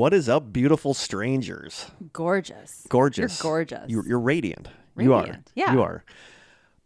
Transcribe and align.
What 0.00 0.14
is 0.14 0.30
up, 0.30 0.50
beautiful 0.50 0.94
strangers? 0.94 1.90
Gorgeous. 2.14 2.86
Gorgeous. 2.88 3.38
You're 3.38 3.50
gorgeous. 3.50 3.90
You're, 3.90 4.08
you're 4.08 4.18
radiant. 4.18 4.66
You 4.96 5.12
are. 5.12 5.40
Yeah. 5.54 5.74
You 5.74 5.82
are. 5.82 6.04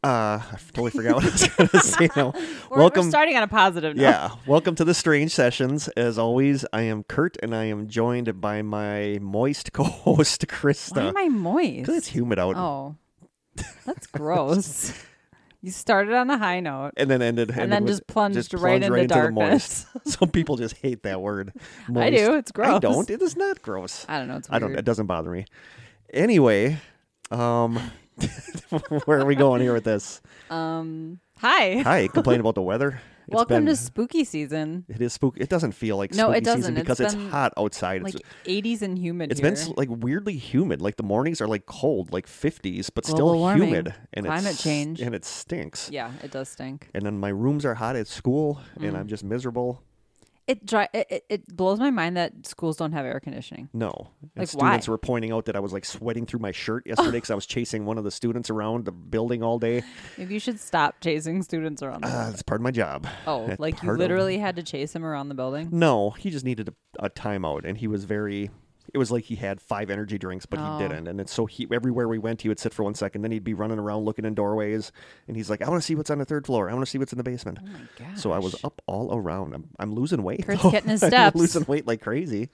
Uh, 0.02 0.42
I 0.42 0.58
totally 0.72 0.90
forgot 0.90 1.14
what 1.14 1.24
I 1.24 1.30
was 1.30 1.46
going 1.46 1.68
to 1.68 1.78
say 1.78 2.08
now. 2.16 2.32
We're, 2.68 2.78
Welcome. 2.78 3.04
we're 3.04 3.10
starting 3.10 3.36
on 3.36 3.44
a 3.44 3.46
positive 3.46 3.94
note. 3.94 4.02
yeah. 4.02 4.30
Welcome 4.48 4.74
to 4.74 4.84
the 4.84 4.94
Strange 4.94 5.30
Sessions. 5.30 5.86
As 5.96 6.18
always, 6.18 6.66
I 6.72 6.80
am 6.82 7.04
Kurt 7.04 7.36
and 7.40 7.54
I 7.54 7.66
am 7.66 7.86
joined 7.86 8.40
by 8.40 8.62
my 8.62 9.20
moist 9.22 9.72
co 9.72 9.84
host, 9.84 10.44
Krista. 10.48 10.96
Why 10.96 11.08
am 11.10 11.16
I 11.16 11.28
moist? 11.28 11.76
Because 11.82 11.96
it's 11.96 12.08
humid 12.08 12.40
out. 12.40 12.56
Oh, 12.56 12.96
that's 13.86 14.08
gross. 14.08 14.92
you 15.64 15.70
started 15.70 16.14
on 16.14 16.28
a 16.30 16.36
high 16.36 16.60
note. 16.60 16.92
And 16.96 17.10
then 17.10 17.22
ended, 17.22 17.48
And 17.50 17.58
ended 17.60 17.72
then 17.72 17.82
with- 17.84 17.92
just 17.92 18.06
plunged 18.06 18.52
right 18.54 18.60
plunged 18.80 18.84
into 18.86 19.00
the 19.00 19.06
darkness. 19.06 19.86
moist. 19.94 20.08
Some 20.18 20.28
people 20.28 20.56
just 20.56 20.76
hate 20.76 21.02
that 21.04 21.20
word. 21.22 21.52
I 21.96 22.10
do. 22.10 22.34
It's 22.34 22.52
gross. 22.52 22.76
I 22.76 22.78
don't. 22.78 23.08
It 23.08 23.22
is 23.22 23.36
not 23.36 23.62
gross. 23.62 24.04
I 24.08 24.18
don't 24.18 24.28
know. 24.28 24.36
It's 24.36 24.48
I 24.50 24.58
don't. 24.58 24.76
It 24.76 24.84
doesn't 24.84 25.06
bother 25.06 25.30
me. 25.30 25.46
Anyway, 26.12 26.78
um, 27.30 27.80
where 29.06 29.20
are 29.20 29.24
we 29.24 29.34
going 29.34 29.60
here 29.62 29.72
with 29.72 29.84
this? 29.84 30.20
Um. 30.50 31.20
Hi. 31.38 31.78
Hi, 31.80 32.08
complain 32.08 32.40
about 32.40 32.54
the 32.54 32.62
weather. 32.62 33.00
It's 33.26 33.34
Welcome 33.34 33.64
been- 33.64 33.74
to 33.74 33.76
spooky 33.76 34.24
season. 34.24 34.84
It 34.88 35.00
is 35.00 35.12
spooky. 35.14 35.40
It 35.40 35.48
doesn't 35.48 35.72
feel 35.72 35.96
like 35.96 36.12
No, 36.12 36.24
spooky 36.24 36.38
it 36.38 36.44
doesn't. 36.44 36.60
season 36.62 36.76
It's 36.76 36.82
because 36.82 37.00
it's, 37.00 37.14
been, 37.14 37.30
hot 37.30 37.52
outside. 37.56 38.02
Like 38.02 38.14
it's 38.16 38.24
80s 38.44 38.82
and 38.82 38.98
humid. 38.98 39.30
it's 39.32 39.40
here. 39.40 39.50
been 39.52 39.74
like 39.76 39.88
weirdly 39.90 40.36
humid. 40.36 40.82
Like 40.82 40.96
the 40.96 41.02
mornings 41.02 41.40
are 41.40 41.48
like 41.48 41.64
cold, 41.66 42.12
like 42.12 42.26
50s, 42.26 42.90
but 42.94 43.04
Global 43.04 43.16
still 43.16 43.38
warming, 43.38 43.68
humid 43.68 43.94
and 44.12 44.26
climate 44.26 44.52
it's, 44.52 44.62
change. 44.62 45.00
and 45.00 45.14
it 45.14 45.24
stinks. 45.24 45.88
Yeah, 45.90 46.10
it 46.22 46.30
does 46.30 46.48
stink. 46.50 46.90
And 46.94 47.04
then 47.06 47.18
my 47.18 47.30
rooms 47.30 47.64
are 47.64 47.74
hot 47.74 47.96
at 47.96 48.06
school, 48.08 48.60
and 48.76 48.92
Mm. 48.94 48.98
I'm 48.98 49.08
just 49.08 49.24
miserable. 49.24 49.82
It 50.46 50.66
dry. 50.66 50.88
It, 50.92 51.24
it, 51.30 51.56
blows 51.56 51.78
my 51.80 51.90
mind 51.90 52.18
that 52.18 52.46
schools 52.46 52.76
don't 52.76 52.92
have 52.92 53.06
air 53.06 53.18
conditioning. 53.18 53.70
No, 53.72 54.10
and 54.20 54.30
Like, 54.36 54.48
students 54.48 54.86
why? 54.88 54.92
were 54.92 54.98
pointing 54.98 55.32
out 55.32 55.46
that 55.46 55.56
I 55.56 55.60
was 55.60 55.72
like 55.72 55.86
sweating 55.86 56.26
through 56.26 56.40
my 56.40 56.52
shirt 56.52 56.86
yesterday 56.86 57.12
because 57.16 57.30
I 57.30 57.34
was 57.34 57.46
chasing 57.46 57.86
one 57.86 57.96
of 57.96 58.04
the 58.04 58.10
students 58.10 58.50
around 58.50 58.84
the 58.84 58.92
building 58.92 59.42
all 59.42 59.58
day. 59.58 59.82
Maybe 60.18 60.34
you 60.34 60.40
should 60.40 60.60
stop 60.60 60.96
chasing 61.00 61.42
students 61.42 61.82
around. 61.82 62.02
The 62.02 62.08
Uh, 62.08 62.10
building. 62.10 62.30
that's 62.30 62.42
part 62.42 62.60
of 62.60 62.62
my 62.64 62.70
job. 62.72 63.06
oh, 63.26 63.46
that's 63.46 63.60
like 63.60 63.74
you 63.76 63.86
part 63.86 63.94
of- 63.94 64.00
literally 64.00 64.36
had 64.46 64.56
to 64.56 64.62
chase 64.62 64.94
him 64.94 65.04
around 65.04 65.30
the 65.30 65.34
building. 65.34 65.68
No, 65.72 66.10
he 66.10 66.28
just 66.30 66.44
needed 66.44 66.68
a, 66.68 67.06
a 67.06 67.08
timeout, 67.10 67.64
and 67.64 67.78
he 67.78 67.86
was 67.86 68.04
very. 68.04 68.50
It 68.94 68.98
was 68.98 69.10
like 69.10 69.24
he 69.24 69.34
had 69.34 69.60
five 69.60 69.90
energy 69.90 70.16
drinks, 70.18 70.46
but 70.46 70.60
Oh. 70.60 70.78
he 70.78 70.82
didn't. 70.88 71.08
And 71.08 71.20
it's 71.20 71.32
so 71.32 71.46
he 71.46 71.66
everywhere 71.72 72.06
we 72.08 72.18
went, 72.18 72.40
he 72.42 72.48
would 72.48 72.60
sit 72.60 72.72
for 72.72 72.84
one 72.84 72.94
second, 72.94 73.22
then 73.22 73.32
he'd 73.32 73.42
be 73.44 73.52
running 73.52 73.78
around 73.78 74.04
looking 74.04 74.24
in 74.24 74.34
doorways, 74.34 74.92
and 75.28 75.36
he's 75.36 75.50
like, 75.50 75.60
"I 75.62 75.68
want 75.68 75.82
to 75.82 75.84
see 75.86 75.94
what's 75.96 76.10
on 76.10 76.18
the 76.18 76.24
third 76.24 76.46
floor. 76.46 76.70
I 76.70 76.72
want 76.74 76.86
to 76.86 76.90
see 76.90 76.98
what's 76.98 77.12
in 77.12 77.18
the 77.18 77.24
basement." 77.24 77.58
Oh. 77.62 78.04
So 78.14 78.30
I 78.32 78.38
was 78.38 78.54
up 78.64 78.80
all 78.86 79.14
around. 79.14 79.52
I'm, 79.54 79.68
I'm 79.78 79.94
losing 79.94 80.22
weight. 80.22 80.46
Kurt's 80.46 80.62
getting 80.70 80.90
his 80.90 81.02
I'm 81.02 81.10
steps. 81.10 81.36
losing 81.36 81.64
weight 81.64 81.86
like 81.86 82.00
crazy. 82.00 82.50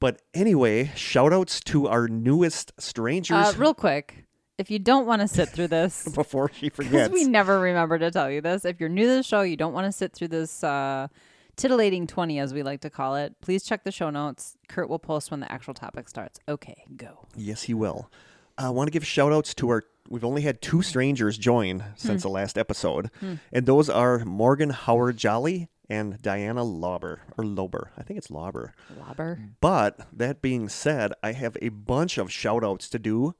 But 0.00 0.20
anyway, 0.34 0.90
shout 0.96 1.32
outs 1.32 1.60
to 1.60 1.86
our 1.88 2.08
newest 2.08 2.72
strangers 2.80 3.36
Uh, 3.36 3.52
real 3.56 3.72
quick, 3.72 4.24
if 4.58 4.70
you 4.70 4.78
don't 4.80 5.06
want 5.06 5.22
to 5.22 5.28
sit 5.28 5.48
through 5.48 5.68
this, 5.68 6.08
before 6.14 6.50
she 6.52 6.68
forgets. 6.70 7.12
we 7.12 7.24
never 7.24 7.58
remember 7.60 7.98
to 7.98 8.10
tell 8.10 8.30
you 8.30 8.40
this, 8.40 8.64
if 8.64 8.80
you're 8.80 8.88
new 8.88 9.06
to 9.06 9.14
the 9.14 9.22
show, 9.22 9.42
you 9.42 9.56
don't 9.56 9.72
want 9.72 9.86
to 9.86 9.92
sit 9.92 10.12
through 10.12 10.28
this 10.28 10.64
uh, 10.64 11.06
titillating 11.56 12.06
20, 12.06 12.38
as 12.38 12.52
we 12.54 12.62
like 12.62 12.80
to 12.82 12.90
call 12.90 13.16
it, 13.16 13.34
please 13.40 13.62
check 13.64 13.84
the 13.84 13.92
show 13.92 14.10
notes. 14.10 14.56
Kurt 14.68 14.88
will 14.88 14.98
post 14.98 15.30
when 15.30 15.40
the 15.40 15.50
actual 15.52 15.74
topic 15.74 16.08
starts. 16.08 16.40
Okay, 16.48 16.84
go. 16.96 17.26
Yes, 17.36 17.62
he 17.64 17.74
will. 17.74 18.10
I 18.58 18.70
want 18.70 18.86
to 18.88 18.92
give 18.92 19.06
shout 19.06 19.32
outs 19.32 19.54
to 19.54 19.68
our. 19.70 19.82
We've 20.08 20.24
only 20.24 20.42
had 20.42 20.60
two 20.60 20.82
strangers 20.82 21.38
join 21.38 21.80
Hmm. 21.80 21.86
since 21.96 22.22
the 22.22 22.28
last 22.28 22.58
episode, 22.58 23.10
and 23.52 23.66
those 23.66 23.88
are 23.88 24.24
Morgan 24.24 24.70
Howard 24.70 25.16
Jolly 25.16 25.68
and 25.88 26.20
Diana 26.20 26.64
Lauber, 26.64 27.20
or 27.38 27.44
Lober. 27.44 27.90
I 27.96 28.02
think 28.02 28.18
it's 28.18 28.30
Lauber. 28.30 28.74
Lobber. 28.98 29.38
But 29.60 30.06
that 30.12 30.42
being 30.42 30.68
said, 30.68 31.12
I 31.22 31.32
have 31.32 31.56
a 31.62 31.68
bunch 31.70 32.18
of 32.18 32.32
shout 32.32 32.64
outs 32.64 32.88
to 32.90 32.98
do 32.98 33.34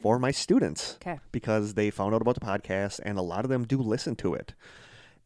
for 0.00 0.18
my 0.18 0.30
students 0.30 0.96
Okay. 0.96 1.20
because 1.32 1.74
they 1.74 1.90
found 1.90 2.14
out 2.14 2.20
about 2.22 2.34
the 2.34 2.40
podcast, 2.44 3.00
and 3.04 3.16
a 3.18 3.22
lot 3.22 3.44
of 3.44 3.50
them 3.50 3.64
do 3.64 3.78
listen 3.78 4.16
to 4.16 4.34
it. 4.34 4.52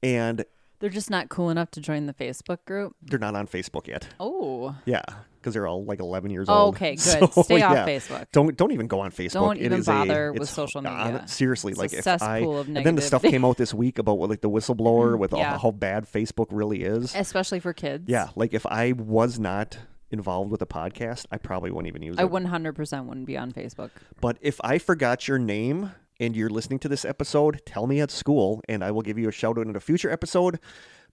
And 0.02 0.44
They're 0.80 0.90
just 0.90 1.10
not 1.10 1.28
cool 1.28 1.50
enough 1.50 1.70
to 1.72 1.80
join 1.80 2.06
the 2.06 2.14
Facebook 2.14 2.64
group. 2.64 2.94
they're 3.02 3.18
not 3.18 3.34
on 3.34 3.46
Facebook 3.48 3.86
yet. 3.88 4.06
Oh. 4.20 4.76
Yeah, 4.84 5.02
because 5.40 5.54
they're 5.54 5.66
all 5.66 5.84
like 5.84 5.98
11 6.00 6.30
years 6.30 6.46
Oh, 6.48 6.66
old. 6.66 6.76
okay, 6.76 6.90
good. 6.94 7.00
So, 7.00 7.42
Stay 7.42 7.62
off 7.62 7.72
yeah. 7.74 7.86
Facebook. 7.86 8.26
Don't 8.32 8.56
don't 8.56 8.70
even 8.72 8.86
go 8.86 9.00
on 9.00 9.10
Facebook. 9.10 9.32
Don't 9.32 9.56
It 9.58 9.64
even 9.66 9.80
is 9.80 9.88
a- 9.88 9.92
bother 9.92 10.32
with 10.32 10.48
social 10.48 10.80
media. 10.82 11.24
seriously, 11.26 11.72
It's 11.72 11.78
like 11.80 11.92
a 11.92 11.98
if 11.98 12.22
I 12.22 12.38
and 12.38 12.76
then 12.76 12.94
the 12.94 13.02
stuff 13.02 13.22
came 13.22 13.44
out 13.44 13.56
this 13.56 13.74
week 13.82 13.98
about 13.98 14.18
like 14.20 14.40
the 14.40 14.50
whistleblower 14.50 15.10
mm-hmm. 15.12 15.18
with 15.18 15.32
all- 15.32 15.58
how 15.58 15.70
bad 15.72 16.04
Facebook 16.10 16.46
really 16.50 16.82
is. 16.84 17.14
Especially 17.14 17.58
for 17.60 17.72
kids. 17.72 18.04
Yeah, 18.08 18.28
like 18.36 18.54
if 18.54 18.64
I 18.66 18.92
was 18.92 19.38
not 19.38 19.78
involved 20.10 20.50
with 20.50 20.62
a 20.62 20.66
podcast, 20.66 21.26
I 21.30 21.36
probably 21.38 21.70
wouldn't 21.70 21.88
even 21.88 22.02
use 22.02 22.16
I 22.18 22.22
it. 22.22 22.30
100% 22.30 23.04
wouldn't 23.06 23.26
be 23.26 23.36
on 23.36 23.52
Facebook. 23.52 23.90
But 24.20 24.38
if 24.40 24.58
I 24.64 24.78
forgot 24.78 25.28
your 25.28 25.38
name 25.38 25.92
and 26.20 26.34
you're 26.36 26.50
listening 26.50 26.78
to 26.80 26.88
this 26.88 27.04
episode, 27.04 27.60
tell 27.64 27.86
me 27.86 28.00
at 28.00 28.10
school, 28.10 28.60
and 28.68 28.82
I 28.82 28.90
will 28.90 29.02
give 29.02 29.18
you 29.18 29.28
a 29.28 29.32
shout 29.32 29.58
out 29.58 29.66
in 29.66 29.76
a 29.76 29.80
future 29.80 30.10
episode. 30.10 30.58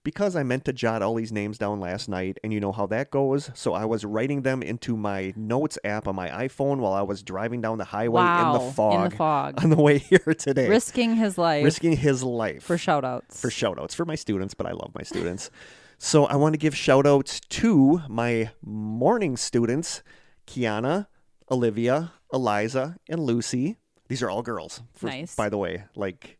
Because 0.04 0.36
I 0.36 0.44
meant 0.44 0.64
to 0.66 0.72
jot 0.72 1.02
all 1.02 1.16
these 1.16 1.32
names 1.32 1.58
down 1.58 1.80
last 1.80 2.08
night, 2.08 2.38
and 2.44 2.52
you 2.52 2.60
know 2.60 2.70
how 2.70 2.86
that 2.86 3.10
goes. 3.10 3.50
So 3.54 3.74
I 3.74 3.84
was 3.86 4.04
writing 4.04 4.42
them 4.42 4.62
into 4.62 4.96
my 4.96 5.32
notes 5.34 5.78
app 5.82 6.06
on 6.06 6.14
my 6.14 6.28
iPhone 6.28 6.78
while 6.78 6.92
I 6.92 7.02
was 7.02 7.24
driving 7.24 7.60
down 7.60 7.78
the 7.78 7.84
highway 7.86 8.22
wow. 8.22 8.54
in 8.54 8.66
the 8.66 8.72
fog, 8.72 8.94
In 8.94 9.10
the 9.10 9.16
fog. 9.16 9.64
on 9.64 9.70
the 9.70 9.82
way 9.82 9.98
here 10.10 10.34
today, 10.38 10.68
Risking 10.68 11.16
his 11.16 11.36
life 11.38 11.64
risking 11.64 11.96
his 11.96 12.22
life 12.22 12.62
for 12.62 12.78
shout 12.78 13.04
outs. 13.04 13.40
for 13.40 13.50
shout 13.50 13.80
outs 13.80 13.96
for 13.96 14.04
my 14.04 14.14
students, 14.14 14.54
but 14.54 14.66
I 14.66 14.72
love 14.72 14.92
my 14.94 15.02
students. 15.02 15.50
So 15.98 16.26
I 16.26 16.36
want 16.36 16.52
to 16.52 16.58
give 16.58 16.76
shout 16.76 17.04
outs 17.06 17.40
to 17.40 18.02
my 18.08 18.50
morning 18.62 19.36
students, 19.36 20.04
Kiana, 20.46 21.08
Olivia, 21.50 22.12
Eliza, 22.32 22.96
and 23.08 23.18
Lucy. 23.18 23.78
These 24.08 24.22
are 24.22 24.30
all 24.30 24.42
girls. 24.42 24.82
for- 24.94 25.06
Nice. 25.06 25.34
By 25.34 25.48
the 25.48 25.58
way, 25.58 25.84
like 25.94 26.38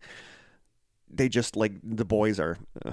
they 1.10 1.28
just 1.28 1.56
like 1.56 1.72
the 1.82 2.04
boys 2.04 2.38
are. 2.40 2.58
Uh, 2.84 2.92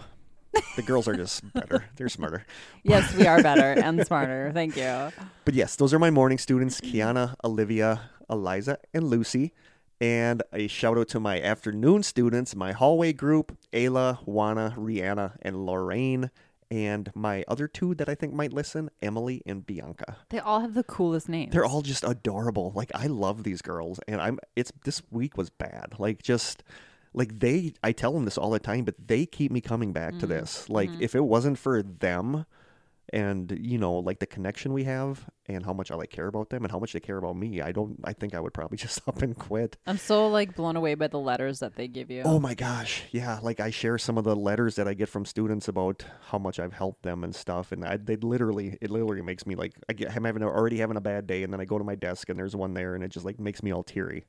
the 0.75 0.83
girls 0.83 1.07
are 1.07 1.15
just 1.15 1.41
better. 1.53 1.85
They're 1.95 2.09
smarter. 2.09 2.45
yes, 2.83 3.11
we 3.15 3.25
are 3.25 3.41
better 3.41 3.71
and 3.83 4.05
smarter. 4.05 4.51
Thank 4.53 4.77
you. 4.77 5.09
But 5.45 5.55
yes, 5.55 5.75
those 5.75 5.93
are 5.95 5.99
my 5.99 6.11
morning 6.11 6.37
students 6.37 6.79
Kiana, 6.79 7.33
Olivia, 7.43 8.11
Eliza, 8.29 8.77
and 8.93 9.05
Lucy. 9.05 9.51
And 9.99 10.43
a 10.53 10.67
shout 10.67 10.97
out 10.97 11.07
to 11.09 11.19
my 11.19 11.41
afternoon 11.41 12.03
students, 12.03 12.55
my 12.55 12.71
hallway 12.71 13.13
group, 13.13 13.57
Ayla, 13.71 14.17
Juana, 14.27 14.75
Rihanna, 14.77 15.37
and 15.41 15.65
Lorraine. 15.65 16.29
And 16.73 17.11
my 17.13 17.45
other 17.47 17.67
two 17.67 17.93
that 17.95 18.09
I 18.09 18.15
think 18.15 18.33
might 18.33 18.51
listen, 18.51 18.89
Emily 18.99 19.43
and 19.45 19.63
Bianca. 19.63 20.17
They 20.29 20.39
all 20.39 20.59
have 20.61 20.73
the 20.73 20.83
coolest 20.83 21.29
names. 21.29 21.53
They're 21.53 21.63
all 21.63 21.83
just 21.83 22.03
adorable. 22.03 22.71
Like 22.73 22.89
I 22.95 23.05
love 23.05 23.43
these 23.43 23.61
girls, 23.61 23.99
and 24.07 24.19
I'm. 24.19 24.39
It's 24.55 24.71
this 24.83 25.03
week 25.11 25.37
was 25.37 25.51
bad. 25.51 25.93
Like 25.99 26.23
just 26.23 26.63
like 27.13 27.37
they. 27.37 27.73
I 27.83 27.91
tell 27.91 28.11
them 28.11 28.25
this 28.25 28.39
all 28.39 28.49
the 28.49 28.57
time, 28.57 28.85
but 28.85 28.95
they 29.05 29.27
keep 29.27 29.51
me 29.51 29.61
coming 29.61 29.93
back 29.93 30.13
to 30.13 30.17
mm-hmm. 30.21 30.29
this. 30.29 30.67
Like 30.67 30.89
mm-hmm. 30.89 31.03
if 31.03 31.13
it 31.13 31.23
wasn't 31.23 31.59
for 31.59 31.83
them, 31.83 32.47
and 33.09 33.57
you 33.59 33.77
know, 33.77 33.95
like 33.95 34.19
the 34.19 34.25
connection 34.25 34.73
we 34.73 34.85
have, 34.85 35.29
and 35.47 35.65
how 35.65 35.73
much 35.73 35.91
I 35.91 35.95
like 35.95 36.09
care 36.09 36.27
about 36.27 36.49
them, 36.49 36.63
and 36.63 36.71
how 36.71 36.79
much 36.79 36.93
they 36.93 36.99
care 36.99 37.17
about 37.17 37.35
me, 37.35 37.61
I 37.61 37.71
don't. 37.71 37.99
I 38.03 38.13
think 38.13 38.33
I 38.33 38.39
would 38.39 38.53
probably 38.53 38.77
just 38.85 39.01
up 39.07 39.21
and 39.21 39.37
quit. 39.37 39.77
I'm 39.85 39.97
so 39.97 40.27
like 40.27 40.55
blown 40.55 40.75
away 40.75 40.95
by 40.95 41.07
the 41.07 41.19
letters 41.19 41.59
that 41.59 41.75
they 41.75 41.87
give 41.87 42.09
you. 42.09 42.23
Oh 42.23 42.39
my 42.39 42.53
gosh, 42.53 43.03
yeah. 43.11 43.39
Like 43.41 43.59
I 43.59 43.69
share 43.69 43.97
some 43.97 44.17
of 44.17 44.23
the 44.23 44.35
letters 44.35 44.75
that 44.75 44.87
I 44.87 44.93
get 44.93 45.09
from 45.09 45.25
students 45.25 45.67
about 45.67 46.05
how 46.29 46.37
much 46.37 46.59
I've 46.59 46.73
helped 46.73 47.03
them 47.03 47.23
and 47.23 47.35
stuff, 47.35 47.71
and 47.71 47.85
I, 47.85 47.97
they 47.97 48.15
literally, 48.15 48.77
it 48.81 48.89
literally 48.89 49.21
makes 49.21 49.45
me 49.45 49.55
like, 49.55 49.73
I 49.89 49.93
get, 49.93 50.15
I'm 50.15 50.23
having 50.23 50.43
already 50.43 50.77
having 50.77 50.97
a 50.97 51.01
bad 51.01 51.27
day, 51.27 51.43
and 51.43 51.51
then 51.51 51.59
I 51.59 51.65
go 51.65 51.77
to 51.77 51.83
my 51.83 51.95
desk 51.95 52.29
and 52.29 52.39
there's 52.39 52.55
one 52.55 52.73
there, 52.73 52.95
and 52.95 53.03
it 53.03 53.09
just 53.09 53.25
like 53.25 53.39
makes 53.39 53.61
me 53.61 53.71
all 53.71 53.83
teary. 53.83 54.25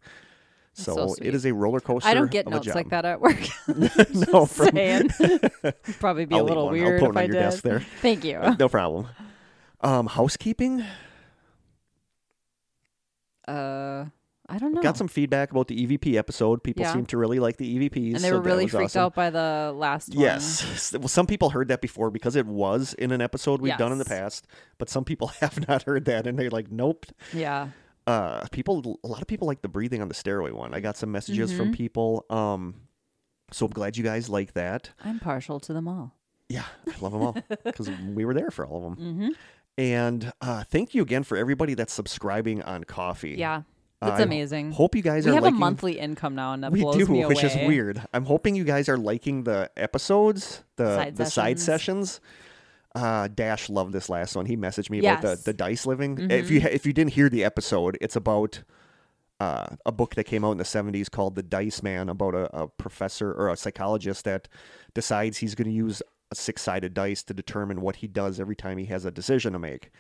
So 0.77 0.95
So, 1.09 1.15
it 1.23 1.35
is 1.35 1.47
a 1.47 1.55
roller 1.55 1.81
coaster. 1.81 2.09
I 2.09 2.15
don't 2.15 2.31
get 2.31 2.49
notes 2.49 2.67
like 2.75 2.91
that 2.91 3.05
at 3.05 3.21
work. 3.21 3.39
no, 4.33 4.45
from, 4.47 4.69
Saying. 4.75 5.11
Probably 6.01 6.25
be 6.27 6.35
I'll 6.35 6.43
a 6.43 6.45
little 6.45 6.67
one. 6.67 6.75
I'll 6.75 6.85
weird 6.85 7.01
put 7.01 7.11
if 7.11 7.17
I 7.17 7.23
your 7.23 7.33
did. 7.33 7.39
desk 7.39 7.63
there. 7.63 7.81
Thank 8.03 8.25
you. 8.25 8.41
no 8.59 8.69
problem. 8.69 9.07
Um, 9.81 10.07
housekeeping. 10.07 10.85
Uh, 13.47 14.07
I 14.49 14.59
don't 14.59 14.75
know. 14.75 14.83
Got 14.83 14.97
some 14.97 15.09
feedback 15.09 15.51
about 15.51 15.69
the 15.69 15.87
EVP 15.87 16.17
episode. 16.17 16.63
People 16.63 16.83
Yeah. 16.85 16.93
seem 16.93 17.07
to 17.07 17.17
really 17.17 17.39
like 17.39 17.57
the 17.57 17.67
EVPs, 17.79 18.15
and 18.17 18.25
they 18.25 18.29
so 18.29 18.37
were 18.37 18.43
that 18.43 18.49
really 18.49 18.67
freaked 18.67 18.85
awesome. 18.91 19.03
out 19.05 19.15
by 19.15 19.31
the 19.31 19.73
last 19.75 20.11
one. 20.15 20.21
Yes. 20.23 20.93
Well, 20.93 21.09
some 21.09 21.27
people 21.27 21.51
heard 21.51 21.69
that 21.69 21.81
before 21.81 22.11
because 22.11 22.37
it 22.37 22.47
was 22.47 22.95
in 22.95 23.11
an 23.11 23.21
episode 23.21 23.61
we've 23.61 23.77
done 23.79 23.93
in 23.93 23.99
the 23.99 24.05
past, 24.05 24.47
but 24.79 24.89
some 24.91 25.05
people 25.05 25.29
have 25.41 25.67
not 25.69 25.85
heard 25.85 26.05
that 26.07 26.27
and 26.27 26.39
they're 26.39 26.51
like, 26.51 26.71
nope. 26.71 27.07
Yeah. 27.33 27.69
Uh, 28.07 28.47
people, 28.53 28.99
a 29.03 29.09
lot 29.09 29.21
of 29.23 29.27
people 29.27 29.47
like 29.47 29.63
the 29.63 29.69
breathing 29.69 30.03
on 30.03 30.09
the 30.09 30.15
stairway 30.15 30.51
one. 30.51 30.75
I 30.75 30.81
got 30.81 30.97
some 30.97 31.11
messages 31.11 31.53
from 31.53 31.67
Mm-hmm. 31.67 31.75
people. 31.75 32.27
Um, 32.29 32.75
so 33.51 33.67
I'm 33.67 33.73
glad 33.73 33.97
you 33.97 34.05
guys 34.05 34.29
like 34.29 34.53
that. 34.55 34.91
I'm 35.05 35.19
partial 35.21 35.61
to 35.61 35.73
them 35.73 35.89
all. 35.89 36.15
Yeah, 36.49 36.65
I 36.87 36.95
love 37.01 37.13
them 37.13 37.23
all 37.23 37.37
because 37.65 37.89
we 38.15 38.25
were 38.25 38.35
there 38.35 38.51
for 38.51 38.67
all 38.67 38.87
of 38.89 38.97
them. 38.97 39.05
Mm-hmm. 39.15 39.29
And 39.79 40.33
uh, 40.41 40.65
thank 40.65 40.95
you 40.95 41.03
again 41.03 41.25
for 41.25 41.37
everybody 41.37 41.75
that's 41.75 41.93
subscribing 41.93 42.63
on 42.63 42.85
Ko-fi. 42.85 43.35
Yeah. 43.37 43.63
It's 44.03 44.21
I 44.21 44.23
amazing. 44.23 44.73
Hope 44.73 44.95
you 44.95 45.01
guys 45.03 45.27
are 45.27 45.31
we 45.31 45.33
are 45.33 45.35
have 45.37 45.45
liking. 45.45 45.57
a 45.57 45.61
monthly 45.61 45.99
income 45.99 46.35
now, 46.35 46.53
and 46.53 46.63
that 46.63 46.73
we 46.73 46.83
blows 46.83 46.97
do, 46.97 47.07
me 47.07 47.25
which 47.25 47.43
is 47.43 47.55
weird. 47.57 48.03
I'm 48.13 48.27
hoping 48.27 48.55
you 48.55 48.65
guys 48.65 48.87
are 48.91 48.99
liking 48.99 49.45
the 49.45 49.71
episodes, 49.79 50.63
the 50.77 50.97
Side 50.97 51.17
the 51.17 51.25
side 51.25 51.59
sessions. 51.59 52.21
Uh, 52.95 53.29
Dash 53.29 53.69
loved 53.69 53.93
this 53.93 54.09
last 54.09 54.37
one. 54.37 54.47
He 54.47 54.57
messaged 54.57 54.89
me 54.89 55.01
about 55.01 55.23
the, 55.23 55.41
the 55.45 55.53
dice 55.53 55.85
living. 55.85 56.31
If 56.31 56.51
you 56.51 56.61
if 56.61 56.87
you 56.87 56.93
didn't 56.93 57.15
hear 57.15 57.29
the 57.29 57.43
episode, 57.43 57.99
it's 58.01 58.15
about 58.15 58.63
uh, 59.41 59.67
a 59.85 59.93
book 59.93 60.15
that 60.15 60.25
came 60.25 60.45
out 60.45 60.53
in 60.53 60.59
the 60.59 60.65
70s 60.65 61.11
called 61.11 61.35
The 61.35 61.43
Dice 61.43 61.83
Man 61.83 62.09
about 62.09 62.35
a, 62.35 62.57
a 62.57 62.69
professor 62.69 63.33
or 63.33 63.49
a 63.49 63.57
psychologist 63.57 64.25
that 64.25 64.49
decides 64.95 65.39
he's 65.39 65.55
going 65.55 65.69
to 65.69 65.75
use 65.75 66.03
a 66.31 66.35
six 66.35 66.63
sided 66.63 66.95
dice 66.95 67.23
to 67.25 67.35
determine 67.35 67.81
what 67.81 67.97
he 67.97 68.07
does 68.07 68.39
every 68.39 68.57
time 68.57 68.79
he 68.79 68.87
has 68.87 69.05
a 69.05 69.11
decision 69.11 69.53
to 69.53 69.59
make. 69.59 69.91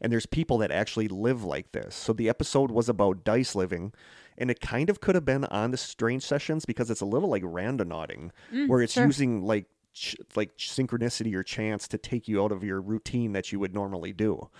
And 0.00 0.12
there's 0.12 0.26
people 0.26 0.58
that 0.58 0.70
actually 0.70 1.08
live 1.08 1.44
like 1.44 1.72
this. 1.72 1.94
So 1.94 2.12
the 2.12 2.28
episode 2.28 2.70
was 2.70 2.88
about 2.88 3.24
dice 3.24 3.54
living. 3.54 3.92
And 4.36 4.50
it 4.50 4.60
kind 4.60 4.90
of 4.90 5.00
could 5.00 5.14
have 5.14 5.24
been 5.24 5.44
on 5.46 5.70
the 5.70 5.76
strange 5.76 6.24
sessions 6.24 6.64
because 6.64 6.90
it's 6.90 7.00
a 7.00 7.06
little 7.06 7.28
like 7.28 7.44
randonauting, 7.44 8.30
where 8.66 8.82
it's 8.82 8.94
sure. 8.94 9.06
using 9.06 9.44
like 9.44 9.66
ch- 9.94 10.16
like 10.36 10.56
synchronicity 10.58 11.34
or 11.34 11.42
chance 11.42 11.88
to 11.88 11.96
take 11.96 12.28
you 12.28 12.42
out 12.42 12.52
of 12.52 12.62
your 12.62 12.80
routine 12.80 13.32
that 13.32 13.52
you 13.52 13.58
would 13.58 13.74
normally 13.74 14.12
do 14.12 14.50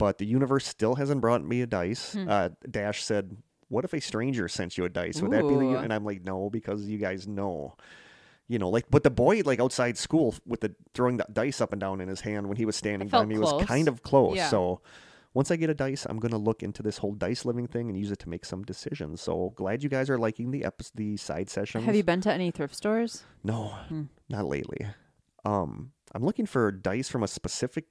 but 0.00 0.16
the 0.16 0.24
universe 0.24 0.66
still 0.66 0.94
hasn't 0.94 1.20
brought 1.20 1.44
me 1.44 1.60
a 1.60 1.66
dice. 1.66 2.14
Hmm. 2.14 2.26
Uh, 2.26 2.48
Dash 2.70 3.04
said, 3.04 3.36
"What 3.68 3.84
if 3.84 3.92
a 3.92 4.00
stranger 4.00 4.48
sent 4.48 4.78
you 4.78 4.86
a 4.86 4.88
dice? 4.88 5.20
Would 5.20 5.30
that 5.32 5.46
be 5.46 5.54
the?" 5.56 5.76
And 5.76 5.92
I'm 5.92 6.06
like, 6.06 6.24
"No, 6.24 6.48
because 6.48 6.88
you 6.88 6.96
guys 6.96 7.28
know." 7.28 7.76
You 8.48 8.58
know, 8.58 8.70
like, 8.70 8.86
but 8.90 9.02
the 9.02 9.10
boy, 9.10 9.42
like 9.44 9.60
outside 9.60 9.98
school, 9.98 10.34
with 10.46 10.62
the 10.62 10.74
throwing 10.94 11.18
the 11.18 11.26
dice 11.30 11.60
up 11.60 11.72
and 11.72 11.80
down 11.80 12.00
in 12.00 12.08
his 12.08 12.22
hand 12.22 12.48
when 12.48 12.56
he 12.56 12.64
was 12.64 12.76
standing 12.76 13.08
by 13.08 13.26
me, 13.26 13.38
was 13.38 13.62
kind 13.66 13.88
of 13.88 14.02
close. 14.02 14.36
Yeah. 14.36 14.48
So, 14.48 14.80
once 15.34 15.50
I 15.50 15.56
get 15.56 15.70
a 15.70 15.74
dice, 15.74 16.06
I'm 16.08 16.18
gonna 16.18 16.38
look 16.38 16.62
into 16.62 16.82
this 16.82 16.98
whole 16.98 17.14
dice 17.14 17.44
living 17.44 17.66
thing 17.66 17.88
and 17.88 17.98
use 17.98 18.10
it 18.10 18.18
to 18.20 18.28
make 18.28 18.44
some 18.44 18.62
decisions. 18.62 19.20
So 19.20 19.52
glad 19.56 19.82
you 19.82 19.88
guys 19.88 20.10
are 20.10 20.18
liking 20.18 20.50
the 20.50 20.64
epi- 20.64 20.84
the 20.94 21.16
side 21.16 21.48
sessions. 21.50 21.84
Have 21.84 21.94
you 21.96 22.02
been 22.02 22.20
to 22.22 22.32
any 22.32 22.50
thrift 22.50 22.74
stores? 22.74 23.24
No, 23.44 23.68
Hmm. 23.88 24.04
not 24.28 24.46
lately. 24.46 24.86
Um, 25.44 25.92
I'm 26.14 26.24
looking 26.24 26.46
for 26.46 26.70
dice 26.72 27.08
from 27.08 27.22
a 27.22 27.28
specific 27.28 27.86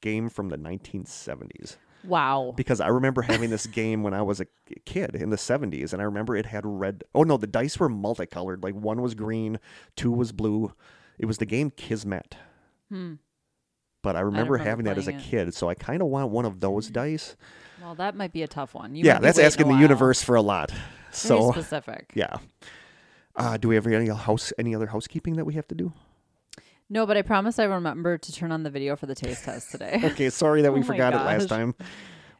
game 0.00 0.28
from 0.28 0.48
the 0.48 0.56
1970s 0.56 1.76
Wow. 2.04 2.52
because 2.56 2.80
I 2.80 2.88
remember 2.88 3.22
having 3.22 3.50
this 3.50 3.66
game 3.80 4.02
when 4.02 4.14
I 4.14 4.22
was 4.22 4.40
a 4.40 4.46
kid 4.84 5.14
in 5.14 5.30
the 5.30 5.36
70s, 5.36 5.92
and 5.92 6.00
I 6.00 6.04
remember 6.04 6.36
it 6.36 6.46
had 6.46 6.62
red. 6.64 7.04
Oh 7.14 7.22
no, 7.24 7.36
the 7.36 7.46
dice 7.46 7.78
were 7.78 7.88
multicolored. 7.88 8.62
Like 8.62 8.74
one 8.74 9.02
was 9.02 9.14
green, 9.14 9.58
two 9.96 10.12
was 10.12 10.32
blue. 10.32 10.72
It 11.18 11.26
was 11.26 11.38
the 11.38 11.46
game 11.46 11.70
Kismet. 11.70 12.36
Hmm. 12.88 13.14
But 14.02 14.16
I 14.16 14.20
remember, 14.20 14.52
remember 14.52 14.70
having 14.70 14.84
that 14.86 14.96
as 14.98 15.08
a 15.08 15.12
it. 15.12 15.20
kid, 15.20 15.54
so 15.54 15.68
I 15.68 15.74
kind 15.74 16.02
of 16.02 16.08
want 16.08 16.30
one 16.30 16.44
of 16.44 16.60
those 16.60 16.88
dice. 16.88 17.36
Well, 17.82 17.94
that 17.96 18.14
might 18.14 18.32
be 18.32 18.42
a 18.42 18.48
tough 18.48 18.74
one. 18.74 18.94
You 18.94 19.04
yeah, 19.04 19.18
that's 19.18 19.38
asking 19.38 19.68
the 19.68 19.74
universe 19.76 20.22
for 20.22 20.36
a 20.36 20.42
lot. 20.42 20.70
Very 20.70 20.82
So 21.10 21.52
specific. 21.52 22.12
yeah. 22.14 22.36
Uh, 23.34 23.56
do 23.56 23.68
we 23.68 23.74
have 23.76 23.86
any 23.86 24.08
house 24.08 24.52
any 24.58 24.74
other 24.74 24.86
housekeeping 24.86 25.36
that 25.36 25.44
we 25.44 25.54
have 25.54 25.66
to 25.68 25.74
do? 25.74 25.92
No, 26.90 27.06
but 27.06 27.16
I 27.16 27.22
promise 27.22 27.58
I 27.58 27.64
remember 27.64 28.16
to 28.18 28.32
turn 28.32 28.50
on 28.50 28.62
the 28.62 28.70
video 28.70 28.96
for 28.96 29.06
the 29.06 29.14
taste 29.14 29.44
test 29.44 29.70
today. 29.70 30.00
Okay, 30.04 30.30
sorry 30.30 30.62
that 30.62 30.72
we 30.74 30.80
Oh 30.80 30.84
forgot 30.84 31.12
it 31.12 31.18
last 31.18 31.48
gosh. 31.48 31.58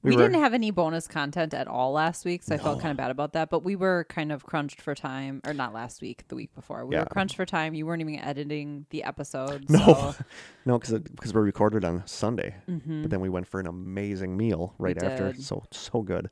Time. 0.03 0.11
We, 0.11 0.17
were- 0.17 0.23
didn't 0.29 0.41
have 0.43 0.55
any 0.55 0.71
bonus 0.71 1.07
content 1.09 1.55
at 1.55 1.67
all 1.69 1.93
last 1.93 2.25
week, 2.25 2.43
so 2.43 2.55
I 2.55 2.59
felt 2.59 2.81
kind 2.81 2.91
of 2.93 2.97
bad 2.97 3.11
about 3.11 3.33
that. 3.33 3.51
But 3.51 3.65
we 3.65 3.77
were 3.77 4.07
kind 4.09 4.31
of 4.33 4.45
crunched 4.45 4.81
for 4.81 4.95
time, 4.95 5.41
or 5.47 5.53
not 5.55 5.73
last 5.75 6.01
week, 6.03 6.25
the 6.29 6.37
week 6.37 6.55
before. 6.55 6.87
We 6.87 6.97
were 6.97 7.05
crunched 7.07 7.37
for 7.37 7.45
time. 7.47 7.75
You 7.75 7.87
weren't 7.87 8.01
even 8.03 8.19
editing 8.21 8.87
the 8.91 9.05
episode. 9.05 9.69
No. 9.69 9.79
so- 9.79 10.15
No, 10.67 10.79
because 10.79 10.99
because 10.99 11.33
we 11.33 11.41
recorded 11.41 11.83
on 11.85 12.03
Sunday, 12.07 12.55
Mhm. 12.69 13.01
but 13.03 13.11
then 13.11 13.21
we 13.21 13.29
went 13.31 13.47
for 13.47 13.59
an 13.59 13.67
amazing 13.67 14.37
meal 14.37 14.75
right 14.79 15.03
after. 15.03 15.33
did. 15.33 15.43
So 15.43 15.65
so 15.71 16.03
good. 16.03 16.29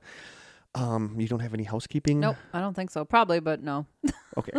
Um, 0.76 1.16
you 1.18 1.26
don't 1.26 1.40
have 1.40 1.54
any 1.54 1.64
housekeeping? 1.64 2.20
Nope, 2.20 2.36
I 2.52 2.60
don't 2.60 2.74
think 2.74 2.90
so. 2.90 3.04
Probably, 3.06 3.40
but 3.40 3.62
no, 3.62 3.86
Okay, 4.36 4.52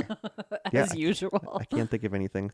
as 0.73 0.91
I- 0.91 0.95
usual. 0.95 1.59
I 1.59 1.63
can't 1.65 1.89
think 1.91 2.03
of 2.03 2.13
anything. 2.15 2.51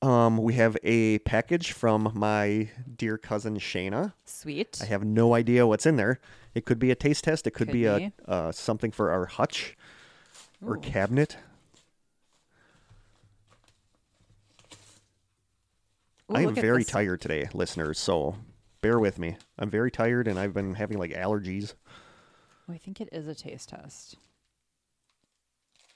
Um, 0.00 0.38
we 0.38 0.54
have 0.54 0.76
a 0.84 1.18
package 1.20 1.72
from 1.72 2.12
my 2.14 2.70
dear 2.96 3.18
cousin 3.18 3.58
Shayna. 3.58 4.12
Sweet. 4.24 4.78
I 4.80 4.84
have 4.84 5.02
no 5.04 5.34
idea 5.34 5.66
what's 5.66 5.86
in 5.86 5.96
there. 5.96 6.20
It 6.54 6.64
could 6.64 6.78
be 6.78 6.90
a 6.90 6.94
taste 6.94 7.24
test. 7.24 7.46
It 7.46 7.50
could, 7.50 7.68
Could 7.68 7.72
be, 7.72 7.84
a 7.86 8.12
uh, 8.26 8.52
something 8.52 8.92
for 8.92 9.10
our 9.10 9.26
hutch 9.26 9.76
or 10.64 10.76
Ooh. 10.76 10.80
cabinet. 10.80 11.36
Ooh, 16.30 16.36
I 16.36 16.40
am 16.40 16.46
look 16.46 16.58
at 16.58 16.62
very 16.62 16.82
this. 16.82 16.88
tired 16.92 17.20
today, 17.20 17.48
listeners. 17.52 17.98
So 17.98 18.36
bear 18.82 18.98
with 18.98 19.18
me. 19.18 19.36
I'm 19.58 19.70
very 19.70 19.90
tired, 19.90 20.28
and 20.28 20.38
I've 20.38 20.54
been 20.54 20.74
having 20.74 20.98
like 20.98 21.10
allergies. 21.10 21.74
I 22.70 22.78
think 22.78 23.00
it 23.00 23.08
is 23.12 23.26
a 23.26 23.34
taste 23.34 23.70
test. 23.70 24.16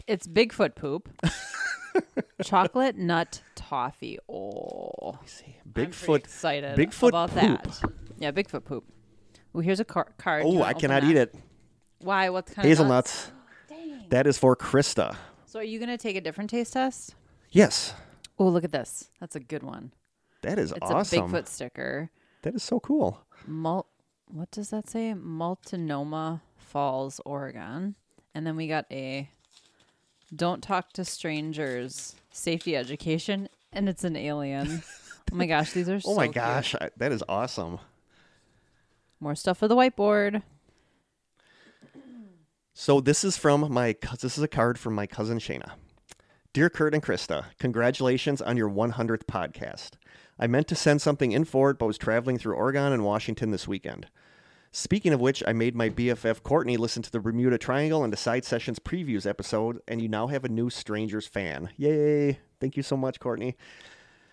It's 0.06 0.26
Bigfoot 0.26 0.74
poop. 0.74 1.08
Chocolate 2.42 2.96
nut 2.96 3.42
toffee. 3.54 4.18
Oh, 4.28 5.18
See, 5.24 5.56
I'm 5.64 5.72
Bigfoot. 5.72 6.16
excited 6.16 6.76
Bigfoot 6.76 7.08
about 7.08 7.30
poop. 7.30 7.62
that. 7.62 7.82
Yeah, 8.18 8.32
Bigfoot 8.32 8.64
poop. 8.64 8.84
Oh, 9.54 9.60
here's 9.60 9.80
a 9.80 9.84
car- 9.84 10.12
card. 10.18 10.42
Do 10.42 10.48
you 10.48 10.54
Oh, 10.56 10.58
wanna 10.58 10.66
I 10.66 10.70
open 10.72 10.80
cannot 10.80 11.02
that? 11.02 11.10
eat 11.10 11.16
it. 11.16 11.34
Why? 12.00 12.28
What 12.30 12.46
kind 12.46 12.58
of 12.58 12.64
Hazelnuts. 12.64 13.30
Dang. 13.68 14.06
That 14.10 14.26
is 14.26 14.36
for 14.36 14.56
Krista. 14.56 15.16
So, 15.46 15.60
are 15.60 15.64
you 15.64 15.78
gonna 15.78 15.96
take 15.96 16.16
a 16.16 16.20
different 16.20 16.50
taste 16.50 16.72
test? 16.72 17.14
Yes, 17.50 17.94
Oh, 18.36 18.48
look 18.48 18.64
at 18.64 18.72
this. 18.72 19.10
That's 19.20 19.36
a 19.36 19.40
good 19.40 19.62
one. 19.62 19.92
that 20.42 20.58
is 20.58 20.72
It's 20.72 20.80
awesome. 20.82 21.18
a 21.20 21.28
Bigfoot 21.28 21.46
sticker. 21.46 22.10
That 22.42 22.54
is 22.56 22.64
so 22.64 22.80
cool. 22.80 23.20
Mul- 23.46 23.86
what 24.26 24.50
does 24.50 24.70
that 24.70 24.88
say? 24.90 25.14
Multnomah 25.14 26.42
Falls, 26.74 27.20
Oregon. 27.24 27.94
And 28.34 28.44
then 28.44 28.56
we 28.56 28.66
got 28.66 28.86
a 28.90 29.30
Don't 30.34 30.60
Talk 30.60 30.92
to 30.94 31.04
Strangers 31.04 32.16
Safety 32.32 32.76
Education, 32.76 33.48
and 33.72 33.88
it's 33.88 34.02
an 34.02 34.16
alien. 34.16 34.82
oh 35.32 35.36
my 35.36 35.46
gosh, 35.46 35.70
these 35.70 35.88
are 35.88 36.00
so 36.00 36.10
Oh 36.10 36.16
my 36.16 36.26
gosh, 36.26 36.74
I, 36.74 36.90
that 36.96 37.12
is 37.12 37.22
awesome. 37.28 37.78
More 39.20 39.36
stuff 39.36 39.58
for 39.58 39.68
the 39.68 39.76
whiteboard. 39.76 40.42
So 42.72 43.00
this 43.00 43.22
is 43.22 43.36
from 43.36 43.72
my 43.72 43.94
this 44.20 44.36
is 44.36 44.42
a 44.42 44.48
card 44.48 44.76
from 44.76 44.96
my 44.96 45.06
cousin 45.06 45.38
Shayna. 45.38 45.74
Dear 46.52 46.68
Kurt 46.70 46.92
and 46.92 47.04
Krista, 47.04 47.44
congratulations 47.60 48.42
on 48.42 48.56
your 48.56 48.68
100th 48.68 49.26
podcast. 49.26 49.90
I 50.40 50.48
meant 50.48 50.66
to 50.66 50.74
send 50.74 51.00
something 51.00 51.30
in 51.30 51.44
for 51.44 51.70
it, 51.70 51.78
but 51.78 51.86
was 51.86 51.98
traveling 51.98 52.36
through 52.36 52.56
Oregon 52.56 52.92
and 52.92 53.04
Washington 53.04 53.52
this 53.52 53.68
weekend. 53.68 54.08
Speaking 54.76 55.12
of 55.12 55.20
which, 55.20 55.40
I 55.46 55.52
made 55.52 55.76
my 55.76 55.88
BFF 55.88 56.42
Courtney 56.42 56.76
listen 56.76 57.00
to 57.04 57.12
the 57.12 57.20
Bermuda 57.20 57.58
Triangle 57.58 58.02
and 58.02 58.12
the 58.12 58.16
Side 58.16 58.44
Sessions 58.44 58.80
previews 58.80 59.24
episode, 59.24 59.80
and 59.86 60.02
you 60.02 60.08
now 60.08 60.26
have 60.26 60.44
a 60.44 60.48
new 60.48 60.68
Strangers 60.68 61.28
fan. 61.28 61.70
Yay! 61.76 62.40
Thank 62.58 62.76
you 62.76 62.82
so 62.82 62.96
much, 62.96 63.20
Courtney. 63.20 63.56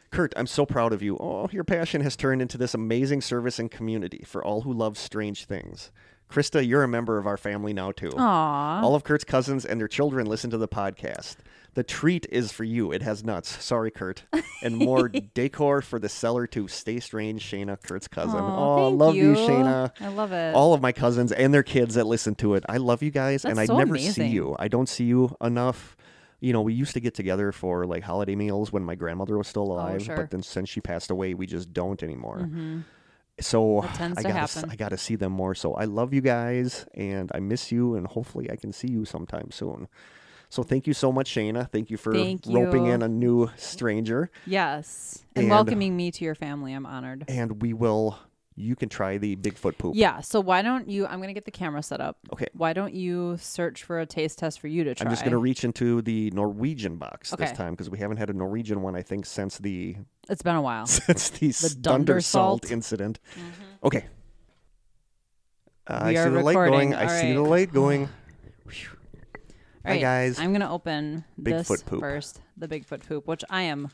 Kurt, 0.09 0.33
I'm 0.35 0.47
so 0.47 0.65
proud 0.65 0.93
of 0.93 1.03
you. 1.03 1.15
Oh, 1.19 1.47
your 1.51 1.63
passion 1.63 2.01
has 2.01 2.15
turned 2.15 2.41
into 2.41 2.57
this 2.57 2.73
amazing 2.73 3.21
service 3.21 3.59
and 3.59 3.69
community 3.69 4.23
for 4.25 4.43
all 4.43 4.61
who 4.61 4.73
love 4.73 4.97
strange 4.97 5.45
things. 5.45 5.91
Krista, 6.27 6.67
you're 6.67 6.81
a 6.81 6.87
member 6.87 7.19
of 7.19 7.27
our 7.27 7.37
family 7.37 7.71
now, 7.71 7.91
too. 7.91 8.11
Aw. 8.17 8.81
All 8.81 8.95
of 8.95 9.03
Kurt's 9.03 9.23
cousins 9.23 9.63
and 9.63 9.79
their 9.79 9.87
children 9.87 10.25
listen 10.25 10.49
to 10.49 10.57
the 10.57 10.67
podcast. 10.67 11.35
The 11.73 11.83
treat 11.83 12.25
is 12.29 12.51
for 12.51 12.65
you. 12.65 12.91
It 12.91 13.01
has 13.01 13.23
nuts. 13.23 13.63
Sorry, 13.63 13.91
Kurt. 13.91 14.23
And 14.61 14.75
more 14.77 15.07
decor 15.33 15.81
for 15.81 15.99
the 15.99 16.09
cellar 16.09 16.45
to 16.47 16.67
stay 16.67 16.99
strange, 16.99 17.43
Shayna, 17.49 17.81
Kurt's 17.81 18.09
cousin. 18.09 18.41
Aw, 18.41 18.57
oh, 18.57 18.89
thank 18.89 18.99
love 18.99 19.15
you. 19.15 19.29
you. 19.29 19.35
Shayna. 19.35 19.91
I 20.01 20.07
love 20.09 20.33
it. 20.33 20.53
All 20.53 20.73
of 20.73 20.81
my 20.81 20.91
cousins 20.91 21.31
and 21.31 21.53
their 21.53 21.63
kids 21.63 21.95
that 21.95 22.05
listen 22.07 22.35
to 22.35 22.55
it. 22.55 22.65
I 22.67 22.75
love 22.77 23.01
you 23.01 23.09
guys, 23.11 23.45
and 23.45 23.53
I 23.53 23.63
That's 23.63 23.69
so 23.69 23.77
never 23.77 23.97
see 23.97 24.27
you. 24.27 24.55
I 24.59 24.67
don't 24.67 24.89
see 24.89 25.05
you 25.05 25.33
enough. 25.41 25.95
You 26.41 26.51
know, 26.51 26.61
we 26.61 26.73
used 26.73 26.93
to 26.95 26.99
get 26.99 27.13
together 27.13 27.51
for 27.53 27.85
like 27.85 28.03
holiday 28.03 28.35
meals 28.35 28.73
when 28.73 28.83
my 28.83 28.95
grandmother 28.95 29.37
was 29.37 29.47
still 29.47 29.71
oh, 29.71 29.75
alive, 29.75 30.01
Oh, 30.01 30.03
sure. 30.03 30.15
but 30.17 30.31
then 30.31 30.43
since 30.43 30.67
she 30.67 30.81
passed 30.81 31.09
away, 31.09 31.33
we 31.35 31.45
just 31.45 31.71
don't 31.71 32.01
anymore. 32.03 32.39
Mm-hmm. 32.39 32.79
So 33.39 33.81
That 33.83 33.95
tends 33.95 34.17
I 34.17 34.23
gotta. 34.23 34.67
I 34.69 34.75
gotta 34.75 34.97
see 34.97 35.15
them 35.15 35.31
more. 35.31 35.55
So 35.55 35.73
I 35.75 35.85
love 35.85 36.13
you 36.13 36.21
guys, 36.21 36.85
and 36.95 37.31
I 37.33 37.39
miss 37.39 37.71
you, 37.71 37.95
and 37.95 38.05
hopefully 38.07 38.51
I 38.51 38.55
can 38.57 38.73
see 38.73 38.89
you 38.89 39.05
sometime 39.05 39.51
soon. 39.51 39.87
So 40.51 40.63
thank 40.63 40.85
you 40.85 40.93
so 40.93 41.13
much, 41.13 41.33
Shayna. 41.33 41.71
Thank 41.71 41.89
you 41.89 41.95
for 41.95 42.13
Thank 42.13 42.41
roping 42.45 42.87
in 42.87 43.01
a 43.01 43.07
new 43.07 43.49
stranger, 43.55 44.29
yes. 44.45 45.23
And, 45.33 45.43
And- 45.43 45.49
welcoming 45.49 45.95
me 45.95 46.11
to 46.11 46.25
your 46.25 46.35
family. 46.35 46.73
I'm 46.73 46.85
honored. 46.85 47.23
and 47.29 47.61
we 47.61 47.71
will. 47.73 48.19
You 48.57 48.75
can 48.75 48.89
try 48.89 49.17
the 49.17 49.37
Bigfoot 49.37 49.77
poop. 49.77 49.93
Yeah. 49.95 50.19
So 50.19 50.41
why 50.41 50.61
don't 50.61 50.89
you? 50.89 51.07
I'm 51.07 51.21
gonna 51.21 51.33
get 51.33 51.45
the 51.45 51.51
camera 51.51 51.81
set 51.81 52.01
up. 52.01 52.17
Okay. 52.33 52.47
Why 52.51 52.73
don't 52.73 52.93
you 52.93 53.37
search 53.39 53.83
for 53.83 54.01
a 54.01 54.05
taste 54.05 54.39
test 54.39 54.59
for 54.59 54.67
you 54.67 54.83
to 54.83 54.93
try? 54.93 55.05
I'm 55.05 55.11
just 55.11 55.23
gonna 55.23 55.37
reach 55.37 55.63
into 55.63 56.01
the 56.01 56.29
Norwegian 56.31 56.97
box 56.97 57.31
this 57.31 57.53
time 57.53 57.71
because 57.71 57.89
we 57.89 57.97
haven't 57.97 58.17
had 58.17 58.29
a 58.29 58.33
Norwegian 58.33 58.81
one, 58.81 58.93
I 58.93 59.03
think, 59.03 59.25
since 59.25 59.57
the 59.57 59.95
It's 60.27 60.41
been 60.41 60.57
a 60.57 60.61
while. 60.61 60.85
since 60.85 61.29
the, 61.29 61.69
Dunder 61.79 61.81
Dunder 61.81 62.21
Salt. 62.21 62.69
Incident. 62.69 63.19
Okay. 63.85 64.05
Uh, 65.87 65.99
I 66.03 66.13
see 66.13 66.29
the 66.29 66.29
light 66.41 66.57
recording. 66.57 66.91
going. 66.91 66.93
I 66.93 67.03
All 67.03 67.21
see 67.21 67.33
the 67.33 67.41
light 67.41 67.71
going. 67.71 68.09
All 69.83 69.89
Hi, 69.89 69.95
right, 69.95 70.01
guys. 70.01 70.39
I'm 70.39 70.51
gonna 70.53 70.71
open 70.71 71.23
this 71.37 71.67
Bigfoot 71.67 71.85
poop. 71.85 71.99
first, 72.01 72.41
the 72.55 72.67
Bigfoot 72.67 73.07
poop, 73.07 73.27
which 73.27 73.43
I 73.49 73.63
am 73.63 73.89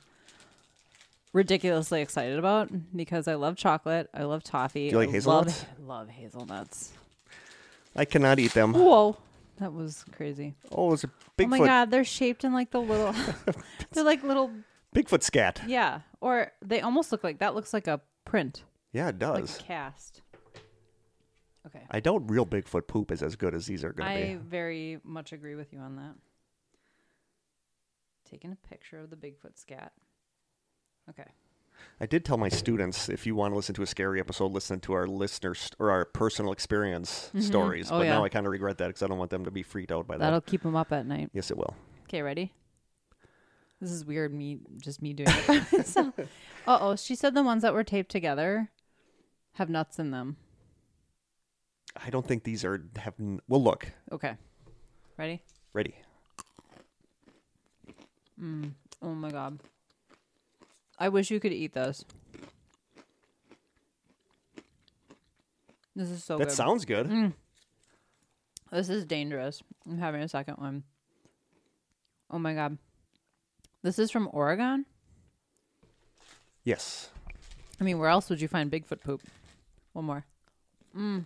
ridiculously 1.33 2.01
excited 2.01 2.37
about 2.37 2.69
because 2.95 3.27
I 3.27 3.35
love 3.35 3.55
chocolate. 3.55 4.09
I 4.13 4.23
love 4.23 4.43
toffee. 4.43 4.89
Do 4.89 4.95
you 4.95 4.99
like 4.99 5.09
I 5.09 5.13
hazelnuts? 5.13 5.65
Love, 5.79 5.87
love 5.87 6.09
hazelnuts. 6.09 6.91
I 7.95 8.03
cannot 8.05 8.37
eat 8.39 8.53
them. 8.53 8.73
Whoa, 8.73 9.17
that 9.59 9.71
was 9.73 10.03
crazy. 10.11 10.55
Oh, 10.73 10.91
it's 10.93 11.05
a 11.05 11.07
Bigfoot. 11.37 11.45
Oh 11.45 11.47
my 11.47 11.59
god, 11.59 11.89
they're 11.91 12.03
shaped 12.03 12.43
in 12.43 12.53
like 12.53 12.71
the 12.71 12.81
little. 12.81 13.13
they're 13.93 14.03
like 14.03 14.23
little, 14.23 14.51
Bigfoot 14.93 15.23
scat. 15.23 15.61
yeah, 15.67 16.01
or 16.19 16.51
they 16.61 16.81
almost 16.81 17.13
look 17.13 17.23
like 17.23 17.39
that. 17.39 17.55
Looks 17.55 17.73
like 17.73 17.87
a 17.87 18.01
print, 18.25 18.63
Yeah, 18.91 19.07
it 19.07 19.19
like 19.21 19.41
does. 19.45 19.57
a 19.59 19.63
cast. 19.63 20.21
Okay. 21.67 21.85
I 21.91 21.99
doubt 21.99 22.29
real 22.29 22.45
Bigfoot 22.45 22.87
poop 22.87 23.11
is 23.11 23.21
as 23.21 23.35
good 23.35 23.53
as 23.53 23.65
these 23.65 23.83
are 23.83 23.93
going 23.93 24.09
to 24.09 24.25
be. 24.25 24.31
I 24.33 24.37
very 24.37 24.99
much 25.03 25.33
agree 25.33 25.55
with 25.55 25.73
you 25.73 25.79
on 25.79 25.95
that. 25.97 26.15
Taking 28.29 28.51
a 28.51 28.67
picture 28.69 28.99
of 28.99 29.09
the 29.09 29.15
Bigfoot 29.15 29.57
scat. 29.57 29.91
Okay. 31.09 31.25
I 31.99 32.05
did 32.05 32.25
tell 32.25 32.37
my 32.37 32.49
students 32.49 33.09
if 33.09 33.25
you 33.25 33.35
want 33.35 33.53
to 33.53 33.55
listen 33.55 33.75
to 33.75 33.83
a 33.83 33.87
scary 33.87 34.19
episode, 34.19 34.51
listen 34.51 34.79
to 34.81 34.93
our 34.93 35.07
listeners 35.07 35.69
or 35.79 35.91
our 35.91 36.05
personal 36.05 36.51
experience 36.51 37.31
stories. 37.39 37.91
Oh, 37.91 37.99
but 37.99 38.05
now. 38.05 38.23
I 38.23 38.29
kind 38.29 38.45
of 38.45 38.51
regret 38.51 38.77
that 38.79 38.87
because 38.87 39.03
I 39.03 39.07
don't 39.07 39.17
want 39.17 39.31
them 39.31 39.45
to 39.45 39.51
be 39.51 39.63
freaked 39.63 39.91
out 39.91 40.07
by 40.07 40.15
that. 40.17 40.23
That'll 40.23 40.41
keep 40.41 40.63
them 40.63 40.75
up 40.75 40.91
at 40.91 41.05
night. 41.05 41.29
Yes, 41.33 41.51
it 41.51 41.57
will. 41.57 41.75
Okay, 42.03 42.21
ready? 42.21 42.53
This 43.79 43.91
is 43.91 44.05
weird. 44.05 44.33
Me, 44.33 44.59
just 44.81 45.01
me 45.01 45.13
doing 45.13 45.29
it. 45.29 46.27
Uh 46.67 46.77
oh. 46.81 46.95
She 46.97 47.15
said 47.15 47.33
the 47.33 47.43
ones 47.43 47.61
that 47.61 47.73
were 47.73 47.85
taped 47.85 48.11
together 48.11 48.69
have 49.53 49.69
nuts 49.69 49.99
in 49.99 50.11
them. 50.11 50.35
I 52.05 52.09
don't 52.09 52.25
think 52.25 52.43
these 52.43 52.63
are 52.63 52.83
have. 52.97 53.13
Well, 53.47 53.63
look, 53.63 53.91
Okay. 54.11 54.35
Ready? 55.17 55.41
ready. 55.73 55.95
Oh 59.01 59.13
my 59.15 59.31
god. 59.31 59.59
I 60.99 61.09
wish 61.09 61.31
you 61.31 61.39
could 61.39 61.53
eat 61.53 61.73
those. 61.73 62.05
This 65.95 66.09
is 66.09 66.23
so 66.23 66.37
that 66.37 66.49
good. 66.49 66.53
sounds 66.55 66.85
good. 66.85 67.07
Mm. 67.07 67.33
This 68.71 68.89
is 68.89 69.05
dangerous. 69.05 69.63
I'm 69.89 69.97
having 69.97 70.21
a 70.21 70.27
second 70.27 70.55
one. 70.59 70.83
Oh 72.29 72.37
my 72.37 72.53
god. 72.53 72.77
This 73.81 73.97
is 73.97 74.11
from 74.11 74.29
Oregon? 74.33 74.85
Yes. 76.63 77.09
I 77.79 77.83
mean, 77.83 77.97
where 77.99 78.09
else 78.09 78.29
would 78.29 78.41
you 78.41 78.47
find 78.47 78.69
Bigfoot 78.71 79.01
poop? 79.01 79.21
One 79.93 80.05
more. 80.05 80.25
I 80.95 81.21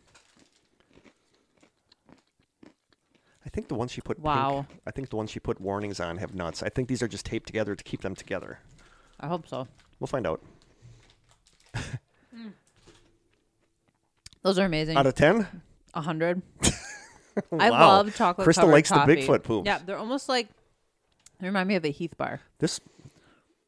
think 3.53 3.67
the 3.67 3.75
ones 3.75 3.91
she 3.91 4.01
put. 4.01 4.17
pink- 4.17 4.25
Wow. 4.25 4.65
I 4.87 4.91
think 4.91 5.09
the 5.09 5.15
ones 5.15 5.29
she 5.31 5.39
put 5.39 5.59
warnings 5.61 5.99
on 5.99 6.17
have 6.17 6.33
nuts. 6.33 6.63
I 6.63 6.69
think 6.69 6.87
these 6.87 7.01
are 7.03 7.07
just 7.07 7.25
taped 7.25 7.47
together 7.47 7.75
to 7.75 7.83
keep 7.83 8.01
them 8.01 8.15
together. 8.15 8.59
I 9.19 9.27
hope 9.27 9.47
so. 9.47 9.67
We'll 9.99 10.07
find 10.07 10.25
out. 10.25 10.41
Those 14.43 14.57
are 14.57 14.65
amazing. 14.65 14.97
Out 14.97 15.05
of 15.05 15.13
ten, 15.15 15.47
A 15.93 16.01
hundred. 16.01 16.41
I 17.59 17.69
Wow. 17.69 17.79
love 17.97 18.15
chocolate. 18.15 18.43
Crystal 18.45 18.63
covered 18.63 18.71
likes 18.73 18.89
the. 18.89 18.95
Bigfoot 18.95 19.43
poops. 19.43 19.65
Yeah, 19.65 19.79
they're 19.85 19.97
almost 19.97 20.27
like 20.27 20.47
they 21.39 21.47
remind 21.47 21.67
me 21.69 21.75
of 21.75 21.85
a 21.85 21.91
Heath 21.91 22.17
bar. 22.17 22.41
this 22.59 22.79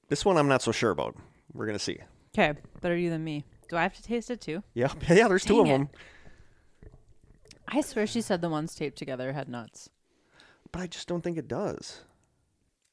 this 0.10 0.26
one 0.26 0.38
I'm 0.38 0.48
not 0.48 0.62
so 0.62 0.72
sure 0.72 0.92
about. 0.92 1.16
We're 1.54 1.66
gonna 1.68 1.80
see. 1.80 2.00
Okay, 2.38 2.60
better 2.82 2.98
you 2.98 3.10
than 3.10 3.24
me. 3.24 3.46
Do 3.70 3.78
I 3.78 3.84
have 3.84 3.94
to 3.96 4.04
taste 4.04 4.30
it 4.32 4.42
too? 4.42 4.64
Yeah, 4.74 4.92
yeah. 5.10 5.28
There's 5.28 5.46
two 5.46 5.60
of 5.60 5.66
Dang 5.68 5.74
it. 5.76 5.78
them, 5.78 5.90
I 7.68 7.82
swear 7.82 8.06
she 8.06 8.22
said 8.22 8.42
the 8.42 8.50
ones 8.50 8.76
taped 8.76 8.98
together 8.98 9.34
had 9.34 9.50
nuts. 9.50 9.90
but 10.72 10.82
I 10.82 10.88
just 10.88 11.08
don't 11.08 11.22
think 11.22 11.38
it 11.38 11.48
does. 11.48 12.02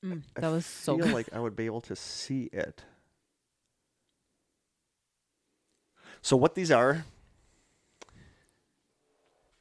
Mm, 0.04 0.22
I 0.36 0.40
That 0.40 0.50
was 0.50 0.66
so 0.66 0.94
I 0.94 0.96
feel 0.98 1.06
good. 1.06 1.14
like 1.14 1.28
I 1.32 1.40
would 1.40 1.56
be 1.56 1.66
able 1.66 1.80
to 1.82 1.96
see 1.96 2.48
it. 2.52 2.84
So 6.22 6.36
what 6.36 6.54
these 6.54 6.70
are? 6.70 7.04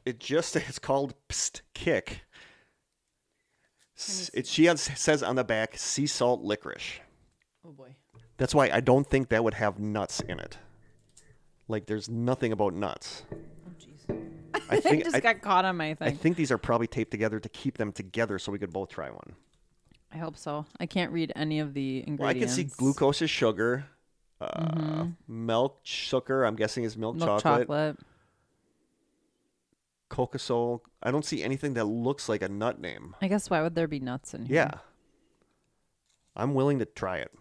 It 0.06 0.20
just 0.20 0.56
it's 0.56 0.80
called 0.80 1.14
Psst 1.30 1.62
Kick. 1.74 2.22
It 4.34 4.48
she 4.48 4.66
has, 4.66 4.82
says 4.82 5.22
on 5.22 5.36
the 5.36 5.44
back 5.44 5.78
sea 5.78 6.08
salt 6.08 6.42
licorice. 6.42 7.00
Oh 7.68 7.72
boy. 7.72 7.96
That's 8.38 8.56
why 8.56 8.70
I 8.72 8.80
don't 8.80 9.06
think 9.06 9.28
that 9.30 9.44
would 9.44 9.56
have 9.56 9.78
nuts 9.80 10.22
in 10.22 10.40
it. 10.40 10.58
Like 11.68 11.86
there's 11.88 12.08
nothing 12.10 12.54
about 12.54 12.74
nuts. 12.74 13.24
I 14.70 14.80
think 14.82 15.04
just 15.04 15.16
I, 15.16 15.20
got 15.20 15.42
caught 15.42 15.66
on 15.66 15.78
my 15.78 15.94
thing. 15.94 16.08
I 16.08 16.12
think 16.12 16.38
these 16.38 16.52
are 16.52 16.58
probably 16.58 16.88
taped 16.88 17.12
together 17.12 17.40
to 17.40 17.50
keep 17.50 17.78
them 17.78 17.92
together 17.92 18.40
so 18.40 18.52
we 18.52 18.60
could 18.60 18.72
both 18.74 18.90
try 18.90 19.10
one. 19.10 19.34
I 20.12 20.18
hope 20.18 20.38
so. 20.38 20.66
I 20.80 20.86
can't 20.86 21.12
read 21.12 21.32
any 21.36 21.60
of 21.60 21.74
the 21.74 22.04
Well, 22.08 22.28
I 22.30 22.34
can 22.34 22.48
see 22.48 22.64
glucose 22.64 23.22
is 23.22 23.30
sugar. 23.30 23.86
Uh, 24.42 25.08
Milk 25.28 25.80
sugar, 25.84 26.46
I'm 26.46 26.56
guessing 26.56 26.84
is 26.84 26.96
milk, 26.98 27.18
Mm-hmm. 27.18 27.26
milk 27.26 27.44
chocolate. 27.44 27.68
chocolate. 27.68 28.00
Cocosol. 30.10 30.82
I 31.04 31.12
don't 31.12 31.24
see 31.26 31.44
anything 31.44 31.76
that 31.76 31.86
looks 31.86 32.28
like 32.28 32.42
a 32.42 32.50
nut 32.50 32.80
name. 32.82 33.16
I 33.22 33.28
guess 33.28 33.50
why 33.50 33.62
would 33.62 33.76
there 33.76 33.88
be 33.88 34.00
nuts 34.00 34.34
in 34.34 34.46
here? 34.46 34.56
Yeah. 34.56 34.72
I'm 36.36 36.54
willing 36.54 36.80
to 36.80 36.86
try 36.86 37.18
it. 37.18 37.32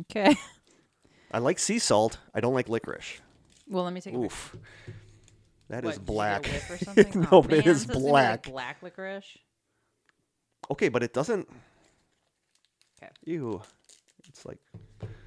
Okay. 0.00 0.36
I 1.30 1.38
like 1.38 1.58
sea 1.58 1.78
salt. 1.78 2.18
I 2.34 2.40
don't 2.40 2.54
like 2.54 2.68
licorice. 2.68 3.20
Well, 3.68 3.84
let 3.84 3.92
me 3.92 4.00
take 4.00 4.14
a. 4.14 4.18
Oof. 4.18 4.56
That 5.68 5.84
What, 5.84 5.90
is 5.92 5.98
get 5.98 6.02
a 6.02 6.12
black. 6.12 6.50
no, 7.14 7.28
Oh, 7.30 7.42
but 7.42 7.50
man, 7.50 7.62
is 7.68 7.84
gonna 7.86 7.98
like 7.98 8.42
black. 8.42 8.42
black 8.44 8.82
licorice. 8.82 9.36
Okay, 10.70 10.88
but 10.88 11.02
it 11.02 11.12
doesn't. 11.12 11.48
'Kay. 13.00 13.08
Ew. 13.24 13.62
It's 14.28 14.44
like 14.46 14.58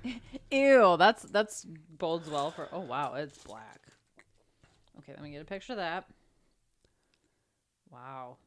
Ew, 0.51 0.95
that's 0.97 1.23
that's 1.23 1.65
bodes 1.97 2.29
well 2.29 2.51
for. 2.51 2.67
Oh 2.71 2.81
wow, 2.81 3.13
it's 3.15 3.37
black. 3.43 3.79
Okay, 4.99 5.13
let 5.13 5.21
me 5.23 5.31
get 5.31 5.41
a 5.41 5.45
picture 5.45 5.73
of 5.73 5.77
that. 5.77 6.05
Wow, 7.91 8.37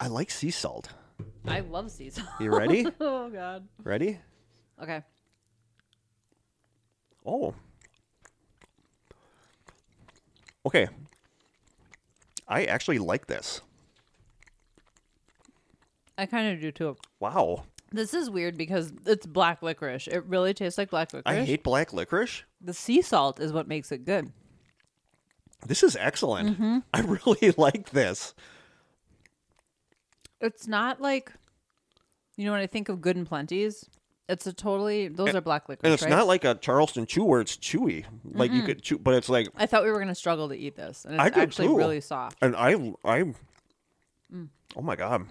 I 0.00 0.06
like 0.08 0.30
sea 0.30 0.50
salt. 0.50 0.88
I 1.46 1.60
love 1.60 1.90
sea 1.90 2.10
salt. 2.10 2.28
You 2.40 2.50
ready? 2.56 2.86
oh 3.00 3.28
god. 3.30 3.68
ready? 3.82 4.18
Okay. 4.82 5.02
Oh. 7.26 7.54
Okay. 10.66 10.88
I 12.46 12.64
actually 12.64 12.98
like 12.98 13.26
this. 13.26 13.60
I 16.16 16.26
kind 16.26 16.52
of 16.54 16.60
do 16.60 16.70
too. 16.70 16.96
Wow. 17.20 17.64
This 17.90 18.14
is 18.14 18.28
weird 18.28 18.56
because 18.56 18.92
it's 19.06 19.26
black 19.26 19.62
licorice. 19.62 20.08
It 20.08 20.24
really 20.26 20.54
tastes 20.54 20.78
like 20.78 20.90
black 20.90 21.12
licorice. 21.12 21.42
I 21.42 21.44
hate 21.44 21.62
black 21.62 21.92
licorice. 21.92 22.42
the 22.60 22.74
sea 22.74 23.02
salt 23.02 23.40
is 23.40 23.52
what 23.52 23.68
makes 23.68 23.92
it 23.92 24.04
good. 24.04 24.32
This 25.66 25.82
is 25.82 25.96
excellent. 25.96 26.50
Mm-hmm. 26.50 26.78
I 26.94 27.00
really 27.00 27.54
like 27.56 27.90
this. 27.90 28.34
It's 30.40 30.66
not 30.66 31.00
like, 31.00 31.32
you 32.36 32.44
know, 32.44 32.52
when 32.52 32.60
I 32.60 32.66
think 32.66 32.88
of 32.88 33.00
good 33.00 33.16
and 33.16 33.28
plenties, 33.28 33.84
it's 34.28 34.46
a 34.46 34.52
totally. 34.52 35.08
Those 35.08 35.34
are 35.34 35.40
black 35.40 35.68
licorice, 35.68 35.84
And 35.84 35.92
it's 35.94 36.02
right? 36.02 36.10
not 36.10 36.26
like 36.26 36.44
a 36.44 36.54
Charleston 36.54 37.06
chew 37.06 37.24
where 37.24 37.40
it's 37.40 37.56
chewy. 37.56 38.04
Like 38.24 38.52
you 38.52 38.62
could 38.62 38.82
chew, 38.82 38.98
but 38.98 39.14
it's 39.14 39.28
like, 39.28 39.48
I 39.56 39.66
thought 39.66 39.84
we 39.84 39.90
were 39.90 39.98
gonna 39.98 40.14
struggle 40.14 40.48
to 40.48 40.56
eat 40.56 40.76
this, 40.76 41.04
and 41.04 41.20
I 41.20 41.26
it's 41.26 41.34
did 41.36 41.42
actually 41.42 41.68
too. 41.68 41.76
really 41.76 42.00
soft. 42.00 42.38
and 42.42 42.54
I, 42.56 42.72
I, 43.04 43.24
Mm. 44.34 44.48
oh 44.76 44.80
my 44.82 44.96
God. 44.96 45.26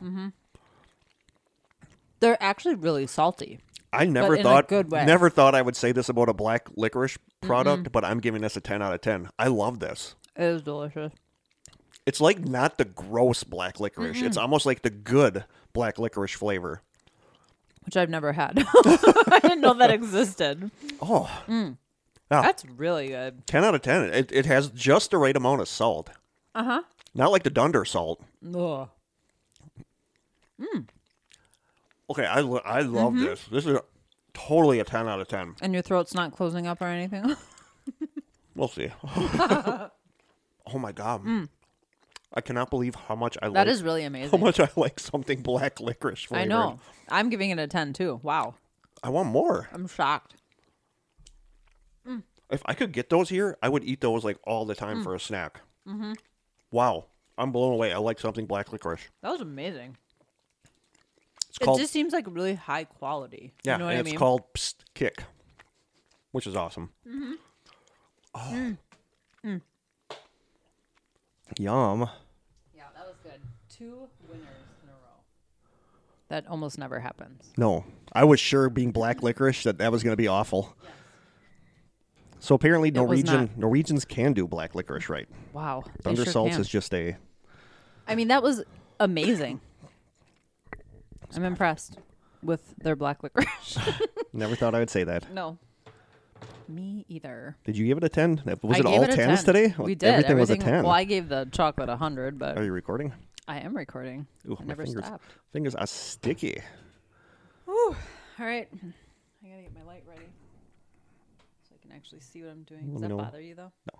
They're 2.20 2.42
actually 2.42 2.76
really 2.76 3.08
salty. 3.08 3.60
I 3.92 4.06
never 4.06 4.38
thought, 4.38 4.68
good 4.68 4.92
way. 4.92 5.06
never 5.06 5.30
thought 5.30 5.54
I 5.54 5.62
would 5.62 5.76
say 5.76 5.92
this 5.92 6.10
about 6.10 6.30
a 6.30 6.34
black 6.34 6.68
licorice 6.76 7.18
product, 7.42 7.92
but 7.92 8.04
I'm 8.06 8.20
giving 8.20 8.42
this 8.42 8.56
a 8.56 8.62
10 8.62 8.82
out 8.82 8.94
of 8.94 9.02
10. 9.02 9.30
I 9.38 9.48
love 9.48 9.80
this. 9.80 10.16
It 10.36 10.44
is 10.44 10.62
delicious. 10.62 11.12
It's 12.06 12.20
like 12.22 12.40
not 12.40 12.78
the 12.78 12.86
gross 12.86 13.44
black 13.44 13.80
licorice. 13.80 14.22
It's 14.22 14.38
almost 14.38 14.66
like 14.66 14.82
the 14.82 14.90
good 14.90 15.46
black 15.74 16.00
licorice 16.00 16.34
flavor. 16.34 16.82
Which 17.86 17.98
I've 17.98 18.10
never 18.10 18.34
had. 18.34 18.66
I 18.86 19.40
didn't 19.42 19.62
know 19.62 19.74
that 19.76 19.92
existed. 19.92 20.72
Oh, 21.02 21.30
That's 22.30 22.66
really 22.66 23.08
good. 23.10 23.46
10 23.48 23.64
out 23.64 23.76
of 23.76 23.82
10. 23.82 24.04
It, 24.14 24.32
it 24.32 24.46
has 24.46 24.70
just 24.70 25.12
the 25.12 25.18
right 25.18 25.36
amount 25.36 25.62
of 25.62 25.68
salt. 25.68 26.10
Uh 26.56 26.64
huh. 26.64 26.82
Not 27.16 27.32
like 27.32 27.44
the 27.44 27.50
Dunder 27.50 27.86
salt. 27.86 28.22
Ugh. 28.56 28.90
Okay, 32.10 32.26
I, 32.26 32.42
lo- 32.42 32.62
I 32.66 32.82
love 32.82 33.14
Mm-hmm. 33.14 33.24
this. 33.26 33.46
This 33.52 33.66
is 33.66 33.78
totally 34.34 34.80
a 34.80 34.84
10 34.84 35.08
out 35.08 35.20
of 35.20 35.28
10. 35.28 35.56
And 35.62 35.74
your 35.74 35.82
throat's 35.82 36.14
not 36.14 36.32
closing 36.32 36.68
up 36.68 36.82
or 36.82 36.88
anything. 36.88 37.36
We'll 38.56 38.68
see. 38.68 38.92
oh 39.04 39.90
my 40.78 40.92
God. 40.92 41.26
I 42.34 42.42
cannot 42.42 42.70
believe 42.70 42.96
how 42.96 43.16
much 43.16 43.38
I 43.42 43.48
Mm. 43.48 43.54
that 43.54 43.68
like 43.68 43.68
is 43.68 43.84
really 43.84 44.04
amazing. 44.04 44.32
how 44.32 44.44
much 44.44 44.60
I 44.60 44.70
like 44.76 45.00
something 45.00 45.42
black 45.42 45.80
licorice 45.80 46.24
flavored. 46.24 46.46
I 46.46 46.50
know. 46.50 46.80
I'm 47.10 47.30
giving 47.30 47.50
it 47.52 47.60
a 47.60 47.68
ten 47.68 47.94
too. 47.94 48.20
Wow. 48.24 48.56
I 49.04 49.10
want 49.10 49.30
more. 49.30 49.70
I'm 49.74 49.88
shocked. 49.88 50.36
If 52.50 52.62
I 52.66 52.74
could 52.76 52.92
get 52.92 53.10
those 53.10 53.30
here, 53.30 53.58
I 53.64 53.70
would 53.70 53.84
eat 53.84 54.02
those 54.02 54.24
like 54.24 54.38
all 54.44 54.66
the 54.66 54.76
Mm. 54.76 54.80
time 54.80 55.04
for 55.04 55.16
a 55.16 55.20
snack. 55.20 55.62
Mm-hmm. 55.88 56.14
Wow. 56.72 57.06
I'm 57.38 57.52
blown 57.52 57.74
away. 57.74 57.92
I 57.94 57.98
like 57.98 58.20
something 58.20 58.46
black 58.46 58.72
licorice. 58.72 59.10
That 59.22 59.32
was 59.32 59.42
amazing. 59.42 59.98
It's 61.50 61.58
It 61.60 61.64
called 61.64 61.80
just 61.80 61.92
seems 61.92 62.14
like 62.14 62.26
really 62.28 62.54
high 62.54 62.84
quality. 62.84 63.54
yeah, 63.64 63.74
You 63.74 63.80
know 63.80 63.86
what 63.86 63.92
and 63.96 64.00
it's 64.02 64.12
mean? 64.12 64.20
called 64.20 64.54
Psst 64.54 64.76
Kick, 64.94 65.24
which 66.32 66.46
is 66.46 66.56
awesome. 66.56 66.92
Mm-hmm. 67.08 67.34
Oh. 68.36 68.76
Mm. 69.44 69.62
Yum. 71.60 72.10
yeah, 72.76 72.84
that 72.96 73.06
was 73.08 73.16
good. 73.24 73.42
Two 73.78 74.08
winners 74.30 74.44
in 74.84 74.90
a 74.90 74.92
row. 74.92 75.22
That 76.30 76.48
almost 76.48 76.78
never 76.78 77.00
happens. 77.00 77.52
No, 77.58 77.86
I 78.12 78.24
was 78.24 78.40
sure 78.40 78.70
being 78.70 78.92
black 78.92 79.24
licorice 79.24 79.64
that 79.64 79.78
that 79.80 79.92
was 79.92 80.04
going 80.04 80.14
to 80.14 80.18
be 80.18 80.28
awful. 80.28 80.76
So 82.40 82.56
apparently 82.56 82.90
It 82.90 82.94
was 82.96 82.98
Norwegian 82.98 83.40
not. 83.42 83.58
Norwegians 83.58 84.06
can 84.06 84.34
do 84.34 84.48
black 84.48 84.76
licorice 84.76 85.10
right. 85.10 85.28
Wow. 85.54 85.84
they 85.86 86.04
Thunder 86.04 86.24
sure 86.26 86.32
salts 86.34 86.52
can. 86.54 86.62
is 86.62 86.68
just 86.68 86.94
a 86.94 87.16
I 88.08 88.16
mean, 88.16 88.28
that 88.28 88.44
was 88.44 88.64
amazing. 89.00 89.62
I'm 91.36 91.46
impressed 91.46 91.98
with 92.44 92.76
their 92.78 92.96
black 92.98 93.24
licorice. 93.24 93.80
never 94.34 94.56
thought 94.56 94.76
I 94.76 94.80
would 94.80 94.90
say 94.90 95.04
that. 95.06 95.32
no. 95.34 95.58
Me 96.70 97.06
either. 97.10 97.58
Did 97.66 97.78
you 97.78 97.86
give 97.86 97.98
it 97.98 98.04
a 98.06 98.10
10? 98.10 98.44
Was 98.62 98.78
I 98.78 98.80
it 98.80 98.84
gave 98.84 98.86
all 98.86 99.04
it 99.04 99.10
a 99.10 99.14
10s 99.18 99.44
10. 99.44 99.46
today? 99.46 99.76
We 99.78 99.96
did. 99.96 100.08
Everything, 100.08 100.40
was 100.40 100.50
a 100.50 100.58
10. 100.58 100.84
Well, 100.84 100.94
I 100.94 101.04
gave 101.04 101.28
the 101.28 101.48
chocolate 101.52 101.90
a 101.90 101.94
100, 101.94 102.40
but 102.40 102.58
Are 102.58 102.64
you 102.64 102.72
recording? 102.72 103.12
I 103.48 103.60
am 103.60 103.76
recording. 103.76 104.26
Ooh, 104.50 104.58
I 104.58 104.62
my 104.62 104.68
never 104.68 104.86
fingers, 104.86 105.06
stopped. 105.06 105.26
fingers 105.52 105.76
are 105.76 105.88
sticky. 105.88 106.62
Ooh, 107.68 107.96
All 108.40 108.46
right. 108.46 108.68
I 108.74 109.48
got 109.50 109.56
to 109.58 109.62
get 109.64 109.74
my 109.76 109.84
light 109.84 110.04
ready 110.08 110.28
so 111.68 111.76
I 111.76 111.82
can 111.82 111.92
actually 111.96 112.22
see 112.22 112.42
what 112.42 112.52
I'm 112.52 112.64
doing. 112.64 112.92
Does 112.94 113.02
that 113.02 113.10
know. 113.10 113.18
bother 113.18 113.42
you, 113.42 113.56
though? 113.56 113.72
No. 113.94 114.00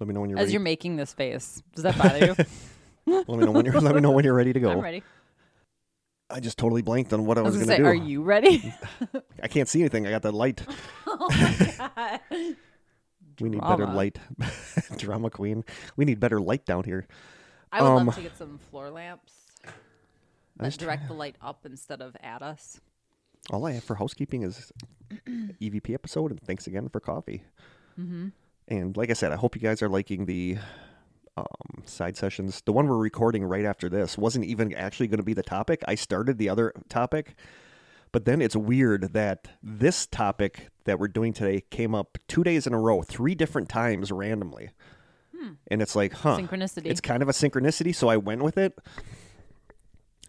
Let 0.00 0.08
me 0.08 0.14
know 0.14 0.20
when 0.22 0.30
you're 0.30 0.38
As 0.38 0.44
ready. 0.44 0.52
you're 0.54 0.60
making 0.62 0.96
this 0.96 1.12
face, 1.12 1.62
does 1.74 1.84
that 1.84 1.96
bother 1.98 2.18
you? 2.18 2.34
Let 3.06 3.28
me 3.28 3.44
know 3.44 3.50
when 3.52 3.64
you're 3.64 3.80
let 3.80 3.94
me 3.94 4.00
know 4.00 4.10
when 4.12 4.24
you're 4.24 4.34
ready 4.34 4.52
to 4.52 4.60
go. 4.60 4.70
I'm 4.72 4.80
ready. 4.80 5.02
I 6.28 6.38
just 6.38 6.58
totally 6.58 6.82
blanked 6.82 7.12
on 7.12 7.24
what 7.26 7.38
I 7.38 7.42
was, 7.42 7.56
going 7.56 7.66
to 7.68 7.76
do. 7.78 7.84
are 7.84 7.94
you 7.94 8.22
ready? 8.22 8.72
I 9.42 9.48
can't 9.48 9.68
see 9.68 9.80
anything. 9.80 10.06
I 10.06 10.10
got 10.10 10.22
that 10.22 10.32
light. 10.34 10.62
Oh 11.06 11.28
my 11.30 12.20
god. 12.30 12.56
we 13.40 13.48
need 13.48 13.60
better 13.60 13.86
light. 13.86 14.18
Drama 14.96 15.28
queen. 15.30 15.64
We 15.96 16.04
need 16.04 16.20
better 16.20 16.40
light 16.40 16.64
down 16.66 16.84
here. 16.84 17.06
I 17.72 17.82
would 17.82 17.88
Um, 17.88 18.06
love 18.06 18.16
to 18.16 18.22
get 18.22 18.36
some 18.36 18.58
floor 18.58 18.90
lamps 18.90 19.32
that 20.56 20.76
direct 20.76 21.08
the 21.08 21.14
light 21.14 21.36
up 21.40 21.64
instead 21.64 22.00
of 22.00 22.16
at 22.22 22.42
us. 22.42 22.80
All 23.50 23.66
I 23.66 23.72
have 23.72 23.84
for 23.84 23.96
housekeeping 23.96 24.42
is 24.42 24.72
EVP 25.26 25.94
episode, 25.94 26.30
and 26.30 26.40
thanks 26.40 26.66
again 26.66 26.88
for 26.88 27.00
Ko-fi. 27.00 27.42
Mm-hmm. 27.98 28.28
And 28.68 28.96
like 28.96 29.10
I 29.10 29.14
said, 29.14 29.32
I 29.32 29.36
hope 29.36 29.56
you 29.56 29.62
guys 29.62 29.82
are 29.82 29.88
liking 29.88 30.26
the 30.26 30.58
um, 31.36 31.82
side 31.84 32.16
sessions. 32.16 32.62
The 32.64 32.72
one 32.72 32.86
we're 32.86 32.96
recording 32.98 33.44
right 33.44 33.64
after 33.64 33.88
this 33.88 34.18
wasn't 34.18 34.44
even 34.44 34.74
actually 34.74 35.08
going 35.08 35.18
to 35.18 35.24
be 35.24 35.34
the 35.34 35.42
topic. 35.42 35.82
I 35.88 35.94
started 35.94 36.38
the 36.38 36.48
other 36.48 36.72
topic, 36.88 37.34
but 38.12 38.24
then 38.26 38.40
it's 38.40 38.54
weird 38.56 39.12
that 39.14 39.48
this 39.62 40.06
topic 40.06 40.68
that 40.84 40.98
we're 40.98 41.08
doing 41.08 41.32
today 41.32 41.62
came 41.70 41.94
up 41.94 42.18
two 42.28 42.44
days 42.44 42.66
in 42.66 42.74
a 42.74 42.78
row, 42.78 43.02
three 43.02 43.34
different 43.34 43.68
times 43.68 44.12
randomly. 44.12 44.70
And 45.68 45.80
it's 45.82 45.96
like, 45.96 46.12
huh. 46.12 46.38
Synchronicity. 46.38 46.86
It's 46.86 47.00
kind 47.00 47.22
of 47.22 47.28
a 47.28 47.32
synchronicity, 47.32 47.94
so 47.94 48.08
I 48.08 48.16
went 48.16 48.42
with 48.42 48.58
it. 48.58 48.78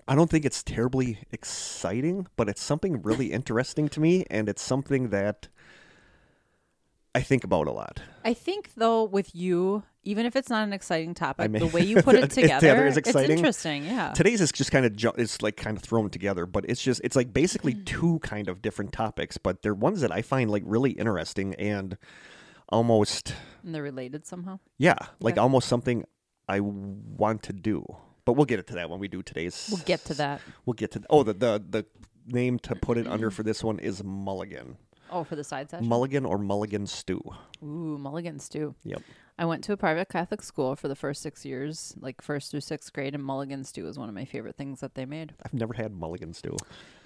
I 0.07 0.15
don't 0.15 0.29
think 0.29 0.45
it's 0.45 0.63
terribly 0.63 1.19
exciting, 1.31 2.27
but 2.35 2.49
it's 2.49 2.61
something 2.61 3.01
really 3.01 3.31
interesting 3.31 3.87
to 3.89 3.99
me, 3.99 4.25
and 4.29 4.49
it's 4.49 4.61
something 4.61 5.09
that 5.09 5.47
I 7.13 7.21
think 7.21 7.43
about 7.43 7.67
a 7.67 7.71
lot. 7.71 8.01
I 8.23 8.33
think 8.33 8.71
though 8.75 9.03
with 9.03 9.35
you, 9.35 9.83
even 10.03 10.25
if 10.25 10.35
it's 10.35 10.49
not 10.49 10.63
an 10.63 10.71
exciting 10.73 11.13
topic, 11.13 11.51
may- 11.51 11.59
the 11.59 11.67
way 11.67 11.81
you 11.81 12.01
put 12.01 12.15
it 12.15 12.23
It- 12.23 12.29
the 12.31 12.43
other 12.53 12.59
together, 12.59 12.87
is 12.87 12.97
it's 12.97 13.09
exciting. 13.09 13.37
interesting. 13.37 13.83
Yeah. 13.85 14.13
Today's 14.13 14.39
is 14.41 14.51
just 14.51 14.71
kind 14.71 14.85
of 14.85 14.95
ju- 14.95 15.11
it's 15.17 15.41
like 15.41 15.57
kind 15.57 15.75
of 15.77 15.83
thrown 15.83 16.09
together, 16.09 16.45
but 16.45 16.65
it's 16.69 16.81
just 16.81 17.01
it's 17.03 17.15
like 17.15 17.33
basically 17.33 17.73
Mm. 17.75 17.85
two 17.85 18.19
kind 18.19 18.47
of 18.47 18.61
different 18.61 18.93
topics, 18.93 19.37
but 19.37 19.61
they're 19.61 19.73
ones 19.73 20.01
that 20.01 20.11
I 20.11 20.21
find 20.21 20.49
like 20.49 20.63
really 20.65 20.91
interesting 20.91 21.53
and 21.55 21.97
almost 22.71 23.33
and 23.63 23.73
they're 23.75 23.83
related 23.83 24.25
somehow. 24.25 24.59
yeah, 24.77 24.95
like 25.19 25.33
Okay. 25.35 25.41
almost 25.41 25.67
something 25.67 26.03
I 26.47 26.59
want 26.59 27.43
to 27.43 27.53
do. 27.53 27.85
But 28.25 28.33
we'll 28.33 28.45
get 28.45 28.65
to 28.67 28.73
that 28.75 28.89
when 28.89 28.99
we 28.99 29.07
do 29.07 29.21
today's. 29.23 29.69
We'll 29.71 29.83
get 29.85 30.05
to 30.05 30.13
that. 30.15 30.41
We'll 30.65 30.73
get 30.75 30.91
to 30.91 31.01
oh 31.09 31.23
the 31.23 31.33
the 31.33 31.63
the 31.69 31.85
name 32.27 32.59
to 32.59 32.75
put 32.75 32.97
it 32.97 33.07
under 33.07 33.31
for 33.31 33.43
this 33.43 33.63
one 33.63 33.79
is 33.79 34.03
Mulligan. 34.03 34.77
Oh, 35.13 35.23
for 35.25 35.35
the 35.35 35.43
side 35.43 35.69
session. 35.69 35.87
Mulligan 35.87 36.25
or 36.25 36.37
Mulligan 36.37 36.87
stew. 36.87 37.21
Ooh, 37.61 37.97
mulligan 37.97 38.39
stew. 38.39 38.75
Yep. 38.85 39.01
I 39.37 39.43
went 39.45 39.63
to 39.65 39.73
a 39.73 39.77
private 39.77 40.07
Catholic 40.07 40.41
school 40.41 40.75
for 40.77 40.87
the 40.87 40.95
first 40.95 41.21
six 41.21 41.43
years, 41.43 41.93
like 41.99 42.21
first 42.21 42.51
through 42.51 42.61
sixth 42.61 42.93
grade, 42.93 43.13
and 43.15 43.23
mulligan 43.23 43.63
stew 43.65 43.83
was 43.85 43.97
one 43.99 44.07
of 44.07 44.15
my 44.15 44.23
favorite 44.23 44.55
things 44.55 44.79
that 44.79 44.93
they 44.95 45.05
made. 45.05 45.33
I've 45.43 45.53
never 45.53 45.73
had 45.73 45.91
Mulligan 45.91 46.33
stew. 46.33 46.55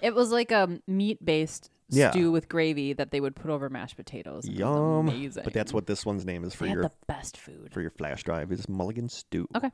It 0.00 0.14
was 0.14 0.30
like 0.30 0.52
a 0.52 0.80
meat 0.86 1.24
based 1.24 1.70
Yeah. 1.88 2.10
stew 2.10 2.32
with 2.32 2.48
gravy 2.48 2.92
that 2.94 3.10
they 3.12 3.20
would 3.20 3.36
put 3.36 3.50
over 3.50 3.68
mashed 3.70 3.96
potatoes. 3.96 4.48
Yum. 4.48 5.08
amazing. 5.08 5.44
But 5.44 5.52
that's 5.52 5.72
what 5.72 5.86
this 5.86 6.04
one's 6.04 6.24
name 6.24 6.42
is 6.44 6.54
for 6.54 6.64
they 6.64 6.72
your 6.72 6.82
the 6.82 6.92
best 7.06 7.36
food. 7.36 7.72
for 7.72 7.80
your 7.80 7.90
flash 7.90 8.24
drive 8.24 8.50
is 8.50 8.68
Mulligan 8.68 9.08
stew. 9.08 9.46
Okay. 9.54 9.70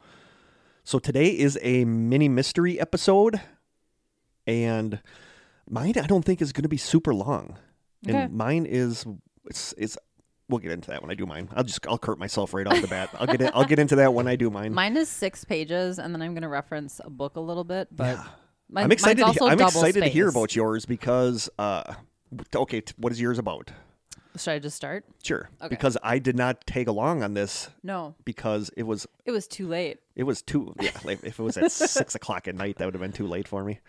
So 0.84 0.98
today 0.98 1.28
is 1.28 1.58
a 1.62 1.84
mini 1.84 2.28
mystery 2.28 2.78
episode, 2.80 3.40
and 4.46 5.00
mine 5.70 5.94
I 5.96 6.06
don't 6.06 6.24
think 6.24 6.42
is 6.42 6.52
going 6.52 6.64
to 6.64 6.68
be 6.68 6.76
super 6.76 7.14
long. 7.14 7.58
Okay. 8.06 8.16
And 8.16 8.34
mine 8.34 8.66
is 8.66 9.06
it's 9.46 9.72
it's 9.78 9.96
we'll 10.48 10.58
get 10.58 10.72
into 10.72 10.90
that 10.90 11.00
when 11.02 11.10
I 11.10 11.14
do 11.14 11.24
mine. 11.24 11.48
I'll 11.54 11.64
just 11.64 11.86
I'll 11.86 11.98
curt 11.98 12.18
myself 12.18 12.52
right 12.52 12.66
off 12.66 12.80
the 12.80 12.88
bat. 12.88 13.10
I'll 13.14 13.26
get 13.26 13.40
in, 13.40 13.50
I'll 13.54 13.64
get 13.64 13.78
into 13.78 13.96
that 13.96 14.12
when 14.12 14.26
I 14.28 14.36
do 14.36 14.50
mine. 14.50 14.74
Mine 14.82 14.96
is 14.96 15.08
six 15.08 15.44
pages, 15.44 15.98
and 15.98 16.14
then 16.14 16.20
I'm 16.20 16.34
going 16.34 16.42
to 16.42 16.48
reference 16.48 17.00
a 17.02 17.10
book 17.10 17.36
a 17.36 17.40
little 17.40 17.64
bit. 17.64 17.88
But 17.90 18.16
Yeah. 18.18 18.24
Mine- 18.72 18.84
I'm 18.84 18.92
excited. 18.92 19.24
To, 19.24 19.44
I'm 19.44 19.60
excited 19.60 20.02
to 20.02 20.08
hear 20.08 20.28
about 20.28 20.56
yours 20.56 20.84
because 20.86 21.48
uh, 21.58 21.94
okay, 22.54 22.80
t- 22.80 22.94
what 22.96 23.12
is 23.12 23.20
yours 23.20 23.38
about? 23.38 23.70
Should 24.36 24.52
I 24.52 24.58
just 24.60 24.76
start? 24.76 25.04
Sure, 25.22 25.50
Okay. 25.60 25.68
because 25.68 25.98
I 26.02 26.18
did 26.18 26.36
not 26.36 26.66
tag 26.66 26.88
along 26.88 27.22
on 27.22 27.34
this 27.34 27.68
No, 27.82 28.14
because 28.24 28.70
it 28.78 28.84
was 28.84 29.06
it 29.26 29.30
was 29.30 29.46
too 29.46 29.68
late. 29.68 29.98
It 30.16 30.22
was 30.22 30.40
too 30.40 30.74
yeah. 30.80 30.90
Like 31.04 31.22
if 31.22 31.38
it 31.38 31.42
was 31.42 31.56
at 31.58 31.70
six 31.70 32.14
o'clock 32.14 32.48
at 32.48 32.54
night, 32.54 32.78
that 32.78 32.86
would 32.86 32.94
have 32.94 33.02
been 33.02 33.12
too 33.12 33.26
late 33.26 33.46
for 33.46 33.62
me. 33.62 33.80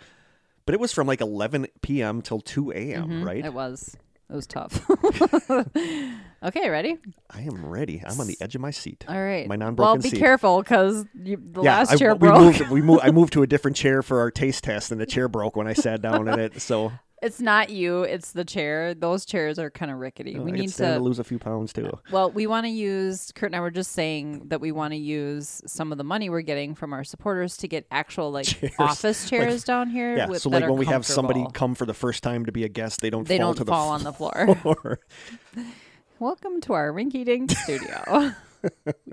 But 0.65 0.76
it 0.76 0.82
was 0.82 0.91
from 0.91 1.08
like 1.08 1.22
eleven 1.22 1.67
p.m. 1.82 2.22
till 2.22 2.41
two 2.41 2.72
a.m. 2.72 3.24
Right? 3.24 3.38
Mm-hmm. 3.38 3.48
It 3.48 3.54
was. 3.54 3.96
It 4.34 4.36
was 4.36 4.48
tough. 4.48 4.89
okay, 6.43 6.67
ready? 6.67 6.98
I 7.30 7.41
am 7.41 7.63
ready. 7.63 8.02
I'm 8.04 8.19
on 8.19 8.26
the 8.26 8.36
edge 8.41 8.56
of 8.56 8.62
my 8.62 8.72
seat. 8.72 9.06
All 9.08 9.15
right. 9.15 9.48
My 9.48 9.56
non-broken 9.56 10.02
seat. 10.02 10.08
Well, 10.08 10.12
be 10.12 10.17
seat. 10.17 10.19
careful 10.19 10.60
because 10.63 11.06
the 11.13 11.38
yeah, 11.62 11.78
last 11.78 11.91
I, 11.91 11.98
chair 11.98 12.15
we 12.15 12.30
broke. 12.30 12.41
moved. 12.41 12.69
We 12.72 12.82
moved. 12.82 13.02
I 13.04 13.12
moved 13.12 13.34
to 13.34 13.43
a 13.43 13.48
different 13.48 13.78
chair 13.78 14.02
for 14.02 14.22
our 14.22 14.32
taste 14.32 14.63
test, 14.63 14.91
and 14.91 15.00
the 15.00 15.06
chair 15.06 15.28
broke 15.28 15.56
when 15.56 15.67
I 15.67 15.74
sat 15.74 16.02
down 16.02 16.28
in 16.28 16.39
it. 16.39 16.60
So 16.63 16.91
It's 17.24 17.40
not 17.40 17.70
you. 17.70 18.04
It's 18.04 18.34
the 18.34 18.44
chair. 18.44 18.94
Those 18.94 19.26
chairs 19.26 19.58
are 19.58 19.70
kind 19.70 19.90
of 19.90 19.98
rickety. 19.98 20.36
Oh, 20.38 20.42
we 20.44 20.52
I 20.52 20.56
need 20.56 20.70
to. 20.72 20.96
to 20.96 21.00
lose 21.00 21.20
a 21.20 21.24
few 21.24 21.40
pounds 21.40 21.72
too. 21.72 21.88
Uh, 21.88 21.98
well, 22.12 22.30
we 22.32 22.48
want 22.48 22.66
to 22.66 22.70
use. 22.70 23.32
Kurt 23.34 23.48
and 23.48 23.56
I 23.56 23.62
were 23.62 23.72
just 23.72 23.94
saying 23.94 24.50
that 24.50 24.60
we 24.60 24.74
want 24.74 24.92
to 24.92 24.98
use 24.98 25.62
some 25.66 25.94
of 25.94 25.98
the 25.98 26.04
money 26.04 26.30
we're 26.30 26.42
getting 26.42 26.76
from 26.76 26.92
our 26.92 27.06
supporters 27.06 27.56
to 27.58 27.68
get 27.70 27.88
actual 27.92 28.30
like 28.30 28.46
Chairs. 28.48 28.74
office 28.78 29.30
chairs 29.30 29.64
down 29.64 29.90
here. 29.90 30.18
Yeah. 30.18 30.28
with, 30.28 30.42
So 30.42 30.50
like 30.50 30.68
when 30.68 30.76
we 30.78 30.86
have 30.88 31.06
somebody 31.06 31.46
come 31.54 31.76
for 31.76 31.86
the 31.86 31.94
first 31.94 32.24
time 32.24 32.46
to 32.46 32.52
be 32.52 32.66
a 32.66 32.70
guest, 32.70 33.00
they 33.00 33.10
don't 33.10 33.26
they 33.26 33.38
fall 33.38 33.48
don't 33.48 33.56
to 33.56 33.64
the 33.64 33.72
fall 33.72 33.90
on 33.90 34.04
the 34.04 34.12
floor. 34.14 35.00
Welcome 36.20 36.60
to 36.62 36.74
our 36.74 36.92
rinky 36.92 37.24
dink 37.24 37.52
studio. 37.64 38.34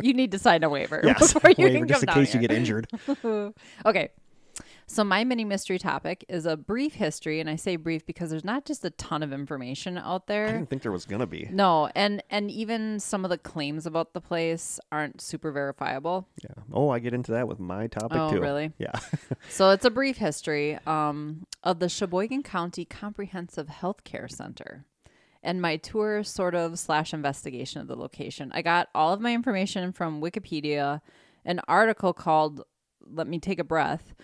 you 0.01 0.15
need 0.15 0.33
to 0.33 0.39
sign 0.39 0.63
a 0.65 0.69
waiver 0.69 1.01
yes. 1.05 1.33
before 1.33 1.51
you 1.51 1.65
Waiver, 1.65 1.79
can 1.79 1.89
just 1.89 2.01
come 2.07 2.09
in 2.09 2.15
down 2.15 2.25
case 2.25 2.35
you 2.35 2.41
get 2.41 2.53
injured. 2.53 2.87
Okay. 3.87 4.11
So 4.93 5.05
my 5.05 5.23
mini 5.23 5.45
mystery 5.45 5.79
topic 5.79 6.25
is 6.29 6.47
a 6.47 6.57
brief 6.57 6.95
history, 6.95 7.39
and 7.39 7.49
I 7.49 7.55
say 7.55 7.77
brief 7.77 8.05
because 8.05 8.31
there's 8.31 8.45
not 8.45 8.65
just 8.65 8.85
a 8.85 8.91
ton 8.91 9.23
of 9.23 9.33
information 9.33 9.97
out 9.97 10.27
there. 10.27 10.49
I 10.49 10.53
didn't 10.53 10.69
think 10.69 10.83
there 10.83 10.91
was 10.91 11.05
gonna 11.05 11.29
be. 11.29 11.49
No, 11.53 11.89
and 11.95 12.25
and 12.29 12.51
even 12.51 12.99
some 12.99 13.25
of 13.25 13.31
the 13.31 13.39
claims 13.39 13.87
about 13.87 14.15
the 14.15 14.21
place 14.21 14.81
aren't 14.91 15.21
super 15.21 15.53
verifiable. 15.53 16.27
Yeah. 16.43 16.51
Oh, 16.73 16.89
I 16.89 16.99
get 16.99 17.15
into 17.15 17.31
that 17.31 17.47
with 17.47 17.61
my 17.61 17.87
topic 17.87 18.19
Oh, 18.19 18.33
too. 18.33 18.41
really? 18.41 18.73
Yeah. 18.79 18.91
So 19.49 19.71
it's 19.71 19.85
a 19.85 19.91
brief 19.91 20.17
history 20.17 20.77
um, 20.89 21.47
of 21.63 21.79
the 21.79 21.89
Sheboygan 21.89 22.43
County 22.43 22.85
Comprehensive 22.85 23.69
Health 23.69 24.03
Care 24.03 24.27
Center 24.27 24.85
and 25.41 25.63
my 25.63 25.77
tour 25.77 26.25
sort 26.25 26.57
of 26.57 26.81
slash 26.81 27.15
investigation 27.15 27.81
of 27.81 27.87
the 27.87 27.95
location. 27.97 28.51
I 28.53 28.63
got 28.63 28.89
all 28.93 29.13
of 29.13 29.21
my 29.21 29.33
information 29.35 29.93
from 29.93 30.21
Wikipedia, 30.21 31.01
an 31.45 31.61
article 31.69 32.13
called 32.13 32.65
"Let 33.07 33.29
Me 33.29 33.39
Take 33.39 33.61
a 33.61 33.65
Breath." 33.65 34.15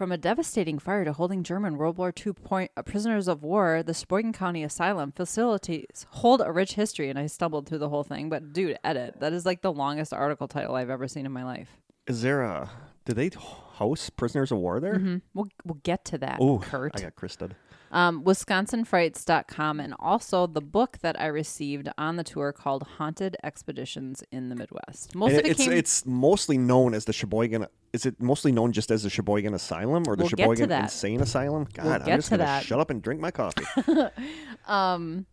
From 0.00 0.12
a 0.12 0.16
devastating 0.16 0.78
fire 0.78 1.04
to 1.04 1.12
holding 1.12 1.42
German 1.42 1.76
World 1.76 1.98
War 1.98 2.10
II 2.26 2.32
point, 2.32 2.70
uh, 2.74 2.80
prisoners 2.80 3.28
of 3.28 3.42
war, 3.42 3.82
the 3.82 3.92
Sheboygan 3.92 4.32
County 4.32 4.64
Asylum 4.64 5.12
facilities 5.12 6.06
hold 6.08 6.40
a 6.40 6.50
rich 6.50 6.72
history. 6.72 7.10
And 7.10 7.18
I 7.18 7.26
stumbled 7.26 7.68
through 7.68 7.80
the 7.80 7.90
whole 7.90 8.02
thing, 8.02 8.30
but 8.30 8.54
dude, 8.54 8.78
edit. 8.82 9.20
That 9.20 9.34
is 9.34 9.44
like 9.44 9.60
the 9.60 9.70
longest 9.70 10.14
article 10.14 10.48
title 10.48 10.74
I've 10.74 10.88
ever 10.88 11.06
seen 11.06 11.26
in 11.26 11.32
my 11.32 11.44
life. 11.44 11.76
Is 12.06 12.22
there 12.22 12.40
a? 12.40 12.70
Do 13.04 13.12
they 13.12 13.30
house 13.74 14.08
prisoners 14.08 14.50
of 14.50 14.56
war 14.56 14.80
there? 14.80 14.94
Mhm. 14.94 15.20
We'll 15.34 15.48
we'll 15.66 15.80
get 15.82 16.06
to 16.06 16.16
that, 16.16 16.38
Oh, 16.40 16.60
Kurt. 16.60 16.92
I 16.96 17.02
got 17.02 17.14
Krista. 17.14 17.50
Um, 17.90 18.22
WisconsinFrights.com, 18.24 19.80
and 19.80 19.94
also 19.98 20.46
the 20.46 20.60
book 20.60 20.98
that 21.02 21.20
I 21.20 21.26
received 21.26 21.88
on 21.98 22.16
the 22.16 22.24
tour 22.24 22.52
called 22.52 22.84
Haunted 22.98 23.36
Expeditions 23.42 24.22
in 24.30 24.48
the 24.48 24.54
Midwest. 24.54 25.14
Most 25.14 25.30
And 25.30 25.40
of 25.40 25.46
it 25.46 25.50
it's 25.50 25.64
came. 25.64 25.72
it's 25.72 26.06
mostly 26.06 26.58
known 26.58 26.94
as 26.94 27.04
the 27.04 27.12
Sheboygan. 27.12 27.66
Is 27.92 28.06
it 28.06 28.20
mostly 28.20 28.52
known 28.52 28.72
just 28.72 28.90
as 28.90 29.02
the 29.02 29.10
Sheboygan 29.10 29.54
Asylum 29.54 30.04
or 30.06 30.14
the 30.14 30.22
We'll 30.22 30.30
to 30.30 30.36
Sheboygan. 30.36 30.70
Insane 30.70 31.20
Asylum? 31.20 31.66
God, 31.74 31.84
We'll 31.84 31.94
I'm 31.94 32.18
just 32.18 32.28
to 32.30 32.38
gonna 32.38 32.60
shut 32.62 32.78
up 32.78 32.90
and 32.90 33.02
drink 33.02 33.20
my 33.20 33.32
coffee. 33.32 33.64
um, 34.68 35.26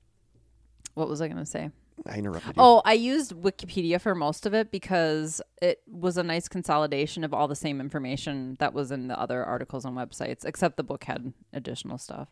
what 0.96 1.08
was 1.08 1.22
I 1.22 1.28
going 1.28 1.38
to 1.38 1.46
say? 1.46 1.70
I 2.08 2.18
interrupted 2.18 2.56
you. 2.56 2.62
Oh, 2.62 2.82
I 2.86 2.94
used 2.94 3.34
Wikipedia 3.34 4.00
for 4.02 4.16
most 4.16 4.46
of 4.48 4.54
it 4.54 4.72
because 4.72 5.42
it 5.62 5.82
was 5.88 6.18
a 6.18 6.24
nice 6.24 6.48
consolidation 6.48 7.24
of 7.24 7.34
all 7.34 7.48
the 7.48 7.56
same 7.56 7.80
information 7.80 8.56
that 8.60 8.74
was 8.74 8.92
in 8.92 9.08
the 9.08 9.20
other 9.20 9.44
articles 9.44 9.86
and 9.86 9.96
websites, 9.96 10.46
except 10.46 10.78
the 10.78 10.84
book 10.84 11.04
had 11.04 11.34
additional 11.54 11.98
stuff. 11.98 12.30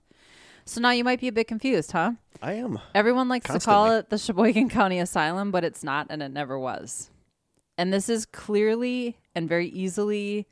So 0.65 0.81
now 0.81 0.91
you 0.91 1.03
might 1.03 1.19
be 1.19 1.27
a 1.27 1.31
bit 1.31 1.47
confused, 1.47 1.91
huh? 1.91 2.13
I 2.41 2.53
am. 2.53 2.79
Everyone 2.95 3.29
likes 3.29 3.49
to 3.49 3.59
call 3.59 3.91
it 3.91 4.09
the 4.09 4.17
Sheboygan 4.17 4.69
County 4.69 4.99
Asylum, 4.99 5.51
but 5.51 5.63
it's 5.63 5.83
not, 5.83 6.07
and 6.09 6.23
it 6.23 6.29
never 6.29 6.57
was. 6.57 7.09
And 7.77 7.93
this 7.93 8.09
is 8.09 8.25
clearly 8.25 9.17
and 9.35 9.47
very 9.47 9.67
easily 9.67 10.47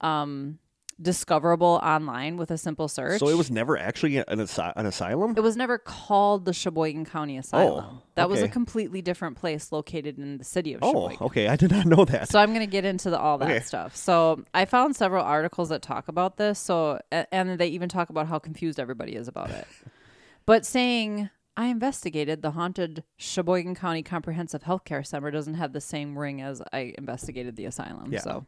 um, 0.00 0.58
discoverable 1.00 1.78
online 1.82 2.36
with 2.36 2.50
a 2.50 2.56
simple 2.56 2.88
search. 2.88 3.18
So 3.20 3.28
it 3.28 3.36
was 3.36 3.50
never 3.50 3.76
actually 3.76 4.16
an, 4.16 4.40
asy- 4.40 4.72
an 4.76 4.86
asylum. 4.86 5.34
It 5.36 5.42
was 5.42 5.56
never 5.56 5.76
called 5.78 6.44
the 6.46 6.52
Sheboygan 6.54 7.04
County 7.04 7.36
Asylum. 7.36 7.84
Oh, 7.86 8.02
that 8.14 8.30
was 8.30 8.40
a 8.40 8.48
completely 8.48 9.02
different 9.02 9.36
place 9.36 9.72
located 9.72 10.18
in 10.18 10.38
the 10.38 10.44
city 10.44 10.72
of 10.72 10.80
Oh, 10.82 10.88
Sheboygan. 11.08 11.18
okay. 11.26 11.48
I 11.48 11.56
did 11.56 11.70
not 11.70 11.84
know 11.86 12.04
that. 12.06 12.30
So 12.30 12.38
I'm 12.38 12.48
going 12.48 12.60
to 12.60 12.66
get 12.66 12.84
into 12.86 13.10
the, 13.10 13.18
all 13.18 13.36
that 13.38 13.50
Okay. 13.50 13.60
stuff. 13.60 13.94
So 13.94 14.44
I 14.54 14.64
found 14.64 14.96
several 14.96 15.22
articles 15.24 15.68
that 15.68 15.82
talk 15.82 16.08
about 16.08 16.38
this. 16.38 16.58
So 16.58 16.98
and 17.10 17.58
they 17.58 17.68
even 17.68 17.88
talk 17.90 18.08
about 18.08 18.26
how 18.26 18.38
confused 18.38 18.80
everybody 18.80 19.14
is 19.16 19.28
about 19.28 19.50
it. 19.50 19.66
but 20.46 20.64
saying 20.64 21.28
I 21.58 21.66
investigated 21.66 22.40
the 22.42 22.52
haunted 22.52 23.04
Sheboygan 23.18 23.74
County 23.74 24.02
Comprehensive 24.02 24.62
Healthcare 24.62 25.06
Center 25.06 25.30
doesn't 25.30 25.54
have 25.54 25.72
the 25.72 25.80
same 25.80 26.18
ring 26.18 26.40
as 26.40 26.62
I 26.72 26.94
investigated 26.96 27.56
the 27.56 27.66
asylum. 27.66 28.12
Yeah. 28.12 28.20
So 28.20 28.46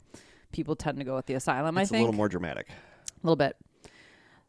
people 0.53 0.77
tend 0.77 0.99
to 0.99 1.05
go 1.05 1.15
with 1.15 1.27
the 1.27 1.35
asylum. 1.35 1.77
I 1.77 1.81
think 1.81 1.83
it's 1.83 1.93
I 1.93 1.95
a 1.95 1.99
think 1.99 2.03
a 2.03 2.07
little 2.07 2.17
more 2.17 2.29
dramatic. 2.29 2.69
a 2.69 3.27
little 3.27 3.37
bit. 3.37 3.57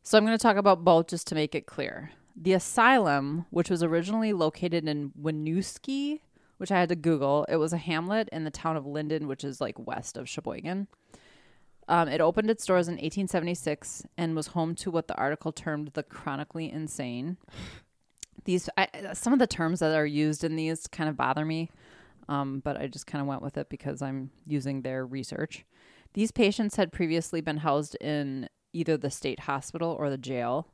So 0.04 0.18
I'm 0.18 0.26
going 0.26 0.38
to 0.38 0.42
talk 0.42 0.58
about 0.58 0.84
both 0.84 1.08
just 1.08 1.28
to 1.28 1.36
make 1.36 1.54
it 1.56 1.66
clear. 1.66 2.12
The 2.36 2.54
asylum, 2.54 3.46
which 3.50 3.70
was 3.70 3.84
originally 3.84 4.34
located 4.34 4.88
in 4.88 5.12
Winooski, 5.22 6.22
which 6.58 6.72
I 6.72 6.80
had 6.80 6.90
to 6.90 6.96
Google, 6.96 7.46
it 7.50 7.58
was 7.58 7.74
a 7.74 7.78
hamlet 7.78 8.30
in 8.32 8.44
the 8.44 8.52
town 8.52 8.78
of 8.78 8.86
Lyndon, 8.86 9.28
which 9.28 9.44
is 9.44 9.60
like 9.60 9.76
west 9.78 10.18
of 10.18 10.28
Sheboygan. 10.30 10.88
Um, 11.88 12.08
it 12.08 12.22
opened 12.22 12.50
its 12.52 12.66
doors 12.66 12.88
in 12.88 12.94
1876 12.94 14.04
and 14.18 14.36
was 14.36 14.48
home 14.48 14.76
to 14.76 14.92
what 14.92 15.08
the 15.08 15.16
article 15.16 15.52
termed 15.52 15.92
the 15.94 16.04
chronically 16.04 16.72
insane. 16.72 17.38
These, 18.46 18.70
I, 18.78 18.88
some 19.14 19.34
of 19.34 19.40
the 19.40 19.48
terms 19.48 19.80
that 19.80 19.96
are 19.96 20.06
used 20.06 20.44
in 20.44 20.56
these 20.56 20.86
kind 20.88 21.10
of 21.10 21.18
bother 21.18 21.44
me, 21.44 21.72
um, 22.30 22.62
but 22.64 22.78
I 22.80 22.88
just 22.88 23.08
kind 23.08 23.22
of 23.22 23.28
went 23.28 23.42
with 23.42 23.58
it 23.58 23.70
because 23.70 24.02
I'm 24.02 24.30
using 24.46 24.82
their 24.82 25.06
research. 25.06 25.66
These 26.14 26.32
patients 26.32 26.76
had 26.76 26.92
previously 26.92 27.42
been 27.42 27.58
housed 27.58 27.96
in 27.96 28.50
either 28.74 28.98
the 28.98 29.10
state 29.10 29.42
hospital 29.42 29.96
or 29.98 30.10
the 30.10 30.18
jail. 30.18 30.68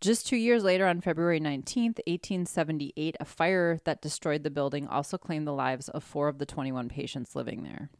Just 0.00 0.26
two 0.26 0.36
years 0.36 0.62
later, 0.62 0.86
on 0.86 1.00
February 1.00 1.40
19th, 1.40 1.98
1878, 2.06 3.16
a 3.18 3.24
fire 3.24 3.80
that 3.84 4.02
destroyed 4.02 4.42
the 4.42 4.50
building 4.50 4.86
also 4.86 5.16
claimed 5.16 5.46
the 5.46 5.52
lives 5.52 5.88
of 5.88 6.04
four 6.04 6.28
of 6.28 6.38
the 6.38 6.46
21 6.46 6.88
patients 6.88 7.34
living 7.34 7.62
there. 7.62 7.90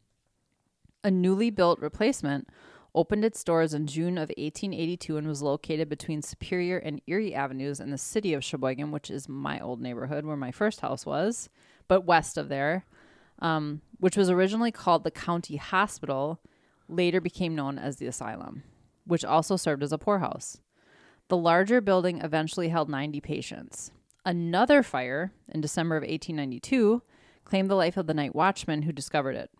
A 1.02 1.10
newly 1.10 1.50
built 1.50 1.80
replacement 1.80 2.48
opened 2.94 3.24
its 3.24 3.44
doors 3.44 3.72
in 3.72 3.86
June 3.86 4.18
of 4.18 4.30
1882 4.36 5.16
and 5.16 5.28
was 5.28 5.42
located 5.42 5.88
between 5.88 6.22
Superior 6.22 6.78
and 6.78 7.00
Erie 7.06 7.34
Avenues 7.34 7.80
in 7.80 7.90
the 7.90 7.98
city 7.98 8.34
of 8.34 8.44
Sheboygan, 8.44 8.90
which 8.90 9.10
is 9.10 9.28
my 9.28 9.60
old 9.60 9.80
neighborhood 9.80 10.24
where 10.24 10.36
my 10.36 10.50
first 10.50 10.80
house 10.80 11.06
was, 11.06 11.48
but 11.88 12.06
west 12.06 12.36
of 12.36 12.48
there, 12.48 12.84
um, 13.38 13.82
which 13.98 14.16
was 14.16 14.28
originally 14.28 14.72
called 14.72 15.04
the 15.04 15.10
County 15.10 15.56
Hospital, 15.56 16.40
later 16.88 17.20
became 17.20 17.54
known 17.54 17.78
as 17.78 17.96
the 17.96 18.06
Asylum, 18.06 18.62
which 19.04 19.24
also 19.24 19.56
served 19.56 19.82
as 19.82 19.92
a 19.92 19.98
poorhouse. 19.98 20.58
The 21.28 21.36
larger 21.36 21.80
building 21.80 22.20
eventually 22.20 22.68
held 22.68 22.88
90 22.88 23.20
patients. 23.20 23.90
Another 24.24 24.82
fire 24.82 25.32
in 25.48 25.60
December 25.60 25.96
of 25.96 26.02
1892 26.02 27.02
claimed 27.44 27.70
the 27.70 27.76
life 27.76 27.96
of 27.96 28.06
the 28.06 28.14
night 28.14 28.34
watchman 28.34 28.82
who 28.82 28.92
discovered 28.92 29.36
it. 29.36 29.50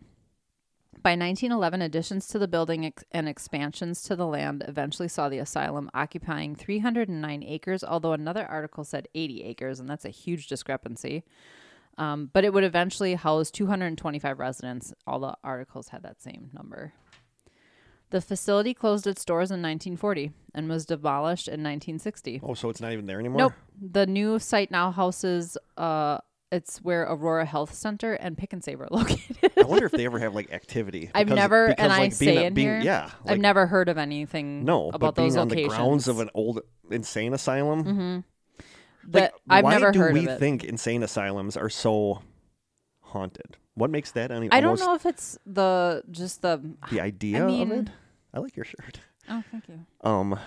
By 1.03 1.11
1911, 1.11 1.81
additions 1.81 2.27
to 2.27 2.39
the 2.39 2.47
building 2.47 2.85
ex- 2.85 3.03
and 3.11 3.29
expansions 3.29 4.01
to 4.03 4.15
the 4.15 4.25
land 4.25 4.63
eventually 4.67 5.07
saw 5.07 5.29
the 5.29 5.37
asylum 5.37 5.89
occupying 5.93 6.55
309 6.55 7.43
acres, 7.43 7.83
although 7.83 8.13
another 8.13 8.45
article 8.45 8.83
said 8.83 9.07
80 9.13 9.43
acres, 9.43 9.79
and 9.79 9.89
that's 9.89 10.05
a 10.05 10.09
huge 10.09 10.47
discrepancy. 10.47 11.23
Um, 11.97 12.29
but 12.33 12.43
it 12.43 12.53
would 12.53 12.63
eventually 12.63 13.15
house 13.15 13.51
225 13.51 14.39
residents. 14.39 14.93
All 15.05 15.19
the 15.19 15.35
articles 15.43 15.89
had 15.89 16.03
that 16.03 16.21
same 16.21 16.49
number. 16.53 16.93
The 18.09 18.21
facility 18.21 18.73
closed 18.73 19.05
its 19.05 19.25
doors 19.25 19.49
in 19.51 19.61
1940 19.61 20.31
and 20.55 20.69
was 20.69 20.85
demolished 20.85 21.47
in 21.47 21.61
1960. 21.61 22.39
Oh, 22.43 22.53
so 22.53 22.69
it's 22.69 22.79
not 22.81 22.93
even 22.93 23.05
there 23.05 23.19
anymore. 23.19 23.37
Nope. 23.39 23.53
The 23.81 24.05
new 24.07 24.39
site 24.39 24.71
now 24.71 24.91
houses 24.91 25.57
uh 25.77 26.19
it's 26.49 26.77
where 26.77 27.03
Aurora 27.03 27.43
Health 27.45 27.73
Center 27.73 28.13
and 28.13 28.37
Pick 28.37 28.53
and 28.53 28.63
Save 28.63 28.79
are 28.79 28.87
located. 28.91 29.51
I 29.57 29.63
wonder 29.63 29.85
if 29.85 29.91
they 29.91 30.05
ever 30.05 30.17
have 30.19 30.33
like 30.33 30.53
activity. 30.53 31.11
I've 31.13 31.25
because- 31.27 31.35
never 31.35 31.67
because, 31.67 31.83
and 31.83 31.91
I 31.91 31.97
like, 31.99 32.13
say 32.13 32.25
being, 32.27 32.37
a- 32.37 32.41
in 32.43 32.53
being, 32.53 32.67
here. 32.67 32.79
yeah, 32.79 33.09
I've 33.25 33.39
never 33.39 33.67
heard 33.67 33.89
of 33.89 33.97
anything 33.97 34.63
no, 34.63 34.87
about 34.87 34.99
but 35.01 35.15
being 35.15 35.27
those 35.27 35.35
on 35.37 35.49
locations. 35.49 35.73
the 35.73 35.77
grounds 35.77 36.07
of 36.07 36.19
an 36.21 36.29
old 36.33 36.61
insane 36.89 37.33
asylum. 37.33 37.83
Mm-hmm. 37.83 38.19
Like, 39.11 39.33
I've 39.49 39.63
why 39.65 39.71
never 39.73 39.91
do 39.91 39.99
heard 39.99 40.13
we 40.13 40.21
of 40.21 40.27
it. 40.35 40.39
think 40.39 40.63
insane 40.63 41.03
asylums 41.03 41.57
are 41.57 41.69
so 41.69 42.21
haunted? 43.01 43.57
What 43.77 43.91
makes 43.91 44.11
that 44.13 44.31
any? 44.31 44.51
I 44.51 44.59
don't 44.59 44.79
know 44.79 44.95
if 44.95 45.05
it's 45.05 45.37
the 45.45 46.01
just 46.09 46.41
the 46.41 46.59
the 46.91 46.99
idea 46.99 47.45
mean- 47.45 47.71
of 47.71 47.77
it. 47.87 47.89
I 48.33 48.39
like 48.39 48.55
your 48.55 48.65
shirt. 48.65 48.99
Oh, 49.29 49.43
thank 49.51 49.67
you. 49.67 49.85
Um, 50.01 50.39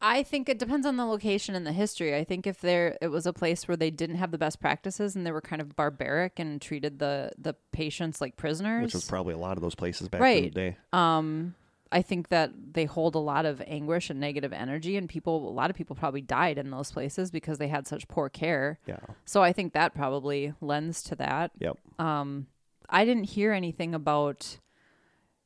I 0.00 0.22
think 0.22 0.48
it 0.48 0.58
depends 0.58 0.86
on 0.86 0.96
the 0.96 1.06
location 1.06 1.54
and 1.54 1.66
the 1.66 1.72
history. 1.72 2.14
I 2.14 2.22
think 2.24 2.46
if 2.46 2.60
there 2.60 2.96
it 3.00 3.08
was 3.08 3.26
a 3.26 3.32
place 3.32 3.66
where 3.66 3.76
they 3.76 3.90
didn't 3.90 4.16
have 4.16 4.30
the 4.30 4.38
best 4.38 4.60
practices 4.60 5.16
and 5.16 5.26
they 5.26 5.32
were 5.32 5.40
kind 5.40 5.60
of 5.60 5.74
barbaric 5.74 6.38
and 6.38 6.62
treated 6.62 7.00
the 7.00 7.32
the 7.36 7.54
patients 7.72 8.20
like 8.20 8.36
prisoners. 8.36 8.84
which 8.84 8.94
was 8.94 9.06
probably 9.06 9.34
a 9.34 9.38
lot 9.38 9.56
of 9.56 9.62
those 9.62 9.74
places 9.74 10.08
back 10.08 10.20
in 10.20 10.44
the 10.44 10.50
day. 10.50 10.76
um 10.92 11.54
I 11.94 12.02
think 12.02 12.28
that 12.28 12.50
they 12.72 12.86
hold 12.86 13.14
a 13.14 13.20
lot 13.20 13.46
of 13.46 13.62
anguish 13.68 14.10
and 14.10 14.18
negative 14.18 14.52
energy 14.52 14.96
and 14.96 15.08
people 15.08 15.48
a 15.48 15.52
lot 15.52 15.70
of 15.70 15.76
people 15.76 15.94
probably 15.94 16.20
died 16.20 16.58
in 16.58 16.70
those 16.70 16.90
places 16.90 17.30
because 17.30 17.58
they 17.58 17.68
had 17.68 17.86
such 17.86 18.08
poor 18.08 18.28
care. 18.28 18.80
Yeah. 18.84 18.98
So 19.24 19.44
I 19.44 19.52
think 19.52 19.74
that 19.74 19.94
probably 19.94 20.52
lends 20.60 21.04
to 21.04 21.14
that. 21.16 21.52
Yep. 21.60 21.78
Um 22.00 22.48
I 22.90 23.04
didn't 23.04 23.24
hear 23.24 23.52
anything 23.52 23.94
about 23.94 24.58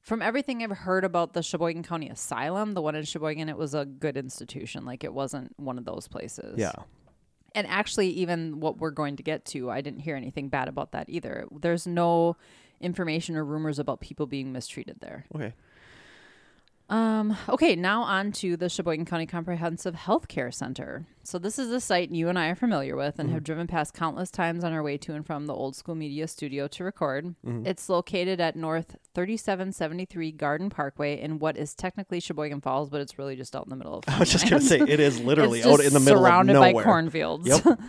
from 0.00 0.22
everything 0.22 0.62
I've 0.62 0.70
heard 0.70 1.04
about 1.04 1.34
the 1.34 1.42
Sheboygan 1.42 1.82
County 1.82 2.08
Asylum, 2.08 2.72
the 2.72 2.80
one 2.80 2.94
in 2.94 3.04
Sheboygan, 3.04 3.50
it 3.50 3.58
was 3.58 3.74
a 3.74 3.84
good 3.84 4.16
institution. 4.16 4.86
Like 4.86 5.04
it 5.04 5.12
wasn't 5.12 5.52
one 5.58 5.76
of 5.76 5.84
those 5.84 6.08
places. 6.08 6.58
Yeah. 6.58 6.72
And 7.54 7.66
actually, 7.66 8.08
even 8.10 8.60
what 8.60 8.78
we're 8.78 8.90
going 8.90 9.16
to 9.16 9.22
get 9.22 9.44
to, 9.46 9.70
I 9.70 9.82
didn't 9.82 10.00
hear 10.00 10.16
anything 10.16 10.48
bad 10.48 10.68
about 10.68 10.92
that 10.92 11.10
either. 11.10 11.46
There's 11.50 11.86
no 11.86 12.36
information 12.80 13.36
or 13.36 13.44
rumors 13.44 13.78
about 13.78 14.00
people 14.00 14.26
being 14.26 14.52
mistreated 14.52 15.00
there. 15.00 15.26
Okay. 15.34 15.52
Um, 16.90 17.36
okay, 17.50 17.76
now 17.76 18.02
on 18.02 18.32
to 18.32 18.56
the 18.56 18.70
Sheboygan 18.70 19.04
County 19.04 19.26
Comprehensive 19.26 19.94
Healthcare 19.94 20.52
Center. 20.52 21.06
So 21.22 21.38
this 21.38 21.58
is 21.58 21.70
a 21.70 21.80
site 21.82 22.10
you 22.10 22.30
and 22.30 22.38
I 22.38 22.48
are 22.48 22.54
familiar 22.54 22.96
with 22.96 23.18
and 23.18 23.30
have 23.30 23.44
driven 23.44 23.66
past 23.66 23.92
countless 23.92 24.30
times 24.30 24.64
on 24.64 24.72
our 24.72 24.82
way 24.82 24.96
to 24.96 25.12
and 25.12 25.26
from 25.26 25.44
the 25.44 25.52
old 25.52 25.76
school 25.76 25.94
media 25.94 26.26
studio 26.26 26.66
to 26.68 26.84
record. 26.84 27.34
It's 27.66 27.90
located 27.90 28.40
at 28.40 28.56
North 28.56 28.96
3773 29.14 30.32
Garden 30.32 30.70
Parkway 30.70 31.20
in 31.20 31.38
what 31.38 31.58
is 31.58 31.74
technically 31.74 32.20
Sheboygan 32.20 32.62
Falls, 32.62 32.88
but 32.88 33.02
it's 33.02 33.18
really 33.18 33.36
just 33.36 33.54
out 33.54 33.64
in 33.64 33.70
the 33.70 33.76
middle 33.76 33.94
of 33.98 34.04
I 34.08 34.18
was 34.18 34.32
just 34.32 34.48
gonna 34.48 34.62
say 34.62 34.78
it 34.80 35.00
is 35.00 35.20
literally 35.22 35.62
out 35.62 35.80
in 35.80 35.92
the 35.92 36.00
middle 36.00 36.22
surrounded 36.22 36.56
of 36.56 36.60
by 36.60 36.72
cornfields. 36.72 37.46
Yep. 37.46 37.80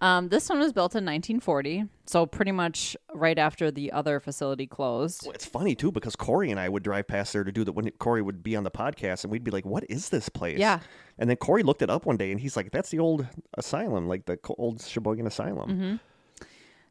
um, 0.00 0.28
this 0.28 0.48
one 0.48 0.60
was 0.60 0.72
built 0.72 0.94
in 0.94 1.04
1940, 1.04 1.86
so 2.06 2.24
pretty 2.24 2.52
much 2.52 2.96
right 3.12 3.38
after 3.38 3.70
the 3.70 3.90
other 3.90 4.20
facility 4.20 4.66
closed. 4.66 5.22
Well, 5.24 5.32
it's 5.32 5.46
funny 5.46 5.74
too 5.74 5.90
because 5.90 6.14
Corey 6.14 6.50
and 6.50 6.60
I 6.60 6.68
would 6.68 6.84
drive 6.84 7.08
past 7.08 7.32
there 7.32 7.42
to 7.42 7.50
do 7.50 7.64
that 7.64 7.72
when 7.72 7.90
Corey 7.92 8.22
would 8.22 8.42
be 8.42 8.54
on 8.54 8.62
the 8.62 8.70
podcast 8.70 9.24
and 9.24 9.32
we'd 9.32 9.42
be 9.42 9.50
like, 9.50 9.66
"What 9.66 9.84
is 9.88 10.10
this 10.10 10.28
place?" 10.28 10.58
Yeah. 10.58 10.80
And 11.18 11.28
then 11.28 11.36
Corey 11.36 11.64
looked 11.64 11.82
it 11.82 11.90
up 11.90 12.06
one 12.06 12.16
day 12.16 12.30
and 12.30 12.40
he's 12.40 12.56
like, 12.56 12.70
"That's 12.70 12.90
the 12.90 13.00
old 13.00 13.26
asylum, 13.54 14.06
like 14.06 14.26
the 14.26 14.38
old 14.56 14.82
Sheboygan 14.82 15.26
Asylum." 15.26 15.70
Mm-hmm. 15.70 15.96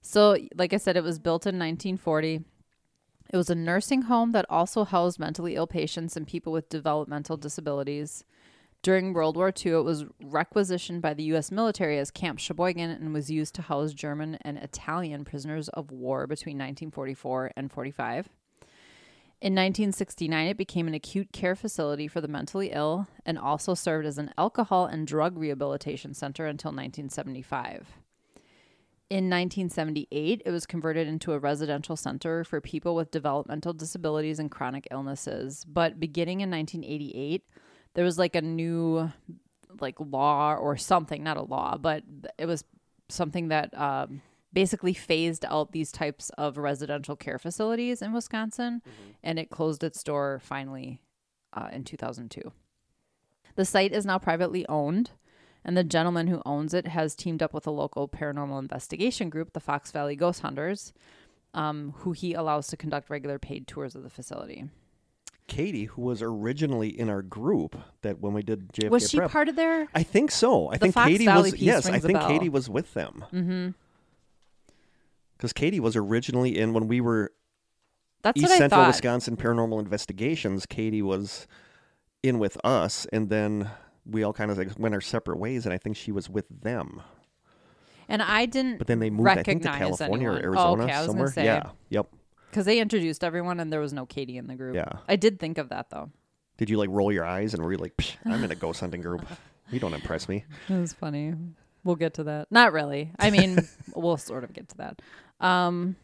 So, 0.02 0.38
like 0.56 0.74
I 0.74 0.78
said, 0.78 0.98
it 0.98 1.04
was 1.04 1.20
built 1.20 1.46
in 1.46 1.58
1940. 1.60 2.42
It 3.30 3.38
was 3.38 3.50
a 3.50 3.56
nursing 3.56 4.04
home 4.04 4.32
that 4.32 4.46
also 4.50 4.86
housed 4.86 5.20
mentally 5.20 5.56
ill 5.56 5.68
patients 5.68 6.16
and 6.16 6.26
people 6.26 6.54
with 6.54 6.70
developmental 6.70 7.38
disabilities. 7.38 8.24
During 8.88 9.12
World 9.12 9.36
War 9.36 9.52
II, 9.54 9.74
it 9.74 9.84
was 9.84 10.06
requisitioned 10.24 11.02
by 11.02 11.14
the 11.14 11.24
U.S. 11.24 11.52
military 11.52 12.00
as 12.00 12.10
Camp 12.10 12.40
Sheboygan 12.40 12.90
and 12.90 13.14
was 13.14 13.30
used 13.30 13.54
to 13.56 13.62
house 13.62 13.92
German 13.92 14.38
and 14.44 14.58
Italian 14.58 15.26
prisoners 15.26 15.68
of 15.68 15.92
war 15.92 16.26
between 16.26 16.56
1944 16.56 17.52
and 17.58 17.70
45. 17.70 18.30
In 19.42 19.54
1969, 19.54 20.48
it 20.48 20.56
became 20.56 20.88
an 20.88 20.94
acute 20.94 21.34
care 21.34 21.54
facility 21.54 22.08
for 22.08 22.22
the 22.22 22.30
mentally 22.30 22.72
ill 22.72 23.10
and 23.26 23.38
also 23.38 23.74
served 23.74 24.08
as 24.08 24.18
an 24.18 24.32
alcohol 24.38 24.86
and 24.86 25.06
drug 25.06 25.38
rehabilitation 25.38 26.14
center 26.14 26.46
until 26.46 26.70
1975. 26.70 27.88
In 29.10 29.30
1978, 29.30 30.44
it 30.46 30.52
was 30.52 30.66
converted 30.66 31.10
into 31.10 31.34
a 31.34 31.40
residential 31.40 31.98
center 31.98 32.46
for 32.46 32.62
people 32.62 32.96
with 32.96 33.12
developmental 33.12 33.74
disabilities 33.74 34.40
and 34.40 34.50
chronic 34.50 34.88
illnesses. 34.92 35.66
But 35.66 36.00
beginning 36.00 36.40
in 36.40 36.50
1988, 36.50 37.44
there 37.98 38.06
was 38.06 38.20
like 38.20 38.36
a 38.36 38.42
new 38.44 39.12
like 39.82 39.96
law 40.00 40.54
or 40.54 40.78
something, 40.78 41.24
not 41.24 41.36
a 41.36 41.42
law, 41.42 41.78
but 41.78 42.04
it 42.38 42.46
was 42.46 42.64
something 43.10 43.48
that 43.48 43.76
um, 43.76 44.22
basically 44.54 44.94
phased 44.94 45.44
out 45.46 45.72
these 45.72 45.92
types 45.92 46.30
of 46.38 46.60
residential 46.60 47.16
care 47.16 47.40
facilities 47.40 48.04
in 48.04 48.14
Wisconsin, 48.14 48.84
and 49.24 49.40
it 49.40 49.50
closed 49.50 49.84
its 49.84 50.04
door 50.04 50.40
finally 50.44 51.02
uh, 51.54 51.70
in 51.72 51.84
2002. 51.84 52.52
The 53.56 53.66
site 53.66 53.94
is 53.94 54.06
now 54.06 54.20
privately 54.20 54.66
owned. 54.70 55.12
And 55.66 55.76
the 55.76 55.84
gentleman 55.84 56.28
who 56.28 56.42
owns 56.46 56.74
it 56.74 56.88
has 56.88 57.14
teamed 57.14 57.44
up 57.44 57.54
with 57.54 57.68
a 57.68 57.72
local 57.72 58.08
paranormal 58.08 58.60
investigation 58.60 59.30
group, 59.30 59.52
the 59.52 59.60
Fox 59.60 59.92
Valley 59.92 60.16
Ghost 60.16 60.42
Hunters, 60.42 60.94
um, 61.54 61.94
who 61.98 62.14
he 62.14 62.34
allows 62.34 62.68
to 62.68 62.78
conduct 62.78 63.10
regular 63.10 63.38
paid 63.38 63.68
tours 63.68 63.94
of 63.94 64.04
the 64.04 64.10
facility. 64.10 64.70
Katie, 65.48 65.86
who 65.86 66.02
was 66.02 66.22
originally 66.22 66.90
in 66.90 67.10
our 67.10 67.22
group, 67.22 67.76
that 68.02 68.20
when 68.20 68.34
we 68.34 68.44
did 68.44 68.72
JFK 68.74 68.90
Was 68.90 69.10
she 69.10 69.18
prep, 69.18 69.32
part 69.32 69.50
of 69.50 69.56
their? 69.56 69.88
I 69.96 70.04
think 70.04 70.32
so. 70.32 70.68
I 70.70 70.74
The 70.74 70.80
think 70.80 70.94
Fox 70.94 71.08
Katie 71.10 71.26
Valley 71.26 71.52
was. 71.52 71.62
Yes, 71.62 71.86
I 71.88 72.00
think. 72.00 72.20
Katie 72.22 72.50
was 72.50 72.70
with 72.70 72.94
them 72.94 73.26
Mm-hmm. 73.34 73.70
because 75.38 75.54
Katie 75.54 75.80
was 75.80 75.96
originally 75.96 76.58
in 76.58 76.74
when 76.74 76.88
we 76.88 77.00
were 77.02 77.32
That's 78.24 78.38
East 78.38 78.46
what 78.50 78.52
I 78.56 78.58
Central. 78.58 78.88
Wisconsin 78.88 79.38
Paranormal 79.38 79.80
Investigations. 79.80 80.66
Katie 80.66 81.02
was 81.02 81.48
in 82.24 82.40
with 82.40 82.58
us, 82.66 83.06
and 83.14 83.30
then 83.30 83.70
we 84.06 84.24
all 84.24 84.34
kind 84.34 84.52
of 84.52 84.58
like 84.58 84.70
went 84.78 84.94
our 84.96 85.02
separate 85.02 85.38
ways, 85.38 85.66
and 85.66 85.74
I 85.74 85.78
think 85.78 85.96
she 85.96 86.12
was 86.12 86.30
with 86.30 86.46
them. 86.50 87.02
And 88.10 88.22
I 88.22 88.46
didn't 88.46 88.78
But 88.78 88.88
then 88.88 89.00
they 89.00 89.10
moved, 89.10 89.30
I 89.30 89.44
think, 89.44 89.64
to 89.64 89.68
California 89.70 90.30
anyone. 90.30 90.46
or 90.46 90.58
Oh, 90.58 90.72
Arizona 90.74 90.84
okay, 90.86 90.94
I 90.94 91.00
was 91.02 91.08
somewhere. 91.08 91.34
Yeah. 91.36 91.70
Yep. 91.90 92.08
Because 92.50 92.66
they 92.66 92.80
introduced 92.80 93.24
everyone 93.24 93.60
and 93.60 93.72
there 93.72 93.80
was 93.80 93.94
no 93.94 94.06
Katie 94.06 94.38
in 94.38 94.48
the 94.48 94.56
group. 94.56 94.76
Yeah. 94.76 94.90
I 95.08 95.16
did 95.16 95.40
think 95.40 95.58
of 95.58 95.70
that 95.70 95.90
though. 95.90 96.12
Did 96.58 96.70
you 96.70 96.78
like 96.78 96.90
roll 96.92 97.12
your 97.12 97.26
eyes 97.26 97.54
and 97.54 97.64
were 97.64 97.72
you 97.72 97.78
like, 97.78 97.96
"Psh, 97.98 98.16
I'm 98.26 98.44
in 98.44 98.52
a 98.52 98.56
ghost 98.56 98.80
hunting 98.80 99.02
group? 99.02 99.26
You 99.72 99.80
don't 99.80 99.94
impress 99.94 100.28
me. 100.28 100.44
It 100.70 100.80
was 100.80 100.94
funny. 100.94 101.34
We'll 101.84 101.96
get 101.96 102.16
to 102.16 102.24
that. 102.26 102.48
Not 102.52 102.74
really. 102.74 103.12
I 103.20 103.30
mean, 103.30 103.60
we'll 103.96 104.18
sort 104.18 104.44
of 104.44 104.54
get 104.54 104.70
to 104.70 104.78
that. 104.78 105.02
Um, 105.40 105.96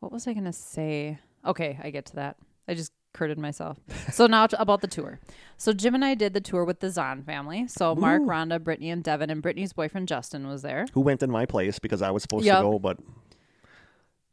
what 0.00 0.12
was 0.12 0.26
I 0.26 0.32
gonna 0.34 0.52
say? 0.52 1.18
Okay, 1.44 1.78
I 1.82 1.90
get 1.90 2.06
to 2.06 2.16
that. 2.16 2.36
I 2.68 2.74
just 2.74 2.92
curded 3.14 3.38
myself. 3.38 3.78
So 4.12 4.26
now 4.26 4.46
to, 4.46 4.60
about 4.60 4.82
the 4.82 4.88
tour. 4.88 5.20
So 5.56 5.72
Jim 5.72 5.94
and 5.94 6.04
I 6.04 6.14
did 6.14 6.34
the 6.34 6.40
tour 6.40 6.64
with 6.64 6.80
the 6.80 6.90
Zahn 6.90 7.22
family. 7.22 7.66
So 7.68 7.94
Mark, 7.94 8.20
Ooh. 8.22 8.26
Rhonda, 8.26 8.62
Brittany, 8.62 8.90
and 8.90 9.02
Devin, 9.02 9.30
and 9.30 9.40
Brittany's 9.40 9.72
boyfriend 9.72 10.08
Justin 10.08 10.46
was 10.48 10.60
there. 10.62 10.86
Who 10.92 11.00
went 11.00 11.22
in 11.22 11.30
my 11.30 11.46
place 11.46 11.78
because 11.78 12.02
I 12.02 12.10
was 12.10 12.22
supposed 12.22 12.44
Yep. 12.44 12.58
to 12.58 12.62
go, 12.62 12.78
but 12.78 12.98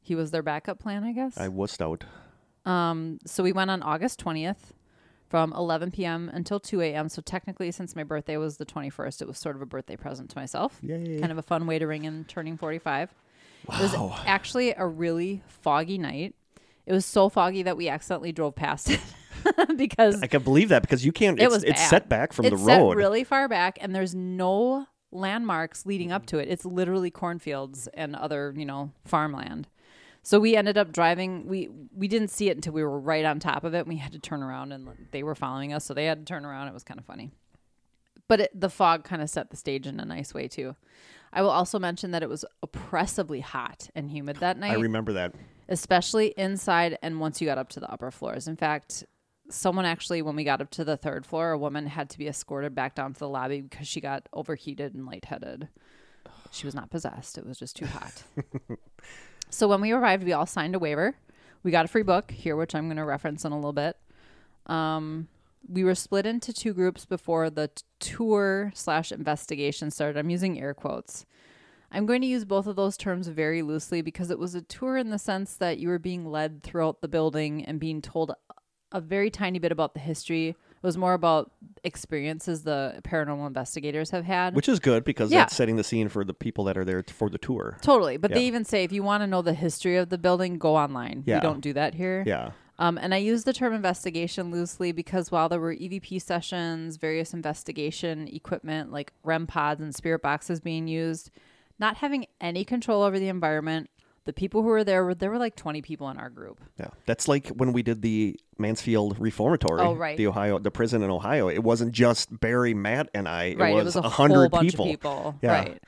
He 0.03 0.15
was 0.15 0.31
their 0.31 0.43
backup 0.43 0.79
plan, 0.79 1.03
I 1.03 1.13
guess. 1.13 1.37
I 1.37 1.47
wussed 1.47 1.81
out. 1.81 2.03
Um, 2.69 3.19
so 3.25 3.41
we 3.43 3.51
went 3.51 3.71
on 3.71 3.81
August 3.81 4.23
20th 4.23 4.71
from 5.29 5.51
11 5.53 5.91
p.m. 5.91 6.29
until 6.33 6.59
2 6.59 6.81
a.m. 6.81 7.09
So 7.09 7.21
technically, 7.21 7.71
since 7.71 7.95
my 7.95 8.03
birthday 8.03 8.37
was 8.37 8.57
the 8.57 8.65
21st, 8.65 9.21
it 9.21 9.27
was 9.27 9.37
sort 9.39 9.55
of 9.55 9.61
a 9.61 9.65
birthday 9.65 9.95
present 9.95 10.29
to 10.31 10.37
myself. 10.37 10.77
Yay. 10.83 11.19
Kind 11.19 11.31
of 11.31 11.37
a 11.37 11.41
fun 11.41 11.65
way 11.65 11.79
to 11.79 11.87
ring 11.87 12.03
in 12.05 12.25
turning 12.25 12.57
45. 12.57 13.09
Wow. 13.67 13.77
It 13.79 13.81
was 13.81 13.95
actually 14.25 14.73
a 14.75 14.85
really 14.85 15.41
foggy 15.47 15.97
night. 15.97 16.35
It 16.85 16.91
was 16.91 17.05
so 17.05 17.29
foggy 17.29 17.63
that 17.63 17.77
we 17.77 17.87
accidentally 17.87 18.33
drove 18.33 18.55
past 18.55 18.89
it 18.89 18.99
because 19.77 20.21
I 20.21 20.27
can 20.27 20.43
believe 20.43 20.67
that 20.69 20.81
because 20.81 21.05
you 21.05 21.13
can't. 21.13 21.39
It 21.39 21.45
It's, 21.45 21.53
was 21.53 21.63
it's 21.63 21.89
set 21.89 22.09
back 22.09 22.33
from 22.33 22.45
it's 22.45 22.57
the 22.57 22.65
set 22.65 22.81
road. 22.81 22.97
really 22.97 23.23
far 23.23 23.47
back 23.47 23.77
and 23.79 23.95
there's 23.95 24.13
no 24.13 24.87
landmarks 25.11 25.85
leading 25.85 26.11
up 26.11 26.25
to 26.25 26.39
it. 26.39 26.49
It's 26.49 26.65
literally 26.65 27.09
cornfields 27.09 27.87
and 27.93 28.15
other, 28.17 28.53
you 28.57 28.65
know, 28.65 28.91
farmland. 29.05 29.67
So 30.23 30.39
we 30.39 30.55
ended 30.55 30.77
up 30.77 30.91
driving. 30.91 31.47
We 31.47 31.69
we 31.93 32.07
didn't 32.07 32.29
see 32.29 32.49
it 32.49 32.57
until 32.57 32.73
we 32.73 32.83
were 32.83 32.99
right 32.99 33.25
on 33.25 33.39
top 33.39 33.63
of 33.63 33.73
it. 33.73 33.79
And 33.79 33.89
we 33.89 33.97
had 33.97 34.13
to 34.13 34.19
turn 34.19 34.41
around, 34.41 34.71
and 34.71 34.87
they 35.11 35.21
were 35.21 35.35
following 35.35 35.73
us, 35.73 35.85
so 35.85 35.93
they 35.93 36.05
had 36.05 36.25
to 36.25 36.33
turn 36.33 36.45
around. 36.45 36.69
It 36.69 36.73
was 36.73 36.83
kind 36.83 36.99
of 36.99 37.05
funny, 37.05 37.31
but 38.27 38.39
it, 38.39 38.51
the 38.59 38.69
fog 38.69 39.03
kind 39.03 39.21
of 39.21 39.29
set 39.29 39.49
the 39.49 39.57
stage 39.57 39.85
in 39.85 39.99
a 39.99 40.05
nice 40.05 40.33
way 40.33 40.47
too. 40.47 40.75
I 41.33 41.41
will 41.41 41.49
also 41.49 41.79
mention 41.79 42.11
that 42.11 42.23
it 42.23 42.29
was 42.29 42.45
oppressively 42.61 43.39
hot 43.39 43.89
and 43.95 44.09
humid 44.11 44.37
that 44.37 44.57
night 44.57 44.71
I 44.71 44.75
remember 44.75 45.13
that. 45.13 45.33
especially 45.67 46.33
inside 46.37 46.97
and 47.01 47.19
once 47.19 47.41
you 47.41 47.47
got 47.47 47.57
up 47.57 47.69
to 47.69 47.79
the 47.79 47.91
upper 47.91 48.11
floors. 48.11 48.47
In 48.47 48.55
fact, 48.55 49.03
someone 49.49 49.85
actually, 49.85 50.21
when 50.21 50.35
we 50.35 50.43
got 50.43 50.61
up 50.61 50.69
to 50.71 50.83
the 50.83 50.95
third 50.95 51.25
floor, 51.25 51.51
a 51.51 51.57
woman 51.57 51.87
had 51.87 52.09
to 52.11 52.19
be 52.19 52.27
escorted 52.27 52.75
back 52.75 52.93
down 52.95 53.13
to 53.13 53.19
the 53.19 53.27
lobby 53.27 53.61
because 53.61 53.87
she 53.87 53.99
got 53.99 54.29
overheated 54.31 54.93
and 54.93 55.05
lightheaded. 55.05 55.69
She 56.51 56.67
was 56.67 56.75
not 56.75 56.91
possessed, 56.91 57.37
it 57.37 57.45
was 57.47 57.57
just 57.57 57.75
too 57.75 57.87
hot. 57.87 58.23
so 59.53 59.67
when 59.67 59.81
we 59.81 59.91
arrived, 59.91 60.23
we 60.23 60.33
all 60.33 60.45
signed 60.45 60.75
a 60.75 60.79
waiver. 60.79 61.15
We 61.61 61.71
got 61.71 61.85
a 61.85 61.87
free 61.87 62.03
book 62.03 62.31
here, 62.31 62.55
which 62.55 62.75
I'm 62.75 62.87
going 62.87 62.97
to 62.97 63.05
reference 63.05 63.45
in 63.45 63.51
a 63.51 63.55
little 63.55 63.73
bit. 63.73 63.97
Um, 64.65 65.27
we 65.67 65.83
were 65.83 65.95
split 65.95 66.25
into 66.25 66.51
two 66.51 66.73
groups 66.73 67.05
before 67.05 67.49
the 67.49 67.69
t- 67.69 67.83
tour 67.99 68.71
slash 68.75 69.11
investigation 69.11 69.91
started. 69.91 70.17
I'm 70.17 70.29
using 70.29 70.59
air 70.59 70.73
quotes. 70.73 71.25
I'm 71.91 72.05
going 72.05 72.21
to 72.21 72.27
use 72.27 72.43
both 72.43 72.65
of 72.65 72.75
those 72.75 72.97
terms 72.97 73.27
very 73.27 73.61
loosely 73.61 74.01
because 74.01 74.31
it 74.31 74.39
was 74.39 74.55
a 74.55 74.61
tour 74.61 74.97
in 74.97 75.11
the 75.11 75.19
sense 75.19 75.53
that 75.55 75.77
you 75.77 75.87
were 75.87 75.99
being 75.99 76.25
led 76.25 76.63
throughout 76.63 77.01
the 77.01 77.07
building 77.07 77.63
and 77.63 77.79
being 77.79 78.01
told 78.01 78.33
a 78.91 78.99
very 78.99 79.29
tiny 79.29 79.59
bit 79.59 79.71
about 79.71 79.93
the 79.93 79.99
history. 79.99 80.55
It 80.83 80.85
was 80.85 80.97
more 80.97 81.13
about 81.13 81.49
experiences 81.85 82.63
the 82.63 82.99
paranormal 83.05 83.47
investigators 83.47 84.09
have 84.09 84.25
had. 84.25 84.53
Which 84.53 84.67
is 84.67 84.79
good 84.81 85.05
because 85.05 85.31
Yeah. 85.31 85.39
that's 85.39 85.55
setting 85.55 85.77
the 85.77 85.83
scene 85.83 86.09
for 86.09 86.25
the 86.25 86.33
people 86.33 86.65
that 86.65 86.77
are 86.77 86.83
there 86.83 87.03
for 87.07 87.29
the 87.29 87.37
tour. 87.37 87.77
totally. 87.81 88.17
But 88.17 88.33
they 88.33 88.43
even 88.43 88.65
say 88.65 88.83
if 88.83 88.91
you 88.91 89.01
want 89.01 89.21
to 89.23 89.27
know 89.27 89.41
the 89.41 89.53
history 89.53 89.95
of 89.95 90.09
the 90.09 90.17
building, 90.17 90.57
go 90.57 90.75
online. 90.75 91.23
Yeah. 91.25 91.37
We 91.37 91.41
don't 91.41 91.61
do 91.61 91.71
that 91.73 91.93
here. 91.93 92.23
Yeah. 92.27 92.51
Um, 92.79 92.97
and 92.97 93.13
I 93.13 93.17
use 93.17 93.45
the 93.45 93.53
term 93.53 93.71
investigation 93.73 94.51
loosely 94.51 94.91
because 94.91 95.31
while 95.31 95.47
there 95.47 95.59
were 95.59 95.73
EVP 95.73 96.19
sessions, 96.21 96.97
various 96.97 97.33
investigation 97.33 98.27
equipment 98.27 98.91
like 98.91 99.13
REM 99.23 99.47
pods 99.47 99.79
and 99.79 99.95
spirit 99.95 100.21
boxes 100.21 100.59
being 100.59 100.87
used, 100.89 101.31
not 101.79 101.97
having 101.97 102.25
any 102.41 102.65
control 102.65 103.03
over 103.03 103.19
the 103.19 103.29
environment, 103.29 103.89
the 104.25 104.33
people 104.33 104.61
who 104.61 104.69
were 104.69 104.83
there 104.83 105.03
were 105.03 105.13
there 105.15 105.29
were 105.29 105.37
like 105.37 105.55
20 105.55 105.81
people 105.81 106.09
in 106.09 106.17
our 106.17 106.29
group. 106.29 106.61
Yeah. 106.79 106.87
That's 107.05 107.27
like 107.27 107.47
when 107.49 107.73
we 107.73 107.83
did 107.83 108.01
the 108.01 108.39
Mansfield 108.57 109.19
Reformatory. 109.19 109.81
Oh, 109.81 109.93
right. 109.93 110.17
The 110.17 110.27
Ohio, 110.27 110.59
the 110.59 110.71
prison 110.71 111.03
in 111.03 111.09
Ohio. 111.09 111.49
It 111.49 111.63
wasn't 111.63 111.91
just 111.91 112.39
Barry, 112.39 112.73
Matt, 112.73 113.09
and 113.13 113.27
I. 113.27 113.55
right, 113.57 113.75
It 113.75 113.83
was 113.83 113.95
a 113.95 113.99
a 113.99 114.01
whole 114.03 114.11
hundred 114.11 114.53
people. 114.61 114.85
people. 114.85 115.35
Yeah. 115.41 115.51
Right. 115.51 115.83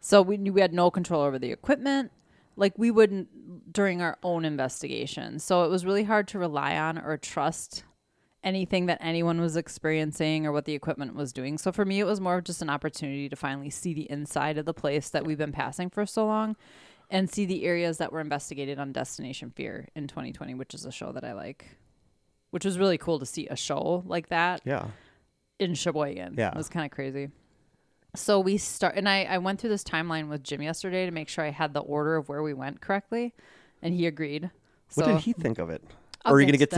So 0.00 0.22
we 0.22 0.38
we 0.38 0.60
had 0.60 0.72
no 0.72 0.90
control 0.90 1.22
over 1.22 1.38
the 1.38 1.52
equipment, 1.52 2.10
like 2.56 2.72
we 2.76 2.90
wouldn't 2.90 3.72
during 3.72 4.00
our 4.02 4.18
own 4.22 4.44
investigation. 4.44 5.38
So 5.38 5.64
it 5.64 5.70
was 5.70 5.84
really 5.84 6.04
hard 6.04 6.28
to 6.28 6.38
rely 6.38 6.76
on 6.76 6.98
or 6.98 7.16
trust 7.16 7.84
anything 8.44 8.86
that 8.86 8.98
anyone 9.00 9.40
was 9.40 9.56
experiencing 9.56 10.46
or 10.46 10.52
what 10.52 10.64
the 10.64 10.72
equipment 10.74 11.14
was 11.14 11.32
doing. 11.32 11.58
So 11.58 11.72
for 11.72 11.84
me, 11.84 11.98
it 11.98 12.04
was 12.04 12.20
more 12.20 12.38
of 12.38 12.44
just 12.44 12.62
an 12.62 12.70
opportunity 12.70 13.28
to 13.28 13.34
finally 13.36 13.68
see 13.70 13.92
the 13.92 14.08
inside 14.10 14.58
of 14.58 14.64
the 14.64 14.72
place 14.74 15.10
that 15.10 15.24
we've 15.26 15.36
been 15.38 15.52
passing 15.52 15.90
for 15.90 16.06
so 16.06 16.24
long 16.26 16.56
and 17.10 17.30
see 17.30 17.46
the 17.46 17.64
areas 17.64 17.98
that 17.98 18.12
were 18.12 18.20
investigated 18.20 18.78
on 18.78 18.92
Destination 18.92 19.50
Fear 19.50 19.88
in 19.96 20.06
2020, 20.08 20.54
which 20.54 20.74
is 20.74 20.84
a 20.84 20.92
show 20.92 21.12
that 21.12 21.24
I 21.24 21.32
like. 21.32 21.76
Which 22.50 22.64
was 22.64 22.78
really 22.78 22.98
cool 22.98 23.18
to 23.18 23.26
see 23.26 23.46
a 23.48 23.56
show 23.56 24.02
like 24.06 24.28
that 24.28 24.62
Yeah. 24.64 24.86
in 25.58 25.74
Sheboygan. 25.74 26.34
Yeah. 26.38 26.50
It 26.50 26.56
was 26.56 26.68
kind 26.68 26.84
of 26.86 26.90
crazy. 26.92 27.30
So 28.16 28.40
we 28.40 28.56
start, 28.56 28.94
and 28.96 29.06
I, 29.08 29.24
I 29.24 29.38
went 29.38 29.60
through 29.60 29.68
this 29.70 29.84
timeline 29.84 30.28
with 30.28 30.42
Jim 30.42 30.62
yesterday 30.62 31.04
to 31.04 31.12
make 31.12 31.28
sure 31.28 31.44
I 31.44 31.50
had 31.50 31.74
the 31.74 31.80
order 31.80 32.16
of 32.16 32.28
where 32.28 32.42
we 32.42 32.54
went 32.54 32.80
correctly, 32.80 33.34
and 33.82 33.92
he 33.94 34.06
agreed. 34.06 34.50
So 34.88 35.02
What 35.04 35.12
did 35.12 35.20
he 35.20 35.32
think 35.34 35.58
of 35.58 35.68
it? 35.68 35.82
I'll 36.24 36.34
are 36.34 36.40
you 36.40 36.46
gonna 36.46 36.56
get 36.56 36.70
to 36.70 36.76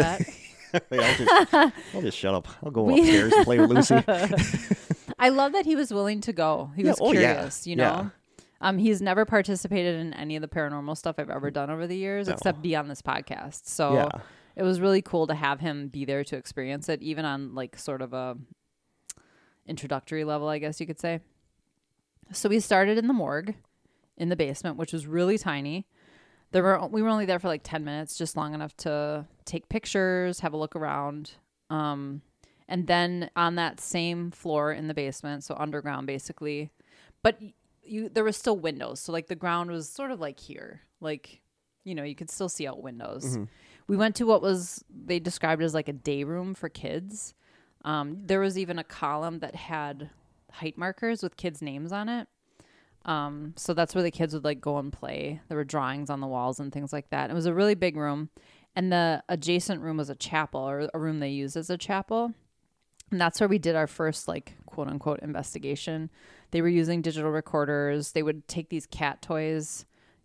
to? 0.73 0.81
Wait, 0.91 1.01
I'll, 1.01 1.17
just, 1.17 1.55
I'll 1.95 2.03
just 2.03 2.19
shut 2.19 2.35
up. 2.35 2.49
I'll 2.65 2.71
go 2.73 2.89
upstairs 2.91 3.33
and 3.33 3.45
play 3.45 3.59
with 3.61 3.71
Lucy. 3.71 3.95
I 5.19 5.29
love 5.29 5.53
that 5.53 5.67
he 5.67 5.77
was 5.77 5.93
willing 5.93 6.21
to 6.23 6.33
go. 6.33 6.71
He 6.77 6.83
Yeah, 6.83 6.91
was 6.91 6.99
oh, 7.01 7.13
yeah, 7.13 7.35
curious, 7.35 7.67
you 7.67 7.77
know. 7.77 7.83
yeah. 7.85 8.09
Um, 8.61 8.77
he's 8.79 9.01
never 9.01 9.25
participated 9.25 9.99
in 9.99 10.13
any 10.15 10.37
of 10.37 10.43
the 10.43 10.49
paranormal 10.49 10.97
stuff 10.97 11.17
I've 11.19 11.31
ever 11.31 11.51
done 11.51 11.71
over 11.71 11.87
the 11.87 11.97
years, 11.97 12.27
No. 12.29 12.35
except 12.35 12.61
be 12.61 12.77
on 12.77 12.89
this 12.89 13.01
podcast. 13.01 13.67
So 13.67 13.95
Yeah. 13.95 14.09
it 14.55 14.63
was 14.63 14.81
really 14.81 15.01
cool 15.01 15.27
to 15.29 15.35
have 15.35 15.61
him 15.61 15.89
be 15.89 16.05
there 16.05 16.25
to 16.25 16.37
experience 16.37 16.89
it, 16.89 17.01
even 17.03 17.25
on 17.25 17.55
like 17.55 17.79
sort 17.79 18.03
of 18.03 18.13
a 18.13 18.37
introductory 19.67 20.25
level, 20.25 20.49
I 20.49 20.59
guess 20.59 20.81
you 20.81 20.87
could 20.87 21.01
say. 21.01 21.21
So 22.33 22.49
we 22.49 22.61
started 22.61 22.99
in 22.99 23.07
the 23.07 23.13
morgue 23.15 23.55
in 24.17 24.29
the 24.29 24.37
basement, 24.37 24.77
which 24.77 24.93
was 24.93 25.07
really 25.07 25.39
tiny. 25.39 25.87
There 26.53 26.63
were 26.63 26.87
we 26.89 27.03
were 27.03 27.09
only 27.09 27.27
there 27.27 27.39
for 27.39 27.49
like 27.49 27.63
ten 27.65 27.85
minutes, 27.85 28.17
just 28.17 28.37
long 28.37 28.55
enough 28.55 28.77
to 28.79 29.27
take 29.45 29.69
pictures, 29.69 30.41
have 30.41 30.53
a 30.53 30.57
look 30.57 30.77
around. 30.77 31.33
Um, 31.71 32.23
and 32.69 32.87
then 32.87 33.31
on 33.37 33.55
that 33.57 33.81
same 33.81 34.31
floor 34.31 34.73
in 34.73 34.89
the 34.89 34.95
basement, 34.95 35.45
so 35.45 35.57
underground 35.59 36.07
basically, 36.07 36.71
but 37.23 37.39
you 37.91 38.09
there 38.09 38.25
were 38.25 38.33
still 38.33 38.57
windows, 38.57 39.01
so 39.01 39.13
like 39.13 39.27
the 39.27 39.35
ground 39.35 39.71
was 39.71 39.89
sort 39.89 40.11
of 40.11 40.21
like 40.21 40.39
here, 40.39 40.83
like 41.01 41.41
you 41.85 41.95
know 41.95 42.03
you 42.05 42.15
could 42.15 42.31
still 42.31 42.49
see 42.49 42.67
out 42.67 42.83
windows. 42.83 43.37
We 43.89 43.97
went 43.97 44.15
to 44.17 44.25
what 44.25 44.41
was 44.43 44.85
they 44.89 45.19
described 45.19 45.63
as 45.63 45.75
like 45.75 45.89
a 45.89 45.93
day 45.93 46.25
room 46.25 46.55
for 46.55 46.69
kids. 46.69 47.35
Um, 47.85 48.19
there 48.27 48.41
was 48.41 48.57
even 48.59 48.79
a 48.79 48.85
column 48.85 49.41
that 49.41 49.55
had 49.55 50.11
height 50.53 50.77
markers 50.79 51.23
with 51.23 51.37
kids' 51.37 51.63
names 51.63 51.93
on 51.93 52.09
it. 52.09 52.29
Um, 53.07 53.55
so 53.57 53.73
that's 53.73 53.95
where 53.95 54.03
the 54.05 54.11
kids 54.11 54.35
would 54.35 54.45
like 54.45 54.61
go 54.61 54.77
and 54.79 54.93
play. 54.93 55.41
There 55.49 55.57
were 55.57 55.65
drawings 55.65 56.11
on 56.11 56.21
the 56.21 56.27
walls 56.27 56.61
and 56.61 56.71
things 56.73 56.93
like 56.93 57.09
that. 57.11 57.31
It 57.31 57.35
was 57.35 57.47
a 57.47 57.55
really 57.55 57.75
big 57.75 57.97
room, 57.97 58.29
and 58.77 58.93
the 58.93 59.25
adjacent 59.29 59.81
room 59.81 59.97
was 59.97 60.11
a 60.11 60.15
chapel 60.15 60.61
or 60.61 60.89
a 60.93 60.99
room 60.99 61.19
they 61.19 61.31
used 61.31 61.57
as 61.57 61.71
a 61.71 61.79
chapel. 61.79 62.35
And 63.11 63.21
that's 63.21 63.41
where 63.41 63.49
we 63.49 63.59
did 63.59 63.75
our 63.77 63.87
first 63.87 64.29
like 64.29 64.55
quote 64.67 64.89
unquote 64.89 65.21
investigation. 65.21 66.11
They 66.53 66.63
were 66.63 66.69
using 66.69 67.03
digital 67.03 67.31
recorders. 67.31 68.13
They 68.13 68.23
would 68.23 68.47
take 68.49 68.69
these 68.69 68.87
cat 68.87 69.21
toys 69.23 69.85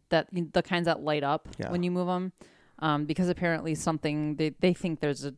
that 0.10 0.28
the 0.32 0.62
kinds 0.64 0.86
that 0.86 1.02
light 1.02 1.24
up 1.24 1.48
Yeah. 1.58 1.72
when 1.72 1.82
you 1.84 1.90
move 1.92 2.08
them, 2.08 2.32
um, 2.80 3.06
because 3.06 3.28
apparently 3.30 3.74
something 3.76 4.36
they 4.36 4.50
they 4.60 4.74
think 4.74 5.00
there's 5.00 5.26
a 5.26 5.34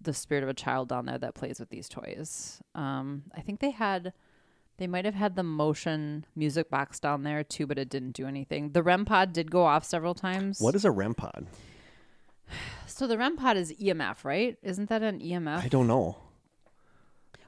the 0.00 0.12
spirit 0.12 0.42
of 0.44 0.50
a 0.50 0.54
child 0.54 0.88
down 0.88 1.06
there 1.06 1.16
that 1.18 1.34
plays 1.34 1.58
with 1.58 1.70
these 1.70 1.88
toys. 1.88 2.60
Um, 2.74 3.24
I 3.34 3.40
think 3.40 3.60
they 3.60 3.70
had 3.70 4.12
They 4.76 4.86
might 4.88 5.04
have 5.04 5.14
had 5.14 5.36
the 5.36 5.44
motion 5.44 6.26
music 6.34 6.68
box 6.68 6.98
down 7.00 7.22
there 7.22 7.44
too, 7.44 7.64
but 7.66 7.78
it 7.78 7.88
didn't 7.88 8.10
do 8.12 8.26
anything. 8.26 8.72
The 8.72 8.82
REM 8.82 9.04
pod 9.04 9.32
did 9.32 9.48
go 9.50 9.64
off 9.64 9.84
several 9.84 10.14
times. 10.14 10.60
What 10.60 10.74
is 10.74 10.84
a 10.84 10.90
REM 10.90 11.14
pod? 11.14 11.46
So 12.86 13.06
the 13.06 13.16
REM 13.18 13.36
pod 13.36 13.56
is 13.56 13.72
EMF, 13.72 14.24
right? 14.24 14.56
Isn't 14.62 14.88
that 14.88 15.02
an 15.02 15.18
EMF? 15.20 15.64
I 15.64 15.68
don't 15.68 15.86
know. 15.88 16.16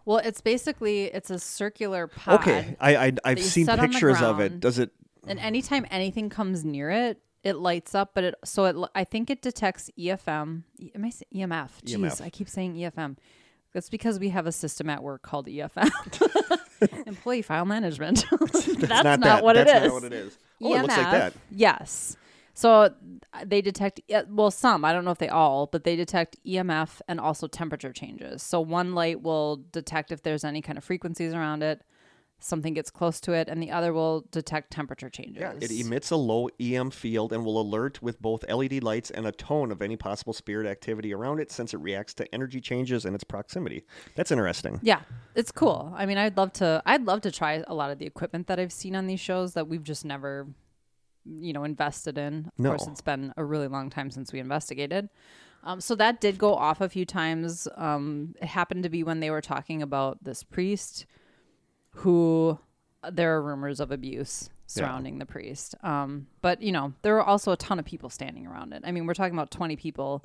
Well, 0.06 0.18
it's 0.18 0.40
basically 0.40 1.06
it's 1.06 1.30
a 1.30 1.38
circular 1.38 2.06
pod. 2.06 2.40
Okay, 2.40 2.76
I, 2.80 2.96
I 2.96 3.12
I've 3.24 3.42
seen 3.42 3.66
pictures 3.66 4.22
of 4.22 4.40
it. 4.40 4.60
Does 4.60 4.78
it? 4.78 4.92
And 5.26 5.38
anytime 5.40 5.84
anything 5.90 6.30
comes 6.30 6.64
near 6.64 6.90
it, 6.90 7.20
it 7.42 7.56
lights 7.56 7.92
up. 7.94 8.12
But 8.14 8.24
it 8.24 8.34
so 8.44 8.64
it 8.66 8.90
I 8.94 9.02
think 9.02 9.30
it 9.30 9.42
detects 9.42 9.90
EFM. 9.98 10.62
Am 10.94 11.04
I 11.04 11.10
saying 11.10 11.26
EMF? 11.34 11.70
Jeez, 11.84 11.96
EMF. 11.96 12.22
I 12.22 12.30
keep 12.30 12.48
saying 12.48 12.76
EFM. 12.76 13.16
That's 13.72 13.90
because 13.90 14.18
we 14.18 14.30
have 14.30 14.46
a 14.46 14.52
system 14.52 14.88
at 14.88 15.02
work 15.02 15.20
called 15.22 15.48
EFM, 15.48 15.90
Employee 17.06 17.42
File 17.42 17.66
Management. 17.66 18.24
That's, 18.30 18.78
not, 18.88 19.20
that. 19.20 19.44
what 19.44 19.52
That's 19.52 19.70
it 19.70 19.76
is. 19.76 19.82
Not 19.82 19.92
what 19.92 20.04
it 20.04 20.12
is. 20.14 20.38
Oh, 20.62 20.74
it 20.74 20.82
looks 20.82 20.96
like 20.96 21.06
EMF, 21.06 21.10
that. 21.10 21.32
Yes. 21.50 22.16
So 22.56 22.70
uh, 22.70 22.90
they 23.44 23.60
detect, 23.60 24.00
well, 24.30 24.50
some, 24.50 24.82
I 24.82 24.94
don't 24.94 25.04
know 25.04 25.10
if 25.10 25.18
they 25.18 25.28
all, 25.28 25.66
but 25.66 25.84
they 25.84 25.94
detect 25.94 26.38
EMF 26.46 27.02
and 27.06 27.20
also 27.20 27.46
temperature 27.46 27.92
changes. 27.92 28.42
So 28.42 28.62
one 28.62 28.94
light 28.94 29.20
will 29.20 29.62
detect 29.72 30.10
if 30.10 30.22
there's 30.22 30.42
any 30.42 30.62
kind 30.62 30.78
of 30.78 30.82
frequencies 30.82 31.34
around 31.34 31.62
it, 31.62 31.82
something 32.38 32.72
gets 32.72 32.90
close 32.90 33.20
to 33.20 33.32
it, 33.32 33.48
and 33.48 33.62
the 33.62 33.70
other 33.70 33.92
will 33.92 34.24
detect 34.30 34.70
temperature 34.70 35.10
changes. 35.10 35.42
Yeah, 35.42 35.52
it 35.60 35.70
emits 35.70 36.10
a 36.10 36.16
low 36.16 36.48
EM 36.58 36.90
field 36.92 37.30
and 37.34 37.44
will 37.44 37.60
alert 37.60 38.02
with 38.02 38.22
both 38.22 38.48
LED 38.48 38.82
lights 38.82 39.10
and 39.10 39.26
a 39.26 39.32
tone 39.32 39.70
of 39.70 39.82
any 39.82 39.96
possible 39.96 40.32
spirit 40.32 40.66
activity 40.66 41.12
around 41.12 41.40
it 41.40 41.52
since 41.52 41.74
it 41.74 41.78
reacts 41.80 42.14
to 42.14 42.34
energy 42.34 42.62
changes 42.62 43.04
in 43.04 43.14
its 43.14 43.24
proximity. 43.24 43.84
That's 44.14 44.30
interesting. 44.30 44.80
Yeah, 44.82 45.00
it's 45.34 45.52
cool. 45.52 45.92
I 45.94 46.06
mean, 46.06 46.16
I'd 46.16 46.38
love 46.38 46.54
to. 46.54 46.82
I'd 46.86 47.04
love 47.04 47.20
to 47.22 47.30
try 47.30 47.62
a 47.66 47.74
lot 47.74 47.90
of 47.90 47.98
the 47.98 48.06
equipment 48.06 48.46
that 48.46 48.58
I've 48.58 48.72
seen 48.72 48.96
on 48.96 49.06
these 49.06 49.20
shows 49.20 49.52
that 49.52 49.68
we've 49.68 49.84
just 49.84 50.06
never, 50.06 50.46
you 51.28 51.52
know, 51.52 51.64
invested 51.64 52.16
in. 52.18 52.46
Of 52.46 52.58
No. 52.58 52.70
course, 52.70 52.86
it's 52.86 53.00
been 53.00 53.32
a 53.36 53.44
really 53.44 53.68
long 53.68 53.90
time 53.90 54.10
since 54.10 54.32
we 54.32 54.38
investigated. 54.40 55.08
Um, 55.64 55.80
so 55.80 55.94
that 55.96 56.20
did 56.20 56.38
go 56.38 56.54
off 56.54 56.80
a 56.80 56.88
few 56.88 57.04
times. 57.04 57.66
Um, 57.76 58.34
it 58.40 58.46
happened 58.46 58.84
to 58.84 58.88
be 58.88 59.02
when 59.02 59.18
they 59.20 59.30
were 59.30 59.40
talking 59.40 59.82
about 59.82 60.22
this 60.22 60.42
priest, 60.44 61.06
who 61.90 62.58
there 63.10 63.34
are 63.36 63.42
rumors 63.42 63.80
of 63.80 63.90
abuse 63.90 64.50
surrounding 64.66 65.18
the 65.18 65.26
priest. 65.26 65.74
Um, 65.82 66.26
but 66.42 66.60
you 66.62 66.72
know, 66.72 66.92
there 67.02 67.14
were 67.14 67.22
also 67.22 67.52
a 67.52 67.56
ton 67.56 67.78
of 67.78 67.84
people 67.84 68.10
standing 68.10 68.46
around 68.46 68.72
it. 68.72 68.82
I 68.84 68.92
mean, 68.92 69.06
we're 69.06 69.14
talking 69.14 69.34
about 69.34 69.50
twenty 69.50 69.76
people 69.76 70.24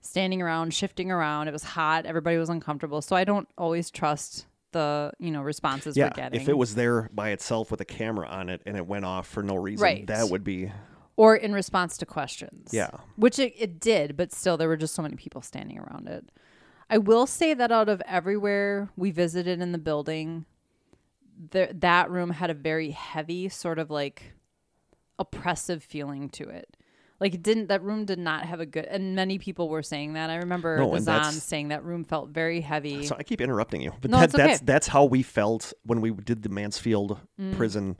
standing 0.00 0.40
around, 0.42 0.72
shifting 0.74 1.10
around. 1.10 1.48
It 1.48 1.52
was 1.52 1.62
hot. 1.64 2.06
Everybody 2.06 2.36
was 2.36 2.48
uncomfortable. 2.48 3.02
So 3.02 3.16
I 3.16 3.24
don't 3.24 3.48
always 3.58 3.90
trust 3.90 4.46
the 4.76 5.12
you 5.18 5.30
know 5.30 5.42
responses 5.42 5.96
Yeah, 5.96 6.06
we're 6.06 6.10
getting. 6.22 6.40
if 6.40 6.48
it 6.48 6.56
was 6.58 6.74
there 6.74 7.08
by 7.14 7.30
itself 7.30 7.70
with 7.70 7.80
a 7.80 7.84
camera 7.84 8.26
on 8.28 8.48
it 8.50 8.60
and 8.66 8.76
it 8.76 8.86
went 8.86 9.04
off 9.04 9.26
for 9.26 9.42
no 9.42 9.56
reason, 9.56 9.82
Right. 9.82 10.06
that 10.06 10.28
would 10.30 10.44
be 10.44 10.70
or 11.16 11.34
in 11.34 11.52
response 11.54 11.96
to 11.98 12.04
questions. 12.06 12.70
Yeah. 12.72 12.90
Which 13.16 13.38
it, 13.38 13.54
it 13.56 13.80
did, 13.80 14.16
but 14.18 14.32
still 14.32 14.58
there 14.58 14.68
were 14.68 14.76
just 14.76 14.94
so 14.94 15.00
many 15.02 15.16
people 15.16 15.40
standing 15.40 15.78
around 15.78 16.08
it. 16.08 16.30
I 16.90 16.98
will 16.98 17.26
say 17.26 17.54
that 17.54 17.72
out 17.72 17.88
of 17.88 18.02
everywhere 18.06 18.90
we 18.96 19.10
visited 19.10 19.60
in 19.62 19.72
the 19.72 19.78
building, 19.78 20.44
there 21.50 21.70
that 21.72 22.10
room 22.10 22.30
had 22.30 22.50
a 22.50 22.54
very 22.54 22.90
heavy 22.90 23.48
sort 23.48 23.78
of 23.78 23.90
like 23.90 24.34
oppressive 25.18 25.82
feeling 25.82 26.28
to 26.30 26.48
it. 26.48 26.75
Like 27.18 27.34
it 27.34 27.42
didn't 27.42 27.68
that 27.68 27.82
room 27.82 28.04
did 28.04 28.18
not 28.18 28.44
have 28.44 28.60
a 28.60 28.66
good 28.66 28.84
and 28.84 29.14
many 29.16 29.38
people 29.38 29.68
were 29.68 29.82
saying 29.82 30.12
that. 30.14 30.28
I 30.30 30.36
remember 30.36 30.76
No, 30.78 30.90
the 30.90 30.96
and 30.96 31.04
Zan 31.04 31.32
saying 31.32 31.68
that 31.68 31.84
room 31.84 32.04
felt 32.04 32.28
very 32.30 32.60
heavy. 32.60 33.06
So 33.06 33.16
I 33.18 33.22
keep 33.22 33.40
interrupting 33.40 33.80
you, 33.80 33.92
but 34.00 34.10
No, 34.10 34.18
that, 34.20 34.34
okay. 34.34 34.46
that's 34.46 34.60
that's 34.60 34.86
how 34.88 35.04
we 35.04 35.22
felt 35.22 35.72
when 35.84 36.00
we 36.00 36.10
did 36.10 36.42
the 36.42 36.48
Mansfield 36.50 37.18
prison 37.52 37.96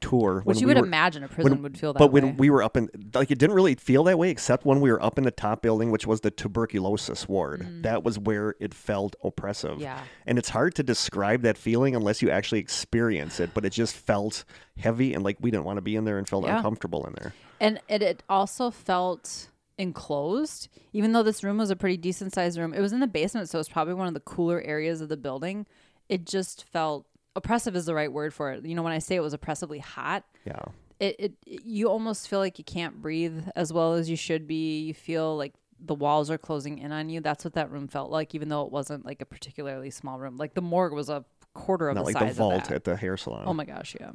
tour. 0.00 0.40
Mm. 0.42 0.44
which 0.44 0.56
when 0.56 0.60
you 0.60 0.66
we 0.66 0.74
would 0.74 0.80
were- 0.80 0.86
imagine 0.86 1.24
a 1.24 1.28
prison 1.28 1.52
when- 1.52 1.62
would 1.62 1.78
feel 1.78 1.92
that 1.94 2.00
way. 2.00 2.06
but 2.06 2.12
way. 2.12 2.20
when 2.20 2.36
we 2.36 2.50
were 2.50 2.62
up 2.62 2.76
in, 2.76 2.88
like, 3.14 3.30
it 3.30 3.38
didn't 3.38 3.56
really 3.56 3.74
feel 3.76 4.04
that 4.04 4.18
way, 4.18 4.28
except 4.30 4.66
when 4.66 4.80
we 4.82 4.90
were 4.92 5.02
up 5.02 5.16
in 5.16 5.24
the 5.24 5.30
top 5.30 5.62
building, 5.62 5.90
which 5.90 6.06
was 6.06 6.20
the 6.20 6.30
tuberculosis 6.30 7.26
ward. 7.26 7.66
That 7.82 8.04
was 8.04 8.18
where 8.18 8.56
it 8.60 8.74
felt 8.74 9.16
oppressive. 9.24 9.78
Mm. 9.78 9.80
Yeah. 9.80 10.00
and 10.26 10.38
it's 10.38 10.50
hard 10.50 10.74
to 10.74 10.82
describe 10.82 11.40
that 11.42 11.56
feeling 11.56 11.94
unless 11.96 12.20
you 12.20 12.28
actually 12.30 12.58
experience 12.60 13.40
it. 13.40 13.50
But 13.54 13.64
it 13.64 13.70
just 13.70 13.96
felt 13.96 14.44
heavy, 14.78 15.14
and 15.14 15.24
like 15.24 15.38
we 15.40 15.50
didn't 15.50 15.64
want 15.64 15.78
to 15.78 15.82
be 15.82 15.96
in 15.96 16.04
there, 16.04 16.18
and 16.18 16.28
felt 16.28 16.44
Yeah. 16.44 16.56
uncomfortable 16.56 17.06
in 17.06 17.14
there. 17.14 17.32
And 17.60 17.80
it, 17.88 18.02
it 18.02 18.22
also 18.28 18.70
felt 18.70 19.48
enclosed, 19.78 20.68
even 20.92 21.12
though 21.12 21.22
this 21.22 21.44
room 21.44 21.58
was 21.58 21.70
a 21.70 21.76
pretty 21.76 21.96
decent 21.96 22.32
sized 22.34 22.58
room. 22.58 22.74
It 22.74 22.80
was 22.80 22.92
in 22.92 23.00
the 23.00 23.06
basement, 23.06 23.48
so 23.48 23.58
it 23.58 23.60
was 23.60 23.68
probably 23.68 23.94
one 23.94 24.08
of 24.08 24.14
the 24.14 24.20
cooler 24.20 24.60
areas 24.62 25.00
of 25.00 25.08
the 25.08 25.16
building. 25.16 25.66
It 26.08 26.24
just 26.24 26.64
felt 26.64 27.06
oppressive 27.34 27.76
is 27.76 27.86
the 27.86 27.94
right 27.94 28.12
word 28.12 28.32
for 28.32 28.52
it. 28.52 28.64
You 28.64 28.74
know, 28.74 28.82
when 28.82 28.92
I 28.92 28.98
say 28.98 29.16
it 29.16 29.20
was 29.20 29.34
oppressively 29.34 29.78
hot, 29.78 30.24
Yeah, 30.44 30.60
it, 31.00 31.16
it 31.18 31.32
you 31.46 31.88
almost 31.88 32.28
feel 32.28 32.38
like 32.38 32.58
you 32.58 32.64
can't 32.64 33.00
breathe 33.02 33.44
as 33.54 33.72
well 33.72 33.94
as 33.94 34.08
you 34.08 34.16
should 34.16 34.46
be. 34.46 34.80
You 34.80 34.94
feel 34.94 35.36
like 35.36 35.52
the 35.78 35.94
walls 35.94 36.30
are 36.30 36.38
closing 36.38 36.78
in 36.78 36.92
on 36.92 37.10
you. 37.10 37.20
That's 37.20 37.44
what 37.44 37.54
that 37.54 37.70
room 37.70 37.88
felt 37.88 38.10
like, 38.10 38.34
even 38.34 38.48
though 38.48 38.64
it 38.64 38.72
wasn't 38.72 39.04
like 39.04 39.20
a 39.20 39.26
particularly 39.26 39.90
small 39.90 40.18
room. 40.18 40.36
Like 40.38 40.54
the 40.54 40.62
morgue 40.62 40.94
was 40.94 41.10
a 41.10 41.24
quarter 41.52 41.88
of 41.88 41.96
not 41.96 42.02
the 42.02 42.12
like 42.12 42.18
size 42.18 42.36
the 42.36 42.42
vault 42.42 42.54
of 42.62 42.68
that. 42.68 42.74
at 42.74 42.84
the 42.84 42.96
hair 42.96 43.16
salon. 43.16 43.44
Oh 43.46 43.52
my 43.54 43.64
gosh, 43.64 43.96
yeah. 44.00 44.12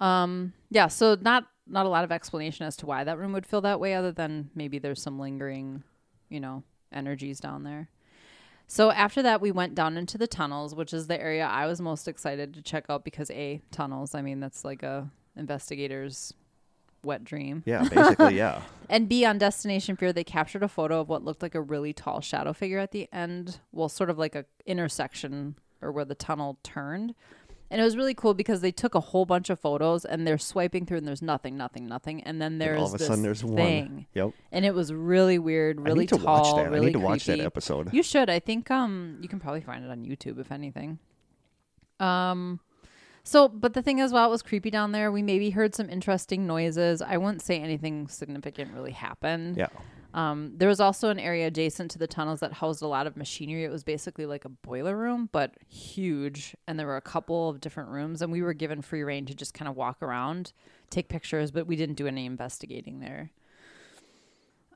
Um, 0.00 0.52
yeah, 0.70 0.88
so 0.88 1.16
not 1.20 1.46
not 1.66 1.86
a 1.86 1.88
lot 1.88 2.04
of 2.04 2.12
explanation 2.12 2.66
as 2.66 2.76
to 2.76 2.86
why 2.86 3.04
that 3.04 3.18
room 3.18 3.32
would 3.32 3.46
feel 3.46 3.60
that 3.62 3.80
way, 3.80 3.94
other 3.94 4.12
than 4.12 4.50
maybe 4.54 4.78
there's 4.78 5.00
some 5.00 5.18
lingering, 5.18 5.82
you 6.28 6.40
know, 6.40 6.62
energies 6.92 7.40
down 7.40 7.64
there. 7.64 7.88
So 8.66 8.90
after 8.90 9.22
that, 9.22 9.40
we 9.40 9.50
went 9.50 9.74
down 9.74 9.96
into 9.96 10.18
the 10.18 10.26
tunnels, 10.26 10.74
which 10.74 10.92
is 10.92 11.06
the 11.06 11.20
area 11.20 11.46
I 11.46 11.66
was 11.66 11.80
most 11.80 12.08
excited 12.08 12.54
to 12.54 12.62
check 12.62 12.86
out 12.88 13.04
because 13.04 13.30
a 13.30 13.60
tunnels. 13.70 14.14
I 14.14 14.22
mean, 14.22 14.40
that's 14.40 14.64
like 14.64 14.82
a 14.82 15.10
investigator's 15.36 16.34
wet 17.02 17.24
dream. 17.24 17.62
yeah, 17.66 17.86
basically, 17.88 18.36
yeah. 18.38 18.62
And 18.88 19.08
B 19.08 19.24
on 19.24 19.38
Destination 19.38 19.96
Fear, 19.96 20.12
they 20.12 20.24
captured 20.24 20.62
a 20.62 20.68
photo 20.68 21.00
of 21.00 21.08
what 21.08 21.24
looked 21.24 21.42
like 21.42 21.54
a 21.54 21.60
really 21.60 21.92
tall 21.92 22.20
shadow 22.20 22.52
figure 22.52 22.78
at 22.78 22.92
the 22.92 23.08
end. 23.12 23.60
Well, 23.72 23.88
sort 23.88 24.10
of 24.10 24.18
like 24.18 24.34
a 24.34 24.46
intersection 24.66 25.56
or 25.80 25.92
where 25.92 26.04
the 26.04 26.14
tunnel 26.14 26.58
turned. 26.62 27.14
And 27.74 27.80
it 27.80 27.84
was 27.84 27.96
really 27.96 28.14
cool 28.14 28.34
because 28.34 28.60
they 28.60 28.70
took 28.70 28.94
a 28.94 29.00
whole 29.00 29.24
bunch 29.26 29.50
of 29.50 29.58
photos 29.58 30.04
and 30.04 30.24
they're 30.24 30.38
swiping 30.38 30.86
through 30.86 30.98
and 30.98 31.08
there's 31.08 31.22
nothing, 31.22 31.56
nothing, 31.56 31.86
nothing. 31.88 32.22
And 32.22 32.40
then 32.40 32.58
there's 32.58 32.78
all 32.78 32.86
of 32.86 32.94
a 32.94 32.98
this 32.98 33.08
sudden, 33.08 33.24
there's 33.24 33.40
thing. 33.42 33.52
one. 33.52 34.06
Yep. 34.14 34.30
And 34.52 34.64
it 34.64 34.72
was 34.76 34.92
really 34.92 35.40
weird, 35.40 35.80
really 35.80 35.90
I 35.90 36.00
need 36.02 36.08
to 36.10 36.18
tall, 36.18 36.40
watch 36.40 36.54
that. 36.56 36.70
really 36.70 36.82
I 36.82 36.90
need 36.90 36.92
to 36.92 36.98
watch 37.00 37.24
that 37.24 37.32
creepy. 37.32 37.46
episode. 37.46 37.92
You 37.92 38.04
should. 38.04 38.30
I 38.30 38.38
think 38.38 38.70
um 38.70 39.18
you 39.20 39.28
can 39.28 39.40
probably 39.40 39.60
find 39.60 39.84
it 39.84 39.90
on 39.90 40.04
YouTube 40.04 40.38
if 40.38 40.52
anything. 40.52 41.00
Um 41.98 42.60
so 43.24 43.48
but 43.48 43.74
the 43.74 43.82
thing 43.82 43.98
is 43.98 44.12
while 44.12 44.28
it 44.28 44.30
was 44.30 44.42
creepy 44.42 44.70
down 44.70 44.92
there, 44.92 45.10
we 45.10 45.22
maybe 45.22 45.50
heard 45.50 45.74
some 45.74 45.90
interesting 45.90 46.46
noises. 46.46 47.02
I 47.02 47.16
wouldn't 47.16 47.42
say 47.42 47.58
anything 47.58 48.06
significant 48.06 48.72
really 48.72 48.92
happened. 48.92 49.56
Yeah. 49.56 49.66
Um 50.14 50.52
there 50.56 50.68
was 50.68 50.80
also 50.80 51.10
an 51.10 51.18
area 51.18 51.48
adjacent 51.48 51.90
to 51.90 51.98
the 51.98 52.06
tunnels 52.06 52.40
that 52.40 52.54
housed 52.54 52.80
a 52.82 52.86
lot 52.86 53.06
of 53.06 53.16
machinery. 53.16 53.64
It 53.64 53.70
was 53.70 53.84
basically 53.84 54.24
like 54.26 54.44
a 54.44 54.48
boiler 54.48 54.96
room, 54.96 55.28
but 55.32 55.54
huge. 55.68 56.54
And 56.66 56.78
there 56.78 56.86
were 56.86 56.96
a 56.96 57.02
couple 57.02 57.48
of 57.50 57.60
different 57.60 57.90
rooms 57.90 58.22
and 58.22 58.30
we 58.32 58.40
were 58.40 58.54
given 58.54 58.80
free 58.80 59.02
reign 59.02 59.26
to 59.26 59.34
just 59.34 59.52
kind 59.54 59.68
of 59.68 59.76
walk 59.76 60.00
around, 60.02 60.52
take 60.88 61.08
pictures, 61.08 61.50
but 61.50 61.66
we 61.66 61.76
didn't 61.76 61.96
do 61.96 62.06
any 62.06 62.24
investigating 62.26 63.00
there. 63.00 63.32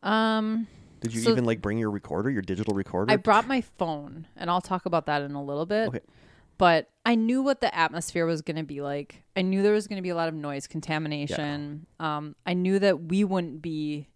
Um 0.02 0.66
Did 1.00 1.14
you 1.14 1.20
So- 1.22 1.30
even 1.30 1.44
like 1.44 1.62
bring 1.62 1.78
your 1.78 1.90
recorder, 1.90 2.30
your 2.30 2.42
digital 2.42 2.74
recorder? 2.74 3.12
I 3.12 3.16
brought 3.16 3.46
my 3.46 3.60
phone, 3.60 4.26
and 4.36 4.50
I'll 4.50 4.60
talk 4.60 4.84
about 4.86 5.06
that 5.06 5.22
in 5.22 5.32
a 5.32 5.42
little 5.42 5.66
bit. 5.66 5.88
Okay. 5.88 6.00
But 6.56 6.90
I 7.06 7.14
knew 7.14 7.40
what 7.40 7.60
the 7.60 7.72
atmosphere 7.72 8.26
was 8.26 8.42
going 8.42 8.56
to 8.56 8.64
be 8.64 8.80
like. 8.80 9.22
I 9.36 9.42
knew 9.42 9.62
there 9.62 9.72
was 9.72 9.86
going 9.86 9.98
to 9.98 10.02
be 10.02 10.08
a 10.08 10.16
lot 10.16 10.26
of 10.28 10.34
noise 10.34 10.66
contamination. 10.66 11.86
Um, 12.00 12.34
I 12.44 12.54
knew 12.54 12.80
that 12.80 13.04
we 13.04 13.22
wouldn't 13.22 13.62
be 13.62 14.08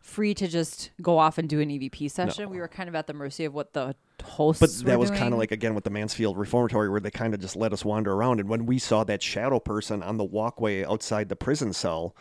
free 0.00 0.34
to 0.34 0.48
just 0.48 0.90
go 1.00 1.18
off 1.18 1.38
and 1.38 1.48
do 1.48 1.60
an 1.60 1.68
EVP 1.68 2.10
session. 2.10 2.50
We 2.50 2.58
were 2.58 2.68
kind 2.68 2.88
of 2.88 2.94
at 2.94 3.06
the 3.06 3.12
mercy 3.12 3.44
of 3.44 3.54
what 3.54 3.72
the 3.72 3.94
hosts. 4.22 4.60
But 4.60 4.86
that 4.86 4.98
was 4.98 5.10
kind 5.10 5.32
of 5.32 5.38
like 5.38 5.52
again 5.52 5.74
with 5.74 5.84
the 5.84 5.90
Mansfield 5.90 6.36
Reformatory, 6.36 6.88
where 6.88 7.00
they 7.00 7.10
kind 7.10 7.34
of 7.34 7.40
just 7.40 7.56
let 7.56 7.72
us 7.72 7.84
wander 7.84 8.12
around. 8.12 8.40
And 8.40 8.48
when 8.48 8.66
we 8.66 8.78
saw 8.78 9.04
that 9.04 9.22
shadow 9.22 9.60
person 9.60 10.02
on 10.02 10.16
the 10.16 10.24
walkway 10.24 10.84
outside 10.84 11.28
the 11.28 11.36
prison 11.36 11.72
cell, 11.72 12.16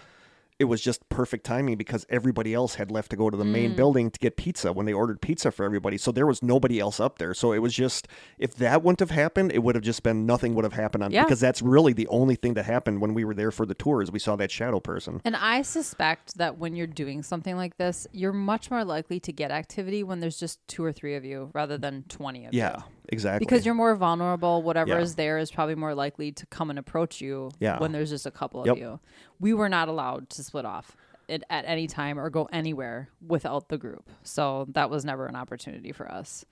it 0.59 0.65
was 0.65 0.81
just 0.81 1.07
perfect 1.09 1.45
timing 1.45 1.77
because 1.77 2.05
everybody 2.09 2.53
else 2.53 2.75
had 2.75 2.91
left 2.91 3.09
to 3.11 3.15
go 3.15 3.29
to 3.29 3.37
the 3.37 3.45
Mm. 3.45 3.51
main 3.51 3.75
building 3.75 4.11
to 4.11 4.19
get 4.19 4.35
pizza 4.35 4.73
when 4.73 4.85
they 4.85 4.91
ordered 4.93 5.21
pizza 5.21 5.51
for 5.51 5.63
everybody. 5.63 5.97
So 5.97 6.11
there 6.11 6.27
was 6.27 6.43
nobody 6.43 6.79
else 6.79 6.99
up 6.99 7.17
there. 7.17 7.33
So 7.33 7.53
it 7.53 7.59
was 7.59 7.73
just 7.73 8.07
if 8.37 8.55
that 8.55 8.83
wouldn't 8.83 8.99
have 8.99 9.11
happened, 9.11 9.51
it 9.53 9.59
would 9.63 9.75
have 9.75 9.83
just 9.83 10.03
been 10.03 10.25
nothing 10.25 10.53
would 10.55 10.65
have 10.65 10.73
happened 10.73 11.03
on 11.03 11.11
Yeah. 11.11 11.23
because 11.23 11.39
that's 11.39 11.61
really 11.61 11.93
the 11.93 12.07
only 12.07 12.35
thing 12.35 12.55
that 12.55 12.65
happened 12.65 12.99
when 13.01 13.13
we 13.13 13.23
were 13.23 13.33
there 13.33 13.51
for 13.51 13.65
the 13.65 13.73
tour 13.73 14.01
is 14.01 14.11
we 14.11 14.19
saw 14.19 14.35
that 14.35 14.51
shadow 14.51 14.79
person. 14.81 15.21
And 15.23 15.35
I 15.35 15.61
suspect 15.61 16.37
that 16.37 16.57
when 16.57 16.75
you're 16.75 16.87
doing 16.87 17.23
something 17.23 17.55
like 17.55 17.77
this, 17.77 18.05
you're 18.11 18.33
much 18.33 18.69
more 18.69 18.83
likely 18.83 19.19
to 19.21 19.31
get 19.31 19.51
activity 19.51 20.03
when 20.03 20.19
there's 20.19 20.37
just 20.37 20.59
two 20.67 20.83
or 20.83 20.91
three 20.91 21.15
of 21.15 21.23
you 21.23 21.51
rather 21.53 21.77
than 21.77 22.03
20 22.09 22.45
of 22.47 22.53
you. 22.53 22.59
Yeah, 22.59 22.81
exactly. 23.11 23.45
Because 23.45 23.65
you're 23.65 23.75
more 23.75 23.95
vulnerable. 23.95 24.61
Whatever 24.63 24.91
Yeah. 24.91 24.99
is 25.01 25.15
there 25.15 25.37
is 25.37 25.51
probably 25.51 25.75
more 25.75 25.93
likely 25.93 26.31
to 26.33 26.45
come 26.47 26.69
and 26.69 26.79
approach 26.79 27.21
you 27.21 27.51
Yeah. 27.59 27.79
when 27.79 27.91
there's 27.91 28.09
just 28.09 28.25
a 28.25 28.31
couple 28.31 28.63
of 28.63 28.77
you. 28.77 28.99
We 29.39 29.53
were 29.53 29.69
not 29.69 29.87
allowed 29.89 30.29
to 30.31 30.43
split 30.43 30.65
off 30.65 30.95
it 31.27 31.43
at 31.49 31.63
any 31.67 31.85
time 31.87 32.19
or 32.19 32.29
go 32.29 32.49
anywhere 32.51 33.09
without 33.25 33.69
the 33.69 33.77
group. 33.77 34.09
So 34.23 34.65
that 34.69 34.89
was 34.89 35.05
never 35.05 35.27
an 35.27 35.35
opportunity 35.35 35.91
for 35.91 36.11
us. 36.11 36.45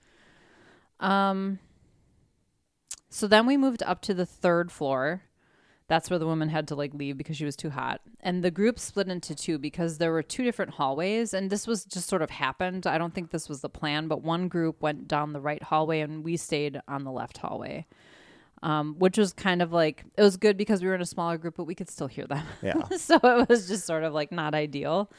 Um 1.00 1.58
So 3.10 3.26
then 3.26 3.46
we 3.46 3.56
moved 3.56 3.82
up 3.84 4.02
to 4.02 4.14
the 4.14 4.26
third 4.26 4.70
floor. 4.70 5.22
That's 5.88 6.10
where 6.10 6.18
the 6.18 6.26
woman 6.26 6.50
had 6.50 6.68
to 6.68 6.74
like 6.74 6.92
leave 6.92 7.16
because 7.16 7.36
she 7.36 7.46
was 7.46 7.56
too 7.56 7.70
hot. 7.70 8.02
And 8.20 8.44
the 8.44 8.50
group 8.50 8.78
split 8.78 9.08
into 9.08 9.34
two 9.34 9.58
because 9.58 9.96
there 9.98 10.12
were 10.12 10.22
two 10.22 10.44
different 10.44 10.72
hallways 10.72 11.32
and 11.32 11.48
this 11.48 11.66
was 11.66 11.84
just 11.84 12.08
sort 12.08 12.20
of 12.20 12.28
happened. 12.30 12.86
I 12.86 12.98
don't 12.98 13.14
think 13.14 13.30
this 13.30 13.48
was 13.48 13.62
the 13.62 13.70
plan, 13.70 14.06
but 14.06 14.22
one 14.22 14.48
group 14.48 14.82
went 14.82 15.08
down 15.08 15.32
the 15.32 15.40
right 15.40 15.62
hallway 15.62 16.00
and 16.00 16.22
we 16.22 16.36
stayed 16.36 16.80
on 16.86 17.04
the 17.04 17.10
left 17.10 17.38
hallway. 17.38 17.86
Um, 18.60 18.96
which 18.98 19.16
was 19.16 19.32
kind 19.32 19.62
of 19.62 19.72
like 19.72 20.04
it 20.16 20.22
was 20.22 20.36
good 20.36 20.56
because 20.56 20.82
we 20.82 20.88
were 20.88 20.94
in 20.96 21.00
a 21.00 21.06
smaller 21.06 21.38
group, 21.38 21.54
but 21.56 21.64
we 21.64 21.76
could 21.76 21.88
still 21.88 22.08
hear 22.08 22.26
them. 22.26 22.44
Yeah. 22.60 22.82
so 22.96 23.14
it 23.22 23.48
was 23.48 23.68
just 23.68 23.86
sort 23.86 24.02
of 24.02 24.12
like 24.12 24.32
not 24.32 24.52
ideal. 24.52 25.10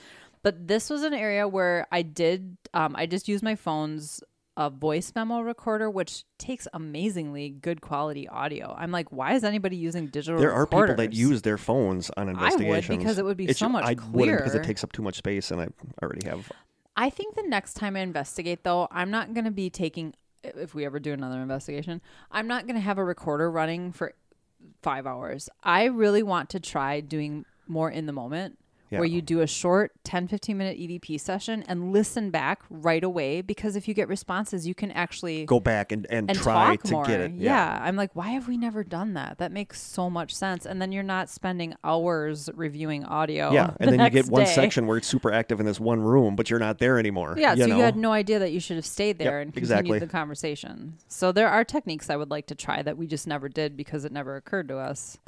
But 0.44 0.68
this 0.68 0.90
was 0.90 1.04
an 1.04 1.14
area 1.14 1.48
where 1.48 1.88
I 1.90 2.02
did 2.02 2.58
um, 2.74 2.96
I 2.98 3.06
just 3.06 3.28
used 3.28 3.44
my 3.44 3.56
phone's 3.56 4.22
a 4.60 4.70
voice 4.70 5.14
memo 5.16 5.40
recorder, 5.40 5.90
which 5.90 6.26
takes 6.38 6.68
amazingly 6.74 7.50
good 7.50 7.80
quality 7.80 8.28
audio. 8.28 8.76
I'm 8.78 8.92
like, 8.92 9.10
why 9.10 9.34
is 9.34 9.46
anybody 9.46 9.78
using 9.78 10.08
digital? 10.08 10.38
There 10.38 10.52
are 10.52 10.68
people 10.68 10.96
that 10.96 11.14
use 11.14 11.44
their 11.44 11.58
phones 11.58 12.12
on 12.18 12.28
I 12.28 12.32
investigations. 12.32 12.90
would 12.90 13.00
because 13.00 13.18
it 13.18 13.24
would 13.24 13.38
be 13.38 13.54
so 13.54 13.70
much 13.70 13.86
I 13.86 13.96
wouldn't 14.12 14.38
because 14.38 14.56
it 14.56 14.64
takes 14.64 14.84
up 14.84 14.92
too 14.92 15.02
much 15.02 15.16
space, 15.16 15.50
and 15.50 15.62
I 15.62 15.68
already 16.04 16.28
have. 16.28 16.52
I 16.98 17.10
think 17.10 17.36
the 17.36 17.44
next 17.44 17.76
time 17.76 17.96
I 17.96 18.02
investigate, 18.02 18.66
though, 18.66 18.90
I'm 18.92 19.10
not 19.10 19.34
going 19.34 19.46
to 19.46 19.52
be 19.52 19.70
taking. 19.70 20.14
If 20.44 20.76
we 20.76 20.86
ever 20.86 21.00
do 21.00 21.14
another 21.14 21.42
investigation, 21.42 22.02
I'm 22.30 22.48
not 22.48 22.66
going 22.66 22.76
to 22.76 22.82
have 22.82 22.98
a 22.98 23.04
recorder 23.04 23.50
running 23.50 23.94
for 23.94 24.14
five 24.82 25.08
hours. 25.08 25.50
I 25.64 25.86
really 25.86 26.22
want 26.22 26.50
to 26.50 26.60
try 26.60 27.00
doing 27.00 27.46
more 27.66 27.90
in 27.90 28.08
the 28.08 28.14
moment. 28.14 28.58
Yeah. 28.90 29.00
Where 29.00 29.08
you 29.08 29.22
do 29.22 29.42
a 29.42 29.48
short 29.48 29.92
10 30.04 30.28
15 30.28 30.58
minute 30.58 30.80
EVP 30.80 31.20
session 31.20 31.64
and 31.68 31.94
listen 31.94 32.32
back 32.32 32.62
right 32.70 33.04
away 33.04 33.42
because 33.42 33.76
if 33.76 33.88
you 33.88 33.94
get 33.94 34.08
responses, 34.08 34.66
you 34.68 34.74
can 34.74 34.90
actually 34.92 35.46
Go 35.46 35.60
back 35.60 35.92
and, 35.92 36.08
and, 36.10 36.30
and 36.30 36.40
try 36.40 36.76
to 36.76 36.92
more. 36.92 37.06
get 37.06 37.20
it. 37.22 37.34
Yeah. 37.36 37.80
I'm 37.82 37.96
like, 37.96 38.16
why 38.16 38.30
have 38.30 38.48
we 38.48 38.58
never 38.58 38.84
done 38.84 39.14
that? 39.14 39.38
That 39.38 39.52
makes 39.52 39.80
so 39.80 40.10
much 40.10 40.34
sense. 40.34 40.66
And 40.66 40.82
then 40.82 40.92
you're 40.92 41.04
not 41.04 41.30
spending 41.30 41.76
hours 41.84 42.50
reviewing 42.56 43.06
audio. 43.06 43.52
Yeah, 43.52 43.68
the 43.80 43.90
and 43.90 44.00
then 44.00 44.06
you 44.06 44.10
get 44.10 44.26
one 44.32 44.46
day. 44.46 44.54
section 44.54 44.88
where 44.88 44.98
it's 44.98 45.08
super 45.08 45.32
active 45.32 45.60
in 45.60 45.66
this 45.68 45.80
one 45.80 46.02
room, 46.02 46.36
but 46.36 46.50
you're 46.50 46.58
not 46.60 46.80
there 46.80 46.98
anymore. 46.98 47.36
Yeah, 47.38 47.54
you 47.54 47.64
so 47.64 47.68
know? 47.70 47.78
you 47.78 47.84
had 47.84 47.96
no 47.96 48.12
idea 48.12 48.40
that 48.40 48.52
you 48.52 48.60
should 48.60 48.78
have 48.78 48.86
stayed 48.88 49.20
there 49.20 49.40
Yep, 49.40 49.46
and 49.46 49.54
continued 49.54 49.80
exactly. 49.80 50.00
the 50.00 50.08
conversation. 50.08 50.98
So 51.08 51.32
there 51.32 51.48
are 51.50 51.64
techniques 51.64 52.10
I 52.10 52.16
would 52.16 52.32
like 52.32 52.48
to 52.48 52.56
try 52.56 52.82
that 52.82 52.98
we 52.98 53.06
just 53.06 53.28
never 53.28 53.50
did 53.50 53.78
because 53.78 54.04
it 54.06 54.12
never 54.12 54.36
occurred 54.36 54.68
to 54.70 54.78
us. 54.78 55.20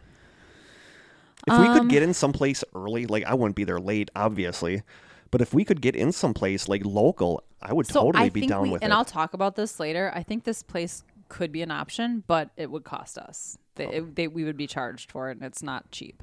If 1.47 1.57
we 1.59 1.67
Um, 1.67 1.77
could 1.79 1.89
get 1.89 2.03
in 2.03 2.13
someplace 2.13 2.63
early, 2.75 3.05
like 3.07 3.23
I 3.25 3.33
wouldn't 3.33 3.55
be 3.55 3.63
there 3.63 3.79
late, 3.79 4.11
obviously, 4.15 4.83
but 5.31 5.41
if 5.41 5.53
we 5.53 5.65
could 5.65 5.81
get 5.81 5.95
in 5.95 6.11
someplace 6.11 6.67
like 6.67 6.85
local, 6.85 7.43
I 7.61 7.73
would 7.73 7.87
So 7.87 8.01
totally 8.03 8.25
I 8.25 8.29
be 8.29 8.45
down 8.47 8.63
we, 8.63 8.69
with 8.71 8.81
and 8.81 8.83
it. 8.83 8.85
And 8.85 8.93
I'll 8.93 9.05
talk 9.05 9.33
about 9.33 9.55
this 9.55 9.79
later. 9.79 10.11
I 10.13 10.23
think 10.23 10.43
this 10.43 10.61
place 10.63 11.03
could 11.29 11.51
be 11.51 11.61
an 11.61 11.71
option, 11.71 12.23
but 12.27 12.49
it 12.57 12.69
would 12.69 12.83
cost 12.83 13.17
us. 13.17 13.57
They, 13.75 13.85
Oh. 13.87 13.91
it- 13.91 14.15
they, 14.15 14.27
we 14.27 14.43
would 14.43 14.57
be 14.57 14.67
charged 14.67 15.11
for 15.11 15.29
it, 15.29 15.37
and 15.37 15.45
it's 15.45 15.63
not 15.63 15.89
cheap. 15.91 16.21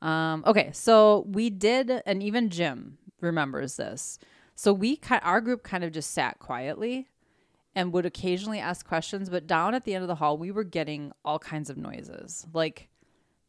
Um, 0.00 0.44
okay, 0.46 0.70
so 0.72 1.26
we 1.28 1.50
did, 1.50 2.02
and 2.06 2.22
even 2.22 2.48
Jim 2.48 2.96
remembers 3.20 3.76
this. 3.76 4.18
So 4.54 4.72
we, 4.72 5.00
our 5.22 5.40
group, 5.40 5.62
kind 5.62 5.84
of 5.84 5.92
just 5.92 6.10
sat 6.12 6.38
quietly 6.38 7.08
and 7.74 7.92
would 7.92 8.06
occasionally 8.06 8.58
ask 8.58 8.86
questions. 8.86 9.28
But 9.30 9.46
down 9.46 9.74
at 9.74 9.84
the 9.84 9.94
end 9.94 10.02
of 10.02 10.08
the 10.08 10.16
hall, 10.16 10.36
we 10.38 10.50
were 10.50 10.64
getting 10.64 11.12
all 11.24 11.38
kinds 11.38 11.68
of 11.70 11.76
noises, 11.76 12.46
like 12.52 12.88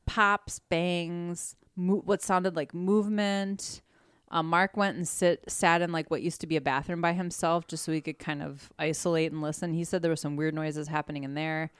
pops, 0.05 0.59
bangs, 0.59 1.55
mo- 1.75 2.01
what 2.05 2.21
sounded 2.21 2.55
like 2.55 2.73
movement. 2.73 3.81
Um, 4.29 4.47
Mark 4.47 4.77
went 4.77 4.95
and 4.95 5.07
sit 5.07 5.43
sat 5.49 5.81
in 5.81 5.91
like 5.91 6.09
what 6.09 6.21
used 6.21 6.39
to 6.41 6.47
be 6.47 6.55
a 6.55 6.61
bathroom 6.61 7.01
by 7.01 7.13
himself, 7.13 7.67
just 7.67 7.83
so 7.83 7.91
he 7.91 8.01
could 8.01 8.19
kind 8.19 8.41
of 8.41 8.71
isolate 8.79 9.31
and 9.31 9.41
listen. 9.41 9.73
He 9.73 9.83
said 9.83 10.01
there 10.01 10.11
were 10.11 10.15
some 10.15 10.37
weird 10.37 10.53
noises 10.53 10.87
happening 10.87 11.23
in 11.23 11.33
there. 11.33 11.71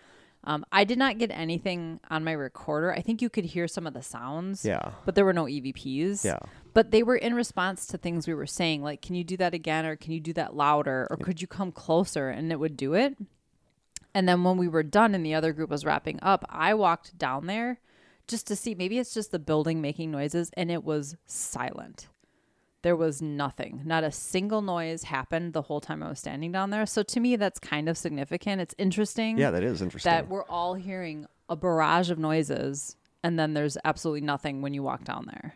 Um, 0.43 0.65
I 0.72 0.84
did 0.84 0.97
not 0.97 1.19
get 1.19 1.30
anything 1.32 1.99
on 2.09 2.24
my 2.24 2.32
recorder. 2.32 2.91
I 2.91 3.01
think 3.01 3.22
you 3.22 3.30
could 3.30 3.45
hear 3.45 3.67
some 3.67 3.86
of 3.86 3.93
the 3.93 4.01
sounds. 4.01 4.65
Yeah. 4.65 4.91
But 5.05 5.15
there 5.15 5.24
were 5.24 5.34
no 5.34 5.45
EVPs. 5.45 6.26
Yeah. 6.26 6.39
But 6.74 6.91
they 6.91 7.03
were 7.03 7.15
in 7.15 7.36
response 7.36 7.86
to 7.88 7.97
things 7.97 8.28
we 8.28 8.34
were 8.34 8.47
saying, 8.47 8.82
like, 8.82 9.01
can 9.01 9.13
you 9.13 9.24
do 9.24 9.38
that 9.38 9.53
again? 9.53 9.86
Or 9.86 9.95
can 9.95 10.13
you 10.13 10.19
do 10.19 10.34
that 10.34 10.55
louder? 10.55 11.07
Or 11.11 11.17
could 11.17 11.41
you 11.41 11.47
come 11.47 11.72
closer? 11.72 12.30
And 12.30 12.51
it 12.51 12.59
would 12.59 12.76
do 12.76 12.95
it. 12.95 13.17
And 14.15 14.28
then 14.28 14.43
when 14.43 14.57
we 14.57 14.67
were 14.67 14.84
done 14.84 15.13
and 15.13 15.26
the 15.26 15.36
other 15.36 15.53
group 15.53 15.69
was 15.69 15.86
wrapping 15.86 16.19
up, 16.22 16.43
I 16.49 16.74
walked 16.74 17.17
down 17.17 17.45
there 17.45 17.80
just 18.32 18.47
to 18.47 18.55
see 18.55 18.73
maybe 18.73 18.97
it's 18.97 19.13
just 19.13 19.32
the 19.32 19.39
building 19.39 19.82
making 19.82 20.09
noises. 20.09 20.49
And 20.57 20.71
it 20.71 20.84
was 20.84 21.15
silent. 21.25 22.07
There 22.82 22.95
was 22.95 23.21
nothing. 23.21 23.84
Not 23.86 24.03
a 24.03 24.11
single 24.11 24.63
noise 24.63 25.03
happened 25.03 25.53
the 25.53 25.61
whole 25.61 25.82
time 25.82 26.01
I 26.01 26.09
was 26.09 26.17
standing 26.17 26.51
down 26.51 26.71
there. 26.71 26.88
So 26.88 27.03
to 27.03 27.19
me, 27.19 27.36
that's 27.36 27.59
kind 27.59 27.88
of 27.88 27.97
significant. 27.97 28.59
It's 28.59 28.73
interesting 28.79 29.38
yeah, 29.38 29.51
that 29.51 29.63
is 29.63 29.84
interesting. 29.84 30.11
that 30.11 30.27
we're 30.27 30.45
all 30.45 30.73
hearing 30.73 31.27
a 31.47 31.55
barrage 31.55 32.09
of 32.09 32.17
noises 32.17 32.95
and 33.23 33.38
then 33.38 33.53
there's 33.53 33.77
absolutely 33.84 34.21
nothing 34.21 34.61
when 34.61 34.73
you 34.73 34.84
walk 34.84 35.03
down 35.03 35.25
there. 35.27 35.53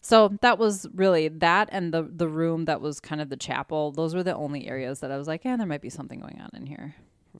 So 0.00 0.36
that 0.42 0.58
was 0.58 0.86
really 0.94 1.28
that 1.28 1.70
and 1.72 1.94
the 1.94 2.02
the 2.02 2.28
room 2.28 2.66
that 2.66 2.82
was 2.82 3.00
kind 3.00 3.22
of 3.22 3.30
the 3.30 3.38
chapel. 3.38 3.90
Those 3.90 4.14
were 4.14 4.22
the 4.22 4.36
only 4.36 4.68
areas 4.68 5.00
that 5.00 5.10
I 5.10 5.16
was 5.16 5.26
like, 5.26 5.44
yeah, 5.44 5.56
there 5.56 5.66
might 5.66 5.80
be 5.80 5.88
something 5.88 6.20
going 6.20 6.40
on 6.42 6.50
in 6.52 6.66
here. 6.66 6.94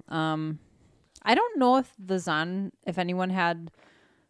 Um 0.08 0.60
I 1.22 1.34
don't 1.34 1.58
know 1.58 1.76
if 1.76 1.92
the 1.98 2.18
Zon 2.18 2.72
if 2.86 2.96
anyone 2.96 3.30
had 3.30 3.70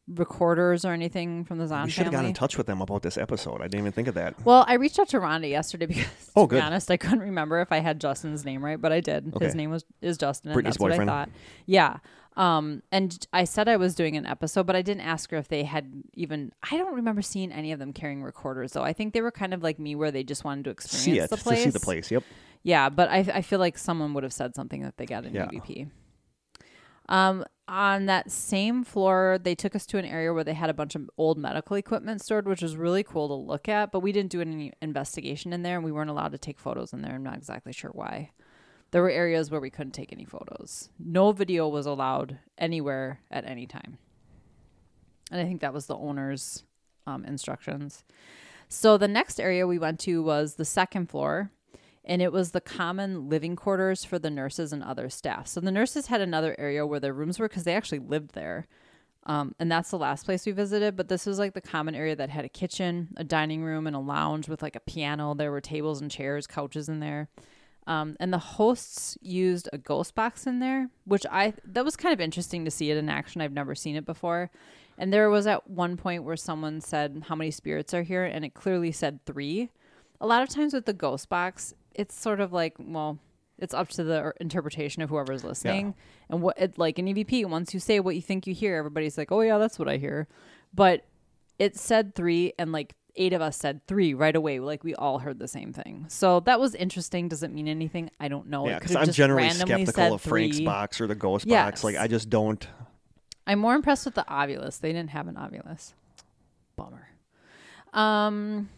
recorders 0.06 0.84
or 0.84 0.92
anything 0.92 1.44
from 1.44 1.58
the 1.58 1.66
Zon 1.66 1.84
we 1.86 1.90
should 1.90 2.04
have 2.04 2.12
gotten 2.12 2.28
in 2.28 2.34
touch 2.34 2.58
with 2.58 2.66
them 2.66 2.82
about 2.82 3.02
this 3.02 3.16
episode. 3.16 3.60
I 3.60 3.64
didn't 3.64 3.80
even 3.80 3.92
think 3.92 4.08
of 4.08 4.14
that. 4.14 4.34
Well, 4.44 4.64
I 4.68 4.74
reached 4.74 4.98
out 4.98 5.08
to 5.08 5.18
Rhonda 5.18 5.48
yesterday 5.48 5.86
because, 5.86 6.04
to 6.04 6.30
Oh, 6.36 6.46
be 6.46 6.58
honest, 6.60 6.90
I 6.90 6.96
couldn't 6.98 7.20
remember 7.20 7.60
if 7.60 7.72
I 7.72 7.78
had 7.78 8.00
Justin's 8.00 8.44
name 8.44 8.64
right, 8.64 8.80
but 8.80 8.92
I 8.92 9.00
did. 9.00 9.32
His 9.40 9.54
name 9.54 9.70
was 9.70 9.84
is 10.02 10.18
Justin, 10.18 10.50
and 10.50 10.54
Brittany's 10.54 10.74
that's 10.74 10.80
what 10.82 10.90
boyfriend. 10.90 11.10
I 11.10 11.14
thought. 11.24 11.30
Yeah. 11.66 11.98
Um, 12.36 12.82
and 12.90 13.26
I 13.32 13.44
said 13.44 13.68
I 13.68 13.76
was 13.76 13.94
doing 13.94 14.16
an 14.16 14.26
episode, 14.26 14.66
but 14.66 14.74
I 14.74 14.82
didn't 14.82 15.02
ask 15.02 15.30
her 15.30 15.36
if 15.36 15.46
they 15.48 15.62
had 15.62 15.90
even. 16.14 16.52
I 16.68 16.76
don't 16.76 16.96
remember 16.96 17.22
seeing 17.22 17.52
any 17.52 17.70
of 17.72 17.78
them 17.78 17.92
carrying 17.92 18.22
recorders, 18.24 18.72
though. 18.72 18.82
I 18.82 18.92
think 18.92 19.14
they 19.14 19.20
were 19.22 19.30
kind 19.30 19.54
of 19.54 19.62
like 19.62 19.78
me, 19.78 19.94
where 19.94 20.10
they 20.10 20.24
just 20.24 20.42
wanted 20.44 20.64
to 20.64 20.70
experience 20.70 21.04
See 21.04 21.18
it 21.18 21.30
the 21.30 21.36
place. 21.36 21.58
to 21.60 21.64
see 21.64 21.70
the 21.70 21.80
place. 21.80 22.10
Yep. 22.10 22.24
Yeah, 22.64 22.88
but 22.88 23.08
I, 23.08 23.18
I 23.18 23.40
feel 23.42 23.58
like 23.60 23.78
someone 23.78 24.14
would 24.14 24.24
have 24.24 24.32
said 24.32 24.54
something 24.56 24.82
that 24.82 24.96
they 24.96 25.06
got 25.06 25.24
an 25.24 25.32
Yeah. 25.34 25.46
EVP. 25.46 25.88
Um, 27.08 27.44
on 27.66 28.06
that 28.06 28.30
same 28.30 28.84
floor, 28.84 29.38
they 29.42 29.54
took 29.54 29.74
us 29.74 29.86
to 29.86 29.98
an 29.98 30.04
area 30.04 30.32
where 30.32 30.44
they 30.44 30.54
had 30.54 30.70
a 30.70 30.74
bunch 30.74 30.94
of 30.94 31.08
old 31.16 31.38
medical 31.38 31.76
equipment 31.76 32.20
stored, 32.20 32.46
which 32.46 32.62
was 32.62 32.76
really 32.76 33.02
cool 33.02 33.28
to 33.28 33.34
look 33.34 33.68
at. 33.68 33.90
But 33.90 34.00
we 34.00 34.12
didn't 34.12 34.32
do 34.32 34.40
any 34.40 34.72
investigation 34.82 35.52
in 35.52 35.62
there, 35.62 35.76
and 35.76 35.84
we 35.84 35.92
weren't 35.92 36.10
allowed 36.10 36.32
to 36.32 36.38
take 36.38 36.58
photos 36.58 36.92
in 36.92 37.02
there. 37.02 37.14
I'm 37.14 37.22
not 37.22 37.36
exactly 37.36 37.72
sure 37.72 37.90
why. 37.92 38.30
There 38.90 39.02
were 39.02 39.10
areas 39.10 39.50
where 39.50 39.60
we 39.60 39.70
couldn't 39.70 39.92
take 39.92 40.12
any 40.12 40.24
photos. 40.24 40.90
No 40.98 41.32
video 41.32 41.68
was 41.68 41.86
allowed 41.86 42.38
anywhere 42.58 43.20
at 43.30 43.44
any 43.44 43.66
time. 43.66 43.98
And 45.32 45.40
I 45.40 45.44
think 45.44 45.62
that 45.62 45.74
was 45.74 45.86
the 45.86 45.96
owner's 45.96 46.64
um, 47.06 47.24
instructions. 47.24 48.04
So 48.68 48.96
the 48.96 49.08
next 49.08 49.40
area 49.40 49.66
we 49.66 49.78
went 49.78 50.00
to 50.00 50.22
was 50.22 50.54
the 50.54 50.64
second 50.64 51.10
floor, 51.10 51.50
and 52.04 52.20
it 52.20 52.32
was 52.32 52.50
the 52.50 52.60
common 52.60 53.28
living 53.28 53.56
quarters 53.56 54.04
for 54.04 54.18
the 54.18 54.30
nurses 54.30 54.72
and 54.72 54.82
other 54.82 55.08
staff. 55.08 55.46
So 55.46 55.60
the 55.60 55.72
nurses 55.72 56.06
had 56.06 56.20
another 56.20 56.54
area 56.58 56.86
where 56.86 57.00
their 57.00 57.14
rooms 57.14 57.38
were 57.38 57.48
because 57.48 57.64
they 57.64 57.74
actually 57.74 58.00
lived 58.00 58.34
there. 58.34 58.66
Um, 59.26 59.54
and 59.58 59.72
that's 59.72 59.90
the 59.90 59.98
last 59.98 60.26
place 60.26 60.44
we 60.44 60.52
visited. 60.52 60.96
But 60.96 61.08
this 61.08 61.24
was 61.24 61.38
like 61.38 61.54
the 61.54 61.60
common 61.62 61.94
area 61.94 62.14
that 62.16 62.28
had 62.28 62.44
a 62.44 62.48
kitchen, 62.50 63.08
a 63.16 63.24
dining 63.24 63.64
room, 63.64 63.86
and 63.86 63.96
a 63.96 64.00
lounge 64.00 64.48
with 64.48 64.62
like 64.62 64.76
a 64.76 64.80
piano. 64.80 65.34
There 65.34 65.50
were 65.50 65.62
tables 65.62 66.02
and 66.02 66.10
chairs, 66.10 66.46
couches 66.46 66.90
in 66.90 67.00
there. 67.00 67.28
Um, 67.86 68.16
and 68.20 68.32
the 68.32 68.38
hosts 68.38 69.18
used 69.20 69.68
a 69.72 69.78
ghost 69.78 70.14
box 70.14 70.46
in 70.46 70.58
there, 70.58 70.88
which 71.04 71.26
I 71.30 71.54
that 71.64 71.84
was 71.84 71.96
kind 71.96 72.14
of 72.14 72.20
interesting 72.20 72.64
to 72.64 72.70
see 72.70 72.90
it 72.90 72.96
in 72.96 73.08
action. 73.08 73.40
I've 73.40 73.52
never 73.52 73.74
seen 73.74 73.96
it 73.96 74.06
before. 74.06 74.50
And 74.96 75.12
there 75.12 75.28
was 75.28 75.46
at 75.46 75.68
one 75.68 75.96
point 75.96 76.24
where 76.24 76.36
someone 76.36 76.80
said 76.80 77.24
how 77.28 77.34
many 77.34 77.50
spirits 77.50 77.92
are 77.92 78.02
here, 78.02 78.24
and 78.24 78.44
it 78.44 78.54
clearly 78.54 78.92
said 78.92 79.24
three. 79.26 79.70
A 80.20 80.26
lot 80.26 80.42
of 80.42 80.48
times 80.48 80.72
with 80.72 80.86
the 80.86 80.92
ghost 80.92 81.28
box, 81.28 81.74
it's 81.94 82.18
sort 82.18 82.40
of 82.40 82.52
like 82.52 82.74
well, 82.78 83.18
it's 83.58 83.74
up 83.74 83.88
to 83.90 84.04
the 84.04 84.32
interpretation 84.40 85.02
of 85.02 85.10
whoever's 85.10 85.44
listening. 85.44 85.94
And 86.28 86.42
what 86.42 86.58
it 86.58 86.78
like 86.78 86.98
an 86.98 87.06
EVP, 87.06 87.46
once 87.46 87.74
you 87.74 87.80
say 87.80 88.00
what 88.00 88.14
you 88.14 88.22
think 88.22 88.46
you 88.46 88.54
hear, 88.54 88.76
everybody's 88.76 89.16
like, 89.18 89.30
oh 89.30 89.40
yeah, 89.40 89.58
that's 89.58 89.78
what 89.78 89.88
I 89.88 89.96
hear. 89.96 90.28
But 90.72 91.04
it 91.58 91.76
said 91.76 92.14
three, 92.14 92.52
and 92.58 92.72
like 92.72 92.94
eight 93.16 93.32
of 93.32 93.40
us 93.40 93.56
said 93.56 93.86
three 93.86 94.14
right 94.14 94.34
away. 94.34 94.58
Like 94.60 94.84
we 94.84 94.94
all 94.94 95.18
heard 95.18 95.38
the 95.38 95.48
same 95.48 95.72
thing. 95.72 96.06
So 96.08 96.40
that 96.40 96.58
was 96.58 96.74
interesting. 96.74 97.28
Does 97.28 97.42
it 97.42 97.52
mean 97.52 97.68
anything? 97.68 98.10
I 98.18 98.28
don't 98.28 98.48
know. 98.48 98.66
Yeah, 98.68 98.78
because 98.78 98.96
I'm 98.96 99.10
generally 99.12 99.50
skeptical 99.50 100.14
of 100.14 100.20
Frank's 100.20 100.56
three. 100.56 100.64
box 100.64 101.00
or 101.00 101.06
the 101.06 101.14
ghost 101.14 101.48
box. 101.48 101.84
Like 101.84 101.96
I 101.96 102.08
just 102.08 102.30
don't. 102.30 102.66
I'm 103.46 103.58
more 103.58 103.74
impressed 103.74 104.06
with 104.06 104.14
the 104.14 104.24
Ovilus. 104.28 104.80
They 104.80 104.92
didn't 104.92 105.10
have 105.10 105.28
an 105.28 105.34
Ovilus. 105.34 105.92
Bummer. 106.76 107.08
Um, 107.92 108.68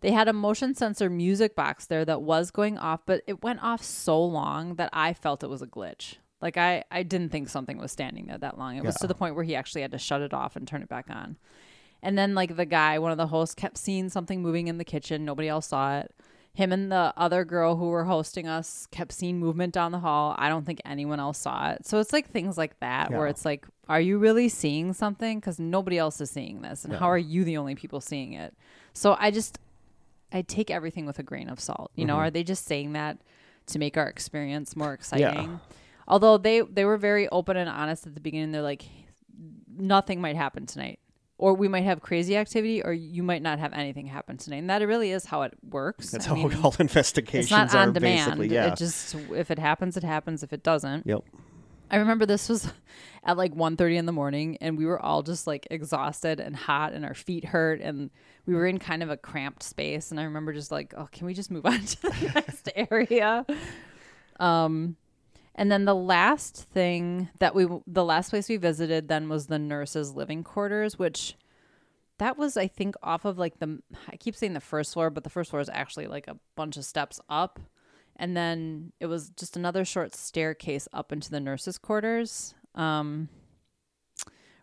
they 0.00 0.12
had 0.12 0.28
a 0.28 0.32
motion 0.32 0.74
sensor 0.74 1.10
music 1.10 1.54
box 1.56 1.86
there 1.86 2.04
that 2.04 2.22
was 2.22 2.50
going 2.50 2.78
off, 2.78 3.00
but 3.06 3.22
it 3.26 3.42
went 3.42 3.62
off 3.62 3.82
so 3.82 4.22
long 4.22 4.76
that 4.76 4.90
I 4.92 5.12
felt 5.12 5.42
it 5.42 5.48
was 5.50 5.62
a 5.62 5.66
glitch. 5.66 6.16
Like 6.40 6.56
I, 6.56 6.84
I 6.90 7.02
didn't 7.02 7.30
think 7.30 7.48
something 7.48 7.78
was 7.78 7.90
standing 7.90 8.26
there 8.26 8.38
that 8.38 8.58
long. 8.58 8.76
It 8.76 8.84
was 8.84 8.94
to 8.96 9.06
the 9.08 9.14
point 9.14 9.34
where 9.34 9.44
he 9.44 9.56
actually 9.56 9.82
had 9.82 9.90
to 9.92 9.98
shut 9.98 10.22
it 10.22 10.32
off 10.32 10.54
and 10.54 10.68
turn 10.68 10.82
it 10.82 10.88
back 10.88 11.06
on. 11.10 11.36
And 12.00 12.16
then 12.16 12.34
like 12.36 12.54
the 12.56 12.64
guy, 12.66 12.98
one 13.00 13.10
of 13.10 13.18
the 13.18 13.26
hosts, 13.26 13.56
kept 13.56 13.76
seeing 13.76 14.08
something 14.08 14.40
moving 14.40 14.68
in 14.68 14.78
the 14.78 14.84
kitchen. 14.84 15.24
Nobody 15.24 15.48
else 15.48 15.66
saw 15.66 15.98
it. 15.98 16.14
him 16.54 16.70
and 16.72 16.92
the 16.92 17.12
other 17.16 17.44
girl 17.44 17.74
who 17.76 17.88
were 17.88 18.04
hosting 18.04 18.46
us 18.46 18.86
kept 18.92 19.10
seeing 19.12 19.38
movement 19.40 19.74
down 19.74 19.90
the 19.90 19.98
hall. 19.98 20.36
I 20.38 20.48
don't 20.48 20.64
think 20.64 20.80
anyone 20.84 21.18
else 21.18 21.38
saw 21.38 21.70
it. 21.70 21.86
So 21.86 21.98
it's 21.98 22.12
like 22.12 22.30
things 22.30 22.56
like 22.56 22.78
that 22.78 23.10
where 23.10 23.26
it's 23.26 23.44
like, 23.44 23.66
are 23.88 24.00
you 24.00 24.18
really 24.18 24.48
seeing 24.48 24.92
something? 24.92 25.40
Because 25.40 25.58
nobody 25.58 25.98
else 25.98 26.20
is 26.20 26.30
seeing 26.30 26.62
this. 26.62 26.84
And 26.84 26.92
Yeah. 26.92 27.00
how 27.00 27.06
are 27.10 27.18
you 27.18 27.42
the 27.44 27.56
only 27.56 27.74
people 27.74 28.00
seeing 28.00 28.32
it? 28.34 28.54
So 28.92 29.16
I 29.18 29.30
just, 29.32 29.58
I 30.32 30.42
take 30.42 30.70
everything 30.70 31.06
with 31.06 31.18
a 31.18 31.22
grain 31.22 31.48
of 31.48 31.58
salt. 31.60 31.90
You 31.94 32.04
know, 32.04 32.16
Mhm. 32.16 32.18
are 32.20 32.30
they 32.30 32.44
just 32.44 32.64
saying 32.66 32.92
that 32.92 33.18
to 33.66 33.78
make 33.78 33.96
our 33.96 34.06
experience 34.08 34.76
more 34.76 34.92
exciting? 34.92 35.60
Although 36.06 36.38
they 36.38 36.60
they 36.62 36.84
were 36.84 36.96
very 36.98 37.28
open 37.28 37.56
and 37.56 37.68
honest 37.68 38.06
at 38.06 38.14
the 38.14 38.20
beginning. 38.20 38.52
They're 38.52 38.62
like, 38.62 38.84
nothing 39.76 40.20
might 40.20 40.36
happen 40.36 40.66
tonight. 40.66 40.98
Or 41.40 41.54
we 41.54 41.68
might 41.68 41.84
have 41.84 42.00
crazy 42.00 42.36
activity, 42.36 42.82
or 42.82 42.92
you 42.92 43.22
might 43.22 43.42
not 43.42 43.60
have 43.60 43.72
anything 43.72 44.06
happen 44.06 44.38
tonight. 44.38 44.56
And 44.56 44.70
that 44.70 44.82
really 44.84 45.12
is 45.12 45.26
how 45.26 45.42
it 45.42 45.54
works. 45.62 46.10
That's 46.10 46.26
I 46.26 46.30
how 46.30 46.34
mean, 46.34 46.52
all 46.64 46.74
investigations 46.80 47.44
it's 47.44 47.50
not 47.52 47.72
are 47.74 47.78
on 47.86 47.92
demand. 47.92 48.26
basically. 48.40 48.48
Yeah. 48.48 48.72
It 48.72 48.76
just 48.76 49.14
if 49.14 49.50
it 49.52 49.58
happens, 49.60 49.96
it 49.96 50.02
happens. 50.02 50.42
If 50.42 50.52
it 50.52 50.64
doesn't, 50.64 51.06
Yep. 51.06 51.20
I 51.90 51.96
remember 51.96 52.26
this 52.26 52.48
was 52.48 52.72
at 53.24 53.36
like 53.36 53.54
1.30 53.54 53.96
in 53.96 54.06
the 54.06 54.12
morning 54.12 54.58
and 54.60 54.76
we 54.76 54.86
were 54.86 55.00
all 55.00 55.22
just 55.22 55.46
like 55.46 55.66
exhausted 55.70 56.40
and 56.40 56.54
hot 56.54 56.92
and 56.92 57.04
our 57.04 57.14
feet 57.14 57.44
hurt 57.44 57.80
and 57.80 58.10
we 58.46 58.54
were 58.54 58.66
in 58.66 58.78
kind 58.78 59.02
of 59.02 59.10
a 59.10 59.16
cramped 59.16 59.62
space 59.62 60.10
and 60.10 60.20
I 60.20 60.24
remember 60.24 60.52
just 60.52 60.70
like, 60.70 60.94
oh, 60.96 61.08
can 61.10 61.26
we 61.26 61.34
just 61.34 61.50
move 61.50 61.66
on 61.66 61.80
to 61.80 62.02
the 62.02 62.32
next 62.34 62.68
area? 62.74 63.44
Um 64.38 64.96
and 65.54 65.72
then 65.72 65.84
the 65.84 65.94
last 65.94 66.68
thing 66.72 67.28
that 67.40 67.54
we 67.54 67.66
the 67.86 68.04
last 68.04 68.30
place 68.30 68.48
we 68.48 68.56
visited 68.56 69.08
then 69.08 69.28
was 69.28 69.46
the 69.46 69.58
nurses 69.58 70.14
living 70.14 70.44
quarters 70.44 70.98
which 70.98 71.36
that 72.18 72.38
was 72.38 72.56
I 72.56 72.68
think 72.68 72.94
off 73.02 73.24
of 73.24 73.38
like 73.38 73.58
the 73.58 73.80
I 74.08 74.16
keep 74.16 74.36
saying 74.36 74.52
the 74.52 74.60
first 74.60 74.92
floor 74.94 75.10
but 75.10 75.24
the 75.24 75.30
first 75.30 75.50
floor 75.50 75.60
is 75.60 75.68
actually 75.68 76.06
like 76.06 76.28
a 76.28 76.38
bunch 76.54 76.76
of 76.76 76.84
steps 76.84 77.20
up 77.28 77.58
and 78.18 78.36
then 78.36 78.92
it 79.00 79.06
was 79.06 79.30
just 79.30 79.56
another 79.56 79.84
short 79.84 80.14
staircase 80.14 80.88
up 80.92 81.12
into 81.12 81.30
the 81.30 81.40
nurses' 81.40 81.78
quarters. 81.78 82.54
Um, 82.74 83.28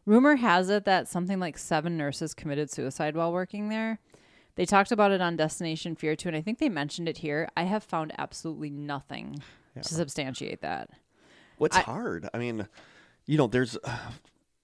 rumor 0.06 0.36
has 0.36 0.70
it 0.70 0.86
that 0.86 1.08
something 1.08 1.40
like 1.40 1.58
seven 1.58 1.98
nurses 1.98 2.34
committed 2.34 2.70
suicide 2.72 3.16
while 3.16 3.32
working 3.32 3.70
there. 3.70 4.00
They 4.56 4.66
talked 4.66 4.92
about 4.92 5.12
it 5.12 5.20
on 5.22 5.36
Destination 5.36 5.96
Fear 5.96 6.16
too, 6.16 6.30
and 6.30 6.38
I 6.38 6.42
think 6.42 6.60
they 6.60 6.70
mentioned 6.70 7.10
it 7.10 7.18
here. 7.18 7.50
I 7.58 7.64
have 7.64 7.84
found 7.84 8.14
absolutely 8.18 8.70
nothing 8.70 9.42
Yeah. 9.76 9.82
to 9.82 9.94
substantiate 9.94 10.62
that. 10.62 10.90
What's 11.58 11.76
I- 11.76 11.82
hard? 11.82 12.30
I 12.34 12.38
mean, 12.38 12.68
you 13.26 13.38
know, 13.38 13.48
there's. 13.48 13.78
Uh, 13.84 13.98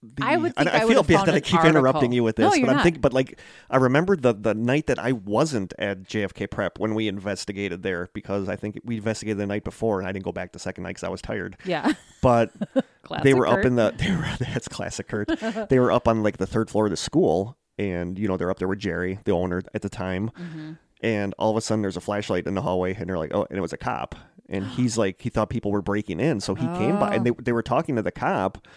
the, 0.03 0.25
I 0.25 0.35
would 0.37 0.53
I 0.57 0.63
I 0.81 0.85
would 0.85 0.93
feel 0.93 1.03
bad 1.03 1.27
that 1.27 1.35
I 1.35 1.39
keep 1.39 1.63
interrupting 1.63 2.11
you 2.11 2.23
with 2.23 2.39
No, 2.39 2.49
this, 2.49 2.57
you're 2.57 2.65
but 2.65 2.71
I'm 2.71 2.77
not. 2.77 2.83
thinking. 2.83 3.01
But 3.01 3.13
like, 3.13 3.39
I 3.69 3.77
remember 3.77 4.15
the 4.15 4.33
the 4.33 4.53
night 4.55 4.87
that 4.87 4.97
I 4.97 5.11
wasn't 5.11 5.73
at 5.77 6.03
JFK 6.03 6.49
Prep 6.49 6.79
when 6.79 6.95
we 6.95 7.07
investigated 7.07 7.83
there 7.83 8.09
because 8.13 8.49
I 8.49 8.55
think 8.55 8.79
we 8.83 8.97
investigated 8.97 9.37
the 9.37 9.45
night 9.47 9.63
before 9.63 9.99
and 9.99 10.07
I 10.07 10.11
didn't 10.11 10.25
go 10.25 10.31
back 10.31 10.53
the 10.53 10.59
second 10.59 10.83
night 10.83 10.91
because 10.91 11.03
I 11.03 11.09
was 11.09 11.21
tired. 11.21 11.57
Yeah. 11.65 11.91
But 12.21 12.51
they 13.23 13.33
were 13.33 13.47
up 13.47 13.65
in 13.65 13.75
the. 13.75 13.93
They 13.97 14.11
were 14.11 14.27
that's 14.39 14.67
classic 14.67 15.07
Kurt. 15.07 15.27
they 15.69 15.79
were 15.79 15.91
up 15.91 16.07
on 16.07 16.21
like 16.23 16.37
the 16.37 16.45
third 16.47 16.69
floor 16.69 16.85
of 16.85 16.91
the 16.91 16.97
school, 16.97 17.57
and 17.79 18.17
you 18.19 18.27
know 18.27 18.37
they're 18.37 18.51
up 18.51 18.59
there 18.59 18.67
with 18.67 18.77
Jerry, 18.79 19.17
the 19.25 19.31
owner 19.31 19.61
at 19.73 19.81
the 19.81 19.89
time, 19.89 20.29
Mm-hmm. 20.39 20.73
and 21.01 21.33
all 21.39 21.49
of 21.49 21.57
a 21.57 21.61
sudden 21.61 21.81
there's 21.81 21.97
a 21.97 22.01
flashlight 22.01 22.45
in 22.45 22.53
the 22.53 22.61
hallway, 22.61 22.93
and 22.93 23.09
they're 23.09 23.17
like, 23.17 23.33
oh, 23.33 23.47
and 23.49 23.57
it 23.57 23.61
was 23.61 23.73
a 23.73 23.77
cop, 23.77 24.13
and 24.49 24.65
he's 24.77 24.99
like, 24.99 25.19
he 25.21 25.29
thought 25.29 25.49
people 25.49 25.71
were 25.71 25.81
breaking 25.81 26.19
in, 26.19 26.39
so 26.41 26.53
he 26.53 26.65
came 26.77 26.99
by, 26.99 27.15
and 27.15 27.25
they 27.25 27.31
they 27.39 27.51
were 27.53 27.63
talking 27.63 27.95
to 27.95 28.01
the 28.03 28.11
cop. 28.11 28.67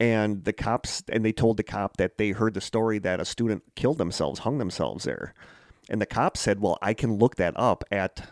And 0.00 0.44
the 0.44 0.52
cops, 0.52 1.02
and 1.08 1.24
they 1.24 1.32
told 1.32 1.56
the 1.56 1.62
cop 1.64 1.96
that 1.96 2.18
they 2.18 2.30
heard 2.30 2.54
the 2.54 2.60
story 2.60 2.98
that 3.00 3.18
a 3.20 3.24
student 3.24 3.64
killed 3.74 3.98
themselves, 3.98 4.40
hung 4.40 4.58
themselves 4.58 5.04
there. 5.04 5.34
And 5.90 6.00
the 6.00 6.06
cop 6.06 6.36
said, 6.36 6.60
Well, 6.60 6.78
I 6.80 6.94
can 6.94 7.16
look 7.18 7.36
that 7.36 7.54
up 7.56 7.82
at 7.90 8.28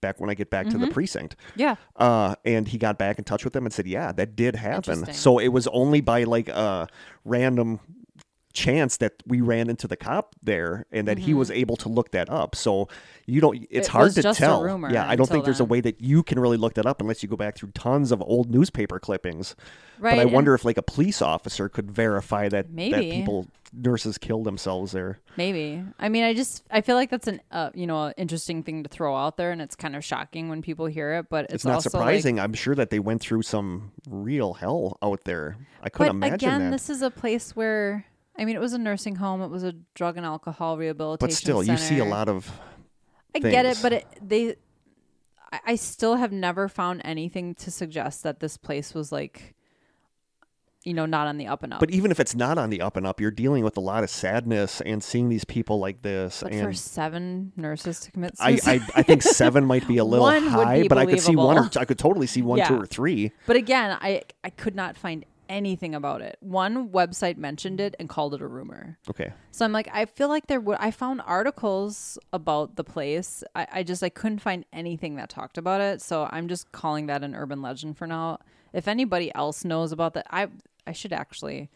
back 0.00 0.18
when 0.18 0.30
I 0.30 0.34
get 0.34 0.48
back 0.48 0.66
to 0.68 0.72
Mm-hmm. 0.76 0.84
the 0.86 0.90
precinct. 0.90 1.36
Yeah. 1.56 1.76
Uh, 1.96 2.34
and 2.46 2.66
he 2.66 2.78
got 2.78 2.96
back 2.96 3.18
in 3.18 3.24
touch 3.24 3.44
with 3.44 3.52
them 3.52 3.66
and 3.66 3.72
said, 3.74 3.86
"Yeah, 3.86 4.12
that 4.12 4.34
did 4.34 4.56
happen." 4.56 5.04
So 5.12 5.38
it 5.38 5.48
was 5.48 5.66
only 5.66 6.00
by 6.00 6.24
like 6.24 6.48
a 6.48 6.88
random 7.26 7.80
chance 8.52 8.96
that 8.98 9.14
we 9.26 9.40
ran 9.40 9.70
into 9.70 9.86
the 9.88 9.96
cop 9.96 10.34
there, 10.42 10.86
and 10.92 11.06
that 11.08 11.18
he 11.18 11.34
was 11.34 11.50
able 11.50 11.76
to 11.76 11.88
look 11.88 12.10
that 12.12 12.28
up. 12.30 12.54
So 12.54 12.88
you 13.26 13.40
don't. 13.40 13.56
It's 13.70 13.70
Mm-hmm. 13.70 13.76
It 13.78 13.86
hard 13.88 14.12
to 14.14 14.22
tell. 14.34 14.90
yeah, 14.90 15.08
I 15.08 15.16
don't 15.16 15.28
think 15.28 15.44
there's 15.44 15.60
a 15.60 15.64
way 15.64 15.80
that 15.80 16.00
you 16.00 16.22
can 16.22 16.38
really 16.38 16.56
look 16.56 16.74
that 16.74 16.86
up 16.86 17.00
unless 17.00 17.22
you 17.22 17.28
go 17.28 17.36
back 17.36 17.56
through 17.56 17.70
tons 17.72 18.12
of 18.12 18.20
old 18.22 18.50
newspaper 18.50 18.98
clippings. 18.98 19.54
Right. 19.98 20.16
But 20.16 20.20
I 20.22 20.24
wonder 20.24 20.54
if 20.54 20.64
like 20.64 20.78
a 20.78 20.82
police 20.82 21.20
officer 21.22 21.68
could 21.68 21.90
verify 21.90 22.48
that 22.48 22.74
that 22.74 23.00
people 23.00 23.46
nurses 23.72 24.18
killed 24.18 24.44
themselves 24.44 24.90
there. 24.92 25.20
Maybe. 25.36 25.84
I 25.98 26.08
mean, 26.08 26.24
I 26.24 26.34
just 26.34 26.64
I 26.70 26.80
feel 26.80 26.96
like 26.96 27.10
that's 27.10 27.28
an 27.28 27.40
uh, 27.52 27.70
you 27.74 27.86
know, 27.86 28.06
an 28.06 28.14
interesting 28.16 28.62
thing 28.64 28.82
to 28.82 28.88
throw 28.88 29.14
out 29.16 29.36
there 29.36 29.52
and 29.52 29.62
it's 29.62 29.76
kind 29.76 29.94
of 29.94 30.04
shocking 30.04 30.48
when 30.48 30.60
people 30.62 30.86
hear 30.86 31.14
it, 31.14 31.26
but 31.28 31.44
it's, 31.44 31.54
It's, 31.54 31.64
not 31.64 31.74
also 31.74 31.90
like- 31.90 31.92
surprising. 32.02 32.40
I'm 32.40 32.54
sure 32.54 32.74
that 32.74 32.90
they 32.90 32.98
went 32.98 33.20
through 33.20 33.42
some 33.42 33.92
real 34.08 34.54
hell 34.54 34.98
out 35.02 35.22
there. 35.24 35.56
I 35.80 35.84
But 35.84 35.92
couldn't 35.92 36.16
imagine 36.16 36.34
again, 36.34 36.60
that. 36.64 36.70
this 36.72 36.90
is 36.90 37.02
a 37.02 37.10
place 37.10 37.54
where 37.54 38.04
I 38.40 38.46
mean, 38.46 38.56
it 38.56 38.60
was 38.60 38.72
a 38.72 38.78
nursing 38.78 39.16
home. 39.16 39.42
It 39.42 39.48
was 39.50 39.62
a 39.62 39.74
drug 39.94 40.16
and 40.16 40.24
alcohol 40.24 40.78
rehabilitation. 40.78 41.28
but 41.28 41.32
still, 41.32 41.62
you 41.62 41.76
see 41.76 41.98
a 41.98 42.04
lot 42.06 42.28
of 42.28 42.50
I 43.34 43.38
get 43.38 43.66
it, 43.66 43.78
but 43.82 43.92
it, 43.92 44.06
they, 44.22 44.56
I, 45.52 45.60
I 45.66 45.74
still 45.76 46.16
have 46.16 46.32
never 46.32 46.66
found 46.66 47.02
anything 47.04 47.54
to 47.56 47.70
suggest 47.70 48.22
that 48.22 48.40
this 48.40 48.56
place 48.56 48.94
was 48.94 49.12
like, 49.12 49.54
you 50.84 50.94
know, 50.94 51.04
not 51.04 51.26
on 51.26 51.36
the 51.36 51.46
up 51.46 51.62
and 51.62 51.74
up. 51.74 51.80
But 51.80 51.90
even 51.90 52.10
if 52.10 52.18
it's 52.18 52.34
not 52.34 52.56
on 52.56 52.70
the 52.70 52.80
up 52.80 52.96
and 52.96 53.06
up, 53.06 53.20
you're 53.20 53.30
dealing 53.30 53.62
with 53.62 53.76
a 53.76 53.80
lot 53.80 54.02
of 54.02 54.08
sadness 54.08 54.80
and 54.80 55.04
seeing 55.04 55.28
these 55.28 55.44
people 55.44 55.78
like 55.78 56.00
this. 56.00 56.42
But 56.42 56.54
for 56.54 56.72
seven 56.72 57.52
nurses 57.56 58.00
to 58.00 58.10
commit 58.10 58.38
suicide, 58.38 58.80
I, 58.94 59.00
I 59.00 59.02
think 59.02 59.22
seven 59.22 59.66
might 59.66 59.86
be 59.86 59.98
a 59.98 60.04
little 60.06 60.26
high, 60.26 60.88
but 60.88 60.96
I 60.96 61.04
could 61.04 61.20
see 61.20 61.36
one 61.36 61.58
or. 61.58 61.70
I 61.76 61.84
could 61.84 61.98
totally 61.98 62.26
see 62.26 62.40
one, 62.40 62.66
two, 62.66 62.80
or 62.80 62.86
three. 62.86 63.32
but 63.46 63.56
again, 63.56 63.98
I 64.00 64.22
I 64.42 64.48
could 64.48 64.74
not 64.74 64.96
find 64.96 65.26
anything 65.50 65.94
about 65.94 66.22
it. 66.22 66.38
One 66.40 66.88
website 66.88 67.36
mentioned 67.36 67.80
it 67.80 67.94
and 67.98 68.08
called 68.08 68.32
it 68.32 68.40
a 68.40 68.46
rumor. 68.46 68.96
Okay, 69.10 69.32
So 69.50 69.64
I'm 69.66 69.72
like, 69.72 69.90
I 69.92 70.06
feel 70.06 70.28
like 70.28 70.46
there 70.46 70.60
would. 70.60 70.78
I 70.80 70.90
found 70.92 71.20
articles 71.26 72.18
about 72.32 72.76
the 72.76 72.84
place. 72.84 73.44
I, 73.54 73.66
I 73.70 73.82
just 73.82 74.02
I 74.02 74.08
couldn't 74.08 74.38
find 74.38 74.64
anything 74.72 75.16
that 75.16 75.28
talked 75.28 75.58
about 75.58 75.80
it. 75.82 76.00
So 76.00 76.28
I'm 76.30 76.48
just 76.48 76.72
calling 76.72 77.06
that 77.06 77.22
an 77.22 77.34
urban 77.34 77.60
legend 77.60 77.98
for 77.98 78.06
now. 78.06 78.38
If 78.72 78.86
anybody 78.88 79.34
else 79.34 79.64
knows 79.64 79.92
about 79.92 80.14
that, 80.14 80.26
I 80.30 80.48
I 80.86 80.92
should 80.92 81.12
actually. 81.12 81.68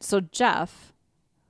So 0.00 0.20
Jeff, 0.20 0.94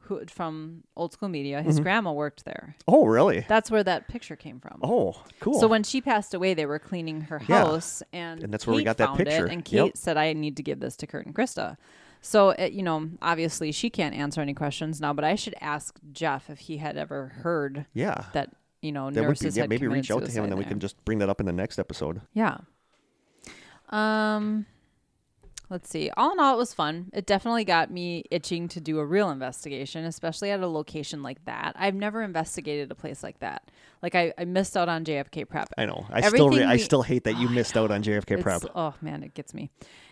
who 0.09 0.24
from 0.26 0.82
Old 0.96 1.12
School 1.12 1.28
Media, 1.28 1.62
his 1.62 1.78
grandma 1.80 2.12
worked 2.12 2.44
there. 2.44 2.74
oh 2.86 3.06
really? 3.06 3.44
That's 3.48 3.70
where 3.70 3.84
that 3.84 4.09
picture 4.09 4.36
came 4.36 4.59
from. 4.61 4.80
Oh, 4.82 5.22
cool. 5.40 5.61
So 5.61 5.68
when 5.68 5.82
she 5.84 6.00
passed 6.00 6.34
away, 6.34 6.54
they 6.54 6.66
were 6.66 6.78
cleaning 6.78 7.22
her 7.22 7.40
Yeah. 7.48 7.64
house, 7.64 8.02
and 8.12 8.42
And 8.44 8.52
that's 8.52 8.66
where 8.66 8.74
we 8.76 8.84
got 8.84 8.96
that 8.98 9.16
picture. 9.16 9.46
It, 9.46 9.52
and 9.52 9.64
Kate 9.64 9.76
Yep. 9.86 9.96
said, 9.96 10.16
"I 10.16 10.32
need 10.32 10.56
to 10.56 10.62
give 10.62 10.80
this 10.80 10.96
to 10.96 11.06
Kurt 11.06 11.26
and 11.26 11.34
Krista." 11.34 11.76
So 12.20 12.50
it, 12.50 12.72
you 12.72 12.82
know, 12.82 13.11
obviously 13.22 13.70
she 13.70 13.90
can't 13.90 14.14
answer 14.14 14.40
any 14.40 14.54
questions 14.54 15.00
now, 15.00 15.12
but 15.12 15.24
I 15.24 15.36
should 15.36 15.54
ask 15.61 15.98
Jeff 16.12 16.50
if 16.50 16.59
he 16.59 16.78
had 16.78 16.96
ever 16.96 17.28
heard 17.42 17.86
yeah, 17.94 18.24
that 18.32 18.50
you 18.82 18.90
know 18.92 19.11
that 19.11 19.20
would 19.20 19.26
be 19.26 19.28
nurses 19.28 19.56
yeah. 19.56 19.62
had 19.62 19.70
Maybe 19.70 19.86
reach 19.86 20.11
out 20.11 20.24
to 20.24 20.30
him 20.30 20.42
and 20.44 20.52
then 20.52 20.59
we 20.59 20.64
can 20.64 20.80
just 20.80 21.02
bring 21.04 21.18
that 21.18 21.28
up 21.28 21.38
in 21.40 21.46
the 21.46 21.52
next 21.52 21.78
episode. 21.78 22.20
Yeah. 22.34 22.59
Um 23.90 24.66
let's 25.70 25.88
see. 25.90 26.10
All 26.16 26.32
in 26.32 26.40
all 26.40 26.54
it 26.54 26.58
was 26.58 26.72
fun. 26.74 27.10
It 27.12 27.26
definitely 27.26 27.64
got 27.64 27.90
me 27.90 28.24
itching 28.30 28.68
to 28.68 28.80
do 28.80 28.98
a 28.98 29.04
real 29.06 29.30
investigation, 29.30 30.04
especially 30.04 30.50
at 30.50 30.60
a 30.60 30.66
location 30.66 31.22
like 31.22 31.44
that. 31.44 31.74
I've 31.76 31.94
never 31.94 32.22
investigated 32.22 32.90
a 32.90 32.94
place 32.94 33.22
like 33.22 33.40
that. 33.40 33.70
Like 34.02 34.14
I, 34.14 34.32
I 34.38 34.44
missed 34.44 34.76
out 34.76 34.88
on 34.88 35.04
JFK 35.04 35.48
prep. 35.48 35.68
I 35.76 35.86
know. 35.86 36.06
I 36.10 36.20
still 36.28 36.48
re- 36.48 36.56
Everything 36.56 36.68
I 36.68 36.76
still 36.76 37.02
hate 37.02 37.24
that 37.24 37.36
you 37.38 37.48
missed 37.48 37.76
out 37.76 37.90
on 37.90 38.02
JFK 38.02 38.40
prep. 38.40 38.62
Oh 38.74 38.94
man, 39.02 39.22
it 39.22 39.34
gets 39.34 39.52
me. 39.54 39.70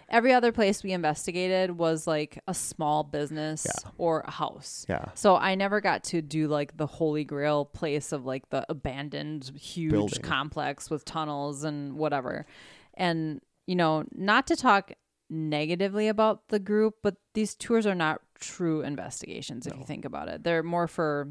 Every 0.08 0.32
other 0.32 0.52
place 0.52 0.84
we 0.84 0.92
investigated 0.92 1.72
was 1.76 2.06
like 2.06 2.38
a 2.46 2.54
small 2.54 3.02
business 3.02 3.66
Yeah. 3.66 3.90
or 3.98 4.20
a 4.20 4.30
house. 4.30 4.86
Yeah. 4.88 5.06
So 5.14 5.34
I 5.36 5.56
never 5.56 5.80
got 5.80 6.04
to 6.04 6.22
do 6.22 6.46
like 6.46 6.76
the 6.76 6.86
holy 6.86 7.24
grail 7.24 7.64
place 7.64 8.12
of 8.12 8.24
like 8.24 8.48
the 8.50 8.64
abandoned 8.68 9.50
huge 9.60 9.90
Building. 9.90 10.22
complex 10.22 10.90
with 10.90 11.04
tunnels 11.04 11.64
and 11.64 11.94
whatever. 11.94 12.46
And 12.94 13.40
you 13.66 13.74
know, 13.74 14.04
not 14.14 14.46
to 14.46 14.54
talk 14.56 14.92
negatively 15.28 16.08
about 16.08 16.48
the 16.48 16.58
group, 16.58 16.96
but 17.02 17.16
these 17.34 17.54
tours 17.54 17.86
are 17.86 17.94
not 17.94 18.20
true 18.38 18.82
investigations 18.82 19.66
if 19.66 19.76
you 19.76 19.84
think 19.84 20.04
about 20.04 20.28
it. 20.28 20.44
They're 20.44 20.62
more 20.62 20.86
for 20.86 21.28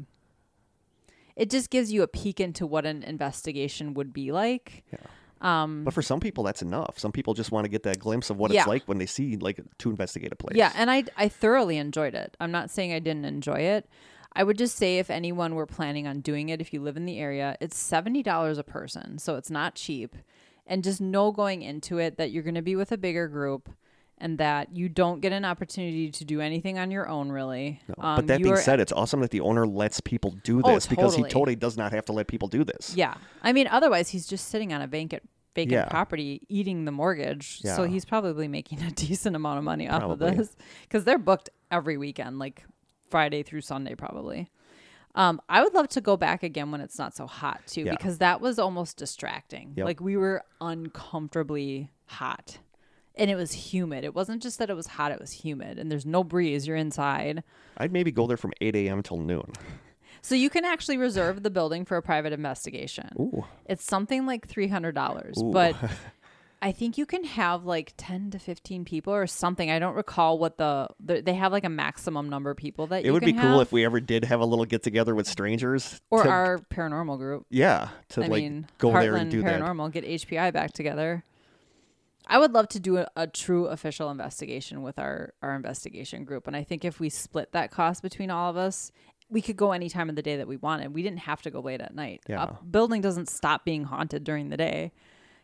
it 1.36 1.50
just 1.50 1.68
gives 1.70 1.92
you 1.92 2.02
a 2.02 2.08
peek 2.08 2.40
into 2.40 2.66
what 2.66 2.86
an 2.86 3.02
investigation 3.02 3.94
would 3.94 4.12
be 4.12 4.32
like. 4.32 4.84
Um 5.40 5.84
But 5.84 5.92
for 5.94 6.02
some 6.02 6.18
people, 6.20 6.44
that's 6.44 6.62
enough. 6.62 6.98
Some 6.98 7.12
people 7.12 7.34
just 7.34 7.52
want 7.52 7.64
to 7.66 7.68
get 7.68 7.82
that 7.82 7.98
glimpse 7.98 8.30
of 8.30 8.38
what 8.38 8.50
Yeah. 8.50 8.60
it's 8.60 8.68
like 8.68 8.84
when 8.86 8.98
they 8.98 9.06
see 9.06 9.36
like 9.36 9.60
to 9.78 9.90
investigate 9.90 10.32
a 10.32 10.36
place. 10.36 10.56
Yeah, 10.56 10.72
and 10.74 10.90
I 10.90 11.04
I 11.16 11.28
thoroughly 11.28 11.76
enjoyed 11.76 12.14
it. 12.14 12.36
I'm 12.40 12.50
not 12.50 12.70
saying 12.70 12.92
I 12.92 12.98
didn't 13.00 13.26
enjoy 13.26 13.60
it. 13.60 13.86
I 14.32 14.44
would 14.44 14.58
just 14.58 14.76
say 14.76 14.98
if 14.98 15.08
anyone 15.10 15.54
were 15.54 15.66
planning 15.66 16.06
on 16.06 16.20
doing 16.20 16.48
it, 16.50 16.60
if 16.60 16.72
you 16.72 16.80
live 16.82 16.96
in 16.96 17.06
the 17.06 17.18
area, 17.18 17.56
it's 17.60 17.76
seventy 17.78 18.22
dollars 18.22 18.58
a 18.58 18.64
person, 18.64 19.18
so 19.18 19.36
it's 19.36 19.50
not 19.50 19.74
cheap. 19.74 20.16
And 20.66 20.82
just 20.82 21.00
know 21.00 21.30
going 21.32 21.62
into 21.62 21.98
it 21.98 22.16
that 22.16 22.32
you're 22.32 22.42
going 22.42 22.56
to 22.56 22.62
be 22.62 22.74
with 22.74 22.90
a 22.90 22.98
bigger 22.98 23.28
group. 23.28 23.70
And 24.18 24.38
that 24.38 24.74
you 24.74 24.88
don't 24.88 25.20
get 25.20 25.32
an 25.32 25.44
opportunity 25.44 26.10
to 26.10 26.24
do 26.24 26.40
anything 26.40 26.78
on 26.78 26.90
your 26.90 27.08
own, 27.08 27.30
really. 27.30 27.80
No. 27.88 27.94
Um, 28.04 28.16
but 28.16 28.26
that 28.28 28.42
being 28.42 28.56
said, 28.56 28.80
it's 28.80 28.92
awesome 28.92 29.20
that 29.20 29.30
the 29.30 29.40
owner 29.40 29.66
lets 29.66 30.00
people 30.00 30.30
do 30.42 30.62
Oh, 30.64 30.74
this 30.74 30.86
because 30.86 31.14
he 31.14 31.22
totally. 31.24 31.54
does 31.56 31.76
not 31.76 31.92
have 31.92 32.04
to 32.06 32.12
let 32.12 32.26
people 32.26 32.48
do 32.48 32.64
this. 32.64 32.94
Yeah. 32.96 33.14
I 33.42 33.52
mean, 33.52 33.66
otherwise, 33.66 34.08
he's 34.08 34.26
just 34.26 34.48
sitting 34.48 34.72
on 34.72 34.80
a 34.82 34.86
vacant 34.86 35.22
vacant 35.54 35.72
Yeah. 35.72 35.88
property 35.88 36.42
eating 36.50 36.84
the 36.84 36.92
mortgage. 36.92 37.60
So 37.62 37.84
he's 37.84 38.04
probably 38.04 38.46
making 38.46 38.82
a 38.82 38.90
decent 39.06 39.34
amount 39.36 39.56
of 39.58 39.64
money 39.64 39.88
off 39.88 40.00
Probably. 40.00 40.28
of 40.28 40.36
this 40.36 40.56
because 40.82 41.04
they're 41.04 41.16
booked 41.18 41.48
every 41.70 41.96
weekend, 41.96 42.38
like 42.38 42.64
Friday 43.10 43.42
through 43.42 43.62
Sunday, 43.62 43.94
probably. 43.94 44.50
Um, 45.14 45.40
I 45.48 45.62
would 45.62 45.72
love 45.72 45.88
to 45.88 46.02
go 46.02 46.18
back 46.18 46.42
again 46.42 46.70
when 46.70 46.82
it's 46.82 46.98
not 46.98 47.16
so 47.16 47.26
hot 47.26 47.62
too, 47.66 47.82
Yeah. 47.84 47.92
because 47.92 48.18
that 48.18 48.42
was 48.42 48.58
almost 48.58 48.98
distracting. 48.98 49.72
Yep. 49.76 49.86
Like 49.86 50.00
we 50.00 50.18
were 50.18 50.42
uncomfortably 50.60 51.90
hot. 52.06 52.58
And 53.16 53.30
it 53.30 53.36
was 53.36 53.52
humid. 53.52 54.04
It 54.04 54.14
wasn't 54.14 54.42
just 54.42 54.58
that 54.58 54.68
it 54.68 54.74
was 54.74 54.86
hot, 54.86 55.10
it 55.12 55.20
was 55.20 55.32
humid. 55.32 55.78
And 55.78 55.90
there's 55.90 56.04
no 56.06 56.22
breeze. 56.22 56.66
You're 56.66 56.76
inside. 56.76 57.42
I'd 57.78 57.92
maybe 57.92 58.10
go 58.12 58.26
there 58.26 58.36
from 58.36 58.52
8 58.60 58.74
a.m. 58.76 59.02
till 59.02 59.16
noon. 59.18 59.52
So 60.22 60.34
you 60.34 60.50
can 60.50 60.64
actually 60.64 60.96
reserve 60.96 61.42
the 61.44 61.50
building 61.50 61.84
for 61.84 61.96
a 61.96 62.02
private 62.02 62.32
investigation. 62.32 63.08
Ooh. 63.18 63.44
It's 63.66 63.84
something 63.84 64.26
like 64.26 64.48
three 64.48 64.66
hundred 64.66 64.96
dollars, 64.96 65.40
but 65.40 65.76
I 66.62 66.72
think 66.72 66.98
you 66.98 67.06
can 67.06 67.22
have 67.22 67.64
like 67.64 67.92
ten 67.96 68.32
to 68.32 68.40
fifteen 68.40 68.84
people 68.84 69.14
or 69.14 69.28
something. 69.28 69.70
I 69.70 69.78
don't 69.78 69.94
recall 69.94 70.38
what 70.38 70.56
the, 70.56 70.88
the 70.98 71.20
they 71.20 71.34
have 71.34 71.52
like 71.52 71.62
a 71.64 71.68
maximum 71.68 72.28
number 72.28 72.50
of 72.50 72.56
people 72.56 72.88
that 72.88 73.04
It 73.04 73.12
would 73.12 73.24
be 73.24 73.34
cool 73.34 73.58
have, 73.58 73.68
if 73.68 73.72
we 73.72 73.84
ever 73.84 74.00
did 74.00 74.24
have 74.24 74.40
a 74.40 74.44
little 74.44 74.64
get 74.64 74.82
together 74.82 75.14
with 75.14 75.28
strangers. 75.28 76.00
or 76.10 76.24
to, 76.24 76.28
our 76.28 76.58
paranormal 76.58 77.18
group. 77.18 77.46
yeah, 77.48 77.90
to 78.08 78.24
I 78.24 78.26
like 78.26 78.42
mean, 78.42 78.66
go 78.78 78.88
Heartland 78.88 79.00
there 79.02 79.14
and 79.16 79.30
do 79.30 79.42
that. 79.42 79.60
Paranormal 79.60 79.92
get 79.92 80.04
HPI 80.04 80.52
back 80.52 80.72
together. 80.72 81.22
I 82.26 82.38
would 82.38 82.52
love 82.52 82.68
to 82.70 82.80
do 82.80 82.96
a, 82.98 83.06
a 83.16 83.26
true 83.26 83.66
official 83.66 84.10
investigation 84.10 84.82
with 84.82 84.98
our 84.98 85.32
our 85.42 85.54
investigation 85.54 86.24
group, 86.24 86.46
and 86.46 86.56
I 86.56 86.64
think 86.64 86.84
if 86.84 86.98
we 87.00 87.08
split 87.08 87.52
that 87.52 87.70
cost 87.70 88.02
between 88.02 88.30
all 88.30 88.50
of 88.50 88.56
us, 88.56 88.90
we 89.28 89.40
could 89.42 89.56
go 89.56 89.72
any 89.72 89.88
time 89.88 90.08
of 90.08 90.16
the 90.16 90.22
day 90.22 90.36
that 90.36 90.48
we 90.48 90.56
wanted. 90.56 90.92
We 90.94 91.02
didn't 91.02 91.20
have 91.20 91.42
to 91.42 91.50
go 91.50 91.60
late 91.60 91.80
at 91.80 91.94
night. 91.94 92.20
Yeah. 92.28 92.44
A 92.44 92.64
building 92.64 93.00
doesn't 93.00 93.28
stop 93.28 93.64
being 93.64 93.84
haunted 93.84 94.24
during 94.24 94.48
the 94.50 94.56
day, 94.56 94.92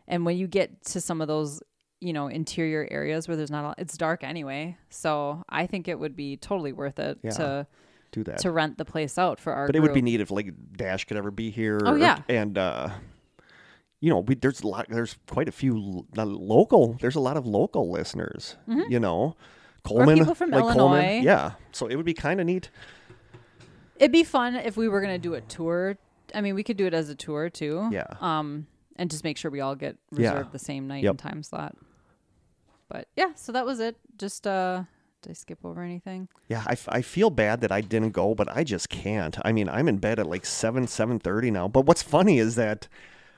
and 0.09 0.25
when 0.27 0.37
you 0.37 0.47
get 0.49 0.85
to 0.87 1.01
some 1.01 1.21
of 1.21 1.29
those, 1.29 1.63
you 2.01 2.13
know, 2.13 2.27
interior 2.29 2.87
areas 2.91 3.29
where 3.29 3.37
there's 3.37 3.51
not, 3.51 3.79
a, 3.79 3.81
it's 3.81 3.97
dark 3.97 4.25
anyway. 4.25 4.77
So 4.91 5.43
I 5.49 5.67
think 5.67 5.87
it 5.89 5.99
would 5.99 6.17
be 6.17 6.37
totally 6.37 6.73
worth 6.73 6.99
it 6.99 7.19
Yeah. 7.23 7.31
to 7.31 7.67
Do 8.11 8.25
that. 8.25 8.39
to 8.39 8.51
rent 8.51 8.77
the 8.79 8.85
place 8.85 9.19
out 9.19 9.39
for 9.39 9.53
our. 9.53 9.67
but 9.69 9.77
it 9.77 9.81
would 9.81 9.95
be 9.95 10.03
neat 10.03 10.21
if 10.21 10.31
like 10.33 10.53
Dash 10.77 11.05
could 11.05 11.17
ever 11.17 11.31
be 11.31 11.51
here. 11.51 11.81
Oh, 11.85 11.93
or- 11.93 11.99
yeah. 11.99 12.19
and 12.29 12.59
uh, 12.59 12.91
you 14.03 14.11
know, 14.11 14.19
we, 14.19 14.35
there's 14.35 14.61
a 14.61 14.67
lot. 14.69 14.87
There's 14.91 15.17
quite 15.29 15.49
a 15.49 15.53
few 15.53 16.05
local. 16.15 16.99
There's 17.01 17.15
a 17.15 17.21
lot 17.21 17.37
of 17.39 17.47
local 17.47 17.91
listeners. 17.91 18.57
You 18.67 19.01
know, 19.01 19.37
Coleman, 19.85 20.09
Mm-hmm. 20.17 20.19
people 20.19 20.35
from 20.35 20.51
like 20.51 20.61
Illinois. 20.61 20.77
Coleman. 20.77 21.23
Yeah, 21.23 21.53
so 21.73 21.87
it 21.87 21.97
would 21.97 22.05
be 22.05 22.13
kind 22.15 22.41
of 22.41 22.47
neat. 22.47 22.69
It'd 23.97 24.13
be 24.13 24.25
fun 24.25 24.57
if 24.57 24.77
we 24.77 24.89
were 24.89 25.01
gonna 25.01 25.19
do 25.19 25.35
a 25.35 25.41
tour. 25.41 25.97
I 26.35 26.41
mean, 26.41 26.55
we 26.55 26.63
could 26.63 26.77
do 26.77 26.87
it 26.87 26.95
as 26.95 27.09
a 27.09 27.15
tour 27.15 27.49
too. 27.49 27.89
Yeah. 27.93 28.07
Um, 28.21 28.67
and 28.97 29.11
just 29.11 29.25
make 29.25 29.37
sure 29.39 29.51
we 29.51 29.61
all 29.61 29.75
get 29.77 29.97
Yeah. 30.11 30.33
reserved 30.33 30.53
the 30.53 30.59
same 30.59 30.87
night 30.89 31.03
Yep. 31.05 31.11
and 31.11 31.19
time 31.19 31.43
slot. 31.43 31.77
But 32.89 33.09
yeah, 33.17 33.33
so 33.37 33.53
that 33.53 33.65
was 33.65 33.81
it. 33.81 33.97
Just 34.19 34.47
uh, 34.47 34.85
did 35.23 35.31
I 35.31 35.33
skip 35.35 35.59
over 35.65 35.83
anything? 35.83 36.29
Yeah, 36.49 36.63
I, 36.67 36.73
f- 36.73 36.89
I 36.91 37.01
feel 37.03 37.31
bad 37.31 37.61
that 37.61 37.71
I 37.73 37.81
didn't 37.81 38.11
go, 38.11 38.35
but 38.35 38.49
I 38.55 38.65
just 38.65 38.89
can't. 38.89 39.37
I 39.45 39.53
mean, 39.53 39.69
I'm 39.69 39.89
in 39.89 39.99
bed 39.99 40.19
at 40.19 40.27
like 40.27 40.45
seven, 40.45 40.87
seven 40.87 41.19
thirty 41.19 41.51
now. 41.51 41.69
But 41.69 41.87
what's 41.87 42.03
funny 42.03 42.39
is 42.39 42.55
that 42.57 42.89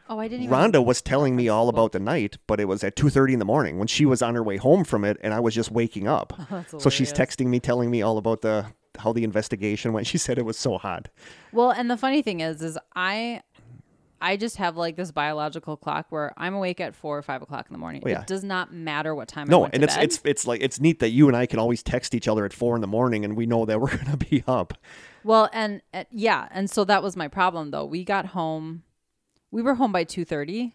Oh, 0.08 0.18
I 0.18 0.28
didn't. 0.28 0.44
Even 0.44 0.54
Rhonda 0.54 0.84
was 0.84 1.00
telling 1.00 1.34
me 1.34 1.48
all 1.48 1.68
about 1.68 1.92
the 1.92 2.00
night, 2.00 2.36
but 2.46 2.60
it 2.60 2.66
was 2.66 2.84
at 2.84 2.94
two 2.96 3.08
thirty 3.10 3.32
in 3.32 3.38
the 3.38 3.44
morning 3.44 3.78
when 3.78 3.86
she 3.88 4.04
was 4.04 4.20
on 4.22 4.34
her 4.34 4.42
way 4.42 4.56
home 4.58 4.84
from 4.84 5.04
it, 5.04 5.16
and 5.22 5.32
I 5.32 5.40
was 5.40 5.54
just 5.54 5.70
waking 5.70 6.06
up. 6.08 6.32
So 6.78 6.90
she's 6.90 7.12
texting 7.12 7.46
me, 7.46 7.60
telling 7.60 7.90
me 7.90 8.02
all 8.02 8.18
about 8.18 8.42
the 8.42 8.66
how 8.98 9.12
the 9.12 9.24
investigation 9.24 9.92
went. 9.92 10.06
She 10.14 10.18
said 10.18 10.38
it 10.38 10.44
was 10.44 10.58
so 10.58 10.78
hot. 10.78 11.08
Well, 11.52 11.70
and 11.70 11.90
the 11.90 11.96
funny 11.96 12.22
thing 12.22 12.40
is, 12.40 12.62
is 12.62 12.78
I, 12.94 13.42
I 14.20 14.36
just 14.36 14.56
have 14.56 14.76
like 14.76 14.96
this 14.96 15.10
biological 15.10 15.76
clock 15.76 16.06
where 16.10 16.32
I'm 16.36 16.54
awake 16.54 16.80
at 16.80 16.94
four 16.94 17.18
or 17.18 17.22
five 17.22 17.42
o'clock 17.42 17.66
in 17.68 17.72
the 17.72 17.78
morning. 17.78 18.02
Oh, 18.04 18.08
yeah. 18.08 18.20
It 18.20 18.26
does 18.26 18.44
not 18.44 18.72
matter 18.72 19.14
what 19.14 19.28
time. 19.28 19.48
I 19.48 19.50
No, 19.50 19.64
and 19.66 19.82
it's 19.82 19.96
bed. 19.96 20.04
it's 20.04 20.20
it's 20.24 20.46
like 20.46 20.62
it's 20.62 20.80
neat 20.80 21.00
that 21.00 21.10
you 21.10 21.28
and 21.28 21.36
I 21.36 21.46
can 21.46 21.58
always 21.58 21.82
text 21.82 22.14
each 22.14 22.28
other 22.28 22.44
at 22.44 22.52
four 22.52 22.74
in 22.74 22.80
the 22.80 22.86
morning, 22.86 23.24
and 23.24 23.36
we 23.36 23.46
know 23.46 23.64
that 23.64 23.80
we're 23.80 23.96
gonna 23.96 24.16
be 24.16 24.44
up. 24.46 24.74
Well, 25.24 25.48
and 25.52 25.82
uh, 25.92 26.04
yeah, 26.10 26.48
and 26.52 26.70
so 26.70 26.84
that 26.84 27.02
was 27.02 27.16
my 27.16 27.28
problem 27.28 27.70
though. 27.70 27.84
We 27.84 28.04
got 28.04 28.26
home, 28.26 28.82
we 29.54 29.62
were 29.62 29.74
home 29.74 29.92
by 29.92 30.04
two 30.04 30.24
thirty. 30.24 30.74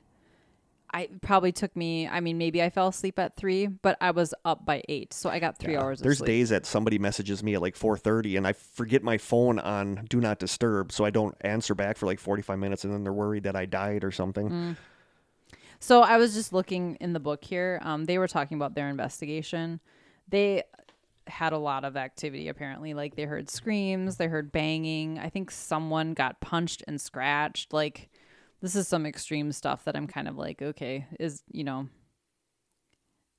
I 0.91 1.07
probably 1.21 1.51
took 1.51 1.75
me. 1.75 2.07
I 2.07 2.19
mean, 2.19 2.39
maybe 2.39 2.63
I 2.63 2.71
fell 2.71 2.87
asleep 2.87 3.19
at 3.19 3.35
three, 3.35 3.67
but 3.67 3.95
I 4.01 4.09
was 4.09 4.33
up 4.43 4.65
by 4.65 4.81
eight, 4.89 5.13
so 5.13 5.29
I 5.29 5.37
got 5.37 5.59
three 5.59 5.73
Yeah. 5.73 5.81
hours. 5.83 5.99
Of 5.99 6.03
There's 6.05 6.19
days 6.19 6.49
that 6.49 6.65
somebody 6.65 6.97
messages 6.97 7.43
me 7.43 7.53
at 7.53 7.61
like 7.61 7.75
4:30 7.75 8.37
and 8.37 8.47
I 8.47 8.53
forget 8.53 9.03
my 9.03 9.19
phone 9.19 9.59
on 9.59 10.05
do 10.09 10.19
not 10.19 10.39
disturb, 10.39 10.91
so 10.91 11.05
I 11.05 11.11
don't 11.11 11.35
answer 11.41 11.75
back 11.75 11.97
for 11.97 12.07
like 12.07 12.17
45 12.19 12.57
minutes 12.57 12.85
and 12.85 12.93
then 12.93 13.03
they're 13.03 13.13
worried 13.13 13.43
that 13.43 13.55
I 13.55 13.65
died 13.67 14.03
or 14.03 14.09
something. 14.11 14.49
Mm. 14.49 14.77
So 15.79 16.01
I 16.01 16.17
was 16.17 16.33
just 16.33 16.51
looking 16.53 16.95
in 16.99 17.13
the 17.13 17.19
book 17.19 17.43
here. 17.43 17.79
Um, 17.83 18.05
they 18.05 18.17
were 18.17 18.27
talking 18.27 18.57
about 18.57 18.73
their 18.73 18.89
investigation. 18.89 19.79
They 20.27 20.63
had 21.27 21.53
a 21.53 21.57
lot 21.59 21.85
of 21.85 21.95
activity 21.95 22.47
apparently. 22.47 22.95
Like 22.95 23.15
they 23.15 23.25
heard 23.25 23.49
screams, 23.51 24.17
they 24.17 24.25
heard 24.27 24.51
banging. 24.51 25.19
I 25.19 25.29
think 25.29 25.51
someone 25.51 26.15
got 26.15 26.41
punched 26.41 26.83
and 26.87 26.99
scratched. 26.99 27.71
Like 27.73 28.09
this 28.61 28.75
is 28.75 28.87
some 28.87 29.05
extreme 29.05 29.51
stuff 29.51 29.83
that 29.85 29.95
I'm 29.95 30.07
kind 30.07 30.27
of 30.27 30.37
like, 30.37 30.61
okay, 30.61 31.07
is 31.19 31.43
you 31.51 31.63
know, 31.63 31.87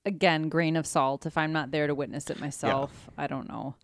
again, 0.04 0.48
grain 0.48 0.76
of 0.76 0.86
salt. 0.86 1.26
If 1.26 1.36
I'm 1.36 1.52
not 1.52 1.70
there 1.70 1.86
to 1.86 1.94
witness 1.94 2.30
it 2.30 2.40
myself, 2.40 3.08
I 3.18 3.26
don't 3.26 3.48
know. 3.48 3.74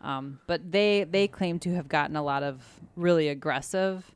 Um, 0.00 0.40
but 0.46 0.70
they 0.70 1.04
they 1.04 1.28
claim 1.28 1.58
to 1.60 1.74
have 1.74 1.88
gotten 1.88 2.16
a 2.16 2.22
lot 2.22 2.42
of 2.42 2.62
really 2.96 3.28
aggressive 3.28 4.14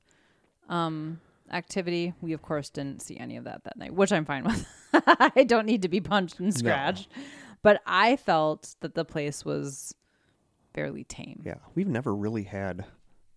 um, 0.68 1.20
activity. 1.50 2.14
We 2.20 2.32
of 2.32 2.42
course 2.42 2.70
didn't 2.70 3.02
see 3.02 3.18
any 3.18 3.36
of 3.36 3.44
that 3.44 3.64
that 3.64 3.76
night, 3.76 3.92
which 3.92 4.12
I'm 4.12 4.24
fine 4.24 4.44
with. 4.44 4.66
I 4.94 5.44
don't 5.44 5.66
need 5.66 5.82
to 5.82 5.88
be 5.88 6.00
punched 6.00 6.38
and 6.38 6.54
scratched, 6.54 7.08
but 7.62 7.80
I 7.86 8.16
felt 8.16 8.76
that 8.80 8.94
the 8.94 9.04
place 9.04 9.44
was 9.44 9.94
fairly 10.74 11.04
tame. 11.04 11.42
Yeah, 11.44 11.56
we've 11.74 11.88
never 11.88 12.14
really 12.14 12.44
had 12.44 12.84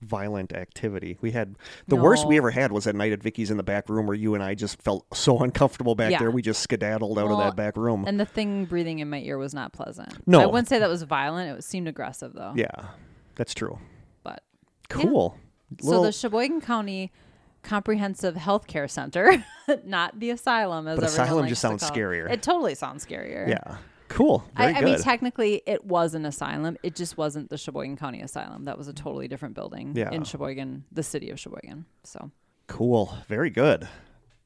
violent 0.06 0.54
activity. 0.54 1.18
We 1.22 1.32
had 1.32 1.56
the 1.88 1.96
worst 1.96 2.28
we 2.28 2.38
ever 2.38 2.52
had 2.52 2.72
was 2.72 2.84
that 2.86 2.96
night 2.96 3.12
at 3.12 3.22
Vicky's 3.24 3.52
in 3.52 3.58
the 3.58 3.64
back 3.64 3.90
room 3.90 4.06
where 4.08 4.16
you 4.16 4.34
and 4.36 4.44
I 4.44 4.56
just 4.56 4.82
felt 4.82 5.06
so 5.14 5.40
uncomfortable 5.44 5.96
back 5.96 6.12
Yeah. 6.12 6.20
there. 6.20 6.32
We 6.32 6.42
just 6.42 6.62
skedaddled 6.62 7.18
out 7.20 7.28
Well, 7.28 7.40
of 7.42 7.46
that 7.46 7.56
back 7.56 7.78
room. 7.78 8.06
And 8.08 8.20
the 8.20 8.26
thing 8.26 8.66
breathing 8.66 9.00
in 9.00 9.10
my 9.10 9.20
ear 9.20 9.38
was 9.38 9.54
not 9.54 9.74
pleasant. 9.74 10.14
No. 10.28 10.42
I 10.42 10.46
wouldn't 10.46 10.68
say 10.68 10.80
that 10.80 10.90
was 10.90 11.04
violent. 11.04 11.58
It 11.58 11.64
seemed 11.64 11.88
aggressive 11.88 12.34
though. 12.34 12.54
yeah, 12.56 12.70
that's 13.36 13.54
true. 13.54 13.80
But 14.24 14.44
Cool. 14.90 15.38
so 15.82 15.88
Little- 15.88 16.04
the 16.04 16.12
Sheboygan 16.12 16.62
County 16.62 17.12
Comprehensive 17.64 18.36
Health 18.36 18.68
Care 18.68 18.88
Center, 18.88 19.44
not 19.86 20.20
the 20.20 20.30
asylum, 20.30 20.88
as 20.88 21.00
But 21.00 21.06
asylum 21.10 21.48
just 21.48 21.62
sounds 21.62 21.82
it. 21.82 21.92
scarier. 21.92 22.30
It 22.30 22.44
totally 22.44 22.76
sounds 22.76 23.04
scarier. 23.06 23.48
yeah, 23.50 23.78
cool. 24.08 24.44
I, 24.56 24.74
I 24.74 24.82
mean, 24.82 25.00
technically, 25.00 25.62
it 25.66 25.86
was 25.86 26.14
an 26.16 26.26
asylum. 26.26 26.78
It 26.84 26.96
just 26.96 27.18
wasn't 27.18 27.50
the 27.50 27.58
Sheboygan 27.58 27.98
County 27.98 28.22
Asylum. 28.22 28.64
That 28.66 28.78
was 28.78 28.88
a 28.88 28.94
totally 28.94 29.28
different 29.28 29.56
building 29.56 29.94
Yeah. 29.96 30.12
in 30.12 30.24
Sheboygan, 30.24 30.86
the 30.92 31.04
city 31.04 31.30
of 31.30 31.40
Sheboygan. 31.40 31.86
So, 32.04 32.32
cool. 32.68 33.18
Very 33.28 33.50
good. 33.50 33.88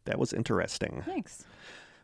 That 0.05 0.17
was 0.19 0.33
interesting. 0.33 1.03
thanks. 1.05 1.45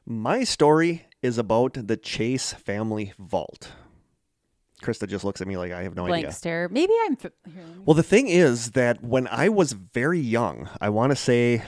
My 0.05 0.43
story 0.43 1.07
is 1.23 1.37
about 1.39 1.87
the 1.87 1.97
Chase 1.97 2.53
family 2.53 3.13
vault. 3.17 3.71
Krista 4.83 5.07
just 5.07 5.23
looks 5.25 5.41
at 5.41 5.47
me 5.47 5.57
like 5.57 5.71
I 5.71 5.81
have 5.83 5.95
no 5.95 6.05
Blank 6.05 6.25
idea. 6.25 6.31
stare. 6.33 6.69
Maybe 6.69 6.93
I'm. 7.05 7.13
F- 7.13 7.31
here, 7.51 7.63
Well, 7.85 7.95
the 7.95 8.03
thing 8.03 8.27
is 8.27 8.71
that 8.71 9.03
when 9.03 9.27
I 9.29 9.49
was 9.49 9.71
very 9.71 10.19
young, 10.19 10.69
I 10.79 10.89
want 10.89 11.11
to 11.11 11.15
say 11.15 11.63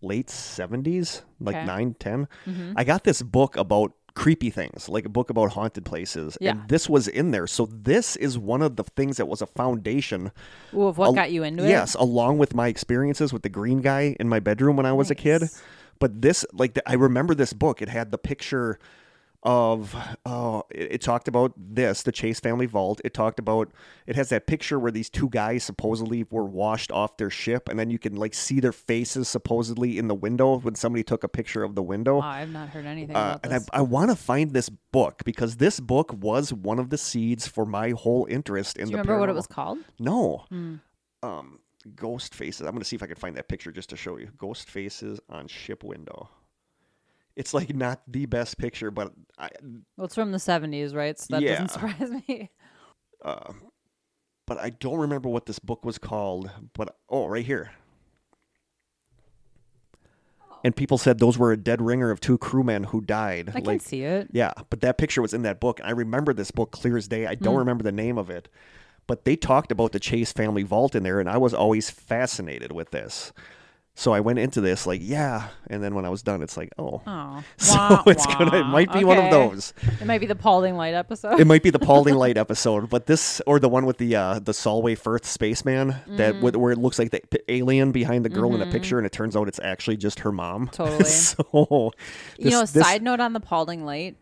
late 0.00 0.28
70s, 0.28 1.22
like 1.40 1.56
Okay. 1.56 1.58
Mm-hmm. 1.58 1.66
nine, 1.66 1.94
ten, 1.98 2.28
I 2.76 2.84
got 2.84 3.04
this 3.04 3.20
book 3.20 3.56
about 3.56 3.92
creepy 4.16 4.50
things, 4.50 4.88
like 4.88 5.04
a 5.04 5.08
book 5.08 5.30
about 5.30 5.52
haunted 5.52 5.84
places. 5.84 6.36
Yeah. 6.40 6.52
And 6.52 6.68
this 6.68 6.88
was 6.88 7.06
in 7.06 7.30
there. 7.30 7.46
So 7.46 7.66
this 7.66 8.16
is 8.16 8.36
one 8.36 8.62
of 8.62 8.74
the 8.74 8.82
things 8.82 9.18
that 9.18 9.26
was 9.26 9.42
a 9.42 9.46
foundation. 9.46 10.32
Ooh, 10.74 10.86
of 10.86 10.98
what 10.98 11.06
al- 11.06 11.12
got 11.12 11.30
you 11.30 11.44
into 11.44 11.64
it? 11.64 11.68
Yes, 11.68 11.94
along 11.94 12.38
with 12.38 12.54
my 12.54 12.66
experiences 12.66 13.32
with 13.32 13.42
the 13.42 13.48
green 13.48 13.82
guy 13.82 14.16
in 14.18 14.28
my 14.28 14.40
bedroom 14.40 14.76
when 14.76 14.86
I 14.86 14.92
was 14.92 15.10
a 15.10 15.14
kid. 15.14 15.44
But 16.00 16.22
this, 16.22 16.44
like, 16.52 16.74
the, 16.74 16.88
I 16.88 16.94
remember 16.94 17.34
this 17.34 17.52
book. 17.52 17.80
It 17.80 17.88
had 17.88 18.10
the 18.10 18.18
picture 18.18 18.78
of, 19.42 19.94
oh, 20.24 20.64
it, 20.70 20.92
it 20.92 21.00
talked 21.00 21.28
about 21.28 21.52
this, 21.56 22.02
the 22.02 22.12
Chase 22.12 22.40
family 22.40 22.66
vault. 22.66 23.00
It 23.04 23.14
talked 23.14 23.38
about, 23.38 23.70
it 24.06 24.16
has 24.16 24.28
that 24.30 24.46
picture 24.46 24.78
where 24.78 24.90
these 24.92 25.10
two 25.10 25.28
guys 25.28 25.64
supposedly 25.64 26.24
were 26.30 26.44
washed 26.44 26.90
off 26.90 27.16
their 27.16 27.30
ship, 27.30 27.68
and 27.68 27.78
then 27.78 27.90
you 27.90 27.98
can, 27.98 28.16
like, 28.16 28.34
see 28.34 28.60
their 28.60 28.72
faces 28.72 29.28
supposedly 29.28 29.98
in 29.98 30.08
the 30.08 30.14
window 30.14 30.58
when 30.58 30.74
somebody 30.74 31.02
took 31.02 31.24
a 31.24 31.28
picture 31.28 31.62
of 31.62 31.74
the 31.74 31.82
window. 31.82 32.16
Oh, 32.16 32.20
I've 32.20 32.52
not 32.52 32.68
heard 32.70 32.86
anything 32.86 33.14
Uh, 33.16 33.38
and 33.42 33.54
I. 33.54 33.60
I 33.72 33.82
want 33.82 34.10
to 34.10 34.16
find 34.16 34.52
this 34.52 34.68
book 34.68 35.22
because 35.24 35.56
this 35.56 35.80
book 35.80 36.12
was 36.12 36.52
one 36.52 36.78
of 36.78 36.90
the 36.90 36.98
seeds 36.98 37.46
for 37.46 37.66
my 37.66 37.90
whole 37.90 38.26
interest 38.30 38.76
in 38.76 38.86
Do 38.86 38.90
you 38.90 38.96
the 38.96 39.02
remember 39.02 39.20
what 39.20 39.28
it 39.28 39.34
was 39.34 39.46
called? 39.46 39.78
No. 39.98 40.44
Hmm. 40.48 40.76
Um, 41.22 41.60
ghost 41.94 42.34
faces. 42.34 42.62
I'm 42.62 42.72
going 42.72 42.80
to 42.80 42.84
see 42.84 42.96
if 42.96 43.02
I 43.02 43.06
can 43.06 43.16
find 43.16 43.36
that 43.36 43.48
picture 43.48 43.70
just 43.70 43.90
to 43.90 43.96
show 43.96 44.16
you. 44.16 44.30
Ghost 44.38 44.68
faces 44.68 45.20
on 45.28 45.46
ship 45.48 45.84
window. 45.84 46.30
It's 47.36 47.52
like 47.52 47.74
not 47.74 48.00
the 48.08 48.26
best 48.26 48.56
picture, 48.58 48.90
but 48.90 49.12
I, 49.38 49.50
Well, 49.96 50.06
it's 50.06 50.14
from 50.14 50.32
the 50.32 50.38
70s, 50.38 50.94
right? 50.94 51.18
So 51.18 51.26
that 51.30 51.42
Yeah. 51.42 51.52
doesn't 51.64 51.70
surprise 51.70 52.10
me. 52.28 52.50
uh, 53.22 53.52
but 54.46 54.58
I 54.58 54.70
don't 54.70 54.98
remember 54.98 55.28
what 55.28 55.46
this 55.46 55.58
book 55.58 55.84
was 55.84 55.98
called. 55.98 56.50
But 56.74 56.96
oh, 57.10 57.26
right 57.26 57.44
here. 57.44 57.72
And 60.64 60.74
people 60.74 60.98
said 60.98 61.18
those 61.18 61.38
were 61.38 61.52
a 61.52 61.56
dead 61.56 61.80
ringer 61.80 62.10
of 62.10 62.18
two 62.18 62.38
crewmen 62.38 62.84
who 62.84 63.00
died. 63.00 63.52
I 63.54 63.60
can 63.60 63.78
see 63.78 64.02
it. 64.02 64.28
yeah, 64.32 64.52
but 64.70 64.80
that 64.80 64.98
picture 64.98 65.22
was 65.22 65.32
in 65.34 65.42
that 65.42 65.60
book. 65.60 65.80
I 65.84 65.90
remember 65.90 66.32
this 66.32 66.50
book 66.50 66.72
clear 66.72 66.96
as 66.96 67.06
day. 67.06 67.26
I 67.26 67.34
don't 67.36 67.54
remember 67.56 67.84
the 67.84 67.92
name 67.92 68.18
of 68.18 68.30
it, 68.30 68.48
but 69.06 69.24
they 69.24 69.36
talked 69.36 69.70
about 69.70 69.92
the 69.92 70.00
Chase 70.00 70.32
family 70.32 70.64
vault 70.64 70.94
in 70.96 71.04
there, 71.04 71.20
and 71.20 71.28
I 71.30 71.36
was 71.36 71.54
always 71.54 71.90
fascinated 71.90 72.72
with 72.72 72.90
this. 72.90 73.32
So 73.98 74.12
I 74.12 74.20
went 74.20 74.38
into 74.38 74.60
this 74.60 74.86
like, 74.86 75.00
yeah, 75.02 75.48
and 75.68 75.82
then 75.82 75.94
when 75.94 76.04
I 76.04 76.10
was 76.10 76.22
done, 76.22 76.42
it's 76.42 76.58
like, 76.58 76.68
oh, 76.78 77.00
Oh. 77.06 77.42
so 77.56 77.76
Wah, 77.76 78.02
it's 78.06 78.26
gonna, 78.26 78.58
it 78.60 78.64
might 78.64 78.92
be 78.92 79.04
one 79.04 79.16
of 79.16 79.30
those. 79.30 79.72
It 80.02 80.06
might 80.06 80.20
be 80.20 80.26
the 80.26 80.34
Paulding 80.36 80.76
Light 80.76 80.92
episode. 80.92 81.40
It 81.40 81.46
might 81.46 81.62
be 81.62 81.70
the 81.70 81.78
Paulding 81.78 82.14
Light 82.14 82.36
episode, 82.44 82.90
but 82.90 83.06
this 83.06 83.40
or 83.46 83.58
the 83.58 83.70
one 83.70 83.86
with 83.86 83.96
the 83.96 84.14
uh, 84.14 84.38
the 84.38 84.52
Solway 84.52 84.96
Firth 84.96 85.24
spaceman 85.24 85.96
that 86.08 86.34
Mm. 86.34 86.42
with, 86.42 86.56
where 86.56 86.72
it 86.72 86.78
looks 86.78 86.98
like 86.98 87.10
the 87.10 87.22
alien 87.50 87.90
behind 87.90 88.22
the 88.24 88.28
girl 88.28 88.52
in 88.52 88.60
the 88.60 88.66
picture, 88.66 88.98
and 88.98 89.06
it 89.06 89.12
turns 89.12 89.34
out 89.34 89.48
it's 89.48 89.60
actually 89.60 89.96
just 89.96 90.20
her 90.20 90.30
mom. 90.30 90.68
Mm-hmm. 90.68 90.76
Totally. 90.76 91.04
so, 91.04 91.92
you 92.38 92.50
know, 92.50 92.60
this- 92.60 92.72
this- 92.72 92.84
side 92.86 93.02
note 93.02 93.20
on 93.20 93.32
the 93.32 93.40
Paulding 93.40 93.86
Light, 93.86 94.18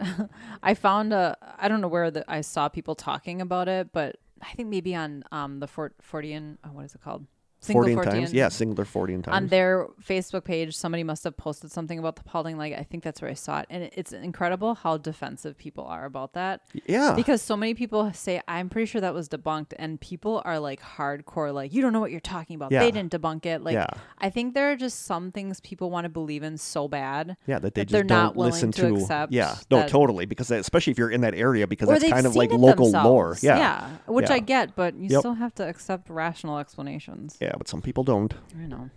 I 0.63 0.75
found 0.75 1.13
a, 1.13 1.37
I 1.59 1.67
don't 1.67 1.81
know 1.81 1.89
where 1.89 2.13
the, 2.13 2.25
I 2.31 2.43
saw 2.43 2.69
people 2.69 2.95
talking 2.95 3.41
about 3.41 3.67
it, 3.69 3.89
but 3.93 4.17
I 4.41 4.53
think 4.55 4.69
maybe 4.69 4.95
on 4.95 5.25
um 5.33 5.59
the 5.59 5.67
Fort 5.67 5.95
Fortean, 6.01 6.59
oh, 6.65 6.69
what 6.69 6.85
is 6.85 6.95
it 6.95 7.01
called? 7.01 7.27
Fortean 7.73 7.97
Fortean- 7.97 8.05
times, 8.11 8.33
yeah, 8.33 8.49
singular 8.49 8.85
Fortean 8.85 9.23
times. 9.23 9.37
On 9.37 9.47
their 9.49 9.87
Facebook 10.07 10.45
page, 10.45 10.77
somebody 10.77 11.03
must 11.05 11.25
have 11.25 11.37
posted 11.37 11.71
something 11.73 11.99
about 11.99 12.17
the 12.17 12.25
Paulding 12.25 12.59
Light. 12.59 12.75
I 12.79 12.83
think 12.83 13.03
that's 13.03 13.23
where 13.23 13.31
I 13.31 13.35
saw 13.35 13.61
it, 13.61 13.67
and 13.71 13.91
it's 13.95 14.13
incredible 14.13 14.75
how 14.75 14.97
defensive 14.97 15.57
people 15.57 15.85
are 15.85 16.05
about 16.05 16.33
that. 16.35 16.61
yeah, 16.87 17.15
because 17.15 17.41
so 17.43 17.57
many 17.57 17.75
people 17.75 18.13
say 18.13 18.41
I'm 18.49 18.69
pretty 18.69 18.87
sure 18.87 19.01
that 19.01 19.15
was 19.15 19.29
debunked, 19.29 19.73
and 19.79 20.01
people 20.01 20.43
are 20.45 20.59
like 20.59 20.81
hardcore, 20.83 21.53
like 21.55 21.73
you 21.73 21.81
don't 21.83 21.93
know 21.93 22.01
what 22.01 22.11
you're 22.11 22.21
talking 22.21 22.57
about. 22.57 22.73
Yeah. 22.73 22.81
They 22.81 22.91
didn't 22.91 23.13
debunk 23.13 23.47
it. 23.47 23.63
Like 23.63 23.75
Yeah. 23.75 23.87
I 24.19 24.31
think 24.31 24.55
there 24.55 24.71
are 24.73 24.77
just 24.77 25.05
some 25.07 25.33
things 25.33 25.61
people 25.61 25.91
want 25.91 26.05
to 26.05 26.09
believe 26.09 26.43
in 26.43 26.59
so 26.59 26.89
bad, 26.89 27.37
yeah, 27.47 27.59
that 27.59 27.75
they 27.75 27.83
that 27.83 27.85
just 27.87 27.93
they're 27.93 28.03
don't 28.03 28.19
not 28.19 28.37
listen 28.37 28.73
to 28.73 28.95
accept 28.95 29.33
Yeah, 29.33 29.57
no, 29.71 29.87
totally, 29.89 30.27
because 30.27 30.49
that, 30.49 30.61
especially 30.61 30.91
if 30.93 30.99
you're 30.99 31.11
in 31.11 31.21
that 31.23 31.35
area, 31.35 31.67
because 31.67 31.89
that's 31.89 32.09
kind 32.09 32.27
of 32.27 32.35
like 32.37 32.51
local 32.53 32.91
lore. 32.91 33.29
themselves. 33.35 33.43
Yeah, 33.45 33.89
which 34.07 34.29
Yeah. 34.29 34.35
I 34.35 34.39
get, 34.41 34.75
but 34.75 34.95
you 34.97 35.09
Yep. 35.11 35.19
still 35.21 35.35
have 35.35 35.55
to 35.57 35.69
accept 35.69 36.09
rational 36.11 36.59
explanations. 36.59 37.37
yeah, 37.41 37.53
but 37.59 37.69
some 37.69 37.83
people 37.83 38.05
don't. 38.05 38.35
I 38.59 38.67
know. 38.67 38.91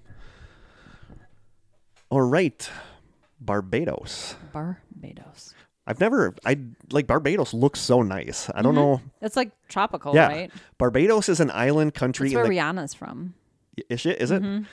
All 2.09 2.21
right, 2.21 2.69
Barbados. 3.39 4.35
Barbados. 4.53 5.53
I've 5.85 5.99
never, 6.01 6.35
I 6.45 6.59
like 6.91 7.07
Barbados 7.07 7.53
looks 7.53 7.79
so 7.79 8.01
nice. 8.01 8.49
I 8.53 8.61
don't 8.61 8.75
know. 8.75 9.01
It's 9.21 9.37
like 9.37 9.51
tropical, 9.69 10.13
Yeah, 10.13 10.27
right? 10.27 10.51
Barbados 10.77 11.29
is 11.29 11.39
an 11.39 11.49
island 11.51 11.93
country 11.93 12.27
That's 12.27 12.33
in 12.33 12.39
where 12.39 12.49
the 12.49 12.57
Rihanna's 12.57 12.93
from. 12.93 13.35
Is 13.89 14.05
it? 14.05 14.21
Is 14.21 14.31
it? 14.31 14.41
Mm-hmm. 14.41 14.63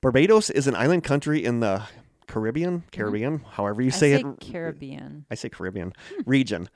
Barbados 0.00 0.48
is 0.50 0.66
an 0.66 0.74
island 0.74 1.04
country 1.04 1.44
in 1.44 1.60
the 1.60 1.82
Caribbean, 2.26 2.84
Caribbean, 2.90 3.44
however 3.50 3.82
you 3.82 3.90
Mm-hmm. 3.90 3.96
I 3.96 4.00
say, 4.00 4.22
say 4.22 4.28
it. 4.28 4.40
Caribbean. 4.52 5.26
I 5.30 5.34
say 5.34 5.48
Caribbean 5.50 5.92
region. 6.24 6.70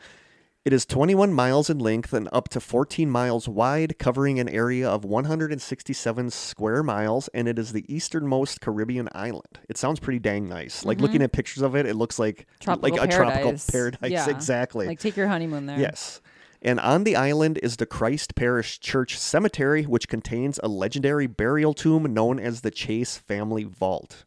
It 0.66 0.72
is 0.72 0.84
21 0.84 1.32
miles 1.32 1.70
in 1.70 1.78
length 1.78 2.12
and 2.12 2.28
up 2.32 2.48
to 2.48 2.58
14 2.58 3.08
miles 3.08 3.48
wide, 3.48 4.00
covering 4.00 4.40
an 4.40 4.48
area 4.48 4.88
of 4.88 5.04
167 5.04 6.30
square 6.30 6.82
miles, 6.82 7.28
and 7.28 7.46
it 7.46 7.56
is 7.56 7.70
the 7.70 7.84
easternmost 7.86 8.60
Caribbean 8.60 9.08
island. 9.12 9.60
It 9.68 9.78
sounds 9.78 10.00
pretty 10.00 10.18
dang 10.18 10.48
nice. 10.48 10.84
Like 10.84 11.00
looking 11.00 11.18
mm-hmm. 11.18 11.26
at 11.26 11.32
pictures 11.32 11.62
of 11.62 11.76
it, 11.76 11.86
it 11.86 11.94
looks 11.94 12.18
like 12.18 12.48
Tropical 12.58 12.98
like 12.98 13.00
a 13.00 13.06
tropical 13.06 13.42
paradise. 13.42 13.70
paradise. 13.70 14.10
Yeah. 14.10 14.28
Exactly. 14.28 14.88
Like 14.88 14.98
take 14.98 15.16
your 15.16 15.28
honeymoon 15.28 15.66
there. 15.66 15.78
Yes. 15.78 16.20
And 16.60 16.80
on 16.80 17.04
the 17.04 17.14
island 17.14 17.60
is 17.62 17.76
the 17.76 17.86
Christ 17.86 18.34
Parish 18.34 18.80
Church 18.80 19.16
Cemetery, 19.16 19.84
which 19.84 20.08
contains 20.08 20.58
a 20.64 20.68
legendary 20.68 21.28
burial 21.28 21.74
tomb 21.74 22.12
known 22.12 22.40
as 22.40 22.62
the 22.62 22.72
Chase 22.72 23.16
Family 23.16 23.62
Vault. 23.62 24.24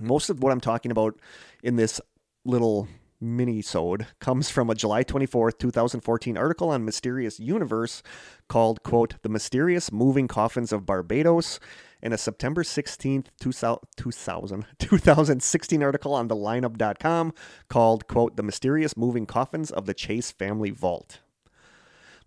Most 0.00 0.30
of 0.30 0.42
what 0.42 0.52
I'm 0.52 0.60
talking 0.62 0.90
about 0.90 1.20
in 1.62 1.76
this 1.76 2.00
little 2.46 2.88
mini-sode 3.24 4.06
comes 4.20 4.50
from 4.50 4.70
a 4.70 4.74
July 4.74 5.02
24th, 5.02 5.58
2014 5.58 6.36
article 6.36 6.70
on 6.70 6.84
Mysterious 6.84 7.40
Universe 7.40 8.02
called, 8.48 8.82
quote, 8.82 9.14
The 9.22 9.28
Mysterious 9.28 9.90
Moving 9.90 10.28
Coffins 10.28 10.72
of 10.72 10.86
Barbados, 10.86 11.58
and 12.02 12.12
a 12.12 12.18
September 12.18 12.62
16th, 12.62 13.26
2000, 13.40 13.78
2000 13.96 14.66
2016 14.78 15.82
article 15.82 16.14
on 16.14 16.28
thelineup.com 16.28 17.32
called, 17.68 18.06
quote, 18.06 18.36
The 18.36 18.42
Mysterious 18.42 18.96
Moving 18.96 19.26
Coffins 19.26 19.70
of 19.70 19.86
the 19.86 19.94
Chase 19.94 20.30
Family 20.30 20.70
Vault. 20.70 21.20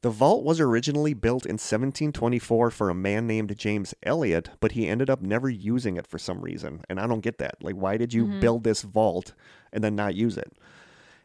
The 0.02 0.10
vault 0.12 0.44
was 0.44 0.60
originally 0.60 1.16
built 1.16 1.46
in 1.46 1.54
1724 1.54 2.70
for 2.70 2.90
a 2.90 2.96
man 2.96 3.26
named 3.26 3.58
James 3.58 3.96
Elliot, 4.04 4.50
but 4.60 4.74
he 4.74 4.88
ended 4.88 5.10
up 5.10 5.22
never 5.22 5.50
using 5.50 5.98
it 5.98 6.06
for 6.06 6.20
some 6.20 6.42
reason. 6.42 6.82
And 6.88 7.00
I 7.00 7.08
don't 7.08 7.22
get 7.22 7.40
that. 7.40 7.56
Like, 7.64 7.76
why 7.76 7.98
did 7.98 8.14
you 8.14 8.26
mm-hmm. 8.26 8.40
build 8.40 8.64
this 8.64 8.84
vault 8.84 9.34
and 9.74 9.84
then 9.84 9.96
not 9.96 10.16
use 10.16 10.38
it? 10.38 10.54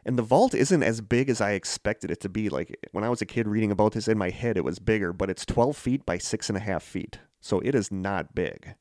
And 0.05 0.17
the 0.17 0.23
vault 0.23 0.53
isn't 0.53 0.83
as 0.83 0.99
big 1.01 1.29
as 1.29 1.39
I 1.39 1.51
expected 1.51 2.11
it 2.11 2.19
to 2.21 2.29
be. 2.29 2.49
Like, 2.49 2.75
when 2.91 3.03
I 3.03 3.09
was 3.09 3.21
a 3.21 3.25
kid 3.25 3.47
reading 3.47 3.71
about 3.71 3.93
this 3.93 4.07
in 4.07 4.17
my 4.17 4.29
head, 4.29 4.57
it 4.57 4.63
was 4.63 4.79
bigger, 4.79 5.13
but 5.13 5.29
it's 5.29 5.45
12 5.45 5.77
feet 5.77 6.05
by 6.05 6.17
six 6.17 6.49
and 6.49 6.57
a 6.57 6.61
half 6.61 6.83
feet. 6.83 7.19
So 7.39 7.59
it 7.61 7.73
is 7.75 7.91
not 7.91 8.35
big. 8.35 8.75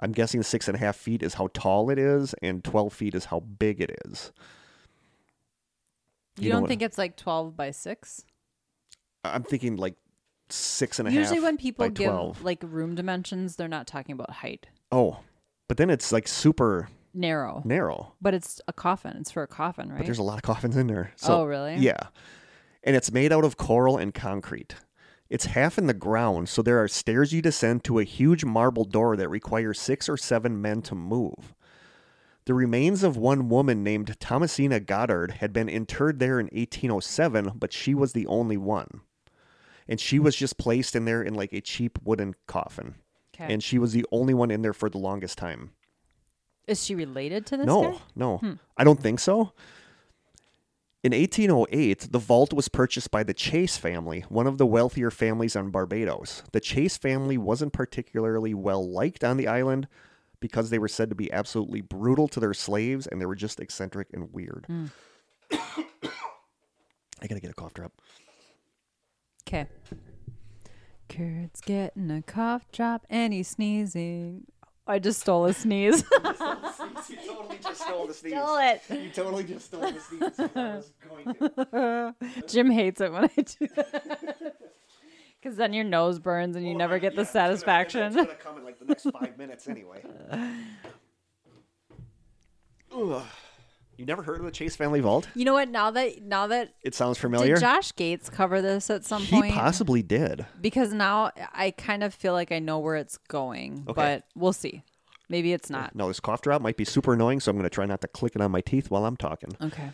I'm 0.00 0.12
guessing 0.12 0.42
six 0.44 0.68
and 0.68 0.76
a 0.76 0.78
half 0.78 0.96
feet 0.96 1.22
is 1.22 1.34
how 1.34 1.48
tall 1.54 1.90
it 1.90 1.98
is, 1.98 2.34
and 2.40 2.62
12 2.62 2.92
feet 2.92 3.14
is 3.16 3.26
how 3.26 3.40
big 3.40 3.80
it 3.80 3.98
is. 4.06 4.32
You, 6.36 6.46
You 6.46 6.52
don't 6.52 6.68
think 6.68 6.82
it's 6.82 6.98
like 6.98 7.16
12 7.16 7.56
by 7.56 7.72
6? 7.72 8.24
I'm 9.24 9.42
thinking 9.42 9.76
like 9.76 9.96
six 10.50 10.98
and 11.00 11.08
a 11.08 11.10
half. 11.10 11.18
Usually 11.18 11.40
when 11.40 11.56
people 11.56 11.88
give 11.88 12.10
12. 12.10 12.44
like 12.44 12.62
room 12.62 12.94
dimensions, 12.94 13.56
they're 13.56 13.66
not 13.68 13.86
talking 13.88 14.12
about 14.12 14.30
height. 14.30 14.68
Oh, 14.92 15.18
but 15.66 15.76
then 15.76 15.90
it's 15.90 16.12
like 16.12 16.28
super 16.28 16.88
Narrow. 17.18 17.62
narrow. 17.64 18.12
But 18.20 18.34
it's 18.34 18.60
a 18.68 18.72
coffin. 18.72 19.16
It's 19.18 19.30
for 19.30 19.42
a 19.42 19.48
coffin, 19.48 19.88
right? 19.88 19.98
But 19.98 20.06
there's 20.06 20.18
a 20.18 20.22
lot 20.22 20.36
of 20.36 20.42
coffins 20.42 20.76
in 20.76 20.86
there. 20.86 21.12
So, 21.16 21.40
oh, 21.40 21.44
really? 21.44 21.76
Yeah. 21.76 21.98
And 22.84 22.94
it's 22.94 23.10
made 23.10 23.32
out 23.32 23.44
of 23.44 23.56
coral 23.56 23.96
and 23.96 24.14
concrete. 24.14 24.76
It's 25.28 25.46
half 25.46 25.76
in 25.76 25.86
the 25.86 25.94
ground, 25.94 26.48
so 26.48 26.62
there 26.62 26.82
are 26.82 26.88
stairs 26.88 27.32
you 27.32 27.42
descend 27.42 27.84
to 27.84 27.98
a 27.98 28.04
huge 28.04 28.44
marble 28.44 28.84
door 28.84 29.16
that 29.16 29.28
requires 29.28 29.78
six 29.78 30.08
or 30.08 30.16
seven 30.16 30.62
men 30.62 30.80
to 30.82 30.94
move. 30.94 31.54
The 32.46 32.54
remains 32.54 33.02
of 33.02 33.18
one 33.18 33.50
woman 33.50 33.82
named 33.82 34.16
Thomasina 34.20 34.80
Goddard 34.80 35.32
had 35.32 35.52
been 35.52 35.68
interred 35.68 36.18
there 36.18 36.40
in 36.40 36.46
1807, 36.46 37.52
but 37.56 37.74
she 37.74 37.94
was 37.94 38.14
the 38.14 38.26
only 38.26 38.56
one. 38.56 39.02
And 39.86 40.00
she 40.00 40.18
was 40.18 40.34
just 40.34 40.56
placed 40.56 40.96
in 40.96 41.04
there 41.04 41.22
in 41.22 41.34
like 41.34 41.52
a 41.52 41.60
cheap 41.60 41.98
wooden 42.02 42.34
coffin. 42.46 42.94
Okay. 43.34 43.52
And 43.52 43.62
she 43.62 43.78
was 43.78 43.92
the 43.92 44.06
only 44.10 44.32
one 44.32 44.50
in 44.50 44.62
there 44.62 44.72
for 44.72 44.88
the 44.88 44.96
longest 44.96 45.36
time. 45.36 45.72
Is 46.68 46.84
she 46.84 46.94
related 46.94 47.46
to 47.46 47.56
this 47.56 47.66
No, 47.66 47.82
guy? 47.92 47.98
no. 48.14 48.38
Hmm. 48.38 48.52
I 48.76 48.84
don't 48.84 49.00
think 49.02 49.18
so. 49.20 49.52
In 51.02 51.12
1808, 51.12 52.08
the 52.10 52.18
vault 52.18 52.52
was 52.52 52.68
purchased 52.68 53.10
by 53.10 53.22
the 53.22 53.32
Chase 53.32 53.76
family, 53.76 54.20
one 54.28 54.46
of 54.46 54.58
the 54.58 54.66
wealthier 54.66 55.10
families 55.10 55.56
on 55.56 55.70
Barbados. 55.70 56.42
The 56.52 56.60
Chase 56.60 56.98
family 56.98 57.38
wasn't 57.38 57.72
particularly 57.72 58.52
well 58.52 58.86
liked 58.88 59.24
on 59.24 59.36
the 59.36 59.46
island 59.48 59.88
because 60.40 60.70
they 60.70 60.78
were 60.78 60.88
said 60.88 61.08
to 61.08 61.14
be 61.16 61.32
absolutely 61.32 61.80
brutal 61.80 62.28
to 62.28 62.40
their 62.40 62.52
slaves 62.54 63.06
and 63.06 63.20
they 63.20 63.26
were 63.26 63.34
just 63.36 63.60
eccentric 63.60 64.08
and 64.12 64.32
weird. 64.32 64.64
Hmm. 64.66 64.86
I 65.52 67.26
gotta 67.26 67.40
get 67.40 67.50
a 67.50 67.54
cough 67.54 67.74
drop. 67.74 67.92
Okay. 69.48 69.66
Kurt's 71.08 71.60
getting 71.62 72.10
a 72.10 72.22
cough 72.22 72.70
drop 72.70 73.06
and 73.08 73.32
he's 73.32 73.48
sneezing. 73.48 74.44
I 74.88 74.98
just 74.98 75.20
stole 75.20 75.44
a 75.44 75.52
sneeze. 75.52 76.02
you 76.24 77.16
totally 77.26 77.58
just 77.62 77.82
stole 77.82 78.06
the 78.06 78.14
sneeze. 78.14 78.32
Stole 78.32 78.58
it. 78.58 78.82
You 78.90 79.10
totally 79.10 79.44
just 79.44 79.66
stole 79.66 79.82
the 79.82 80.00
sneeze. 80.00 80.50
I 80.56 80.76
was 80.76 80.92
going 81.06 81.34
to. 81.34 82.14
Jim 82.48 82.70
hates 82.70 83.02
it 83.02 83.12
when 83.12 83.24
I 83.24 83.28
do 83.36 83.68
that. 83.76 84.56
Because 85.40 85.56
then 85.56 85.74
your 85.74 85.84
nose 85.84 86.18
burns 86.18 86.56
and 86.56 86.66
you 86.66 86.74
never 86.74 86.98
get 86.98 87.14
the 87.14 87.26
satisfaction. 87.26 88.02
It's 88.02 88.16
gonna 88.16 88.34
come 88.34 88.56
in 88.56 88.64
like 88.64 88.78
the 88.78 88.86
next 88.86 89.06
five 89.10 89.36
minutes 89.36 89.68
anyway. 89.68 90.02
Ugh. 92.90 93.22
You 93.97 93.97
never 94.08 94.22
heard 94.22 94.40
of 94.40 94.44
the 94.44 94.50
Chase 94.50 94.74
Family 94.74 95.00
Vault? 95.00 95.28
You 95.34 95.44
know 95.44 95.52
what? 95.52 95.68
Now 95.68 95.90
that 95.92 96.22
now 96.22 96.46
that 96.48 96.74
It 96.82 96.94
sounds 96.94 97.18
familiar. 97.18 97.54
did 97.54 97.60
Josh 97.60 97.94
Gates 97.94 98.28
cover 98.28 98.60
this 98.60 98.90
at 98.90 99.04
some 99.04 99.22
he 99.22 99.30
point? 99.36 99.46
He 99.46 99.52
possibly 99.52 100.02
did. 100.02 100.46
because 100.60 100.92
now 100.92 101.30
I 101.54 101.70
kind 101.72 102.02
of 102.02 102.12
feel 102.14 102.32
like 102.32 102.50
I 102.50 102.58
know 102.58 102.78
where 102.80 102.96
it's 102.96 103.16
going, 103.28 103.84
Okay. 103.88 103.92
but 103.94 104.24
we'll 104.34 104.52
see. 104.52 104.82
Maybe 105.28 105.52
it's 105.52 105.68
not. 105.70 105.94
No, 105.94 106.08
this 106.08 106.20
cough 106.20 106.40
drop 106.40 106.62
might 106.62 106.76
be 106.78 106.84
super 106.86 107.12
annoying, 107.12 107.38
so 107.40 107.50
I'm 107.50 107.56
going 107.56 107.64
to 107.64 107.70
try 107.70 107.84
not 107.84 108.00
to 108.00 108.08
click 108.08 108.34
it 108.34 108.40
on 108.40 108.50
my 108.50 108.62
teeth 108.62 108.90
while 108.90 109.04
I'm 109.04 109.16
talking. 109.16 109.50
Okay. 109.60 109.90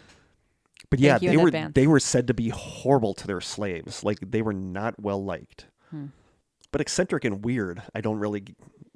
But 0.91 1.01
yeah, 1.01 1.19
they 1.19 1.37
were 1.37 1.49
advance. 1.49 1.75
they 1.75 1.87
were 1.89 1.99
said 1.99 2.29
to 2.29 2.35
be 2.35 2.51
horrible 2.51 3.15
to 3.15 3.27
their 3.27 3.41
slaves. 3.41 4.05
Like 4.05 4.19
they 4.31 4.43
were 4.43 4.53
not 4.53 4.95
well 5.01 5.23
liked. 5.25 5.67
Hmm. 5.91 6.07
But 6.71 6.81
eccentric 6.81 7.25
and 7.25 7.45
weird. 7.45 7.83
I 7.95 8.01
don't 8.01 8.19
really, 8.19 8.45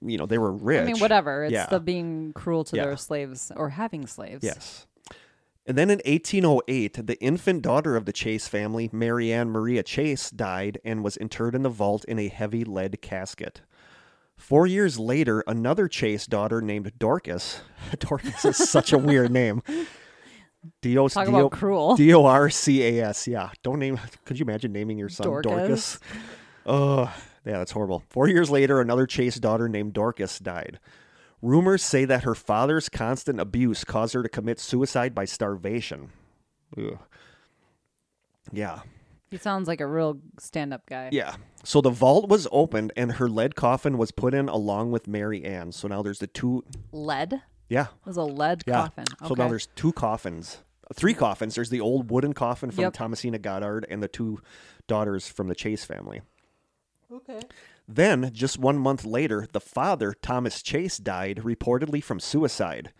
you 0.04 0.18
know, 0.18 0.26
they 0.26 0.38
were 0.38 0.52
rich. 0.52 0.82
I 0.82 0.84
mean, 0.84 0.98
whatever. 0.98 1.44
It's 1.44 1.52
Yeah. 1.52 1.66
the 1.66 1.80
being 1.80 2.32
cruel 2.34 2.64
to 2.64 2.76
Yeah. 2.76 2.84
their 2.86 2.96
slaves 2.96 3.50
or 3.56 3.70
having 3.70 4.06
slaves. 4.06 4.42
Yes. 4.44 4.86
And 5.68 5.76
then 5.76 5.90
in 5.90 6.00
1808, 6.06 7.06
the 7.06 7.20
infant 7.20 7.60
daughter 7.60 7.94
of 7.94 8.06
the 8.06 8.12
Chase 8.12 8.48
family, 8.48 8.88
Marianne 8.90 9.50
Maria 9.50 9.82
Chase, 9.82 10.30
died 10.30 10.80
and 10.82 11.04
was 11.04 11.18
interred 11.18 11.54
in 11.54 11.62
the 11.62 11.68
vault 11.68 12.06
in 12.06 12.18
a 12.18 12.28
heavy 12.28 12.64
lead 12.64 13.02
casket. 13.02 13.60
Four 14.34 14.66
years 14.66 14.98
later, 14.98 15.44
another 15.46 15.86
Chase 15.86 16.26
daughter 16.26 16.62
named 16.62 16.92
Dorcas. 16.98 17.60
Dorcas 17.98 18.46
is 18.46 18.56
such 18.56 18.94
a 18.94 18.98
weird 18.98 19.30
name. 19.30 19.62
D 20.80 20.96
O 20.96 21.06
Talk 21.06 21.28
about 21.28 21.52
cruel. 21.52 21.96
D 21.96 22.14
O 22.14 22.24
R 22.24 22.48
C 22.48 22.82
A 22.82 23.04
S. 23.08 23.28
Yeah. 23.28 23.50
Don't 23.62 23.78
name. 23.78 24.00
Could 24.24 24.38
you 24.38 24.44
imagine 24.44 24.72
naming 24.72 24.96
your 24.96 25.10
son 25.10 25.26
Dorcas. 25.26 25.52
Dorcas? 25.52 26.00
Oh, 26.64 27.14
yeah, 27.44 27.58
that's 27.58 27.72
horrible. 27.72 28.02
Four 28.08 28.28
years 28.28 28.50
later, 28.50 28.80
another 28.80 29.06
Chase 29.06 29.36
daughter 29.36 29.68
named 29.68 29.92
Dorcas 29.92 30.38
died. 30.38 30.80
Rumors 31.40 31.82
say 31.82 32.04
that 32.04 32.24
her 32.24 32.34
father's 32.34 32.88
constant 32.88 33.40
abuse 33.40 33.84
caused 33.84 34.14
her 34.14 34.22
to 34.22 34.28
commit 34.28 34.58
suicide 34.58 35.14
by 35.14 35.24
starvation. 35.24 36.10
Ugh. 36.76 36.98
Yeah. 38.52 38.80
He 39.30 39.36
sounds 39.36 39.68
like 39.68 39.80
a 39.80 39.86
real 39.86 40.18
stand-up 40.38 40.86
guy. 40.86 41.10
Yeah. 41.12 41.36
So 41.62 41.80
the 41.80 41.90
vault 41.90 42.28
was 42.28 42.48
opened 42.50 42.92
and 42.96 43.12
her 43.12 43.28
lead 43.28 43.54
coffin 43.54 43.98
was 43.98 44.10
put 44.10 44.32
in 44.34 44.48
along 44.48 44.90
with 44.90 45.06
Mary 45.06 45.44
Ann. 45.44 45.70
So 45.72 45.86
now 45.86 46.02
there's 46.02 46.18
the 46.18 46.26
two. 46.26 46.64
Lead. 46.92 47.42
Yeah. 47.68 47.82
It 47.88 48.06
was 48.06 48.16
a 48.16 48.22
lead 48.22 48.62
Yeah. 48.66 48.82
coffin. 48.82 49.04
So 49.26 49.34
now 49.34 49.48
there's 49.48 49.66
two 49.76 49.92
coffins, 49.92 50.58
three 50.94 51.12
coffins. 51.12 51.54
There's 51.56 51.68
the 51.68 51.80
old 51.80 52.10
wooden 52.10 52.32
coffin 52.32 52.70
from 52.70 52.82
Yep. 52.84 52.94
Thomasina 52.94 53.38
Goddard 53.38 53.86
and 53.90 54.02
the 54.02 54.08
two 54.08 54.40
daughters 54.86 55.28
from 55.28 55.48
the 55.48 55.54
Chase 55.54 55.84
family. 55.84 56.22
okay. 57.12 57.40
Then, 57.90 58.30
just 58.34 58.58
one 58.58 58.76
month 58.76 59.06
later, 59.06 59.48
the 59.50 59.60
father, 59.60 60.14
Thomas 60.20 60.62
Chase, 60.62 60.98
died, 60.98 61.38
reportedly 61.42 62.04
from 62.04 62.20
suicide. 62.20 62.92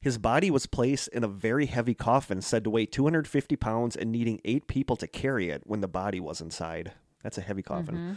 His 0.00 0.18
body 0.18 0.52
was 0.52 0.66
placed 0.66 1.08
in 1.08 1.24
a 1.24 1.28
very 1.28 1.66
heavy 1.66 1.94
coffin, 1.94 2.40
said 2.40 2.62
to 2.64 2.70
weigh 2.70 2.86
250 2.86 3.56
pounds 3.56 3.96
and 3.96 4.12
needing 4.12 4.40
eight 4.44 4.68
people 4.68 4.96
to 4.96 5.08
carry 5.08 5.50
it 5.50 5.62
when 5.64 5.80
the 5.80 5.88
body 5.88 6.20
was 6.20 6.40
inside. 6.40 6.92
That's 7.24 7.38
a 7.38 7.42
heavy 7.42 7.62
coffin. 7.62 7.94
Mm-hmm. 7.94 8.14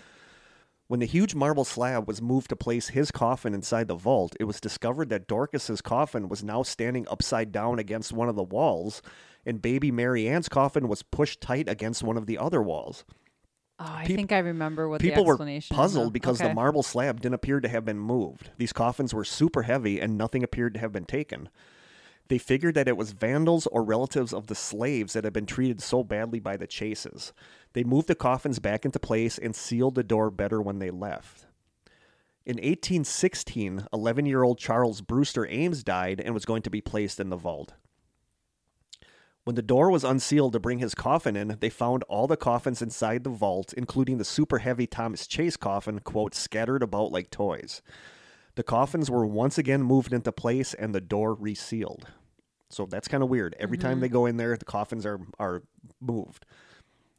When 0.87 0.99
the 0.99 1.05
huge 1.05 1.33
marble 1.33 1.65
slab 1.65 2.07
was 2.07 2.21
moved 2.21 2.49
to 2.49 2.55
place 2.55 2.89
his 2.89 3.09
coffin 3.09 3.53
inside 3.53 3.87
the 3.87 3.95
vault, 3.95 4.35
it 4.39 4.43
was 4.43 4.61
discovered 4.61 5.09
that 5.09 5.27
Dorcas's 5.27 5.81
coffin 5.81 6.29
was 6.29 6.43
now 6.43 6.61
standing 6.61 7.07
upside 7.09 7.51
down 7.51 7.79
against 7.79 8.13
one 8.13 8.29
of 8.29 8.35
the 8.35 8.43
walls, 8.43 9.01
and 9.45 9.61
baby 9.61 9.91
Mary 9.91 10.27
Ann's 10.29 10.47
coffin 10.47 10.87
was 10.87 11.03
pushed 11.03 11.41
tight 11.41 11.67
against 11.67 12.03
one 12.03 12.17
of 12.17 12.25
the 12.25 12.37
other 12.37 12.61
walls. 12.61 13.03
Oh, 13.79 13.85
I 13.87 14.05
Peop- 14.05 14.15
think 14.15 14.31
I 14.31 14.39
remember 14.39 14.89
what 14.89 15.01
People 15.01 15.23
the 15.23 15.27
were 15.29 15.61
puzzled 15.69 16.11
because 16.11 16.39
Okay. 16.41 16.47
the 16.49 16.55
marble 16.55 16.81
slab 16.81 17.21
didn't 17.21 17.35
appear 17.35 17.59
to 17.59 17.67
have 17.69 17.85
been 17.85 17.99
moved. 17.99 18.49
These 18.57 18.73
coffins 18.73 19.13
were 19.13 19.23
super 19.23 19.63
heavy 19.63 19.99
and 20.01 20.17
nothing 20.17 20.43
appeared 20.43 20.73
to 20.73 20.79
have 20.79 20.91
been 20.91 21.05
taken. 21.05 21.49
They 22.27 22.39
figured 22.39 22.73
that 22.75 22.87
it 22.87 22.97
was 22.97 23.11
vandals 23.11 23.67
or 23.67 23.83
relatives 23.83 24.33
of 24.33 24.47
the 24.47 24.55
slaves 24.55 25.13
that 25.13 25.23
had 25.23 25.31
been 25.33 25.45
treated 25.45 25.79
so 25.81 26.03
badly 26.03 26.39
by 26.39 26.57
the 26.57 26.67
chases. 26.67 27.33
They 27.73 27.83
moved 27.83 28.07
the 28.07 28.15
coffins 28.15 28.59
back 28.59 28.83
into 28.83 28.99
place 28.99 29.37
and 29.37 29.55
sealed 29.55 29.95
the 29.95 30.03
door 30.03 30.31
better 30.31 30.61
when 30.61 30.79
they 30.79 30.89
left. 30.89 31.45
In 32.45 32.55
1816, 32.57 33.87
11 33.93 34.25
year 34.25 34.41
old 34.43 34.57
Charles 34.57 35.01
Brewster 35.01 35.45
Ames 35.47 35.83
died 35.83 36.19
and 36.19 36.33
was 36.33 36.45
going 36.45 36.63
to 36.63 36.69
be 36.69 36.81
placed 36.81 37.19
in 37.19 37.29
the 37.29 37.35
vault. 37.37 37.73
When 39.47 39.55
the 39.55 39.61
door 39.61 39.89
was 39.89 40.03
unsealed 40.03 40.51
to 40.51 40.59
bring 40.59 40.79
his 40.79 40.93
coffin 40.93 41.37
in, 41.37 41.55
they 41.61 41.69
found 41.69 42.03
all 42.09 42.27
the 42.27 42.35
coffins 42.35 42.81
inside 42.81 43.23
the 43.23 43.29
vault, 43.29 43.71
including 43.71 44.17
the 44.17 44.25
super 44.25 44.57
heavy 44.57 44.85
Thomas 44.85 45.25
Chase 45.25 45.55
coffin, 45.55 45.99
quote, 45.99 46.35
scattered 46.35 46.83
about 46.83 47.13
like 47.13 47.31
toys. 47.31 47.81
The 48.55 48.63
coffins 48.63 49.09
were 49.09 49.25
once 49.25 49.57
again 49.57 49.83
moved 49.83 50.11
into 50.11 50.33
place 50.33 50.73
and 50.73 50.93
the 50.93 50.99
door 50.99 51.33
resealed. 51.33 52.07
So 52.69 52.87
that's 52.87 53.07
kind 53.07 53.23
of 53.23 53.29
weird. 53.29 53.55
Every 53.57 53.77
time 53.77 53.91
mm-hmm. 53.91 53.99
they 54.01 54.09
go 54.09 54.25
in 54.25 54.35
there, 54.35 54.57
the 54.57 54.65
coffins 54.65 55.05
are, 55.05 55.21
are 55.39 55.63
moved. 56.01 56.45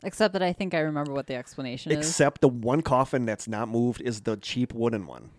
Except 0.02 0.34
that 0.34 0.42
I 0.42 0.52
think 0.52 0.74
I 0.74 0.80
remember 0.80 1.14
what 1.14 1.28
the 1.28 1.34
explanation 1.34 1.92
is. 1.92 1.96
Except 1.96 2.42
the 2.42 2.48
one 2.50 2.82
coffin 2.82 3.24
that's 3.24 3.48
not 3.48 3.70
moved 3.70 4.02
is 4.02 4.20
the 4.20 4.36
cheap 4.36 4.74
wooden 4.74 5.06
one. 5.06 5.30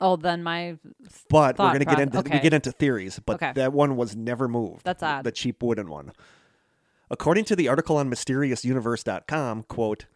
Oh, 0.00 0.16
then 0.16 0.42
my 0.42 0.78
But 1.28 1.58
we're 1.58 1.72
gonna 1.72 1.84
get 1.84 2.00
into 2.00 2.22
we 2.22 2.38
get 2.38 2.54
into 2.54 2.72
theories, 2.72 3.18
but 3.18 3.34
Okay. 3.34 3.52
that 3.56 3.74
one 3.74 3.96
was 3.96 4.16
never 4.16 4.48
moved. 4.48 4.84
That's 4.84 5.02
odd. 5.02 5.24
The 5.24 5.32
cheap 5.32 5.62
wooden 5.62 5.90
one. 5.90 6.12
According 7.10 7.44
to 7.46 7.56
the 7.56 7.68
article 7.68 7.96
on 7.96 8.10
mysteriousuniverse.com, 8.10 9.62
quote, 9.64 10.06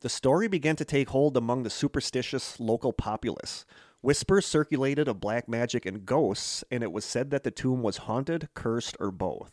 the 0.00 0.08
story 0.08 0.48
began 0.48 0.76
to 0.76 0.84
take 0.84 1.10
hold 1.10 1.36
among 1.36 1.62
the 1.62 1.70
superstitious 1.70 2.58
local 2.58 2.92
populace. 2.92 3.64
Whispers 4.02 4.44
circulated 4.44 5.06
of 5.06 5.20
black 5.20 5.48
magic 5.48 5.86
and 5.86 6.04
ghosts, 6.04 6.64
and 6.70 6.82
it 6.82 6.92
was 6.92 7.04
said 7.04 7.30
that 7.30 7.44
the 7.44 7.52
tomb 7.52 7.82
was 7.82 7.98
haunted, 7.98 8.48
cursed, 8.54 8.96
or 8.98 9.12
both. 9.12 9.52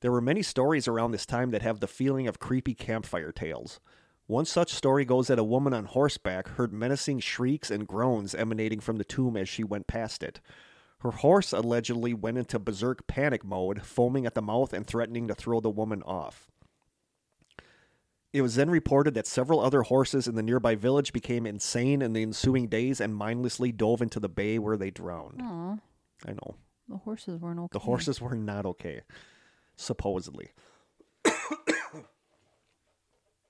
There 0.00 0.12
were 0.12 0.20
many 0.20 0.42
stories 0.42 0.86
around 0.86 1.10
this 1.10 1.26
time 1.26 1.50
that 1.50 1.62
have 1.62 1.80
the 1.80 1.88
feeling 1.88 2.28
of 2.28 2.38
creepy 2.38 2.74
campfire 2.74 3.32
tales. 3.32 3.80
One 4.26 4.44
such 4.44 4.72
story 4.72 5.04
goes 5.04 5.26
that 5.26 5.38
a 5.38 5.44
woman 5.44 5.74
on 5.74 5.86
horseback 5.86 6.48
heard 6.48 6.72
menacing 6.72 7.20
shrieks 7.20 7.70
and 7.70 7.86
groans 7.86 8.34
emanating 8.34 8.80
from 8.80 8.96
the 8.96 9.04
tomb 9.04 9.36
as 9.36 9.48
she 9.48 9.64
went 9.64 9.86
past 9.86 10.22
it. 10.22 10.40
Her 11.00 11.10
horse 11.10 11.52
allegedly 11.52 12.14
went 12.14 12.38
into 12.38 12.58
berserk 12.58 13.06
panic 13.06 13.44
mode, 13.44 13.82
foaming 13.82 14.26
at 14.26 14.34
the 14.34 14.42
mouth 14.42 14.72
and 14.72 14.86
threatening 14.86 15.28
to 15.28 15.34
throw 15.34 15.60
the 15.60 15.70
woman 15.70 16.02
off. 16.02 16.50
It 18.32 18.42
was 18.42 18.54
then 18.56 18.70
reported 18.70 19.14
that 19.14 19.26
several 19.26 19.60
other 19.60 19.82
horses 19.82 20.26
in 20.26 20.34
the 20.34 20.42
nearby 20.42 20.74
village 20.74 21.12
became 21.12 21.46
insane 21.46 22.02
in 22.02 22.12
the 22.12 22.22
ensuing 22.22 22.66
days 22.68 23.00
and 23.00 23.14
mindlessly 23.14 23.72
dove 23.72 24.02
into 24.02 24.20
the 24.20 24.28
bay 24.28 24.58
where 24.58 24.76
they 24.76 24.90
drowned. 24.90 25.40
Aw, 25.42 25.76
I 26.26 26.32
know. 26.32 26.56
the 26.88 26.96
horses 26.98 27.40
weren't 27.40 27.60
okay. 27.60 27.68
The 27.72 27.78
horses 27.80 28.20
were 28.20 28.34
not 28.34 28.66
okay, 28.66 29.02
supposedly. 29.76 30.50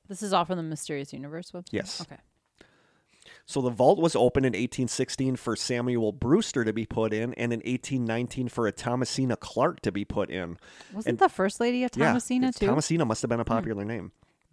This 0.08 0.22
is 0.22 0.32
off 0.32 0.50
of 0.50 0.56
the 0.56 0.62
Mysterious 0.62 1.12
Universe 1.12 1.50
website. 1.50 1.72
Yes. 1.72 2.00
Okay. 2.00 2.20
So 3.46 3.60
the 3.62 3.70
vault 3.70 4.00
was 4.00 4.16
opened 4.16 4.44
in 4.44 4.50
1816 4.50 5.36
for 5.36 5.54
Samuel 5.54 6.10
Brewster 6.10 6.64
to 6.64 6.72
be 6.72 6.84
put 6.84 7.12
in, 7.12 7.32
and 7.34 7.52
in 7.52 7.60
1819 7.60 8.48
for 8.48 8.66
a 8.66 8.72
Thomasina 8.72 9.36
Clark 9.36 9.80
to 9.82 9.92
be 9.92 10.04
put 10.04 10.30
in. 10.30 10.58
Wasn't 10.92 11.12
And- 11.12 11.18
the 11.20 11.28
first 11.28 11.60
lady 11.60 11.84
a 11.84 11.88
Thomasina 11.88 12.48
yeah, 12.48 12.50
too? 12.50 12.66
Thomasina 12.66 13.04
must 13.04 13.22
have 13.22 13.28
been 13.28 13.40
a 13.40 13.44
hmm. 13.44 13.48
popular 13.48 13.84
name. 13.84 14.10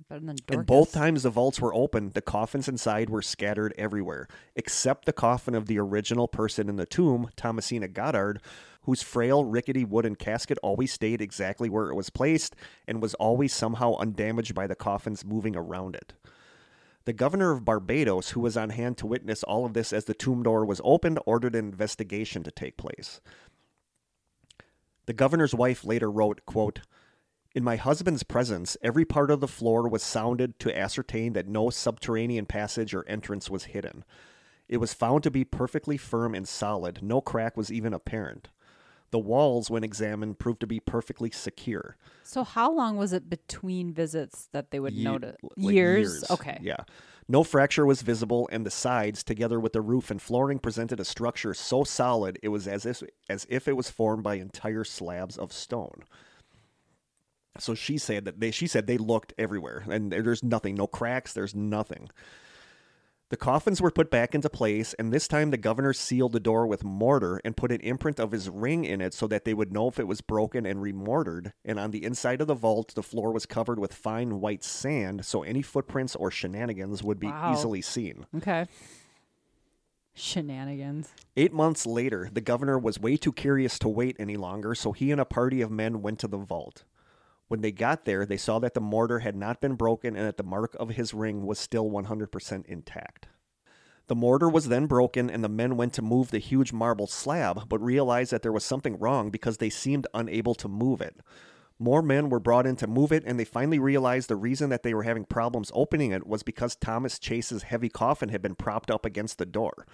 And 0.10 0.66
both 0.66 0.91
times 0.91 1.24
the 1.24 1.30
vaults 1.32 1.60
were 1.60 1.74
open, 1.74 2.12
the 2.14 2.22
coffins 2.22 2.68
inside 2.68 3.10
were 3.10 3.22
scattered 3.22 3.74
everywhere, 3.78 4.28
except 4.56 5.06
the 5.06 5.14
coffin 5.14 5.56
of 5.56 5.66
the 5.66 5.80
original 5.80 6.28
person 6.28 6.70
in 6.70 6.76
the 6.76 6.86
tomb, 6.86 7.30
Thomasina 7.36 7.88
Goddard, 7.88 8.41
whose 8.84 9.02
frail, 9.02 9.46
rickety 9.46 9.86
wooden 9.86 10.16
casket 10.16 10.58
always 10.62 10.91
stayed 10.91 11.22
exactly 11.22 11.70
where 11.70 11.89
it 11.89 11.96
was 11.96 12.10
placed 12.10 12.56
and 12.88 13.02
was 13.02 13.14
always 13.16 13.54
somehow 13.54 13.96
undamaged 13.96 14.54
by 14.54 14.68
the 14.68 14.76
coffins 14.76 15.26
moving 15.26 15.56
around 15.56 15.96
it. 15.96 16.14
The 17.06 17.14
governor 17.14 17.51
of 17.51 17.66
Barbados, 17.66 18.30
who 18.30 18.39
was 18.39 18.56
on 18.56 18.70
hand 18.70 18.97
to 18.97 19.08
witness 19.08 19.43
all 19.43 19.66
of 19.66 19.74
this 19.74 19.91
as 19.91 20.06
the 20.06 20.14
tomb 20.14 20.43
door 20.43 20.66
was 20.66 20.80
opened, 20.84 21.20
ordered 21.26 21.56
an 21.56 21.66
investigation 21.66 22.43
to 22.43 22.51
take 22.51 22.78
place. 22.78 23.20
The 25.06 25.14
governor's 25.14 25.54
wife 25.54 25.84
later 25.84 26.10
wrote, 26.10 26.45
quote, 26.45 26.80
in 27.56 27.64
my 27.64 27.76
husband's 27.76 28.24
presence, 28.24 28.78
every 28.82 29.06
part 29.06 29.30
of 29.30 29.39
the 29.39 29.47
floor 29.47 29.88
was 29.88 30.01
sounded 30.01 30.58
to 30.60 30.76
ascertain 30.76 31.34
that 31.34 31.47
no 31.47 31.70
subterranean 31.70 32.47
passage 32.47 32.95
or 32.95 33.08
entrance 33.08 33.47
was 33.47 33.66
hidden. 33.66 34.04
It 34.68 34.78
was 34.78 34.93
found 34.93 35.22
to 35.24 35.32
be 35.32 35.43
perfectly 35.43 35.97
firm 35.97 36.34
and 36.34 36.47
solid, 36.47 37.04
no 37.04 37.22
crack 37.22 37.56
was 37.56 37.72
even 37.72 37.93
apparent. 37.93 38.49
The 39.14 39.20
walls, 39.20 39.70
when 39.70 39.84
examined, 39.84 40.39
proved 40.39 40.59
to 40.61 40.66
be 40.66 40.80
perfectly 40.80 41.30
secure. 41.30 41.97
So 42.24 42.43
how 42.43 42.72
long 42.72 42.97
was 42.97 43.14
it 43.14 43.30
between 43.30 43.93
visits 43.93 44.49
that 44.53 44.72
they 44.72 44.80
would 44.80 44.93
Ye- 44.93 45.03
notice? 45.03 45.36
like 45.55 45.76
years? 45.76 46.24
Okay. 46.32 46.57
Yeah. 46.64 46.78
No 47.28 47.43
fracture 47.43 47.86
was 47.86 48.01
visible, 48.01 48.49
and 48.51 48.66
the 48.66 48.72
sides, 48.72 49.24
together 49.24 49.59
with 49.59 49.74
the 49.74 49.82
roof 49.82 50.09
and 50.09 50.20
flooring, 50.20 50.57
presented 50.57 50.99
a 50.99 51.05
structure 51.05 51.53
so 51.53 51.84
solid 51.84 52.39
it 52.41 52.49
was 52.49 52.68
as 52.68 52.88
if 52.88 53.03
as 53.30 53.45
if 53.51 53.68
it 53.68 53.78
was 53.78 53.91
formed 53.91 54.24
by 54.24 54.34
entire 54.38 54.84
slabs 54.84 55.38
of 55.38 55.53
stone. 55.53 56.05
So 57.59 57.76
she 57.76 57.99
said 57.99 58.26
that 58.26 58.39
they 58.39 58.49
she 58.49 58.66
said 58.66 58.88
they 58.88 58.97
looked 58.97 59.32
everywhere, 59.38 59.84
and 59.88 60.11
there's 60.11 60.43
nothing, 60.43 60.74
no 60.74 60.88
cracks, 60.88 61.34
there's 61.34 61.53
nothing. 61.53 62.09
The 63.34 63.38
coffins 63.38 63.82
were 63.82 63.90
put 63.90 64.12
back 64.12 64.36
into 64.36 64.48
place, 64.48 64.94
and 65.00 65.12
this 65.12 65.28
time 65.28 65.50
the 65.50 65.58
governor 65.58 65.92
sealed 65.92 66.34
the 66.34 66.40
door 66.40 66.68
with 66.68 66.84
mortar 66.84 67.42
and 67.44 67.58
put 67.58 67.72
an 67.72 67.82
imprint 67.82 68.20
of 68.20 68.32
his 68.32 68.48
ring 68.48 68.86
in 68.86 69.02
it 69.02 69.12
so 69.12 69.26
that 69.26 69.44
they 69.44 69.56
would 69.56 69.74
know 69.74 69.88
if 69.88 69.98
it 69.98 70.08
was 70.08 70.22
broken 70.22 70.68
and 70.68 70.84
remortared. 70.84 71.52
And 71.66 71.80
on 71.80 71.90
the 71.90 72.04
inside 72.04 72.42
of 72.42 72.48
the 72.48 72.54
vault, 72.54 72.94
the 72.94 73.02
floor 73.02 73.32
was 73.32 73.48
covered 73.48 73.80
with 73.80 73.92
fine 73.92 74.40
white 74.40 74.64
sand, 74.64 75.26
so 75.26 75.42
any 75.42 75.64
footprints 75.64 76.16
or 76.16 76.30
shenanigans 76.30 77.02
would 77.02 77.20
be 77.20 77.26
Wow. 77.26 77.54
easily 77.54 77.82
seen. 77.82 78.28
Okay. 78.38 78.68
Shenanigans. 80.14 81.12
Eight 81.36 81.54
months 81.54 81.88
later, 81.88 82.30
the 82.32 82.40
governor 82.40 82.78
was 82.78 83.00
way 83.00 83.18
too 83.18 83.34
curious 83.34 83.80
to 83.80 83.90
wait 83.90 84.16
any 84.20 84.38
longer, 84.38 84.76
so 84.76 84.92
he 84.92 85.10
and 85.10 85.20
a 85.20 85.26
party 85.26 85.60
of 85.62 85.72
men 85.72 86.04
went 86.04 86.20
to 86.20 86.28
the 86.28 86.38
vault. 86.38 86.84
When 87.48 87.62
they 87.62 87.72
got 87.72 88.06
there, 88.06 88.26
they 88.26 88.38
saw 88.38 88.60
that 88.60 88.74
the 88.74 88.82
mortar 88.82 89.20
had 89.20 89.36
not 89.36 89.62
been 89.62 89.76
broken 89.76 90.16
and 90.16 90.26
that 90.26 90.38
the 90.38 90.44
mark 90.44 90.76
of 90.80 90.91
his 90.91 91.14
ring 91.14 91.46
was 91.46 91.60
still 91.60 91.89
100% 91.89 92.66
intact. 92.66 93.28
The 94.08 94.16
mortar 94.16 94.50
was 94.50 94.68
then 94.68 94.86
broken, 94.88 95.30
and 95.30 95.44
the 95.44 95.50
men 95.50 95.78
went 95.78 95.94
to 95.94 96.02
move 96.02 96.32
the 96.32 96.39
huge 96.39 96.74
marble 96.74 97.08
slab, 97.08 97.70
but 97.70 97.82
realized 97.82 98.32
that 98.32 98.41
there 98.41 98.52
was 98.52 98.66
something 98.66 99.00
wrong 99.00 99.30
because 99.30 99.58
they 99.58 99.70
seemed 99.70 100.08
unable 100.14 100.56
to 100.56 100.68
move 100.68 101.00
it. 101.00 101.22
More 101.80 102.02
men 102.02 102.30
were 102.30 102.39
brought 102.39 102.66
in 102.66 102.76
to 102.78 102.88
move 102.88 103.12
it, 103.12 103.24
and 103.26 103.39
they 103.39 103.46
finally 103.46 103.80
realized 103.80 104.28
the 104.28 104.36
reason 104.36 104.70
that 104.70 104.84
they 104.84 104.94
were 104.94 105.04
having 105.04 105.26
problems 105.26 105.72
opening 105.74 106.12
it 106.12 106.28
was 106.28 106.44
because 106.44 106.76
Thomas 106.76 107.18
Chase's 107.18 107.64
heavy 107.64 107.89
coffin 107.89 108.30
had 108.30 108.41
been 108.41 108.56
propped 108.56 108.91
up 108.91 109.06
against 109.06 109.38
the 109.38 109.46
door. 109.46 109.86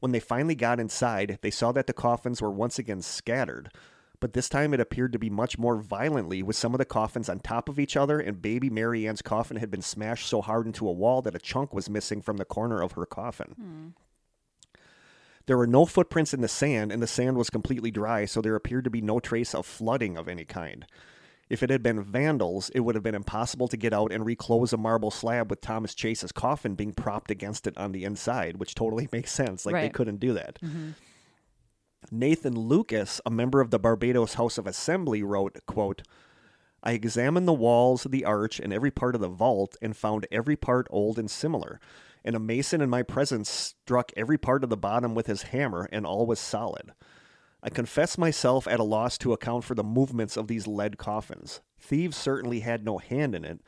When 0.00 0.12
they 0.12 0.20
finally 0.20 0.54
got 0.54 0.78
inside, 0.78 1.38
they 1.42 1.50
saw 1.50 1.72
that 1.72 1.86
the 1.86 1.92
coffins 1.92 2.40
were 2.40 2.50
once 2.50 2.78
again 2.78 3.02
scattered, 3.02 3.70
but 4.20 4.32
this 4.32 4.48
time 4.48 4.74
it 4.74 4.80
appeared 4.80 5.12
to 5.12 5.18
be 5.18 5.30
much 5.30 5.58
more 5.58 5.76
violently, 5.76 6.42
with 6.42 6.56
some 6.56 6.74
of 6.74 6.78
the 6.78 6.84
coffins 6.84 7.28
on 7.28 7.40
top 7.40 7.68
of 7.68 7.78
each 7.78 7.96
other, 7.96 8.18
and 8.18 8.42
baby 8.42 8.70
Mary 8.70 9.06
Ann's 9.06 9.22
coffin 9.22 9.58
had 9.58 9.70
been 9.70 9.82
smashed 9.82 10.26
so 10.26 10.40
hard 10.40 10.66
into 10.66 10.88
a 10.88 10.92
wall 10.92 11.22
that 11.22 11.34
a 11.34 11.38
chunk 11.38 11.72
was 11.72 11.90
missing 11.90 12.20
from 12.20 12.36
the 12.36 12.44
corner 12.44 12.82
of 12.82 12.92
her 12.92 13.06
coffin. 13.06 13.54
Hmm. 13.56 13.88
There 15.46 15.56
were 15.56 15.66
no 15.66 15.86
footprints 15.86 16.34
in 16.34 16.42
the 16.42 16.48
sand, 16.48 16.92
and 16.92 17.02
the 17.02 17.06
sand 17.06 17.38
was 17.38 17.48
completely 17.48 17.90
dry, 17.90 18.26
so 18.26 18.42
there 18.42 18.54
appeared 18.54 18.84
to 18.84 18.90
be 18.90 19.00
no 19.00 19.18
trace 19.18 19.54
of 19.54 19.64
flooding 19.64 20.18
of 20.18 20.28
any 20.28 20.44
kind. 20.44 20.84
If 21.48 21.62
it 21.62 21.70
had 21.70 21.82
been 21.82 22.02
vandals, 22.02 22.70
it 22.74 22.80
would 22.80 22.94
have 22.94 23.04
been 23.04 23.14
impossible 23.14 23.68
to 23.68 23.76
get 23.78 23.94
out 23.94 24.12
and 24.12 24.26
reclose 24.26 24.74
a 24.74 24.76
marble 24.76 25.10
slab 25.10 25.48
with 25.48 25.62
Thomas 25.62 25.94
Chase's 25.94 26.32
coffin 26.32 26.74
being 26.74 26.92
propped 26.92 27.30
against 27.30 27.66
it 27.66 27.78
on 27.78 27.92
the 27.92 28.04
inside, 28.04 28.58
which 28.58 28.74
totally 28.74 29.08
makes 29.12 29.32
sense. 29.32 29.64
Like 29.64 29.74
they 29.76 29.88
couldn't 29.88 30.20
do 30.20 30.34
that. 30.34 30.58
Mm-hmm. 30.62 30.90
Nathan 32.10 32.54
Lucas, 32.54 33.20
a 33.26 33.30
member 33.30 33.60
of 33.60 33.70
the 33.70 33.78
Barbados 33.78 34.34
House 34.34 34.58
of 34.58 34.66
Assembly, 34.66 35.22
wrote, 35.22 35.58
quote, 35.66 36.02
I 36.82 36.92
examined 36.92 37.48
the 37.48 37.52
walls, 37.52 38.06
the 38.08 38.24
arch, 38.24 38.60
and 38.60 38.72
every 38.72 38.90
part 38.90 39.14
of 39.14 39.20
the 39.20 39.28
vault, 39.28 39.76
and 39.82 39.96
found 39.96 40.26
every 40.30 40.56
part 40.56 40.86
old 40.90 41.18
and 41.18 41.30
similar. 41.30 41.80
And 42.24 42.36
a 42.36 42.40
mason 42.40 42.80
in 42.80 42.88
my 42.88 43.02
presence 43.02 43.50
struck 43.50 44.12
every 44.16 44.38
part 44.38 44.62
of 44.64 44.70
the 44.70 44.76
bottom 44.76 45.14
with 45.14 45.26
his 45.26 45.42
hammer, 45.42 45.88
and 45.90 46.06
all 46.06 46.26
was 46.26 46.38
solid. 46.38 46.92
I 47.62 47.70
confess 47.70 48.16
myself 48.16 48.68
at 48.68 48.80
a 48.80 48.84
loss 48.84 49.18
to 49.18 49.32
account 49.32 49.64
for 49.64 49.74
the 49.74 49.82
movements 49.82 50.36
of 50.36 50.46
these 50.46 50.66
lead 50.66 50.98
coffins. 50.98 51.60
Thieves 51.80 52.16
certainly 52.16 52.60
had 52.60 52.84
no 52.84 52.98
hand 52.98 53.34
in 53.34 53.44
it, 53.44 53.60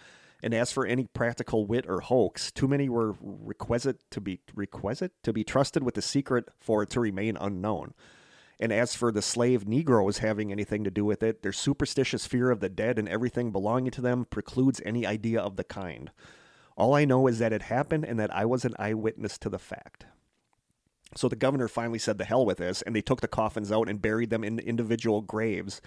and 0.43 0.55
as 0.55 0.73
for 0.73 0.87
any 0.87 1.07
practical 1.07 1.67
wit 1.67 1.87
or 1.89 2.01
hoax, 2.01 2.53
too 2.53 2.69
many 2.69 2.89
were 2.89 3.17
requisite 3.21 4.09
to 4.11 4.21
be 4.21 4.41
requisite 4.55 5.13
to 5.25 5.33
be 5.33 5.45
trusted 5.45 5.83
with 5.83 5.95
the 5.95 6.03
secret 6.03 6.49
for 6.61 6.83
it 6.83 6.91
to 6.91 7.01
remain 7.01 7.37
unknown. 7.37 7.93
And 8.63 8.73
as 8.73 8.95
for 8.95 9.11
the 9.11 9.23
slave 9.23 9.67
Negroes 9.67 10.19
having 10.19 10.53
anything 10.53 10.85
to 10.85 10.91
do 10.91 11.05
with 11.05 11.23
it, 11.23 11.43
their 11.43 11.53
superstitious 11.53 12.27
fear 12.27 12.51
of 12.51 12.61
the 12.61 12.69
dead 12.69 12.99
and 12.99 13.09
everything 13.09 13.51
belonging 13.53 13.91
to 13.93 14.03
them 14.03 14.27
precludes 14.27 14.83
any 14.85 15.07
idea 15.07 15.41
of 15.41 15.57
the 15.57 15.65
kind. 15.65 16.11
All 16.77 16.95
I 16.95 17.07
know 17.07 17.27
is 17.27 17.39
that 17.39 17.55
it 17.55 17.63
happened 17.63 18.05
and 18.05 18.21
that 18.21 18.35
I 18.35 18.45
was 18.45 18.65
an 18.67 18.75
eyewitness 18.79 19.39
to 19.39 19.49
the 19.49 19.59
fact. 19.59 20.05
So 21.17 21.27
the 21.29 21.37
governor 21.37 21.69
finally 21.69 21.99
said 21.99 22.19
the 22.19 22.25
hell 22.25 22.45
with 22.47 22.59
this, 22.59 22.83
and 22.83 22.95
they 22.95 23.01
took 23.01 23.21
the 23.21 23.29
coffins 23.29 23.73
out 23.73 23.89
and 23.89 24.01
buried 24.01 24.31
them 24.31 24.45
in 24.45 24.59
individual 24.61 25.23
graves 25.23 25.81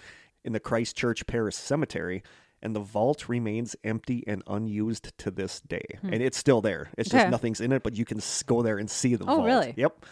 in 0.44 0.52
the 0.52 0.60
Christchurch 0.60 1.26
Parish 1.26 1.54
Cemetery, 1.54 2.22
and 2.60 2.74
the 2.76 2.80
vault 2.80 3.28
remains 3.28 3.74
empty 3.84 4.22
and 4.26 4.42
unused 4.46 5.16
to 5.18 5.30
this 5.30 5.60
day. 5.60 5.84
Hmm. 6.02 6.12
And 6.12 6.22
it's 6.22 6.36
still 6.36 6.60
there. 6.60 6.90
It's 6.98 7.08
just 7.08 7.22
Okay. 7.22 7.30
nothing's 7.30 7.60
in 7.60 7.72
it, 7.72 7.82
but 7.82 7.96
you 7.96 8.04
can 8.04 8.20
go 8.46 8.62
there 8.62 8.78
and 8.78 8.90
see 8.90 9.14
the 9.14 9.24
Oh, 9.24 9.36
vault. 9.36 9.46
really? 9.46 9.74
Yep. 9.76 10.04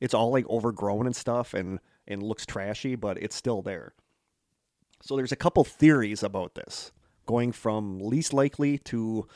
It's 0.00 0.14
all 0.14 0.30
like 0.30 0.48
overgrown 0.48 1.06
and 1.06 1.16
stuff 1.16 1.54
and 1.54 1.80
and 2.06 2.22
looks 2.22 2.46
trashy, 2.46 2.94
but 2.94 3.16
it's 3.22 3.36
still 3.36 3.62
there. 3.62 3.94
So 5.02 5.16
there's 5.16 5.32
a 5.32 5.36
couple 5.36 5.64
theories 5.64 6.22
about 6.22 6.54
this, 6.54 6.92
going 7.26 7.52
from 7.52 7.98
least 7.98 8.32
likely 8.32 8.78
to 8.78 9.26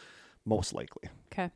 most 0.45 0.73
likely. 0.73 1.09
Okay. 1.33 1.51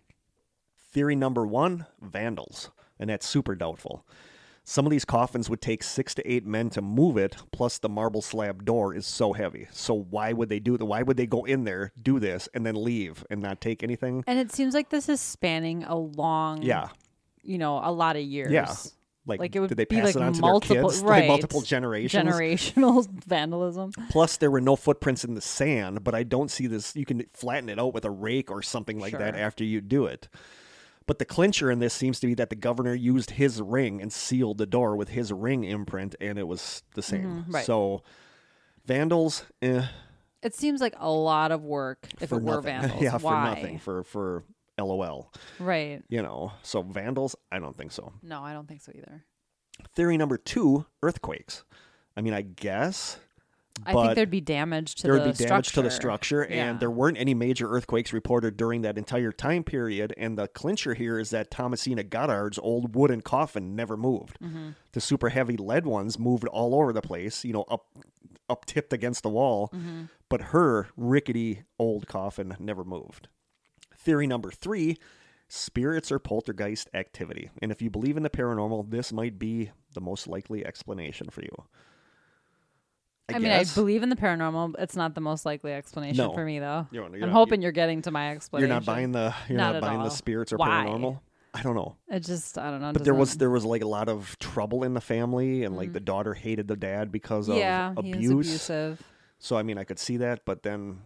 Theory 0.93 1.15
number 1.15 1.47
one 1.47 1.87
vandals, 2.01 2.71
and 2.99 3.11
that's 3.11 3.27
super 3.29 3.55
doubtful. 3.55 4.05
Some 4.65 4.87
of 4.87 4.91
these 4.91 5.05
coffins 5.05 5.49
would 5.49 5.61
take 5.63 5.83
six 5.83 6.15
to 6.15 6.31
eight 6.31 6.45
men 6.47 6.71
to 6.71 6.83
move 6.83 7.17
it, 7.17 7.37
plus 7.51 7.79
the 7.79 7.89
marble 7.89 8.21
slab 8.23 8.65
door 8.65 8.95
is 8.95 9.07
so 9.07 9.33
heavy. 9.33 9.67
So 9.73 9.95
why 9.95 10.33
would 10.33 10.49
they 10.49 10.59
do 10.61 10.77
that? 10.77 10.85
Why 10.85 11.03
would 11.03 11.17
they 11.17 11.27
go 11.27 11.45
in 11.45 11.65
there, 11.65 11.93
do 12.01 12.19
this, 12.21 12.49
and 12.55 12.65
then 12.67 12.75
leave 12.77 13.25
and 13.31 13.41
not 13.41 13.61
take 13.61 13.83
anything? 13.83 14.23
And 14.27 14.39
it 14.39 14.53
seems 14.53 14.75
like 14.75 14.91
this 14.91 15.09
is 15.09 15.21
spanning 15.21 15.85
a 15.85 15.97
long, 15.97 16.63
Yeah. 16.63 16.89
you 17.43 17.59
know, 17.59 17.81
a 17.83 17.91
lot 17.91 18.17
of 18.17 18.23
years. 18.23 18.53
Yeah. 18.53 18.73
Like, 19.27 19.39
Like 19.41 19.55
it 19.55 19.61
would 19.61 19.69
did 19.69 19.77
they 19.79 19.85
be 19.85 19.97
pass 19.97 20.07
like 20.07 20.17
it 20.17 20.23
on 20.23 20.33
to 20.33 20.41
multiple, 20.41 20.75
their 20.77 20.83
kids? 20.85 21.03
right? 21.03 21.19
Like 21.21 21.29
multiple 21.29 21.61
generations? 21.61 22.25
Generational 22.35 23.07
vandalism. 23.27 23.93
Plus, 24.09 24.39
there 24.39 24.51
were 24.51 24.61
no 24.63 24.77
footprints 24.77 25.25
in 25.25 25.35
the 25.35 25.41
sand, 25.43 26.03
but 26.03 26.15
I 26.15 26.23
don't 26.23 26.51
see 26.51 26.67
this. 26.67 26.97
You 26.97 27.05
can 27.05 27.25
flatten 27.35 27.69
it 27.69 27.79
out 27.79 27.93
with 27.93 28.05
a 28.05 28.11
rake 28.11 28.51
or 28.51 28.63
something 28.63 28.99
like 28.99 29.19
that 29.19 29.37
after 29.37 29.63
you 29.63 29.81
do 29.83 30.07
it. 30.07 30.29
But 31.07 31.19
the 31.19 31.25
clincher 31.27 31.71
in 31.71 31.81
this 31.81 31.93
seems 31.93 32.19
to 32.21 32.27
be 32.29 32.35
that 32.35 32.51
the 32.51 32.57
governor 32.57 32.95
used 32.95 33.33
his 33.33 33.61
ring 33.61 34.01
and 34.01 34.13
sealed 34.13 34.59
the 34.59 34.67
door 34.67 34.97
with 34.97 35.11
his 35.11 35.33
ring 35.33 35.65
imprint, 35.65 36.15
and 36.21 36.39
it 36.39 36.47
was 36.49 36.83
the 36.95 37.03
same. 37.03 37.45
Mhm, 37.49 37.55
right. 37.55 37.67
So, 37.67 38.03
vandals, 38.87 39.45
eh, 39.63 39.87
It 40.43 40.55
seems 40.55 40.81
like 40.81 40.95
a 40.99 41.11
lot 41.11 41.53
of 41.53 41.63
work 41.65 42.07
if 42.21 42.29
for 42.31 42.37
it 42.39 42.43
were 42.43 42.55
nothing. 42.57 42.63
vandals. 42.81 43.03
yeah, 43.03 43.13
Why? 43.19 43.19
for 43.19 43.55
nothing. 43.57 43.79
For 43.79 44.03
for 44.05 44.45
LOL. 44.81 45.33
Right. 45.59 46.03
You 46.09 46.23
know, 46.23 46.53
so 46.63 46.83
vandals, 46.83 47.37
I 47.53 47.59
don't 47.59 47.77
think 47.77 47.93
so. 47.93 48.13
No, 48.23 48.43
I 48.43 48.53
don't 48.53 48.67
think 48.69 48.81
so 48.83 48.93
either. 48.95 49.25
Theory 49.95 50.17
number 50.17 50.37
two: 50.37 50.87
earthquakes. 51.03 51.65
I 52.17 52.21
mean, 52.21 52.35
I 52.35 52.43
guess. 52.43 53.19
I 53.87 53.95
think 53.95 54.15
there'd 54.15 54.31
be 54.31 54.43
damage 54.43 54.97
to 54.97 55.05
there 55.05 55.15
the 55.19 55.29
would 55.29 55.39
be 55.39 55.45
damage 55.45 55.73
to 55.73 55.81
the 55.81 55.91
structure. 55.91 56.43
structure, 56.45 56.55
Yeah. 56.55 56.69
and 56.71 56.81
there 56.81 56.91
weren't 56.91 57.17
any 57.17 57.33
major 57.33 57.67
earthquakes 57.71 58.13
reported 58.13 58.59
during 58.59 58.83
that 58.83 58.99
entire 58.99 59.33
time 59.33 59.65
period. 59.65 60.13
And 60.19 60.37
the 60.37 60.49
clincher 60.49 60.93
here 60.93 61.19
is 61.19 61.31
that 61.31 61.51
Thomasina 61.51 62.03
Goddard's 62.03 62.59
old 62.59 62.95
wooden 62.95 63.23
coffin 63.23 63.75
never 63.75 63.97
moved. 63.97 64.39
Mm-hmm. 64.43 64.71
The 64.93 65.01
super 65.01 65.31
heavy 65.31 65.57
lead 65.57 65.87
ones 65.87 66.19
moved 66.19 66.47
all 66.49 66.75
over 66.75 66.93
the 66.93 67.01
place, 67.01 67.43
you 67.43 67.55
know, 67.55 67.65
up 67.71 67.87
up 68.51 68.67
tipped 68.67 68.93
against 68.93 69.23
the 69.23 69.31
wall, 69.31 69.71
Mm-hmm. 69.73 70.03
but 70.29 70.41
her 70.53 70.89
rickety 70.99 71.63
old 71.79 72.07
coffin 72.07 72.57
never 72.59 72.85
moved. 72.85 73.29
Theory 74.03 74.27
number 74.27 74.51
three 74.51 74.97
spirits 75.49 76.11
or 76.13 76.19
poltergeist 76.19 76.89
activity. 76.95 77.51
And 77.61 77.71
if 77.73 77.83
you 77.83 77.91
believe 77.91 78.17
in 78.17 78.23
the 78.23 78.31
paranormal, 78.31 78.91
this 78.91 79.13
might 79.13 79.39
be 79.39 79.71
the 79.95 80.01
most 80.01 80.27
likely 80.29 80.65
explanation 80.65 81.29
for 81.31 81.43
you. 81.43 81.51
I, 83.29 83.35
I, 83.35 83.39
mean. 83.39 83.53
I 83.53 83.65
believe 83.75 84.03
in 84.03 84.09
the 84.09 84.17
paranormal. 84.17 84.75
It's 84.79 84.97
not 84.97 85.15
the 85.15 85.21
most 85.21 85.45
likely 85.47 85.73
explanation 85.73 86.17
No. 86.27 86.33
for 86.33 86.45
me, 86.45 86.59
though. 86.59 86.87
You're- 86.91 87.07
you're 87.13 87.15
I'm 87.25 87.31
not- 87.31 87.33
hoping 87.33 87.63
you're 87.63 87.71
getting 87.73 88.03
to 88.03 88.11
my 88.11 88.31
explanation. 88.33 88.69
You're 88.69 88.77
not 88.77 88.85
buying 88.85 89.13
the 89.13 89.35
you're 89.49 89.59
Not 89.59 89.75
not, 89.75 89.83
buying 89.83 90.03
the 90.03 90.09
spirits 90.11 90.53
or 90.53 90.57
Why? 90.57 90.69
paranormal. 90.87 91.21
I 91.53 91.63
don't 91.63 91.75
know, 91.75 91.97
It 92.09 92.21
just, 92.21 92.59
I 92.59 92.71
don't 92.71 92.81
know. 92.81 92.93
but 92.93 93.03
there 93.03 93.13
was 93.15 93.37
there 93.37 93.51
was 93.51 93.65
like 93.65 93.83
a 93.83 93.87
lot 93.89 94.09
of 94.09 94.39
trouble 94.39 94.85
in 94.85 94.95
the 94.95 95.01
family, 95.01 95.65
and 95.65 95.77
like 95.77 95.93
the 95.93 95.99
daughter 95.99 96.33
hated 96.33 96.69
the 96.69 96.77
dad 96.77 97.11
because 97.11 97.49
of 97.49 97.57
Mm. 97.57 97.59
yeah, 97.59 97.93
abuse. 97.97 98.31
abusive. 98.31 99.03
So 99.41 99.57
I 99.57 99.65
mean, 99.65 99.77
I 99.77 99.83
could 99.83 99.99
see 99.99 100.17
that, 100.19 100.45
but 100.45 100.63
then 100.63 101.01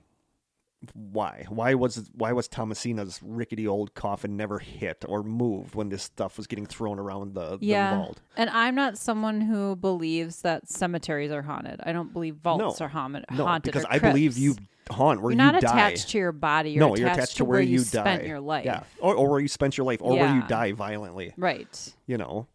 why? 0.92 1.44
Why 1.48 1.74
was 1.74 2.10
why 2.14 2.32
was 2.32 2.48
Thomasina's 2.48 3.20
rickety 3.22 3.66
old 3.66 3.94
coffin 3.94 4.36
never 4.36 4.58
hit 4.58 5.04
or 5.08 5.22
moved 5.22 5.74
when 5.74 5.88
this 5.88 6.02
stuff 6.02 6.36
was 6.36 6.46
getting 6.46 6.66
thrown 6.66 6.98
around 6.98 7.34
the, 7.34 7.58
Yeah. 7.60 7.90
the 7.90 7.96
vault? 7.96 8.20
And 8.36 8.50
I'm 8.50 8.74
not 8.74 8.98
someone 8.98 9.40
who 9.40 9.76
believes 9.76 10.42
that 10.42 10.68
cemeteries 10.68 11.30
are 11.30 11.42
haunted. 11.42 11.80
I 11.84 11.92
don't 11.92 12.12
believe 12.12 12.36
vaults 12.36 12.80
No. 12.80 12.86
are 12.86 12.88
haunted. 12.88 13.24
No, 13.30 13.58
because 13.62 13.84
I 13.88 13.98
believe 13.98 14.36
you 14.36 14.56
haunt 14.90 15.22
where 15.22 15.30
You're 15.32 15.40
you 15.40 15.52
not 15.52 15.60
die. 15.60 15.70
attached 15.88 16.10
to 16.10 16.18
your 16.18 16.32
body. 16.32 16.70
You're 16.72 16.80
no, 16.80 16.88
attached 16.88 17.00
you're 17.00 17.10
attached 17.10 17.36
to 17.38 17.44
where, 17.44 17.60
you, 17.60 17.78
die. 17.78 17.84
spent 17.84 18.26
your 18.26 18.40
life. 18.40 18.64
Yeah, 18.66 18.82
or, 19.00 19.14
or 19.14 19.30
where 19.30 19.40
you 19.40 19.48
spent 19.48 19.78
your 19.78 19.86
life, 19.86 20.00
or 20.02 20.16
where 20.16 20.34
you 20.34 20.42
die 20.46 20.72
violently. 20.72 21.32
Right. 21.36 21.94
you 22.06 22.18
know. 22.18 22.46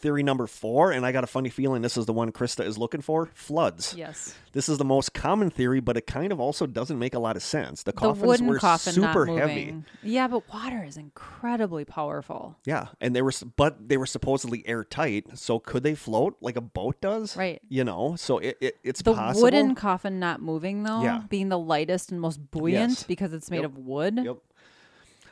Theory 0.00 0.22
number 0.22 0.46
four, 0.46 0.92
and 0.92 1.04
I 1.04 1.10
got 1.12 1.24
a 1.24 1.26
funny 1.26 1.48
feeling 1.48 1.82
this 1.82 1.96
is 1.96 2.06
the 2.06 2.12
one 2.12 2.30
Krista 2.30 2.64
is 2.64 2.78
looking 2.78 3.00
for 3.00 3.26
floods. 3.34 3.94
Yes. 3.96 4.34
This 4.52 4.68
is 4.68 4.78
the 4.78 4.84
most 4.84 5.12
common 5.12 5.50
theory, 5.50 5.80
but 5.80 5.96
it 5.96 6.06
kind 6.06 6.32
of 6.32 6.38
also 6.38 6.66
doesn't 6.66 6.98
make 6.98 7.14
a 7.14 7.18
lot 7.18 7.34
of 7.36 7.42
sense. 7.42 7.82
The 7.82 7.90
The 7.92 7.98
coffins 7.98 8.42
were 8.42 8.58
coffin 8.58 8.92
super 8.92 9.26
heavy. 9.26 9.74
Yeah, 10.02 10.28
but 10.28 10.48
water 10.52 10.84
is 10.86 10.96
incredibly 10.96 11.84
powerful. 11.84 12.56
Yeah, 12.64 12.86
and 13.00 13.14
they 13.14 13.22
were, 13.22 13.32
but 13.56 13.88
they 13.88 13.96
were 13.96 14.06
supposedly 14.06 14.66
airtight. 14.68 15.36
So 15.38 15.58
could 15.58 15.82
they 15.82 15.94
float 15.96 16.36
like 16.40 16.56
a 16.56 16.60
boat 16.60 17.00
does? 17.00 17.36
Right. 17.36 17.60
You 17.68 17.82
know, 17.84 18.14
so 18.16 18.38
it, 18.38 18.56
it 18.60 18.78
it's 18.84 19.02
The 19.02 19.14
possible. 19.14 19.42
wooden 19.42 19.74
coffin 19.74 20.20
not 20.20 20.40
moving 20.40 20.84
though, 20.84 21.02
Yeah. 21.02 21.22
being 21.28 21.48
the 21.48 21.58
lightest 21.58 22.12
and 22.12 22.20
most 22.20 22.50
buoyant 22.50 22.90
Yes. 22.90 23.02
because 23.02 23.32
it's 23.32 23.50
made 23.50 23.58
Yep. 23.62 23.64
of 23.66 23.78
wood. 23.78 24.20
Yep. 24.24 24.36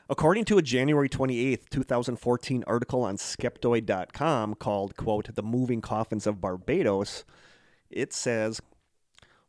According 0.09 0.45
to 0.47 0.59
a 0.59 0.63
January 0.63 1.09
28th, 1.09 1.69
2014 1.69 2.63
article 2.69 3.03
on 3.03 3.17
Skeptoid.com 3.17 4.55
called, 4.55 4.97
quote, 4.97 5.35
The 5.35 5.43
Moving 5.43 5.81
Coffins 5.81 6.29
of 6.29 6.41
Barbados, 6.41 7.25
it 7.91 8.13
says, 8.13 8.61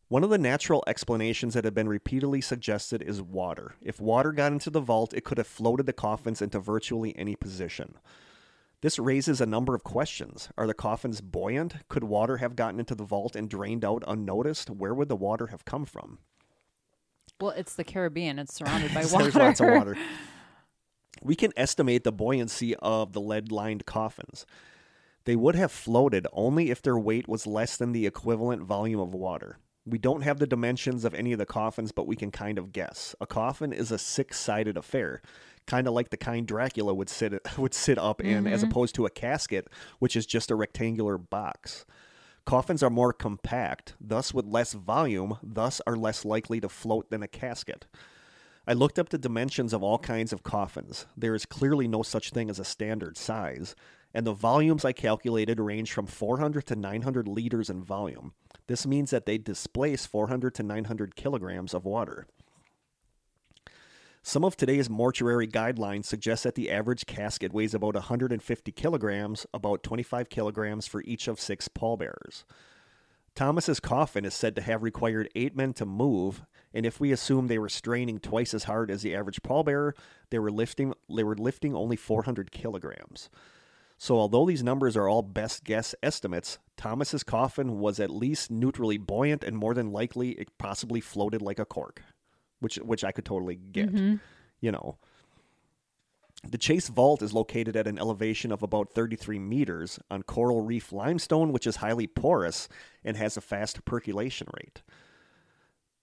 one 0.07 0.23
of 0.23 0.31
the 0.31 0.39
natural 0.39 0.83
explanations 0.87 1.53
that 1.53 1.63
have 1.63 1.75
been 1.75 1.89
repeatedly 1.89 2.41
suggested 2.41 3.03
is 3.03 3.21
water. 3.21 3.75
If 3.83 3.99
water 3.99 4.31
got 4.31 4.51
into 4.51 4.71
the 4.71 4.79
vault, 4.79 5.13
it 5.13 5.23
could 5.23 5.37
have 5.37 5.45
floated 5.45 5.85
the 5.85 5.93
coffins 5.93 6.41
into 6.41 6.59
virtually 6.59 7.15
any 7.15 7.35
position. 7.35 7.95
This 8.81 8.97
raises 8.97 9.39
a 9.41 9.45
number 9.45 9.75
of 9.75 9.83
questions. 9.83 10.49
Are 10.57 10.65
the 10.65 10.73
coffins 10.73 11.21
buoyant? 11.21 11.87
Could 11.87 12.05
water 12.05 12.37
have 12.37 12.55
gotten 12.55 12.79
into 12.79 12.95
the 12.95 13.03
vault 13.03 13.35
and 13.35 13.47
drained 13.47 13.85
out 13.85 14.03
unnoticed? 14.07 14.71
Where 14.71 14.93
would 14.95 15.09
the 15.09 15.15
water 15.15 15.47
have 15.47 15.65
come 15.65 15.85
from? 15.85 16.17
Well, 17.39 17.51
it's 17.51 17.75
the 17.75 17.83
Caribbean. 17.83 18.39
It's 18.39 18.55
surrounded 18.55 18.93
by 18.95 19.03
There's 19.03 19.35
lots 19.35 19.59
of 19.59 19.67
water. 19.67 19.95
We 21.21 21.35
can 21.35 21.51
estimate 21.55 22.03
the 22.03 22.11
buoyancy 22.11 22.75
of 22.75 23.13
the 23.13 23.21
lead 23.21 23.51
lined 23.51 23.85
coffins. 23.85 24.45
They 25.25 25.35
would 25.35 25.55
have 25.55 25.71
floated 25.71 26.25
only 26.31 26.71
if 26.71 26.81
their 26.81 26.97
weight 26.97 27.27
was 27.27 27.45
less 27.45 27.75
than 27.75 27.91
the 27.91 28.07
equivalent 28.07 28.63
volume 28.63 28.99
of 28.99 29.13
water. 29.13 29.57
We 29.85 29.97
don't 29.97 30.21
have 30.21 30.39
the 30.39 30.47
dimensions 30.47 31.05
of 31.05 31.13
any 31.13 31.33
of 31.33 31.39
the 31.39 31.45
coffins, 31.45 31.91
but 31.91 32.07
we 32.07 32.15
can 32.15 32.31
kind 32.31 32.57
of 32.57 32.71
guess. 32.71 33.15
A 33.21 33.27
coffin 33.27 33.71
is 33.73 33.91
a 33.91 33.97
six-sided 33.97 34.77
affair, 34.77 35.21
kind 35.65 35.87
of 35.87 35.93
like 35.93 36.09
the 36.09 36.17
kind 36.17 36.47
Dracula 36.47 36.93
would 36.93 37.09
sit 37.09 37.33
would 37.57 37.73
sit 37.73 37.97
up 37.97 38.21
in, 38.21 38.47
as 38.47 38.61
mm-hmm. 38.61 38.71
opposed 38.71 38.95
to 38.95 39.05
a 39.05 39.09
casket, 39.09 39.67
which 39.99 40.15
is 40.15 40.25
just 40.25 40.51
a 40.51 40.55
rectangular 40.55 41.17
box. 41.17 41.85
Coffins 42.45 42.81
are 42.81 42.89
more 42.89 43.11
compact, 43.11 43.95
thus 43.99 44.33
with 44.33 44.45
less 44.45 44.71
volume, 44.71 45.37
thus 45.43 45.81
are 45.85 45.97
less 45.97 46.23
likely 46.23 46.61
to 46.61 46.69
float 46.69 47.09
than 47.09 47.21
a 47.21 47.27
casket. 47.27 47.85
I 48.69 48.73
looked 48.73 48.99
up 48.99 49.07
the 49.07 49.17
dimensions 49.17 49.71
of 49.71 49.81
all 49.81 49.97
kinds 49.97 50.33
of 50.33 50.43
coffins. 50.43 51.05
There 51.15 51.33
is 51.33 51.45
clearly 51.45 51.87
no 51.87 52.03
such 52.03 52.31
thing 52.31 52.49
as 52.49 52.59
a 52.59 52.65
standard 52.65 53.17
size, 53.17 53.77
and 54.13 54.27
the 54.27 54.33
volumes 54.33 54.83
I 54.83 54.91
calculated 54.91 55.57
range 55.57 55.93
from 55.93 56.05
400 56.05 56.65
to 56.65 56.75
900 56.75 57.29
liters 57.29 57.69
in 57.69 57.81
volume. 57.81 58.33
This 58.67 58.85
means 58.85 59.09
that 59.11 59.25
they 59.25 59.37
displace 59.37 60.05
400 60.05 60.53
to 60.55 60.63
900 60.63 61.15
kilograms 61.15 61.73
of 61.73 61.85
water. 61.85 62.27
Some 64.21 64.43
of 64.43 64.57
today's 64.57 64.89
mortuary 64.89 65.47
guidelines 65.47 66.03
suggest 66.03 66.43
that 66.43 66.55
the 66.55 66.69
average 66.69 67.05
casket 67.05 67.53
weighs 67.53 67.73
about 67.73 67.93
150 67.93 68.71
kilograms, 68.73 69.45
about 69.53 69.81
25 69.81 70.27
kilograms 70.27 70.87
for 70.87 71.01
each 71.03 71.29
of 71.29 71.39
six 71.39 71.69
pallbearers. 71.69 72.43
Thomas's 73.37 73.79
coffin 73.79 74.25
is 74.25 74.33
said 74.33 74.55
to 74.55 74.63
have 74.63 74.81
required 74.81 75.29
eight 75.35 75.55
men 75.55 75.71
to 75.73 75.85
move, 75.85 76.41
and 76.73 76.87
if 76.87 76.99
we 76.99 77.11
assume 77.11 77.45
they 77.45 77.59
were 77.59 77.69
straining 77.69 78.19
twice 78.19 78.51
as 78.51 78.63
hard 78.63 78.89
as 78.89 79.03
the 79.03 79.15
average 79.15 79.43
pallbearer, 79.43 79.93
they 80.31 80.39
were 80.39 80.49
lifting 80.49 80.95
they 81.07 81.23
were 81.23 81.35
lifting 81.35 81.75
only 81.75 81.95
400 81.95 82.49
kilograms. 82.49 83.29
So 83.99 84.17
although 84.17 84.47
these 84.47 84.63
numbers 84.63 84.97
are 84.97 85.07
all 85.07 85.21
best 85.21 85.63
guess 85.63 85.93
estimates, 86.01 86.57
Thomas's 86.77 87.23
coffin 87.23 87.77
was 87.77 87.99
at 87.99 88.09
least 88.09 88.49
neutrally 88.49 88.97
buoyant 88.97 89.43
and 89.43 89.55
more 89.55 89.75
than 89.75 89.91
likely 89.91 90.31
it 90.31 90.57
possibly 90.57 90.99
floated 90.99 91.43
like 91.43 91.59
a 91.59 91.65
cork, 91.65 92.01
which 92.59 92.77
which 92.77 93.03
I 93.03 93.11
could 93.11 93.25
totally 93.25 93.55
get. 93.55 93.93
Mm-hmm. 93.93 94.15
You 94.61 94.71
know. 94.71 94.97
The 96.49 96.57
Chase 96.57 96.87
Vault 96.87 97.21
is 97.21 97.33
located 97.33 97.75
at 97.75 97.87
an 97.87 97.99
elevation 97.99 98.51
of 98.51 98.63
about 98.63 98.89
33 98.93 99.37
meters 99.39 99.99
on 100.09 100.23
coral 100.23 100.61
reef 100.61 100.91
limestone, 100.93 101.51
which 101.51 101.67
is 101.67 101.77
highly 101.77 102.07
porous 102.07 102.69
and 103.03 103.17
has 103.17 103.35
a 103.37 103.41
fast 103.41 103.83
percolation 103.85 104.47
rate. 104.57 104.81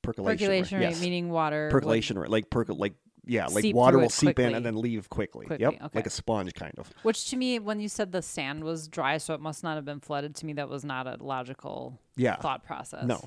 Percolation, 0.03 0.39
Percolation 0.47 0.79
rate, 0.81 0.85
yes. 0.91 1.01
meaning 1.01 1.31
water. 1.31 1.67
would- 1.67 1.73
percolation 1.73 2.19
rate, 2.19 2.31
like 2.31 2.51
percol, 2.51 2.79
like 2.79 2.95
yeah, 3.27 3.47
like 3.47 3.63
Seep 3.63 3.75
water 3.75 3.99
will 3.99 4.11
seep 4.11 4.39
in 4.39 4.55
and 4.55 4.67
then 4.67 4.77
leave 4.77 5.09
quickly. 5.09 5.47
Quickly, 5.47 5.63
Yep, 5.65 5.75
okay. 5.83 5.89
like 5.95 6.07
a 6.07 6.11
sponge 6.11 6.53
kind 6.53 6.75
of. 6.77 6.93
Which 7.05 7.31
to 7.31 7.37
me, 7.39 7.59
when 7.59 7.81
you 7.81 7.89
said 7.89 8.13
the 8.13 8.21
sand 8.21 8.63
was 8.65 8.87
dry, 8.87 9.17
so 9.17 9.33
it 9.33 9.41
must 9.41 9.63
not 9.65 9.77
have 9.77 9.85
been 9.87 9.99
flooded. 10.01 10.35
To 10.37 10.47
me, 10.47 10.53
that 10.55 10.69
was 10.69 10.85
not 10.85 11.07
a 11.07 11.17
logical 11.25 11.99
Yeah. 12.17 12.37
thought 12.37 12.65
process. 12.65 13.07
No. 13.07 13.23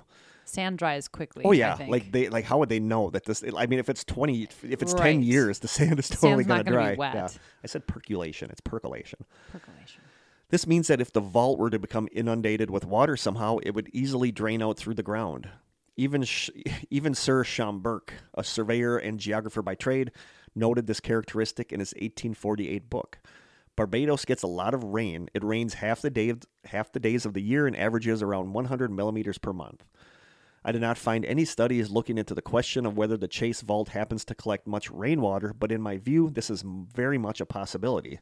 Sand 0.47 0.77
dries 0.77 1.07
quickly. 1.07 1.43
Oh 1.45 1.51
yeah, 1.51 1.77
like 1.87 2.11
they 2.11 2.29
like 2.29 2.45
how 2.45 2.57
would 2.59 2.69
they 2.69 2.79
know 2.79 3.09
that 3.09 3.25
this? 3.25 3.43
I 3.55 3.65
mean, 3.65 3.79
if 3.79 3.89
it's 3.89 4.03
twenty, 4.03 4.43
if 4.63 4.81
it's 4.81 4.93
ten 4.93 5.21
years, 5.21 5.59
the 5.59 5.67
sand 5.77 5.99
is 5.99 6.09
totally 6.09 6.43
going 6.43 6.63
to 6.63 6.71
dry. 6.71 6.95
Yeah, 6.97 7.27
I 7.63 7.67
said 7.67 7.87
percolation. 7.87 8.49
It's 8.51 8.61
percolation. 8.61 9.19
percolation. 9.51 10.01
This 10.49 10.65
means 10.65 10.87
that 10.87 11.01
if 11.01 11.11
the 11.11 11.19
vault 11.19 11.59
were 11.59 11.69
to 11.69 11.79
become 11.79 12.07
inundated 12.11 12.69
with 12.69 12.85
water 12.85 13.17
somehow, 13.17 13.57
it 13.63 13.71
would 13.71 13.89
easily 13.91 14.31
drain 14.31 14.61
out 14.61 14.77
through 14.77 14.93
the 14.93 15.03
ground. 15.03 15.49
Even 15.97 16.23
Sh- 16.23 16.51
even 16.89 17.13
Sir 17.13 17.43
Schomburgk, 17.43 18.11
a 18.33 18.43
surveyor 18.43 18.97
and 18.97 19.19
geographer 19.19 19.61
by 19.61 19.75
trade, 19.75 20.11
noted 20.55 20.87
this 20.87 21.01
characteristic 21.01 21.73
in 21.73 21.79
his 21.79 21.91
1848 21.93 22.89
book. 22.89 23.19
Barbados 23.75 24.25
gets 24.25 24.41
a 24.41 24.47
lot 24.47 24.73
of 24.73 24.83
rain. 24.83 25.29
It 25.33 25.43
rains 25.43 25.75
half 25.75 26.01
the 26.01 26.09
day 26.09 26.29
of, 26.29 26.41
half 26.65 26.91
the 26.91 26.99
days 26.99 27.25
of 27.25 27.33
the 27.33 27.41
year 27.41 27.67
and 27.67 27.75
averages 27.77 28.23
around 28.23 28.53
100 28.53 28.91
millimeters 28.91 29.37
per 29.37 29.53
month. 29.53 29.83
I 30.67 30.73
did 30.73 30.81
not 30.81 30.97
find 30.97 31.23
any 31.23 31.45
studies 31.45 31.89
looking 31.89 32.17
into 32.17 32.35
the 32.35 32.41
question 32.41 32.85
of 32.85 32.97
whether 32.97 33.15
the 33.15 33.29
Chase 33.29 33.61
Vault 33.61 33.87
happens 33.87 34.25
to 34.25 34.35
collect 34.35 34.67
much 34.67 34.91
rainwater, 34.91 35.53
but 35.57 35.71
in 35.71 35.81
my 35.81 35.95
view, 35.95 36.29
this 36.29 36.49
is 36.49 36.61
very 36.61 37.17
much 37.17 37.39
a 37.39 37.45
possibility. 37.45 38.19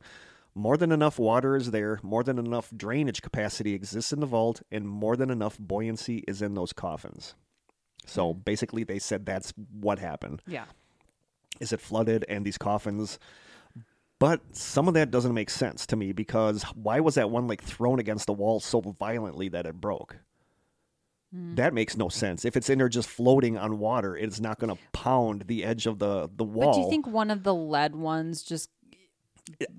More 0.53 0.77
than 0.77 0.91
enough 0.91 1.17
water 1.17 1.55
is 1.55 1.71
there, 1.71 1.99
more 2.03 2.23
than 2.23 2.37
enough 2.37 2.69
drainage 2.77 3.23
capacity 3.23 3.73
exists 3.73 4.13
in 4.13 4.19
the 4.19 4.27
vault, 4.27 4.61
and 4.71 4.87
more 4.87 5.17
than 5.17 5.31
enough 5.31 5.57
buoyancy 5.57 6.23
is 6.27 6.43
in 6.43 6.53
those 6.53 6.71
coffins. 6.71 7.33
So 8.05 8.35
basically, 8.35 8.83
they 8.83 8.99
said 8.99 9.25
that's 9.25 9.51
what 9.71 9.97
happened. 9.97 10.43
Yeah. 10.45 10.65
Is 11.59 11.73
it 11.73 11.81
flooded 11.81 12.25
and 12.29 12.45
these 12.45 12.59
coffins? 12.59 13.17
But 14.19 14.41
some 14.55 14.87
of 14.87 14.93
that 14.93 15.09
doesn't 15.09 15.33
make 15.33 15.49
sense 15.49 15.87
to 15.87 15.95
me 15.95 16.11
because 16.11 16.61
why 16.75 16.99
was 16.99 17.15
that 17.15 17.31
one 17.31 17.47
like 17.47 17.63
thrown 17.63 17.97
against 17.97 18.27
the 18.27 18.33
wall 18.33 18.59
so 18.59 18.81
violently 18.81 19.49
that 19.49 19.65
it 19.65 19.81
broke? 19.81 20.17
That 21.55 21.73
makes 21.73 21.97
no 21.97 22.09
sense. 22.09 22.45
If 22.45 22.55
it's 22.55 22.69
in 22.69 22.77
there 22.77 22.89
just 22.89 23.09
floating 23.09 23.57
on 23.57 23.79
water, 23.79 24.15
it's 24.15 24.39
not 24.39 24.59
going 24.59 24.75
to 24.75 24.81
pound 24.93 25.43
the 25.47 25.63
edge 25.63 25.85
of 25.85 25.99
the 25.99 26.29
the 26.35 26.43
wall. 26.43 26.71
But 26.71 26.73
do 26.75 26.81
you 26.81 26.89
think 26.89 27.07
one 27.07 27.31
of 27.31 27.43
the 27.43 27.53
lead 27.53 27.95
ones 27.95 28.43
just 28.43 28.69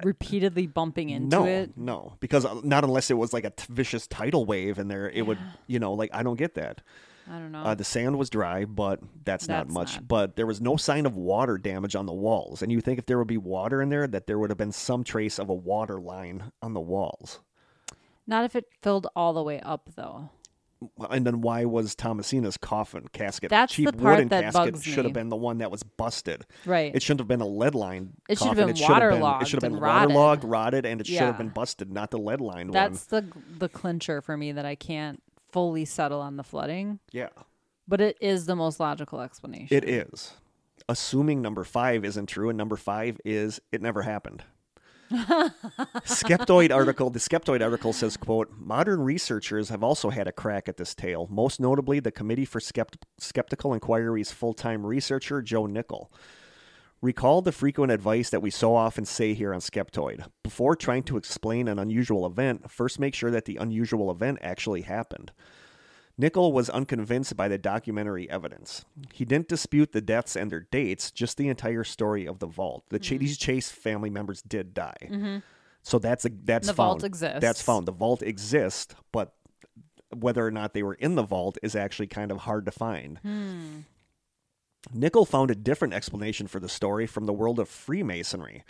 repeatedly 0.04 0.66
bumping 0.66 1.10
into 1.10 1.36
no, 1.36 1.46
it? 1.46 1.76
no, 1.76 2.14
because 2.20 2.44
uh, 2.44 2.60
not 2.62 2.84
unless 2.84 3.10
it 3.10 3.14
was 3.14 3.32
like 3.32 3.44
a 3.44 3.50
t- 3.50 3.64
vicious 3.68 4.06
tidal 4.06 4.44
wave 4.44 4.78
in 4.78 4.88
there, 4.88 5.10
it 5.10 5.22
would, 5.22 5.38
you 5.66 5.78
know, 5.78 5.92
like 5.92 6.10
I 6.12 6.22
don't 6.22 6.36
get 6.36 6.54
that. 6.54 6.82
I 7.28 7.38
don't 7.38 7.50
know. 7.50 7.62
Uh, 7.62 7.74
the 7.74 7.82
sand 7.84 8.16
was 8.18 8.30
dry, 8.30 8.64
but 8.64 9.00
that's, 9.24 9.48
not 9.48 9.68
much. 9.68 9.94
not- 9.94 10.06
But 10.08 10.36
there 10.36 10.46
was 10.46 10.60
no 10.60 10.76
sign 10.76 11.06
of 11.06 11.16
water 11.16 11.58
damage 11.58 11.96
on 11.96 12.06
the 12.06 12.12
walls, 12.12 12.62
and 12.62 12.70
you 12.70 12.80
think 12.80 13.00
if 13.00 13.06
there 13.06 13.18
would 13.18 13.26
be 13.26 13.38
water 13.38 13.82
in 13.82 13.88
there, 13.88 14.06
that 14.06 14.28
there 14.28 14.38
would 14.38 14.50
have 14.50 14.58
been 14.58 14.72
some 14.72 15.02
trace 15.02 15.40
of 15.40 15.48
a 15.48 15.54
water 15.54 16.00
line 16.00 16.52
on 16.62 16.72
the 16.72 16.80
walls. 16.80 17.40
Not 18.28 18.44
if 18.44 18.54
it 18.54 18.66
filled 18.82 19.08
all 19.16 19.32
the 19.32 19.42
way 19.42 19.60
up, 19.60 19.90
though. 19.96 20.30
And 21.10 21.26
then 21.26 21.40
why 21.40 21.64
was 21.64 21.94
Thomasina's 21.94 22.56
coffin 22.58 23.08
casket 23.12 23.50
That's 23.50 23.72
cheap 23.72 23.86
the 23.86 23.92
part 23.92 24.16
wooden 24.16 24.28
that 24.28 24.44
casket 24.44 24.74
bugs 24.74 24.84
should 24.84 25.04
have 25.04 25.14
been 25.14 25.30
the 25.30 25.36
one 25.36 25.58
that 25.58 25.70
was 25.70 25.82
busted. 25.82 26.44
Right. 26.66 26.94
It 26.94 27.02
shouldn't 27.02 27.20
have 27.20 27.28
been 27.28 27.40
a 27.40 27.46
lead 27.46 27.74
line. 27.74 28.12
It 28.28 28.38
should 28.38 28.48
have 28.48 28.56
been 28.56 28.74
should 28.74 28.86
have 28.88 28.98
been- 28.98 29.20
waterlogged 29.20 29.42
It 29.42 29.48
should 29.48 29.62
have 29.62 29.72
been 29.72 29.80
rotted. 29.80 30.08
waterlogged, 30.14 30.44
rotted, 30.44 30.84
and 30.86 31.00
it 31.00 31.06
should 31.06 31.18
have 31.18 31.38
been 31.38 31.48
busted, 31.48 31.90
not 31.90 32.10
the 32.10 32.18
lead 32.18 32.40
line 32.40 32.66
one. 32.66 32.72
That's 32.72 33.04
the 33.06 33.24
the 33.58 33.68
clincher 33.68 34.20
for 34.20 34.36
me 34.36 34.52
that 34.52 34.66
I 34.66 34.74
can't 34.74 35.22
fully 35.50 35.84
settle 35.86 36.20
on 36.20 36.36
the 36.36 36.44
flooding. 36.44 36.98
Yeah. 37.12 37.28
But 37.88 38.00
it 38.00 38.18
is 38.20 38.46
the 38.46 38.56
most 38.56 38.78
logical 38.80 39.20
explanation. 39.20 39.74
It 39.76 39.88
is. 39.88 40.32
Assuming 40.88 41.40
number 41.40 41.64
five 41.64 42.04
isn't 42.04 42.26
true, 42.26 42.48
and 42.50 42.58
number 42.58 42.76
five 42.76 43.18
is 43.24 43.60
it 43.72 43.80
never 43.80 44.02
happened. 44.02 44.44
Skeptoid 45.10 46.74
article. 46.74 47.10
The 47.10 47.18
Skeptoid 47.18 47.62
article 47.62 47.92
says, 47.92 48.16
"quote 48.16 48.50
Modern 48.58 49.00
researchers 49.02 49.68
have 49.68 49.82
also 49.82 50.10
had 50.10 50.26
a 50.26 50.32
crack 50.32 50.68
at 50.68 50.76
this 50.76 50.94
tale. 50.94 51.26
Most 51.30 51.60
notably, 51.60 52.00
the 52.00 52.10
Committee 52.10 52.44
for 52.44 52.60
Skept- 52.60 53.02
Skeptical 53.18 53.72
Inquiry's 53.72 54.32
full-time 54.32 54.84
researcher 54.84 55.42
Joe 55.42 55.66
Nickell. 55.66 56.10
Recall 57.02 57.42
the 57.42 57.52
frequent 57.52 57.92
advice 57.92 58.30
that 58.30 58.42
we 58.42 58.50
so 58.50 58.74
often 58.74 59.04
say 59.04 59.34
here 59.34 59.52
on 59.52 59.60
Skeptoid. 59.60 60.26
Before 60.42 60.74
trying 60.74 61.02
to 61.04 61.16
explain 61.16 61.68
an 61.68 61.78
unusual 61.78 62.26
event, 62.26 62.70
first 62.70 62.98
make 62.98 63.14
sure 63.14 63.30
that 63.30 63.44
the 63.44 63.56
unusual 63.56 64.10
event 64.10 64.38
actually 64.40 64.82
happened." 64.82 65.32
Nickell 66.18 66.52
was 66.52 66.70
unconvinced 66.70 67.36
by 67.36 67.48
the 67.48 67.58
documentary 67.58 68.28
evidence. 68.30 68.84
He 69.12 69.24
didn't 69.24 69.48
dispute 69.48 69.92
the 69.92 70.00
deaths 70.00 70.34
and 70.34 70.50
their 70.50 70.60
dates, 70.60 71.10
just 71.10 71.36
the 71.36 71.48
entire 71.48 71.84
story 71.84 72.26
of 72.26 72.38
the 72.38 72.46
vault. 72.46 72.84
The 72.88 72.98
Ch- 72.98 73.10
mm-hmm. 73.10 73.18
these 73.18 73.36
Chase 73.36 73.70
family 73.70 74.08
members 74.08 74.40
did 74.40 74.72
die, 74.72 74.96
mm-hmm. 75.02 75.38
so 75.82 75.98
that's 75.98 76.24
a 76.24 76.30
that's 76.30 76.68
The 76.68 76.74
found. 76.74 77.00
vault 77.00 77.04
exists. 77.04 77.40
That's 77.40 77.62
found. 77.62 77.86
The 77.86 77.92
vault 77.92 78.22
exists, 78.22 78.94
but 79.12 79.34
whether 80.14 80.46
or 80.46 80.50
not 80.50 80.72
they 80.72 80.82
were 80.82 80.94
in 80.94 81.16
the 81.16 81.22
vault 81.22 81.58
is 81.62 81.76
actually 81.76 82.06
kind 82.06 82.30
of 82.30 82.38
hard 82.38 82.64
to 82.64 82.70
find. 82.72 83.18
Hmm. 83.18 83.80
Nickell 84.94 85.24
found 85.24 85.50
a 85.50 85.54
different 85.56 85.94
explanation 85.94 86.46
for 86.46 86.60
the 86.60 86.68
story 86.68 87.06
from 87.06 87.26
the 87.26 87.32
world 87.32 87.58
of 87.58 87.68
Freemasonry, 87.68 88.64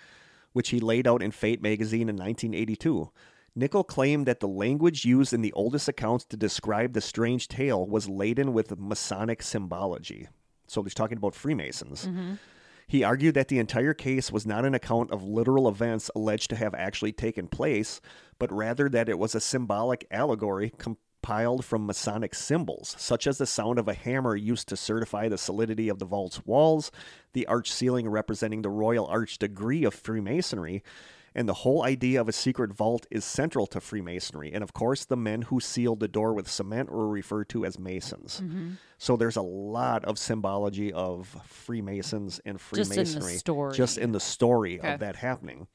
which 0.52 0.70
he 0.70 0.80
laid 0.80 1.06
out 1.06 1.22
in 1.22 1.30
Fate 1.30 1.62
magazine 1.62 2.08
in 2.08 2.16
1982. 2.16 3.10
Nickell 3.56 3.84
claimed 3.84 4.26
that 4.26 4.40
the 4.40 4.46
language 4.46 5.06
used 5.06 5.32
in 5.32 5.40
the 5.40 5.52
oldest 5.52 5.88
accounts 5.88 6.26
to 6.26 6.36
describe 6.36 6.92
the 6.92 7.00
strange 7.00 7.48
tale 7.48 7.86
was 7.86 8.08
laden 8.08 8.52
with 8.52 8.78
Masonic 8.78 9.42
symbology. 9.42 10.28
So 10.66 10.82
he's 10.82 10.94
talking 10.94 11.16
about 11.16 11.34
Freemasons. 11.34 12.06
Mm-hmm. 12.06 12.34
He 12.86 13.02
argued 13.02 13.34
that 13.34 13.48
the 13.48 13.58
entire 13.58 13.94
case 13.94 14.30
was 14.30 14.46
not 14.46 14.64
an 14.64 14.74
account 14.74 15.10
of 15.10 15.24
literal 15.24 15.68
events 15.68 16.10
alleged 16.14 16.50
to 16.50 16.56
have 16.56 16.74
actually 16.74 17.12
taken 17.12 17.48
place, 17.48 18.00
but 18.38 18.52
rather 18.52 18.88
that 18.90 19.08
it 19.08 19.18
was 19.18 19.34
a 19.34 19.40
symbolic 19.40 20.06
allegory 20.10 20.72
compiled 20.78 21.64
from 21.64 21.86
Masonic 21.86 22.34
symbols, 22.34 22.94
such 22.98 23.26
as 23.26 23.38
the 23.38 23.46
sound 23.46 23.78
of 23.78 23.88
a 23.88 23.94
hammer 23.94 24.36
used 24.36 24.68
to 24.68 24.76
certify 24.76 25.28
the 25.28 25.38
solidity 25.38 25.88
of 25.88 25.98
the 25.98 26.04
vault's 26.04 26.44
walls, 26.46 26.92
the 27.32 27.46
arch 27.46 27.72
ceiling 27.72 28.08
representing 28.08 28.62
the 28.62 28.70
royal 28.70 29.06
arch 29.06 29.38
degree 29.38 29.82
of 29.82 29.94
Freemasonry, 29.94 30.84
and 31.36 31.46
the 31.46 31.52
whole 31.54 31.84
idea 31.84 32.18
of 32.18 32.30
a 32.30 32.32
secret 32.32 32.72
vault 32.72 33.06
is 33.10 33.22
central 33.22 33.66
to 33.66 33.78
Freemasonry. 33.78 34.52
And 34.54 34.64
of 34.64 34.72
course, 34.72 35.04
the 35.04 35.18
men 35.18 35.42
who 35.42 35.60
sealed 35.60 36.00
the 36.00 36.08
door 36.08 36.32
with 36.32 36.48
cement 36.50 36.90
were 36.90 37.06
referred 37.06 37.50
to 37.50 37.66
as 37.66 37.78
Masons. 37.78 38.40
Mm-hmm. 38.42 38.70
So 38.96 39.16
there's 39.18 39.36
a 39.36 39.42
lot 39.42 40.02
of 40.06 40.18
symbology 40.18 40.94
of 40.94 41.36
Freemasons 41.46 42.40
and 42.46 42.58
Freemasonry 42.58 43.04
Just 43.04 43.14
in 43.16 43.22
the 43.22 43.38
story. 43.38 43.74
just 43.76 43.98
in 43.98 44.12
the 44.12 44.20
story 44.20 44.78
Okay. 44.78 44.94
of 44.94 45.00
that 45.00 45.16
happening. 45.16 45.66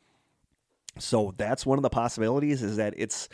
So 0.98 1.36
that's 1.38 1.64
one 1.64 1.78
of 1.78 1.84
the 1.84 1.90
possibilities 1.92 2.64
is 2.64 2.78
that 2.78 2.96
it's 2.98 3.30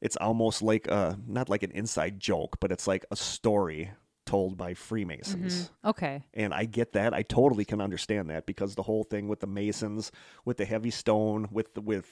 it's 0.00 0.16
almost 0.16 0.62
like 0.62 0.88
a 0.88 1.18
not 1.24 1.48
like 1.48 1.62
an 1.62 1.70
inside 1.70 2.18
joke, 2.18 2.58
but 2.58 2.72
it's 2.72 2.88
like 2.88 3.04
a 3.12 3.16
story 3.16 3.92
told 4.30 4.56
by 4.56 4.74
Freemasons. 4.74 5.72
Okay. 5.84 6.22
And 6.34 6.54
I 6.54 6.64
get 6.64 6.92
that. 6.92 7.12
I 7.12 7.22
totally 7.22 7.64
can 7.64 7.80
understand 7.80 8.30
that 8.30 8.46
because 8.46 8.76
the 8.76 8.82
whole 8.84 9.02
thing 9.02 9.26
with 9.26 9.40
the 9.40 9.48
Masons, 9.48 10.12
with 10.44 10.56
the 10.56 10.64
heavy 10.64 10.92
stone, 10.92 11.48
with 11.50 11.74
the, 11.74 11.80
with 11.80 12.06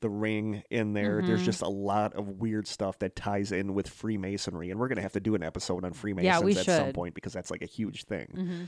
the 0.00 0.08
ring 0.08 0.62
in 0.70 0.94
there, 0.94 1.18
Mm-hmm. 1.18 1.26
there's 1.26 1.44
just 1.44 1.60
a 1.60 1.68
lot 1.68 2.14
of 2.14 2.26
weird 2.40 2.66
stuff 2.66 2.98
that 3.00 3.14
ties 3.14 3.52
in 3.52 3.74
with 3.74 3.86
Freemasonry. 3.86 4.70
And 4.70 4.80
we're 4.80 4.88
going 4.88 4.96
to 4.96 5.02
have 5.02 5.12
to 5.12 5.20
do 5.20 5.34
an 5.34 5.42
episode 5.42 5.84
on 5.84 5.92
Freemasons 5.92 6.42
we 6.42 6.56
at 6.56 6.64
some 6.64 6.94
point 6.94 7.14
because 7.14 7.34
that's 7.34 7.50
like 7.50 7.60
a 7.62 7.66
huge 7.66 8.04
thing. 8.04 8.28
Mm-hmm. 8.34 8.64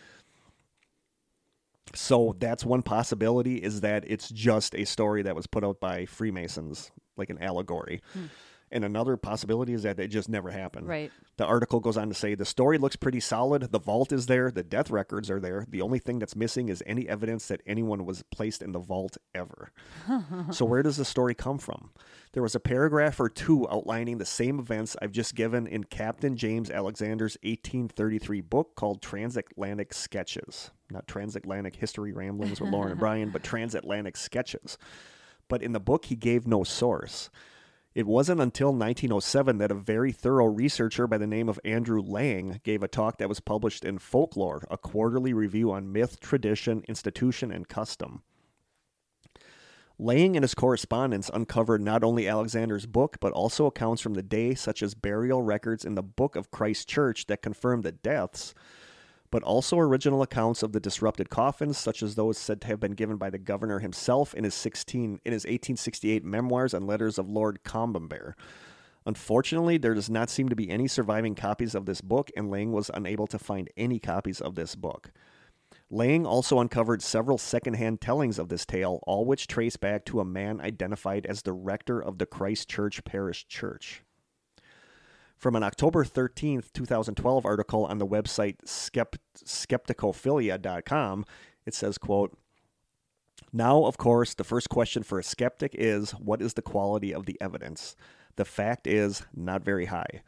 So 1.94 2.36
that's 2.38 2.66
one 2.66 2.82
possibility 2.82 3.56
is 3.56 3.80
that 3.80 4.04
it's 4.06 4.28
just 4.28 4.74
a 4.74 4.84
story 4.84 5.22
that 5.22 5.34
was 5.34 5.46
put 5.46 5.64
out 5.64 5.80
by 5.80 6.04
Freemasons, 6.04 6.90
like 7.16 7.30
an 7.30 7.38
allegory. 7.38 8.02
And 8.70 8.84
another 8.84 9.16
possibility 9.16 9.72
is 9.72 9.84
that 9.84 10.00
it 10.00 10.08
just 10.08 10.28
never 10.28 10.50
happened. 10.50 10.88
Right. 10.88 11.12
The 11.36 11.44
article 11.44 11.80
goes 11.80 11.96
on 11.96 12.08
to 12.08 12.14
say 12.14 12.34
the 12.34 12.44
story 12.44 12.78
looks 12.78 12.96
pretty 12.96 13.20
solid. 13.20 13.72
The 13.72 13.78
vault 13.78 14.12
is 14.12 14.26
there. 14.26 14.50
The 14.50 14.62
death 14.62 14.90
records 14.90 15.30
are 15.30 15.40
there. 15.40 15.66
The 15.68 15.80
only 15.80 15.98
thing 15.98 16.18
that's 16.18 16.34
missing 16.34 16.68
is 16.68 16.82
any 16.86 17.08
evidence 17.08 17.48
that 17.48 17.60
anyone 17.66 18.04
was 18.04 18.22
placed 18.30 18.62
in 18.62 18.72
the 18.72 18.78
vault 18.78 19.16
ever. 19.34 19.70
so, 20.50 20.64
where 20.64 20.82
does 20.82 20.96
the 20.96 21.04
story 21.04 21.34
come 21.34 21.58
from? 21.58 21.90
There 22.32 22.42
was 22.42 22.54
a 22.54 22.60
paragraph 22.60 23.20
or 23.20 23.28
two 23.28 23.68
outlining 23.68 24.18
the 24.18 24.24
same 24.24 24.58
events 24.58 24.96
I've 25.00 25.12
just 25.12 25.34
given 25.34 25.66
in 25.66 25.84
Captain 25.84 26.36
James 26.36 26.70
Alexander's 26.70 27.36
1833 27.42 28.40
book 28.40 28.74
called 28.74 29.02
Transatlantic 29.02 29.94
Sketches. 29.94 30.70
Not 30.90 31.06
Transatlantic 31.06 31.76
History 31.76 32.12
Ramblings 32.12 32.60
with 32.60 32.70
Lauren 32.70 32.92
and 32.92 33.00
Brian, 33.00 33.30
but 33.30 33.42
Transatlantic 33.42 34.16
Sketches. 34.16 34.78
But 35.48 35.62
in 35.62 35.72
the 35.72 35.80
book, 35.80 36.06
he 36.06 36.16
gave 36.16 36.46
no 36.46 36.64
source. 36.64 37.30
It 37.94 38.08
wasn't 38.08 38.40
until 38.40 38.72
1907 38.72 39.58
that 39.58 39.70
a 39.70 39.74
very 39.74 40.10
thorough 40.10 40.46
researcher 40.46 41.06
by 41.06 41.16
the 41.16 41.28
name 41.28 41.48
of 41.48 41.60
Andrew 41.64 42.02
Lang 42.02 42.60
gave 42.64 42.82
a 42.82 42.88
talk 42.88 43.18
that 43.18 43.28
was 43.28 43.38
published 43.38 43.84
in 43.84 43.98
Folklore, 43.98 44.66
a 44.68 44.76
quarterly 44.76 45.32
review 45.32 45.70
on 45.70 45.92
myth, 45.92 46.18
tradition, 46.18 46.82
institution, 46.88 47.52
and 47.52 47.68
custom. 47.68 48.24
Lang 49.96 50.34
and 50.36 50.42
his 50.42 50.54
correspondence 50.54 51.30
uncovered 51.32 51.80
not 51.80 52.02
only 52.02 52.26
Alexander's 52.26 52.84
book, 52.84 53.18
but 53.20 53.32
also 53.32 53.66
accounts 53.66 54.02
from 54.02 54.14
the 54.14 54.24
day, 54.24 54.54
such 54.54 54.82
as 54.82 54.94
burial 54.94 55.42
records 55.42 55.84
in 55.84 55.94
the 55.94 56.02
Book 56.02 56.34
of 56.34 56.50
Christ 56.50 56.88
Church 56.88 57.26
that 57.26 57.42
confirm 57.42 57.82
the 57.82 57.92
deaths, 57.92 58.54
but 59.34 59.42
also 59.42 59.76
original 59.80 60.22
accounts 60.22 60.62
of 60.62 60.70
the 60.70 60.78
disrupted 60.78 61.28
coffins, 61.28 61.76
such 61.76 62.04
as 62.04 62.14
those 62.14 62.38
said 62.38 62.60
to 62.60 62.68
have 62.68 62.78
been 62.78 62.92
given 62.92 63.16
by 63.16 63.30
the 63.30 63.36
governor 63.36 63.80
himself 63.80 64.32
in 64.32 64.44
his 64.44 64.54
16 64.54 65.18
in 65.24 65.32
his 65.32 65.42
1868 65.42 66.24
memoirs 66.24 66.72
and 66.72 66.86
letters 66.86 67.18
of 67.18 67.28
Lord 67.28 67.64
Combermere. 67.64 68.34
Unfortunately, 69.04 69.76
there 69.76 69.92
does 69.92 70.08
not 70.08 70.30
seem 70.30 70.48
to 70.50 70.54
be 70.54 70.70
any 70.70 70.86
surviving 70.86 71.34
copies 71.34 71.74
of 71.74 71.84
this 71.84 72.00
book, 72.00 72.30
and 72.36 72.48
Lang 72.48 72.70
was 72.70 72.92
unable 72.94 73.26
to 73.26 73.36
find 73.40 73.68
any 73.76 73.98
copies 73.98 74.40
of 74.40 74.54
this 74.54 74.76
book. 74.76 75.10
Lang 75.90 76.24
also 76.24 76.60
uncovered 76.60 77.02
several 77.02 77.36
secondhand 77.36 78.00
tellings 78.00 78.38
of 78.38 78.50
this 78.50 78.64
tale, 78.64 79.00
all 79.02 79.24
which 79.24 79.48
trace 79.48 79.76
back 79.76 80.04
to 80.04 80.20
a 80.20 80.24
man 80.24 80.60
identified 80.60 81.26
as 81.26 81.42
the 81.42 81.52
rector 81.52 82.00
of 82.00 82.18
the 82.18 82.26
Christ 82.26 82.68
Church 82.68 83.02
Parish 83.02 83.48
Church. 83.48 84.04
From 85.44 85.56
an 85.56 85.62
October 85.62 86.06
13th, 86.06 86.72
2012 86.72 87.44
article 87.44 87.84
on 87.84 87.98
the 87.98 88.06
website 88.06 88.56
skept- 88.64 89.18
skepticophilia.com, 89.44 91.26
it 91.66 91.74
says, 91.74 91.98
quote, 91.98 92.38
now, 93.52 93.84
of 93.84 93.98
course, 93.98 94.32
the 94.32 94.42
first 94.42 94.70
question 94.70 95.02
for 95.02 95.18
a 95.18 95.22
skeptic 95.22 95.74
is 95.74 96.12
what 96.12 96.40
is 96.40 96.54
the 96.54 96.62
quality 96.62 97.12
of 97.12 97.26
the 97.26 97.36
evidence? 97.42 97.94
The 98.36 98.46
fact 98.46 98.86
is 98.86 99.26
not 99.34 99.62
very 99.62 99.84
high. 99.84 100.22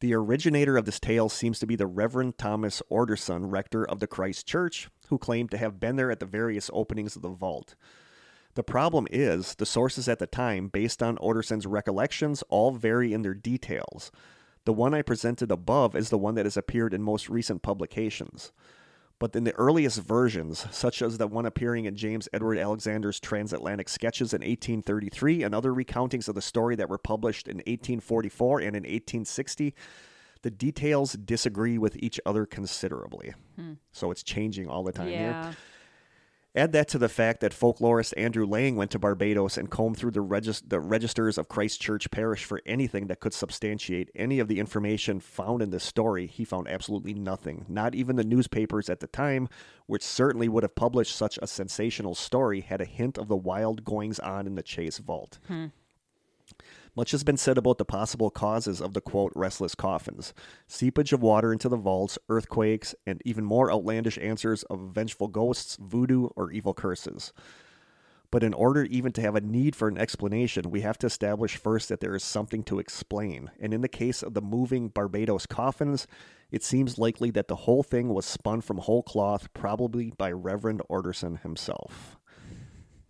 The 0.00 0.14
originator 0.14 0.78
of 0.78 0.86
this 0.86 1.00
tale 1.00 1.28
seems 1.28 1.58
to 1.58 1.66
be 1.66 1.76
the 1.76 1.86
Reverend 1.86 2.38
Thomas 2.38 2.80
Orderson, 2.88 3.50
rector 3.50 3.86
of 3.86 4.00
the 4.00 4.06
Christ 4.06 4.46
Church, 4.46 4.88
who 5.08 5.18
claimed 5.18 5.50
to 5.50 5.58
have 5.58 5.78
been 5.78 5.96
there 5.96 6.10
at 6.10 6.20
the 6.20 6.24
various 6.24 6.70
openings 6.72 7.14
of 7.14 7.20
the 7.20 7.28
vault. 7.28 7.74
The 8.54 8.64
problem 8.64 9.06
is, 9.10 9.56
the 9.56 9.66
sources 9.66 10.08
at 10.08 10.18
the 10.18 10.26
time, 10.26 10.68
based 10.68 11.02
on 11.02 11.18
Orderson's 11.18 11.66
recollections, 11.66 12.42
all 12.48 12.70
vary 12.70 13.12
in 13.12 13.20
their 13.20 13.34
details. 13.34 14.10
The 14.66 14.72
one 14.72 14.94
I 14.94 15.02
presented 15.02 15.52
above 15.52 15.94
is 15.94 16.10
the 16.10 16.18
one 16.18 16.34
that 16.34 16.44
has 16.44 16.56
appeared 16.56 16.92
in 16.92 17.00
most 17.00 17.28
recent 17.28 17.62
publications. 17.62 18.52
But 19.20 19.34
in 19.34 19.44
the 19.44 19.54
earliest 19.54 20.02
versions, 20.02 20.66
such 20.72 21.00
as 21.00 21.16
the 21.16 21.28
one 21.28 21.46
appearing 21.46 21.84
in 21.84 21.96
James 21.96 22.28
Edward 22.32 22.58
Alexander's 22.58 23.20
Transatlantic 23.20 23.88
Sketches 23.88 24.34
in 24.34 24.40
1833 24.40 25.44
and 25.44 25.54
other 25.54 25.72
recountings 25.72 26.28
of 26.28 26.34
the 26.34 26.42
story 26.42 26.74
that 26.76 26.90
were 26.90 26.98
published 26.98 27.46
in 27.46 27.58
1844 27.58 28.58
and 28.58 28.76
in 28.76 28.82
1860, 28.82 29.72
the 30.42 30.50
details 30.50 31.12
disagree 31.12 31.78
with 31.78 31.96
each 32.02 32.20
other 32.26 32.44
considerably. 32.44 33.34
Hmm. 33.54 33.74
So 33.92 34.10
it's 34.10 34.24
changing 34.24 34.68
all 34.68 34.82
the 34.82 34.92
time 34.92 35.08
here. 35.08 35.56
Add 36.56 36.72
that 36.72 36.88
to 36.88 36.98
the 36.98 37.10
fact 37.10 37.40
that 37.42 37.52
folklorist 37.52 38.14
Andrew 38.16 38.46
Lang 38.46 38.76
went 38.76 38.90
to 38.92 38.98
Barbados 38.98 39.58
and 39.58 39.70
combed 39.70 39.98
through 39.98 40.12
the, 40.12 40.62
the 40.66 40.80
registers 40.80 41.36
of 41.36 41.50
Christ 41.50 41.82
Church 41.82 42.10
Parish 42.10 42.44
for 42.44 42.62
anything 42.64 43.08
that 43.08 43.20
could 43.20 43.34
substantiate 43.34 44.10
any 44.14 44.38
of 44.38 44.48
the 44.48 44.58
information 44.58 45.20
found 45.20 45.60
in 45.60 45.68
this 45.68 45.84
story. 45.84 46.26
He 46.26 46.46
found 46.46 46.66
absolutely 46.66 47.12
nothing. 47.12 47.66
Not 47.68 47.94
even 47.94 48.16
the 48.16 48.24
newspapers 48.24 48.88
at 48.88 49.00
the 49.00 49.06
time, 49.06 49.50
which 49.84 50.02
certainly 50.02 50.48
would 50.48 50.62
have 50.62 50.74
published 50.74 51.14
such 51.14 51.38
a 51.42 51.46
sensational 51.46 52.14
story, 52.14 52.62
had 52.62 52.80
a 52.80 52.86
hint 52.86 53.18
of 53.18 53.28
the 53.28 53.36
wild 53.36 53.84
goings 53.84 54.18
on 54.18 54.46
in 54.46 54.54
the 54.54 54.62
Chase 54.62 54.96
Vault. 54.96 55.38
Hmm. 55.48 55.66
Much 56.96 57.10
has 57.10 57.22
been 57.22 57.36
said 57.36 57.58
about 57.58 57.76
the 57.76 57.84
possible 57.84 58.30
causes 58.30 58.80
of 58.80 58.94
the 58.94 59.02
quote 59.02 59.32
restless 59.36 59.74
coffins 59.74 60.32
seepage 60.66 61.12
of 61.12 61.22
water 61.22 61.52
into 61.52 61.68
the 61.68 61.76
vaults, 61.76 62.18
earthquakes, 62.30 62.94
and 63.06 63.20
even 63.24 63.44
more 63.44 63.70
outlandish 63.70 64.18
answers 64.18 64.62
of 64.64 64.94
vengeful 64.94 65.28
ghosts, 65.28 65.76
voodoo, 65.76 66.28
or 66.34 66.50
evil 66.50 66.72
curses. 66.72 67.34
But 68.30 68.42
in 68.42 68.54
order 68.54 68.84
even 68.84 69.12
to 69.12 69.20
have 69.20 69.36
a 69.36 69.40
need 69.40 69.76
for 69.76 69.88
an 69.88 69.98
explanation, 69.98 70.70
we 70.70 70.80
have 70.80 70.98
to 70.98 71.06
establish 71.06 71.56
first 71.56 71.88
that 71.90 72.00
there 72.00 72.16
is 72.16 72.24
something 72.24 72.64
to 72.64 72.78
explain. 72.78 73.50
And 73.60 73.72
in 73.72 73.82
the 73.82 73.88
case 73.88 74.22
of 74.22 74.34
the 74.34 74.40
moving 74.40 74.88
Barbados 74.88 75.46
coffins, 75.46 76.08
it 76.50 76.64
seems 76.64 76.98
likely 76.98 77.30
that 77.32 77.48
the 77.48 77.56
whole 77.56 77.82
thing 77.82 78.08
was 78.08 78.26
spun 78.26 78.62
from 78.62 78.78
whole 78.78 79.02
cloth, 79.02 79.52
probably 79.54 80.12
by 80.16 80.32
Reverend 80.32 80.82
Orderson 80.88 81.36
himself. 81.36 82.16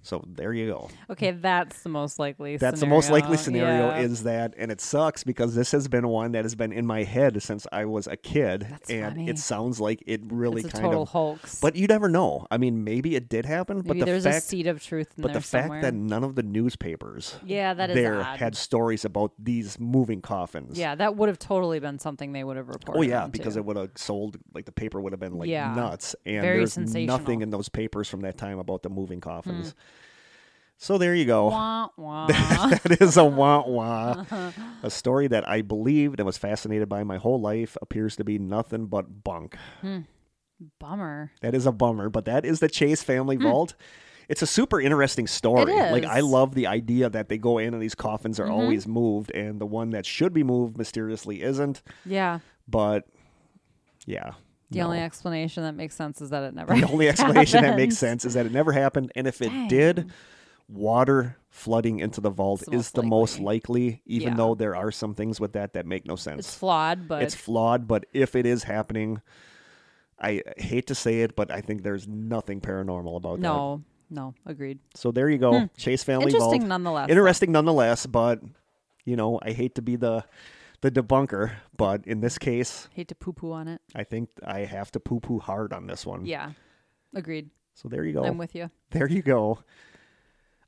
So 0.06 0.22
there 0.24 0.52
you 0.52 0.68
go. 0.68 0.88
Okay, 1.10 1.32
that's 1.32 1.82
the 1.82 1.88
most 1.88 2.20
likely. 2.20 2.56
That's 2.58 2.78
the 2.78 2.86
most 2.86 3.10
likely 3.10 3.36
scenario. 3.36 3.74
scenario 3.88 3.98
Yeah. 3.98 4.06
is 4.06 4.22
that, 4.22 4.54
and 4.56 4.70
it 4.70 4.80
sucks 4.80 5.24
because 5.24 5.56
this 5.56 5.72
has 5.72 5.88
been 5.88 6.06
one 6.06 6.30
that 6.32 6.44
has 6.44 6.54
been 6.54 6.70
in 6.72 6.86
my 6.86 7.02
head 7.02 7.42
since 7.42 7.66
I 7.72 7.86
was 7.86 8.06
a 8.06 8.16
kid, 8.16 8.68
That's 8.70 8.88
and 8.88 9.14
funny. 9.16 9.28
it 9.28 9.36
sounds 9.38 9.80
like 9.80 10.04
it 10.06 10.20
really 10.28 10.60
it's 10.60 10.68
a 10.68 10.72
kind 10.72 10.84
total 10.84 11.02
of. 11.02 11.08
hoax. 11.08 11.58
But 11.60 11.74
you 11.74 11.88
never 11.88 12.08
know. 12.08 12.46
I 12.52 12.56
mean, 12.56 12.84
maybe 12.84 13.16
it 13.16 13.28
did 13.28 13.46
happen, 13.46 13.78
Maybe 13.78 13.88
but 13.88 13.98
the 13.98 14.04
there's 14.04 14.26
a 14.26 14.40
seed 14.40 14.68
of 14.68 14.80
truth 14.80 15.08
in 15.16 15.22
but 15.22 15.32
the 15.32 15.40
fact 15.40 15.82
that 15.82 15.92
none 15.92 16.22
of 16.22 16.36
the 16.36 16.44
newspapers 16.44 17.36
yeah, 17.44 17.74
that 17.74 17.90
is 17.90 17.94
there 17.96 18.20
odd. 18.22 18.38
had 18.38 18.56
stories 18.56 19.04
about 19.04 19.32
these 19.38 19.80
moving 19.80 20.20
coffins. 20.20 20.78
yeah, 20.78 20.94
that 20.94 21.16
would 21.16 21.28
have 21.28 21.40
totally 21.40 21.80
been 21.80 21.98
something 21.98 22.32
they 22.32 22.44
would 22.44 22.56
have 22.56 22.68
reported. 22.68 22.98
Oh 23.00 23.02
yeah, 23.02 23.26
because 23.26 23.54
too. 23.54 23.58
it 23.60 23.64
would 23.64 23.76
have 23.76 23.90
sold 23.96 24.36
like 24.54 24.66
the 24.66 24.72
paper 24.72 25.00
would 25.00 25.12
have 25.12 25.20
been 25.20 25.34
like 25.34 25.48
Yeah. 25.48 25.74
nuts, 25.74 26.14
and 26.24 26.42
Very 26.42 26.58
there's 26.58 26.76
nothing 26.78 27.42
in 27.42 27.50
those 27.50 27.68
papers 27.68 28.08
from 28.08 28.20
that 28.20 28.36
time 28.38 28.60
about 28.60 28.82
the 28.82 28.88
moving 28.88 29.20
coffins. 29.20 29.70
Hmm. 29.70 29.78
So 30.78 30.98
there 30.98 31.14
you 31.14 31.24
go. 31.24 31.46
Wah, 31.46 31.88
wah. 31.96 32.26
that 32.26 32.98
is 33.00 33.16
a 33.16 33.24
wah 33.24 33.66
wah. 33.66 34.24
a 34.82 34.90
story 34.90 35.26
that 35.28 35.48
I 35.48 35.62
believed 35.62 36.20
and 36.20 36.26
was 36.26 36.38
fascinated 36.38 36.88
by 36.88 37.02
my 37.04 37.16
whole 37.16 37.40
life 37.40 37.76
appears 37.80 38.16
to 38.16 38.24
be 38.24 38.38
nothing 38.38 38.86
but 38.86 39.24
bunk. 39.24 39.56
Hmm. 39.80 40.00
Bummer. 40.78 41.32
That 41.42 41.54
is 41.54 41.66
a 41.66 41.72
bummer, 41.72 42.08
but 42.08 42.24
that 42.26 42.44
is 42.44 42.60
the 42.60 42.68
Chase 42.68 43.02
family 43.02 43.36
hmm. 43.36 43.44
vault. 43.44 43.74
It's 44.28 44.42
a 44.42 44.46
super 44.46 44.80
interesting 44.80 45.26
story. 45.26 45.72
Like 45.72 46.04
I 46.04 46.20
love 46.20 46.54
the 46.54 46.66
idea 46.66 47.08
that 47.08 47.28
they 47.28 47.38
go 47.38 47.58
in 47.58 47.74
and 47.74 47.82
these 47.82 47.94
coffins 47.94 48.40
are 48.40 48.44
mm-hmm. 48.44 48.54
always 48.54 48.86
moved 48.86 49.30
and 49.30 49.60
the 49.60 49.66
one 49.66 49.90
that 49.90 50.04
should 50.04 50.32
be 50.32 50.42
moved 50.42 50.76
mysteriously 50.76 51.42
isn't. 51.42 51.82
Yeah. 52.04 52.40
But 52.66 53.06
yeah. 54.04 54.32
The 54.70 54.80
no. 54.80 54.86
only 54.86 55.00
explanation 55.00 55.62
that 55.62 55.76
makes 55.76 55.94
sense 55.94 56.20
is 56.20 56.30
that 56.30 56.42
it 56.42 56.54
never. 56.54 56.74
The 56.74 56.88
only 56.88 57.08
explanation 57.08 57.62
that 57.62 57.76
makes 57.76 57.96
sense 57.96 58.24
is 58.24 58.34
that 58.34 58.46
it 58.46 58.52
never 58.52 58.72
happened. 58.72 59.12
And 59.14 59.28
if 59.28 59.40
it 59.40 59.50
Dang. 59.50 59.68
did, 59.68 60.12
water 60.68 61.36
flooding 61.48 62.00
into 62.00 62.20
the 62.20 62.30
vault 62.30 62.64
the 62.66 62.72
is 62.72 62.90
the 62.90 63.02
most 63.02 63.38
likely. 63.38 63.84
likely, 63.84 64.02
even 64.06 64.28
Yeah. 64.30 64.36
though 64.36 64.54
there 64.54 64.74
are 64.76 64.90
some 64.90 65.14
things 65.14 65.40
with 65.40 65.52
that 65.52 65.72
that 65.74 65.86
make 65.86 66.06
no 66.06 66.14
It's 66.14 66.22
sense. 66.22 66.54
flawed, 66.54 67.06
but 67.08 67.22
It's 67.22 67.34
flawed, 67.34 67.86
but 67.86 68.04
if 68.12 68.34
it 68.34 68.44
is 68.46 68.64
happening, 68.64 69.20
I 70.18 70.42
hate 70.56 70.86
to 70.88 70.94
say 70.94 71.20
it, 71.22 71.36
but 71.36 71.50
I 71.50 71.60
think 71.60 71.82
there's 71.82 72.08
nothing 72.08 72.60
paranormal 72.60 73.16
about 73.16 73.36
that. 73.36 73.42
no, 73.42 73.82
no, 74.10 74.34
agreed. 74.44 74.78
So 74.94 75.12
there 75.12 75.28
you 75.30 75.38
go. 75.38 75.60
Hmm. 75.60 75.64
Chase 75.76 76.02
family 76.02 76.26
Interesting 76.26 76.60
vault. 76.62 76.68
nonetheless. 76.68 77.08
Interesting 77.10 77.52
nonetheless, 77.52 78.06
but 78.06 78.40
you 79.04 79.14
know, 79.16 79.38
I 79.42 79.52
hate 79.52 79.74
to 79.76 79.82
be 79.82 79.96
the 79.96 80.24
the 80.82 80.90
debunker, 80.90 81.52
but 81.76 82.06
in 82.06 82.20
this 82.20 82.36
case, 82.38 82.88
Hate 82.92 83.08
to 83.08 83.14
poo 83.14 83.32
poo 83.32 83.50
on 83.52 83.66
it. 83.66 83.80
I 83.94 84.04
think 84.04 84.28
I 84.44 84.60
have 84.60 84.90
to 84.92 85.00
poo 85.00 85.20
poo 85.20 85.38
hard 85.38 85.72
on 85.72 85.86
this 85.86 86.04
one. 86.04 86.26
Yeah, 86.26 86.52
agreed. 87.14 87.50
So 87.74 87.88
there 87.88 88.04
you 88.04 88.12
go. 88.12 88.24
I'm 88.24 88.36
with 88.36 88.54
you. 88.54 88.70
there 88.90 89.08
you 89.08 89.22
go. 89.22 89.60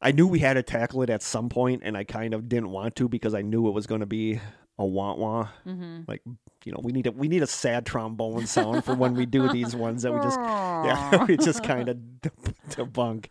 I 0.01 0.13
knew 0.13 0.27
we 0.27 0.39
had 0.39 0.55
to 0.55 0.63
tackle 0.63 1.03
it 1.03 1.11
at 1.11 1.23
some 1.23 1.49
point, 1.49 1.83
and 1.85 1.97
I 1.97 2.05
kind 2.05 2.35
of 2.35 2.49
didn't 2.49 2.71
want 2.71 2.95
to 2.97 3.09
because 3.09 3.35
I 3.35 3.43
knew 3.43 3.67
it 3.69 3.73
was 3.73 3.87
going 3.87 4.01
to 4.01 4.07
be 4.07 4.41
a 4.79 4.87
wah 4.87 5.15
wah. 5.15 5.49
Mm-hmm. 5.67 6.03
Like 6.07 6.23
you 6.65 6.73
know, 6.73 6.81
we 6.83 6.93
need 6.93 7.07
a 7.07 7.13
we 7.13 7.29
need 7.29 7.43
a 7.43 7.47
sad 7.47 7.85
trombone 7.87 8.47
sound 8.47 8.85
for 8.85 8.95
when 8.95 9.15
we 9.15 9.27
do 9.27 9.49
these 9.49 9.75
ones 9.75 10.03
that 10.03 10.13
we 10.13 10.21
just 10.21 10.39
yeah 10.39 11.25
we 11.29 11.37
just 11.37 11.63
kind 11.65 11.89
of 11.89 11.97
debunk. 12.71 13.27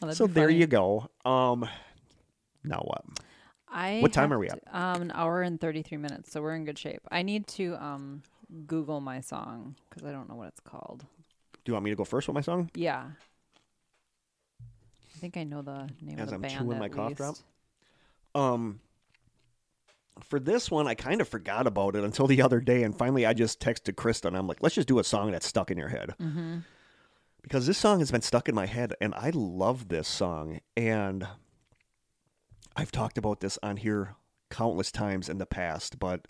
Well, 0.00 0.12
So 0.14 0.26
there 0.26 0.48
you 0.50 0.66
go. 0.66 1.08
Um, 1.24 1.68
now 2.64 2.80
what? 2.84 3.02
I 3.72 4.00
What 4.00 4.12
time 4.12 4.32
are 4.32 4.38
we 4.38 4.48
to- 4.48 4.54
at? 4.54 4.74
Um, 4.74 5.02
an 5.02 5.12
hour 5.14 5.42
and 5.42 5.60
thirty 5.60 5.82
three 5.82 5.98
minutes, 5.98 6.30
so 6.32 6.40
we're 6.42 6.54
in 6.54 6.64
good 6.64 6.78
shape. 6.78 7.00
I 7.10 7.22
need 7.22 7.46
to 7.48 7.74
um 7.82 8.22
Google 8.66 9.00
my 9.00 9.20
song 9.20 9.74
because 9.88 10.04
I 10.04 10.12
don't 10.12 10.28
know 10.28 10.34
what 10.36 10.48
it's 10.48 10.60
called. 10.60 11.04
Do 11.64 11.70
you 11.70 11.74
want 11.74 11.84
me 11.84 11.90
to 11.90 11.96
go 11.96 12.04
first 12.04 12.26
with 12.28 12.34
my 12.34 12.40
song? 12.40 12.70
Yeah. 12.74 13.10
I 15.20 15.22
think 15.22 15.36
I 15.36 15.44
know 15.44 15.60
the 15.60 15.86
name 16.00 16.18
As 16.18 16.24
of 16.24 16.28
the 16.30 16.34
I'm 16.36 16.40
band. 16.40 16.54
chewing 16.54 16.78
my 16.78 16.86
at 16.86 16.92
cough 16.92 17.14
drop? 17.14 17.28
least. 17.32 17.42
Um, 18.34 18.80
for 20.22 20.40
this 20.40 20.70
one, 20.70 20.86
I 20.88 20.94
kind 20.94 21.20
of 21.20 21.28
forgot 21.28 21.66
about 21.66 21.94
it 21.94 22.04
until 22.04 22.26
the 22.26 22.40
other 22.40 22.58
day, 22.58 22.84
and 22.84 22.96
finally, 22.96 23.26
I 23.26 23.34
just 23.34 23.60
texted 23.60 23.96
Krista, 23.96 24.24
and 24.26 24.36
I'm 24.36 24.46
like, 24.46 24.62
"Let's 24.62 24.74
just 24.74 24.88
do 24.88 24.98
a 24.98 25.04
song 25.04 25.30
that's 25.30 25.46
stuck 25.46 25.70
in 25.70 25.76
your 25.76 25.88
head," 25.88 26.14
Mm-hmm. 26.18 26.58
because 27.42 27.66
this 27.66 27.76
song 27.76 27.98
has 27.98 28.10
been 28.10 28.22
stuck 28.22 28.48
in 28.48 28.54
my 28.54 28.64
head, 28.64 28.94
and 28.98 29.14
I 29.14 29.28
love 29.34 29.88
this 29.88 30.08
song, 30.08 30.60
and 30.74 31.28
I've 32.74 32.90
talked 32.92 33.18
about 33.18 33.40
this 33.40 33.58
on 33.62 33.76
here 33.76 34.14
countless 34.48 34.90
times 34.90 35.28
in 35.28 35.36
the 35.36 35.44
past, 35.46 35.98
but 35.98 36.26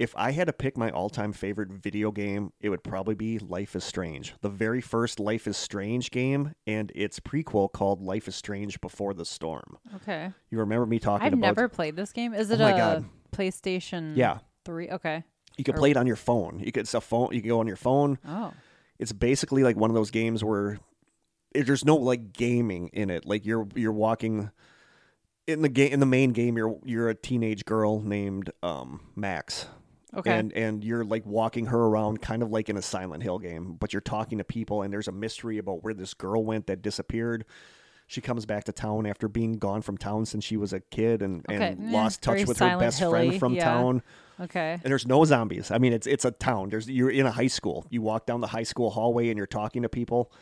if 0.00 0.14
I 0.16 0.30
had 0.30 0.46
to 0.46 0.52
pick 0.54 0.78
my 0.78 0.88
all-time 0.90 1.32
favorite 1.34 1.70
video 1.70 2.10
game, 2.10 2.54
it 2.58 2.70
would 2.70 2.82
probably 2.82 3.14
be 3.14 3.38
Life 3.38 3.76
is 3.76 3.84
Strange. 3.84 4.32
The 4.40 4.48
very 4.48 4.80
first 4.80 5.20
Life 5.20 5.46
is 5.46 5.58
Strange 5.58 6.10
game 6.10 6.54
and 6.66 6.90
its 6.94 7.20
prequel 7.20 7.70
called 7.70 8.00
Life 8.00 8.26
is 8.26 8.34
Strange 8.34 8.80
Before 8.80 9.12
the 9.12 9.26
Storm. 9.26 9.76
Okay. 9.96 10.32
You 10.50 10.58
remember 10.58 10.86
me 10.86 10.98
talking 10.98 11.26
about 11.28 11.34
I've 11.36 11.38
never 11.56 11.68
played 11.68 11.96
this 11.96 12.12
game. 12.12 12.32
Is 12.32 12.50
Oh 12.50 12.54
it 12.54 12.60
my 12.60 12.70
a 12.70 12.76
God. 12.78 13.04
PlayStation? 13.30 14.16
Yeah. 14.16 14.38
Three. 14.64 14.88
Okay. 14.88 15.22
You 15.58 15.64
can 15.64 15.74
Or- 15.74 15.78
play 15.78 15.90
it 15.90 15.98
on 15.98 16.06
your 16.06 16.16
phone. 16.16 16.60
You 16.60 16.72
could 16.72 16.80
it's 16.84 16.94
a 16.94 17.00
phone. 17.02 17.28
You 17.32 17.42
can 17.42 17.50
go 17.50 17.60
on 17.60 17.66
your 17.66 17.76
phone. 17.76 18.18
Oh. 18.26 18.52
It's 18.98 19.12
basically 19.12 19.62
like 19.64 19.76
one 19.76 19.90
of 19.90 19.94
those 19.94 20.10
games 20.10 20.42
where 20.42 20.78
it- 21.54 21.66
there's 21.66 21.84
no 21.84 21.96
like 21.96 22.32
gaming 22.32 22.88
in 22.94 23.10
it. 23.10 23.26
Like 23.26 23.44
you're 23.44 23.68
you're 23.74 23.92
walking 23.92 24.50
in 25.46 25.60
the 25.62 25.68
game 25.68 25.92
in 25.92 26.00
the 26.00 26.06
main 26.06 26.30
game. 26.32 26.56
You're 26.56 26.78
you're 26.84 27.10
a 27.10 27.14
teenage 27.14 27.64
girl 27.66 28.00
named 28.00 28.50
um, 28.62 29.00
Max, 29.16 29.66
Okay. 30.16 30.30
and 30.36 30.52
and 30.54 30.82
you're 30.84 31.04
like 31.04 31.24
walking 31.24 31.66
her 31.66 31.78
around, 31.78 32.20
kind 32.20 32.42
of 32.42 32.50
like 32.50 32.68
in 32.68 32.76
a 32.76 32.82
Silent 32.82 33.22
Hill 33.22 33.38
game. 33.38 33.74
But 33.78 33.92
you're 33.92 34.00
talking 34.00 34.38
to 34.38 34.44
people, 34.44 34.82
and 34.82 34.92
there's 34.92 35.06
a 35.08 35.12
mystery 35.12 35.58
about 35.58 35.84
where 35.84 35.94
this 35.94 36.14
girl 36.14 36.44
went 36.44 36.66
that 36.66 36.82
disappeared. 36.82 37.44
She 38.08 38.20
comes 38.20 38.44
back 38.44 38.64
to 38.64 38.72
town 38.72 39.06
after 39.06 39.28
being 39.28 39.52
gone 39.58 39.82
from 39.82 39.96
town 39.96 40.26
since 40.26 40.42
she 40.44 40.56
was 40.56 40.72
a 40.72 40.80
kid 40.80 41.22
and, 41.22 41.46
Okay, 41.48 41.64
and 41.68 41.90
yeah, 41.92 41.96
lost 41.96 42.22
touch 42.22 42.44
with 42.44 42.58
her 42.58 42.76
best 42.76 42.98
Hill-y, 42.98 43.28
friend 43.28 43.38
from 43.38 43.54
yeah. 43.54 43.64
town. 43.64 44.02
okay. 44.40 44.72
And 44.82 44.90
there's 44.90 45.06
no 45.06 45.24
zombies. 45.24 45.70
I 45.70 45.78
mean, 45.78 45.92
it's 45.92 46.08
it's 46.08 46.24
a 46.24 46.32
town. 46.32 46.70
There's 46.70 46.90
you're 46.90 47.10
in 47.10 47.24
a 47.26 47.30
high 47.30 47.46
school. 47.46 47.86
You 47.88 48.02
walk 48.02 48.26
down 48.26 48.40
the 48.40 48.48
high 48.48 48.64
school 48.64 48.90
hallway 48.90 49.28
and 49.28 49.36
you're 49.36 49.46
talking 49.46 49.82
to 49.82 49.88
people. 49.88 50.32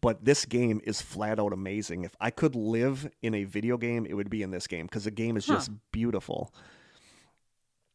But 0.00 0.24
this 0.24 0.44
game 0.46 0.80
is 0.84 1.02
flat 1.02 1.38
out 1.40 1.52
amazing. 1.52 2.04
If 2.04 2.14
I 2.20 2.30
could 2.30 2.54
live 2.54 3.10
in 3.22 3.34
a 3.34 3.44
video 3.44 3.76
game, 3.76 4.06
it 4.06 4.14
would 4.14 4.30
be 4.30 4.42
in 4.42 4.50
this 4.50 4.66
game 4.66 4.86
because 4.86 5.04
the 5.04 5.10
game 5.10 5.36
is 5.36 5.46
Huh. 5.46 5.54
just 5.56 5.70
beautiful. 5.92 6.54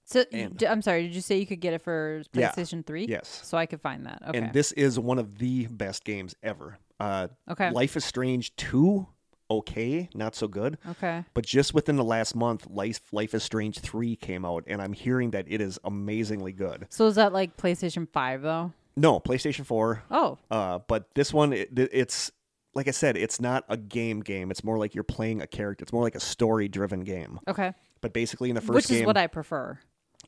So 0.06 0.24
and- 0.32 0.56
d- 0.56 0.68
I'm 0.68 0.82
sorry. 0.82 1.04
Did 1.04 1.16
you 1.16 1.22
say 1.22 1.38
you 1.38 1.46
could 1.48 1.60
get 1.62 1.74
it 1.74 1.82
for 1.82 2.22
Yeah. 2.34 2.52
PlayStation 2.52 2.86
Three? 2.86 3.06
Yes. 3.06 3.42
So 3.44 3.58
I 3.58 3.66
could 3.66 3.82
find 3.82 4.06
that. 4.06 4.22
Okay. 4.30 4.38
And 4.38 4.54
this 4.54 4.72
is 4.74 5.00
one 5.00 5.18
of 5.20 5.38
the 5.40 5.66
best 5.68 6.04
games 6.04 6.36
ever. 6.44 6.78
Uh, 7.00 7.28
okay. 7.50 7.72
Life 7.72 7.98
is 7.98 8.06
Strange 8.06 8.56
2, 8.56 9.06
okay, 9.52 10.10
not 10.16 10.36
so 10.36 10.48
good. 10.48 10.78
okay. 10.92 11.24
But 11.34 11.46
just 11.46 11.74
within 11.74 11.96
the 11.98 12.04
last 12.04 12.36
month, 12.36 12.68
Life, 12.70 13.02
Life 13.12 13.34
is 13.34 13.44
Strange 13.44 13.80
3 13.80 14.16
came 14.16 14.46
out, 14.46 14.64
and 14.68 14.82
I'm 14.82 14.94
hearing 14.94 15.32
that 15.32 15.46
it 15.48 15.60
is 15.62 15.78
amazingly 15.84 16.52
good. 16.54 16.88
So 16.90 17.06
is 17.08 17.16
that 17.16 17.34
like 17.34 17.58
PlayStation 17.58 18.08
Five 18.12 18.42
though? 18.42 18.72
No, 18.96 19.20
PlayStation 19.20 19.66
4, 19.66 20.04
Oh. 20.10 20.38
Uh, 20.50 20.80
but 20.88 21.14
this 21.16 21.34
one, 21.34 21.52
it, 21.52 21.70
it's 21.78 22.32
like 22.74 22.88
I 22.88 22.92
said, 22.92 23.18
it's 23.18 23.42
not 23.42 23.66
a 23.70 23.76
game 23.78 24.22
game. 24.22 24.52
It's 24.52 24.64
more 24.64 24.78
like 24.78 24.96
you're 24.96 25.04
playing 25.04 25.42
a 25.42 25.48
character. 25.48 25.84
It's 25.84 25.94
more 25.94 26.04
like 26.04 26.16
a 26.16 26.20
story 26.20 26.68
driven 26.68 27.02
game. 27.02 27.40
Okay. 27.48 27.74
But 28.02 28.14
basically, 28.14 28.50
in 28.50 28.56
the 28.56 28.62
first 28.62 28.76
Which 28.76 28.88
game, 28.88 29.02
is 29.02 29.06
what 29.06 29.18
I 29.18 29.28
prefer. 29.28 29.80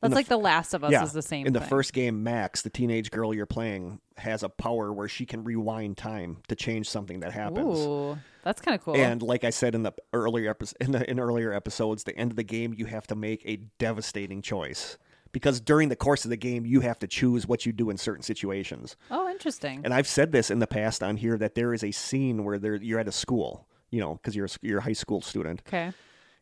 That's 0.02 0.12
the 0.12 0.16
like 0.16 0.26
f- 0.26 0.30
The 0.30 0.38
Last 0.38 0.74
of 0.74 0.84
Us 0.84 0.92
yeah, 0.92 1.04
is 1.04 1.14
the 1.14 1.22
same. 1.22 1.44
Thing. 1.44 1.48
In 1.48 1.54
the 1.54 1.60
thing. 1.60 1.70
first 1.70 1.94
game, 1.94 2.24
Max, 2.24 2.62
the 2.62 2.70
teenage 2.70 3.12
girl 3.12 3.34
you're 3.34 3.46
playing, 3.46 4.00
has 4.18 4.44
a 4.44 4.50
power 4.50 4.92
where 4.92 5.08
she 5.08 5.26
can 5.26 5.44
rewind 5.44 5.98
time 5.98 6.38
to 6.48 6.56
change 6.56 6.90
something 6.90 7.20
that 7.22 7.32
happens. 7.32 7.80
Ooh, 7.80 8.18
that's 8.44 8.62
kind 8.62 8.76
of 8.76 8.84
cool. 8.84 8.96
And 8.96 9.22
like 9.22 9.44
I 9.44 9.50
said 9.50 9.76
in 9.76 9.84
the 9.84 9.94
earlier 10.14 10.52
epi- 10.52 10.76
in 10.80 10.92
the 10.92 11.10
in 11.10 11.20
earlier 11.20 11.54
episodes, 11.54 12.04
the 12.04 12.18
end 12.18 12.32
of 12.32 12.38
the 12.38 12.44
game, 12.44 12.74
you 12.78 12.86
have 12.86 13.08
to 13.08 13.16
make 13.16 13.42
a 13.46 13.58
devastating 13.78 14.42
choice 14.42 14.98
because 15.32 15.60
during 15.60 15.90
the 15.90 15.96
course 15.96 16.26
of 16.26 16.30
the 16.30 16.38
game, 16.38 16.66
you 16.66 16.82
have 16.82 17.00
to 17.00 17.08
choose 17.08 17.48
what 17.48 17.66
you 17.66 17.72
do 17.72 17.90
in 17.90 17.98
certain 17.98 18.24
situations. 18.24 18.96
oh, 19.12 19.30
interesting. 19.30 19.82
And 19.84 19.94
I've 19.94 20.08
said 20.08 20.32
this 20.32 20.50
in 20.50 20.60
the 20.60 20.68
past 20.68 21.04
on 21.04 21.18
here 21.18 21.38
that 21.38 21.56
there 21.56 21.74
is 21.74 21.84
a 21.84 21.92
scene 21.92 22.44
where 22.44 22.58
there 22.58 22.76
you're 22.76 23.00
at 23.00 23.08
a 23.08 23.12
school, 23.12 23.68
you 23.92 24.00
know, 24.00 24.16
because 24.16 24.36
you're 24.36 24.48
a, 24.48 24.50
you're 24.62 24.80
a 24.80 24.84
high 24.84 24.94
school 24.94 25.22
student, 25.22 25.62
okay. 25.68 25.92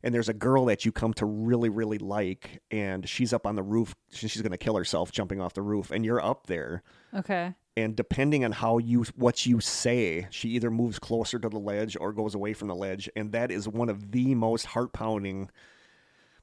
And 0.05 0.13
there's 0.13 0.29
a 0.29 0.33
girl 0.33 0.63
that 0.65 0.85
you 0.85 0.93
come 0.93 1.13
to 1.15 1.25
really 1.25 1.67
really 1.67 1.97
like, 1.97 2.61
and 2.71 3.09
she's 3.09 3.33
up 3.33 3.45
on 3.45 3.55
the 3.55 3.63
roof, 3.63 3.93
she's 4.11 4.41
gonna 4.41 4.57
kill 4.57 4.77
herself 4.77 5.11
jumping 5.11 5.41
off 5.41 5.53
the 5.53 5.61
roof, 5.61 5.91
and 5.91 6.05
you're 6.05 6.23
up 6.23 6.47
there, 6.47 6.83
Okay. 7.13 7.53
and 7.75 7.95
depending 7.97 8.45
on 8.45 8.53
how 8.53 8.77
you 8.77 9.03
what 9.17 9.45
you 9.45 9.59
say, 9.59 10.27
she 10.29 10.49
either 10.51 10.71
moves 10.71 10.99
closer 10.99 11.39
to 11.39 11.49
the 11.49 11.59
ledge 11.59 11.97
or 11.99 12.13
goes 12.13 12.35
away 12.35 12.53
from 12.53 12.69
the 12.69 12.75
ledge, 12.75 13.09
and 13.17 13.33
that 13.33 13.51
is 13.51 13.67
one 13.67 13.89
of 13.89 14.11
the 14.11 14.33
most 14.35 14.67
heart 14.67 14.93
pounding 14.93 15.49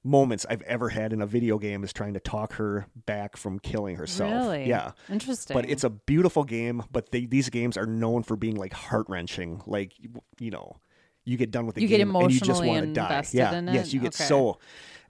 moments 0.04 0.44
I've 0.50 0.62
ever 0.62 0.88
had 0.88 1.12
in 1.12 1.22
a 1.22 1.26
video 1.26 1.58
game 1.58 1.84
is 1.84 1.92
trying 1.92 2.14
to 2.14 2.20
talk 2.20 2.54
her 2.54 2.86
back 3.06 3.36
from 3.36 3.60
killing 3.60 3.94
herself. 3.94 4.32
Really? 4.32 4.68
Yeah. 4.68 4.92
Interesting. 5.08 5.54
But 5.54 5.70
it's 5.70 5.84
a 5.84 5.90
beautiful 5.90 6.42
game. 6.42 6.82
But 6.90 7.12
they, 7.12 7.24
these 7.26 7.48
games 7.50 7.76
are 7.76 7.86
known 7.86 8.24
for 8.24 8.34
being 8.34 8.56
like 8.56 8.72
heart 8.72 9.06
wrenching. 9.08 9.62
Like 9.64 9.92
you 10.40 10.50
know, 10.50 10.78
you 11.24 11.36
get 11.36 11.50
done 11.50 11.66
with 11.66 11.76
the 11.76 11.82
You 11.82 11.88
get 11.88 11.98
game 11.98 12.14
and 12.14 12.32
you 12.32 12.40
just 12.40 12.64
want 12.64 12.86
to 12.86 12.92
die. 12.92 13.24
Yeah, 13.32 13.60
yes, 13.60 13.92
you 13.92 14.00
get 14.00 14.14
Okay. 14.14 14.24
so. 14.24 14.58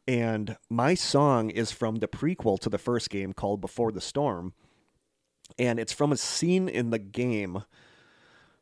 And 0.08 0.56
my 0.68 0.94
song 0.94 1.50
is 1.50 1.70
from 1.70 1.96
the 1.96 2.08
prequel 2.08 2.58
to 2.60 2.68
the 2.68 2.78
first 2.78 3.08
game 3.08 3.32
called 3.32 3.60
Before 3.60 3.92
the 3.92 4.00
Storm, 4.00 4.52
and 5.58 5.78
it's 5.78 5.92
from 5.92 6.10
a 6.12 6.16
scene 6.16 6.68
in 6.68 6.90
the 6.90 6.98
game 6.98 7.62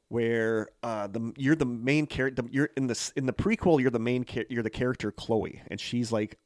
where 0.09 0.69
uh, 0.83 1.07
the 1.07 1.33
you're 1.37 1.57
the 1.57 1.65
main 1.65 2.07
character. 2.07 2.43
You're 2.51 2.71
in 2.77 2.87
the 2.89 3.13
in 3.17 3.27
the 3.27 3.33
prequel. 3.33 3.81
You're 3.81 3.91
the 3.91 3.99
main. 3.99 4.25
Char- 4.25 4.45
you're 4.51 4.63
the 4.63 4.71
character 4.71 5.11
Chloe, 5.11 5.63
and 5.69 5.81
she's 5.81 6.13
like 6.13 6.39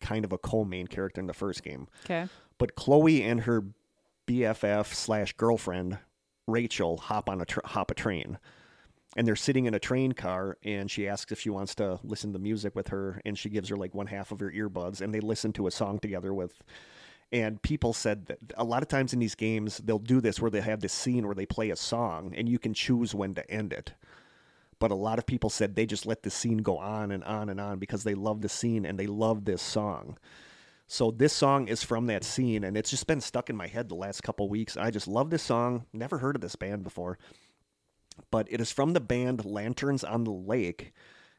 kind 0.00 0.24
of 0.24 0.32
a 0.32 0.38
co-main 0.38 0.86
character 0.86 1.20
in 1.20 1.26
the 1.26 1.34
first 1.34 1.62
game 1.62 1.86
okay. 2.06 2.26
but 2.56 2.74
Chloe 2.74 3.22
and 3.22 3.42
her 3.42 3.62
BFF 4.26 4.94
slash 4.94 5.34
girlfriend 5.34 5.98
Rachel 6.46 6.96
hop 6.96 7.28
on 7.28 7.42
a 7.42 7.44
tr- 7.44 7.60
hop 7.66 7.90
a 7.90 7.94
train, 7.94 8.38
and 9.16 9.26
they're 9.26 9.36
sitting 9.36 9.66
in 9.66 9.74
a 9.74 9.80
train 9.80 10.12
car, 10.12 10.56
and 10.62 10.90
she 10.90 11.08
asks 11.08 11.32
if 11.32 11.40
she 11.40 11.50
wants 11.50 11.74
to 11.76 11.98
listen 12.04 12.32
to 12.32 12.38
music 12.38 12.76
with 12.76 12.88
her, 12.88 13.20
and 13.24 13.36
she 13.38 13.48
gives 13.48 13.68
her 13.68 13.76
like 13.76 13.94
one 13.94 14.06
half 14.06 14.30
of 14.30 14.40
her 14.40 14.50
earbuds, 14.50 15.00
and 15.00 15.12
they 15.12 15.20
listen 15.20 15.52
to 15.54 15.66
a 15.66 15.70
song 15.70 15.98
together 15.98 16.32
with. 16.32 16.62
And 17.32 17.62
people 17.62 17.92
said 17.92 18.26
that 18.26 18.38
a 18.56 18.64
lot 18.64 18.82
of 18.82 18.88
times 18.88 19.12
in 19.12 19.20
these 19.20 19.34
games 19.34 19.78
they'll 19.78 19.98
do 19.98 20.20
this 20.20 20.40
where 20.40 20.50
they 20.50 20.60
have 20.60 20.80
this 20.80 20.92
scene 20.92 21.26
where 21.26 21.34
they 21.34 21.46
play 21.46 21.70
a 21.70 21.76
song, 21.76 22.34
and 22.36 22.48
you 22.48 22.58
can 22.58 22.74
choose 22.74 23.14
when 23.14 23.34
to 23.34 23.50
end 23.50 23.72
it. 23.72 23.92
But 24.78 24.90
a 24.90 24.96
lot 24.96 25.18
of 25.18 25.26
people 25.26 25.50
said 25.50 25.74
they 25.74 25.86
just 25.86 26.06
let 26.06 26.22
the 26.22 26.30
scene 26.30 26.58
go 26.58 26.78
on 26.78 27.12
and 27.12 27.22
on 27.24 27.50
and 27.50 27.60
on 27.60 27.78
because 27.78 28.02
they 28.02 28.14
love 28.14 28.40
the 28.40 28.48
scene 28.48 28.86
and 28.86 28.98
they 28.98 29.06
love 29.06 29.44
this 29.44 29.60
song. 29.60 30.18
So 30.86 31.12
this 31.12 31.32
song 31.32 31.68
is 31.68 31.84
from 31.84 32.06
that 32.06 32.24
scene, 32.24 32.64
and 32.64 32.76
it's 32.76 32.90
just 32.90 33.06
been 33.06 33.20
stuck 33.20 33.48
in 33.48 33.56
my 33.56 33.68
head 33.68 33.88
the 33.88 33.94
last 33.94 34.22
couple 34.22 34.48
weeks. 34.48 34.76
I 34.76 34.90
just 34.90 35.06
love 35.06 35.30
this 35.30 35.42
song. 35.42 35.84
Never 35.92 36.18
heard 36.18 36.34
of 36.34 36.42
this 36.42 36.56
band 36.56 36.82
before, 36.82 37.16
but 38.30 38.46
it 38.50 38.60
is 38.60 38.70
from 38.72 38.92
the 38.92 39.00
band 39.00 39.44
Lanterns 39.44 40.04
on 40.04 40.24
the 40.24 40.30
Lake, 40.30 40.92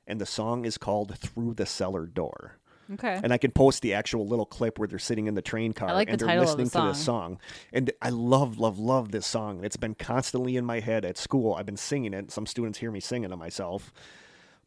and 0.08 0.20
the 0.20 0.26
song 0.26 0.66
is 0.66 0.78
called 0.78 1.18
"Through 1.18 1.56
the 1.56 1.66
Cellar 1.66 2.06
Door." 2.06 2.58
Okay. 2.94 3.20
And 3.24 3.32
I 3.32 3.38
can 3.38 3.52
post 3.52 3.82
the 3.82 3.94
actual 3.94 4.28
little 4.28 4.46
clip 4.46 4.78
where 4.78 4.88
they're 4.88 5.00
sitting 5.00 5.28
in 5.28 5.34
the 5.36 5.42
train 5.42 5.72
car 5.72 5.94
like 5.94 6.10
and 6.10 6.20
the 6.20 6.26
they're 6.26 6.36
of 6.36 6.42
the 6.42 6.46
listening 6.58 6.70
to 6.70 6.88
this 6.90 7.02
song. 7.04 7.40
And 7.72 7.90
I 8.02 8.10
love, 8.10 8.60
love, 8.60 8.80
love 8.80 9.12
this 9.12 9.26
song. 9.26 9.64
It's 9.64 9.78
been 9.78 9.96
constantly 9.96 10.58
in 10.58 10.66
my 10.66 10.82
head 10.82 11.06
at 11.06 11.18
school. 11.18 11.54
I've 11.54 11.66
been 11.66 11.78
singing 11.78 12.14
it. 12.14 12.32
Some 12.32 12.46
students 12.46 12.80
hear 12.80 12.92
me 12.92 13.00
singing 13.00 13.30
to 13.30 13.38
myself. 13.38 13.94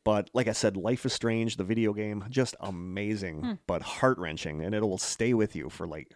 But 0.05 0.31
like 0.33 0.49
I 0.49 0.53
said, 0.53 0.77
Life 0.77 1.05
is 1.05 1.13
Strange, 1.13 1.57
the 1.57 1.65
video 1.65 1.93
game, 1.93 2.25
just 2.31 2.57
amazing, 2.61 3.41
Hmm. 3.43 3.53
but 3.67 3.83
heart 3.83 4.17
wrenching, 4.19 4.63
and 4.63 4.75
it 4.75 4.81
will 4.81 4.97
stay 4.99 5.35
with 5.35 5.55
you 5.55 5.69
for 5.69 5.87
like 5.87 6.13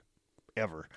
ever. 0.56 0.88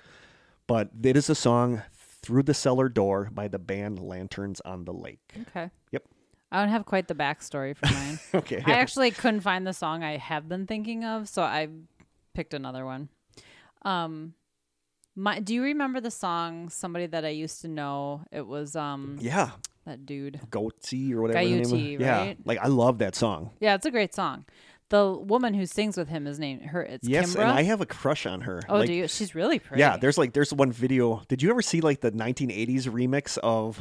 But 0.66 0.90
it 1.02 1.16
is 1.16 1.28
a 1.28 1.34
song 1.34 1.82
Through 2.22 2.44
the 2.44 2.54
Cellar 2.54 2.88
Door 2.88 3.30
by 3.32 3.48
the 3.48 3.58
band 3.58 3.98
Lanterns 4.00 4.60
on 4.64 4.84
the 4.84 4.92
Lake. 4.92 5.20
okay. 5.48 5.70
Yep. 5.90 6.04
I 6.52 6.60
don't 6.60 6.68
have 6.68 6.84
quite 6.84 7.08
the 7.08 7.14
backstory 7.14 7.76
for 7.76 7.86
mine. 7.92 8.18
Okay. 8.34 8.62
I 8.64 8.72
actually 8.72 9.10
couldn't 9.10 9.40
find 9.40 9.66
the 9.66 9.72
song 9.72 10.02
I 10.04 10.18
have 10.18 10.48
been 10.48 10.66
thinking 10.66 11.04
of, 11.04 11.28
so 11.28 11.42
I 11.42 11.68
picked 12.34 12.54
another 12.54 12.84
one. 12.84 13.08
Um, 13.82 14.34
my 15.16 15.40
do 15.40 15.54
you 15.54 15.62
remember 15.62 16.00
the 16.00 16.10
song 16.10 16.68
somebody 16.68 17.06
that 17.06 17.24
I 17.24 17.30
used 17.30 17.60
to 17.62 17.68
know? 17.68 18.22
It 18.30 18.46
was 18.46 18.76
um 18.76 19.18
yeah. 19.20 19.50
that 19.86 20.06
dude. 20.06 20.40
Goatsy 20.50 21.12
or 21.12 21.22
whatever. 21.22 21.44
the 21.44 21.50
name 21.50 21.62
of- 21.62 21.68
Gotye, 21.70 22.00
Yeah. 22.00 22.34
Like 22.44 22.58
I 22.58 22.68
love 22.68 22.98
that 22.98 23.14
song. 23.14 23.50
Yeah, 23.60 23.74
it's 23.74 23.86
a 23.86 23.90
great 23.90 24.14
song. 24.14 24.44
The 24.92 25.10
woman 25.12 25.54
who 25.54 25.64
sings 25.64 25.96
with 25.96 26.08
him 26.08 26.26
is 26.26 26.38
named 26.38 26.62
her. 26.66 26.82
It's 26.82 27.08
yes, 27.08 27.34
Kimbra. 27.34 27.40
and 27.44 27.50
I 27.50 27.62
have 27.62 27.80
a 27.80 27.86
crush 27.86 28.26
on 28.26 28.42
her. 28.42 28.60
oh, 28.68 28.78
Like, 28.78 28.86
do 28.88 28.92
you? 28.92 29.08
She's 29.08 29.34
really 29.34 29.58
pretty. 29.58 29.80
Yeah, 29.80 29.96
there's 29.96 30.18
like 30.18 30.34
there's 30.34 30.52
one 30.52 30.70
video. 30.70 31.22
Did 31.28 31.42
you 31.42 31.48
ever 31.50 31.62
see 31.62 31.80
like 31.80 32.00
the 32.02 32.12
1980s 32.12 32.82
remix 32.88 33.38
of 33.38 33.80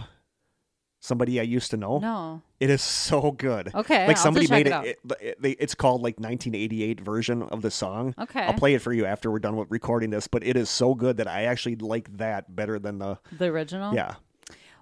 somebody 1.02 1.40
I 1.40 1.44
used 1.44 1.72
to 1.72 1.78
know? 1.78 2.00
No. 2.00 2.42
It 2.60 2.70
is 2.70 2.82
so 2.82 3.32
good. 3.32 3.74
Okay, 3.74 4.08
like 4.08 4.18
somebody 4.18 4.48
made 4.48 4.68
it 4.68 4.74
it. 4.86 5.00
it, 5.04 5.18
it- 5.22 5.42
they- 5.42 5.52
it's 5.52 5.76
called 5.76 6.02
like 6.02 6.20
1988 6.20 7.02
version 7.02 7.42
of 7.44 7.62
the 7.62 7.72
song. 7.72 8.14
Okay. 8.20 8.44
I'll 8.44 8.54
play 8.54 8.76
it 8.76 8.82
for 8.82 8.94
you 8.94 9.06
after 9.06 9.30
we're 9.32 9.40
done 9.40 9.56
with 9.56 9.70
recording 9.72 10.12
this. 10.12 10.28
But 10.28 10.44
it 10.46 10.56
is 10.56 10.70
so 10.70 10.94
good 10.96 11.18
that 11.18 11.28
I 11.28 11.44
actually 11.44 11.76
like 11.76 12.18
that 12.18 12.56
better 12.56 12.80
than 12.80 13.00
the. 13.00 13.18
The 13.38 13.46
original. 13.48 13.94
Yeah, 13.96 14.16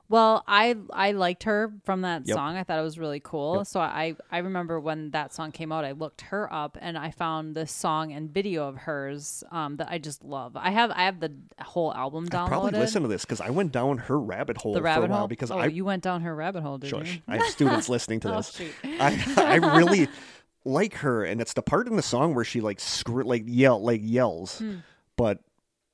Well, 0.10 0.44
I 0.48 0.76
I 0.92 1.12
liked 1.12 1.44
her 1.44 1.72
from 1.84 2.02
that 2.02 2.26
Yep. 2.28 2.36
song. 2.36 2.58
I 2.58 2.64
thought 2.64 2.80
it 2.80 2.84
was 2.84 2.98
really 2.98 3.20
cool. 3.20 3.58
Yep. 3.58 3.68
So 3.68 3.80
I 3.80 4.16
I 4.32 4.40
remember 4.40 4.80
when 4.80 5.12
that 5.12 5.34
song 5.36 5.52
came 5.52 5.72
out, 5.72 5.86
I 5.86 5.92
looked 5.92 6.22
her 6.22 6.52
up 6.52 6.78
and 6.82 6.98
I 6.98 7.12
found 7.12 7.56
this 7.56 7.72
song 7.72 8.12
and 8.12 8.28
video 8.30 8.68
of 8.68 8.76
hers 8.76 9.44
um, 9.52 9.76
that 9.78 9.88
I 9.92 10.00
just 10.00 10.24
love. 10.24 10.58
I 10.58 10.72
have 10.72 10.90
I 10.90 11.04
have 11.04 11.20
the 11.20 11.32
whole 11.62 11.94
album 11.94 12.28
downloaded. 12.28 12.48
probably 12.48 12.72
listen 12.80 13.04
to 13.04 13.08
this 13.08 13.24
because 13.24 13.40
I 13.40 13.52
went 13.52 13.72
down 13.72 14.00
her 14.00 14.20
rabbit 14.20 14.58
hole 14.58 14.74
the 14.74 14.80
for 14.80 14.84
rabbit 14.86 15.06
a 15.06 15.10
while 15.10 15.20
hole 15.20 15.28
because 15.28 15.52
oh, 15.52 15.60
I 15.60 15.68
you 15.68 15.86
went 15.86 16.02
down 16.04 16.22
her 16.22 16.36
rabbit 16.36 16.64
hole, 16.64 16.80
did 16.80 16.90
shush. 16.90 17.16
you? 17.18 17.22
I 17.28 17.38
have 17.38 17.46
students 17.46 17.88
listening 17.96 18.20
to 18.22 18.34
Oh, 18.34 18.38
this. 18.38 18.52
shoot. 18.56 18.74
I 18.84 19.24
I 19.38 19.56
really 19.78 20.08
like 20.66 20.96
her, 20.96 21.24
and 21.24 21.40
it's 21.40 21.54
the 21.54 21.62
part 21.62 21.88
in 21.88 21.96
the 21.98 22.02
song 22.02 22.34
where 22.34 22.44
she 22.44 22.62
like 22.62 22.80
scr- 22.80 23.22
like 23.22 23.44
yell 23.46 23.80
like 23.80 24.02
yells, 24.04 24.62
but 25.16 25.40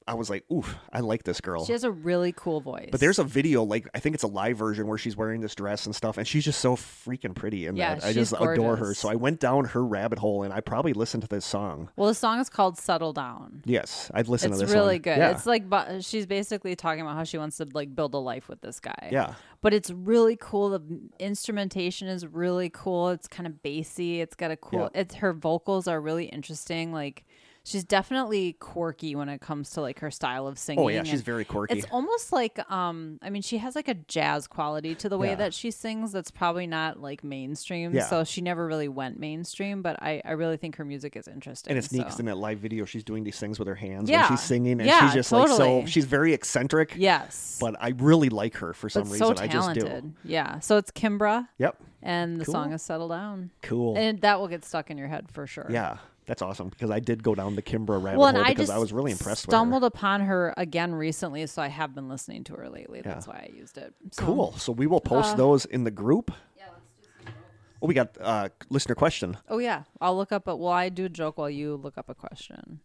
I 0.08 0.14
was 0.14 0.30
like, 0.30 0.44
oof, 0.54 0.76
I 0.94 1.00
like 1.00 1.24
this 1.24 1.42
girl. 1.42 1.66
She 1.66 1.72
has 1.72 1.84
a 1.84 1.90
really 1.92 2.32
cool 2.32 2.62
voice. 2.62 2.90
But 2.92 3.00
there's 3.00 3.18
a 3.18 3.24
video, 3.24 3.64
like 3.64 3.88
I 3.96 4.00
think 4.00 4.14
it's 4.14 4.24
a 4.24 4.28
live 4.28 4.56
version 4.56 4.86
where 4.86 5.00
she's 5.00 5.18
wearing 5.18 5.42
this 5.42 5.56
dress 5.56 5.88
and 5.88 5.96
stuff, 5.96 6.20
and 6.20 6.28
she's 6.28 6.46
just 6.46 6.60
so 6.60 6.76
freaking 6.76 7.34
pretty 7.34 7.66
in 7.66 7.76
Yeah, 7.76 7.96
that. 7.96 8.06
I 8.06 8.14
just 8.14 8.32
adore 8.40 8.76
her. 8.76 8.94
So 8.94 9.10
I 9.10 9.16
went 9.16 9.40
down 9.40 9.66
her 9.66 9.84
rabbit 9.84 10.20
hole, 10.20 10.44
and 10.44 10.54
I 10.54 10.60
probably 10.60 10.94
listened 10.94 11.24
to 11.24 11.28
this 11.30 11.44
song. 11.44 11.90
well, 11.96 12.08
the 12.08 12.14
song 12.14 12.40
is 12.40 12.50
called 12.50 12.78
"Settle 12.78 13.14
Down." 13.14 13.64
Yes, 13.66 14.12
I'd 14.14 14.28
listen 14.28 14.52
It's 14.52 14.60
to 14.60 14.66
this. 14.66 14.72
It's 14.72 14.80
really 14.80 15.00
good. 15.00 15.18
Yeah, 15.18 15.32
It's 15.32 15.48
like 15.48 15.64
she's 16.02 16.28
basically 16.28 16.76
talking 16.76 17.02
about 17.02 17.16
how 17.16 17.24
she 17.24 17.40
wants 17.40 17.58
to 17.58 17.68
like 17.74 17.96
build 17.96 18.14
a 18.14 18.20
life 18.20 18.48
with 18.48 18.62
this 18.62 18.80
guy. 18.80 19.10
yeah, 19.12 19.34
but 19.62 19.74
it's 19.74 19.90
really 19.90 20.38
cool. 20.40 20.70
The 20.70 20.82
instrumentation 21.20 22.08
is 22.08 22.26
really 22.26 22.70
cool. 22.70 23.10
It's 23.10 23.28
kind 23.28 23.48
of 23.48 23.62
bassy. 23.64 24.22
It's 24.22 24.36
got 24.36 24.52
a 24.52 24.58
cool. 24.58 24.90
Yeah. 24.94 25.02
It's 25.02 25.16
her 25.16 25.34
vocals 25.34 25.88
are 25.88 26.00
really 26.00 26.26
interesting. 26.26 26.94
Like 26.94 27.26
she's 27.66 27.84
definitely 27.84 28.54
quirky 28.54 29.16
when 29.16 29.28
it 29.28 29.42
comes 29.42 29.72
to 29.72 29.82
like 29.82 30.00
her 30.00 30.10
style 30.12 30.48
of 30.48 30.58
singing. 30.58 30.86
Oh 30.86 30.88
yeah, 30.88 31.04
she's 31.04 31.16
and 31.16 31.24
very 31.24 31.44
quirky. 31.44 31.78
It's 31.78 31.88
almost 31.92 32.32
like 32.32 32.60
um. 32.72 33.20
I 33.22 33.30
mean, 33.30 33.42
she 33.42 33.58
has 33.58 33.76
like 33.76 33.90
a 33.90 33.96
jazz 33.96 34.48
quality 34.48 34.96
to 34.96 35.10
the 35.10 35.18
way 35.18 35.30
Yeah. 35.30 35.36
that 35.36 35.54
she 35.54 35.72
sings. 35.72 36.12
That's 36.14 36.32
probably 36.32 36.68
not 36.68 37.02
like 37.02 37.24
mainstream. 37.24 37.94
Yeah. 37.94 38.06
So 38.06 38.24
she 38.24 38.40
never 38.42 38.66
really 38.66 38.88
went 38.88 39.20
mainstream. 39.20 39.82
But 39.82 40.02
I 40.02 40.22
I 40.24 40.32
really 40.32 40.56
think 40.58 40.78
her 40.78 40.86
music 40.86 41.16
is 41.18 41.28
interesting. 41.28 41.72
and 41.72 41.78
it's 41.78 41.92
neat 41.92 42.04
'cause 42.04 42.14
so. 42.14 42.20
in 42.20 42.28
that 42.28 42.38
live 42.38 42.60
video, 42.60 42.86
she's 42.86 43.04
doing 43.04 43.24
these 43.24 43.40
things 43.40 43.60
with 43.60 43.68
her 43.68 43.76
hands 43.76 44.10
Yeah. 44.10 44.22
when 44.30 44.38
she's 44.38 44.46
singing, 44.46 44.80
and 44.80 44.86
Yeah, 44.86 45.06
she's 45.08 45.14
just 45.16 45.32
like 45.32 45.48
so. 45.50 45.86
She's 45.88 46.06
very 46.06 46.34
eccentric, 46.34 46.94
Yes. 46.96 47.58
but 47.60 47.76
I 47.82 47.90
really 47.98 48.30
like 48.30 48.56
her 48.58 48.74
for 48.74 48.88
some 48.90 49.04
but 49.04 49.12
reason. 49.12 49.36
so 49.38 49.44
I 49.44 49.48
just 49.48 49.74
do. 49.74 50.14
Yeah. 50.24 50.60
So 50.60 50.78
it's 50.78 50.92
Kimbra, 50.92 51.48
Yep, 51.58 51.78
and 52.04 52.40
the 52.40 52.46
song 52.46 52.66
Cool. 52.68 52.74
is 52.76 52.82
"Settle 52.84 53.08
Down." 53.10 53.50
cool. 53.62 53.98
and 53.98 54.22
that 54.22 54.40
will 54.40 54.48
get 54.48 54.64
stuck 54.64 54.92
in 54.92 54.98
your 54.98 55.08
head 55.08 55.32
for 55.32 55.48
sure. 55.48 55.68
yeah, 55.70 55.98
that's 56.26 56.42
awesome 56.42 56.70
because 56.70 56.90
I 56.92 57.00
did 57.00 57.22
go 57.24 57.36
down 57.36 57.56
the 57.56 57.62
Kimbra 57.62 58.02
rabbit 58.02 58.20
Well, 58.20 58.34
hole 58.34 58.44
I 58.44 58.50
because 58.50 58.70
I 58.70 58.78
was 58.78 58.92
really 58.94 59.12
impressed 59.12 59.46
with 59.48 59.54
it. 59.54 59.56
stumbled 59.58 59.84
upon 59.84 60.22
her 60.22 60.54
again 60.58 60.94
recently, 60.96 61.46
so 61.48 61.62
I 61.62 61.68
have 61.68 61.94
been 61.96 62.10
listening 62.10 62.44
to 62.46 62.54
her 62.56 62.70
lately. 62.70 63.02
That's 63.02 63.28
why 63.28 63.48
I 63.50 63.56
used 63.56 63.78
it. 63.78 63.94
So- 64.12 64.24
Cool. 64.26 64.54
So 64.58 64.72
we 64.72 64.88
will 64.88 65.02
post 65.02 65.34
Uh, 65.34 65.38
those 65.38 65.66
in 65.66 65.84
the 65.84 65.92
group. 65.92 66.32
Yeah, 66.58 66.66
let's 66.74 66.86
do 66.98 67.04
some 67.18 67.26
jokes. 67.34 67.38
Oh, 67.82 67.88
we 67.88 67.94
got 67.94 68.18
uh 68.20 68.50
listener 68.70 68.96
question. 68.96 69.38
Oh 69.50 69.58
yeah, 69.60 69.84
I'll 70.02 70.18
look 70.18 70.32
up. 70.32 70.48
A, 70.48 70.56
well, 70.56 70.72
I 70.72 70.90
do 70.90 71.06
a 71.06 71.10
joke 71.10 71.38
while 71.38 71.50
you 71.50 71.76
look 71.76 71.98
up 71.98 72.10
a 72.10 72.16
question. 72.16 72.80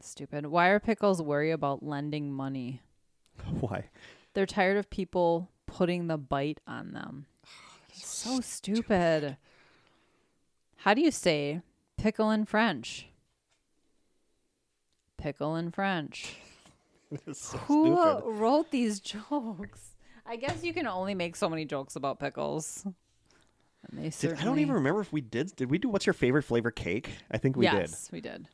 Stupid. 0.00 0.46
Why 0.46 0.68
are 0.68 0.80
pickles 0.80 1.22
worry 1.22 1.52
about 1.52 1.84
lending 1.84 2.32
money? 2.32 2.80
Why? 3.60 3.84
They're 4.34 4.46
tired 4.46 4.76
of 4.76 4.90
people 4.90 5.50
putting 5.66 6.08
the 6.08 6.18
bite 6.18 6.58
on 6.66 6.92
them. 6.92 7.26
so 7.92 8.40
stupid. 8.40 9.36
How 10.78 10.94
do 10.94 11.00
you 11.00 11.12
say 11.12 11.60
pickle 12.02 12.30
in 12.30 12.44
French? 12.44 13.06
Pickle 15.16 15.56
in 15.56 15.70
French. 15.70 16.36
So 17.34 17.58
Who 17.58 17.94
stupid. 17.94 18.22
wrote 18.24 18.70
these 18.70 18.98
jokes? 18.98 19.90
I 20.24 20.36
guess 20.36 20.64
you 20.64 20.72
can 20.72 20.86
only 20.86 21.14
make 21.14 21.36
so 21.36 21.46
many 21.46 21.66
jokes 21.66 21.94
about 21.94 22.18
pickles. 22.18 22.86
And 22.86 24.02
they 24.02 24.08
Did. 24.08 24.38
I 24.38 24.44
don't 24.44 24.60
even 24.60 24.76
remember 24.76 25.02
if 25.02 25.12
we 25.12 25.20
did. 25.20 25.54
Did 25.54 25.70
we 25.70 25.76
do 25.76 25.90
what's 25.90 26.06
your 26.06 26.14
favorite 26.14 26.44
flavor 26.44 26.70
cake? 26.70 27.10
I 27.30 27.36
think 27.36 27.54
we 27.58 27.66
did. 27.66 27.74
yes, 27.74 28.08
we 28.10 28.22
did. 28.22 28.48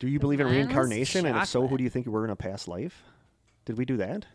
Do 0.00 0.08
you 0.08 0.18
believe 0.18 0.40
in 0.40 0.48
reincarnation? 0.48 1.24
And 1.24 1.38
if 1.38 1.46
so, 1.46 1.68
who 1.68 1.78
do 1.78 1.84
you 1.84 1.90
think 1.90 2.04
you 2.04 2.10
were 2.10 2.24
in 2.24 2.30
a 2.30 2.36
past 2.36 2.66
life? 2.66 3.04
Did 3.64 3.78
we 3.78 3.84
do 3.84 3.96
that? 3.98 4.26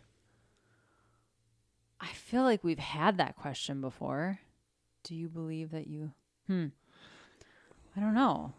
I 2.00 2.08
feel 2.08 2.44
like 2.44 2.64
we've 2.64 2.78
had 2.78 3.18
that 3.18 3.36
question 3.36 3.82
before. 3.82 4.38
Do 5.04 5.14
you 5.14 5.28
believe 5.28 5.72
that 5.72 5.86
you? 5.86 6.12
Hmm. 6.46 6.68
I 7.98 8.00
don't 8.00 8.14
know. 8.14 8.52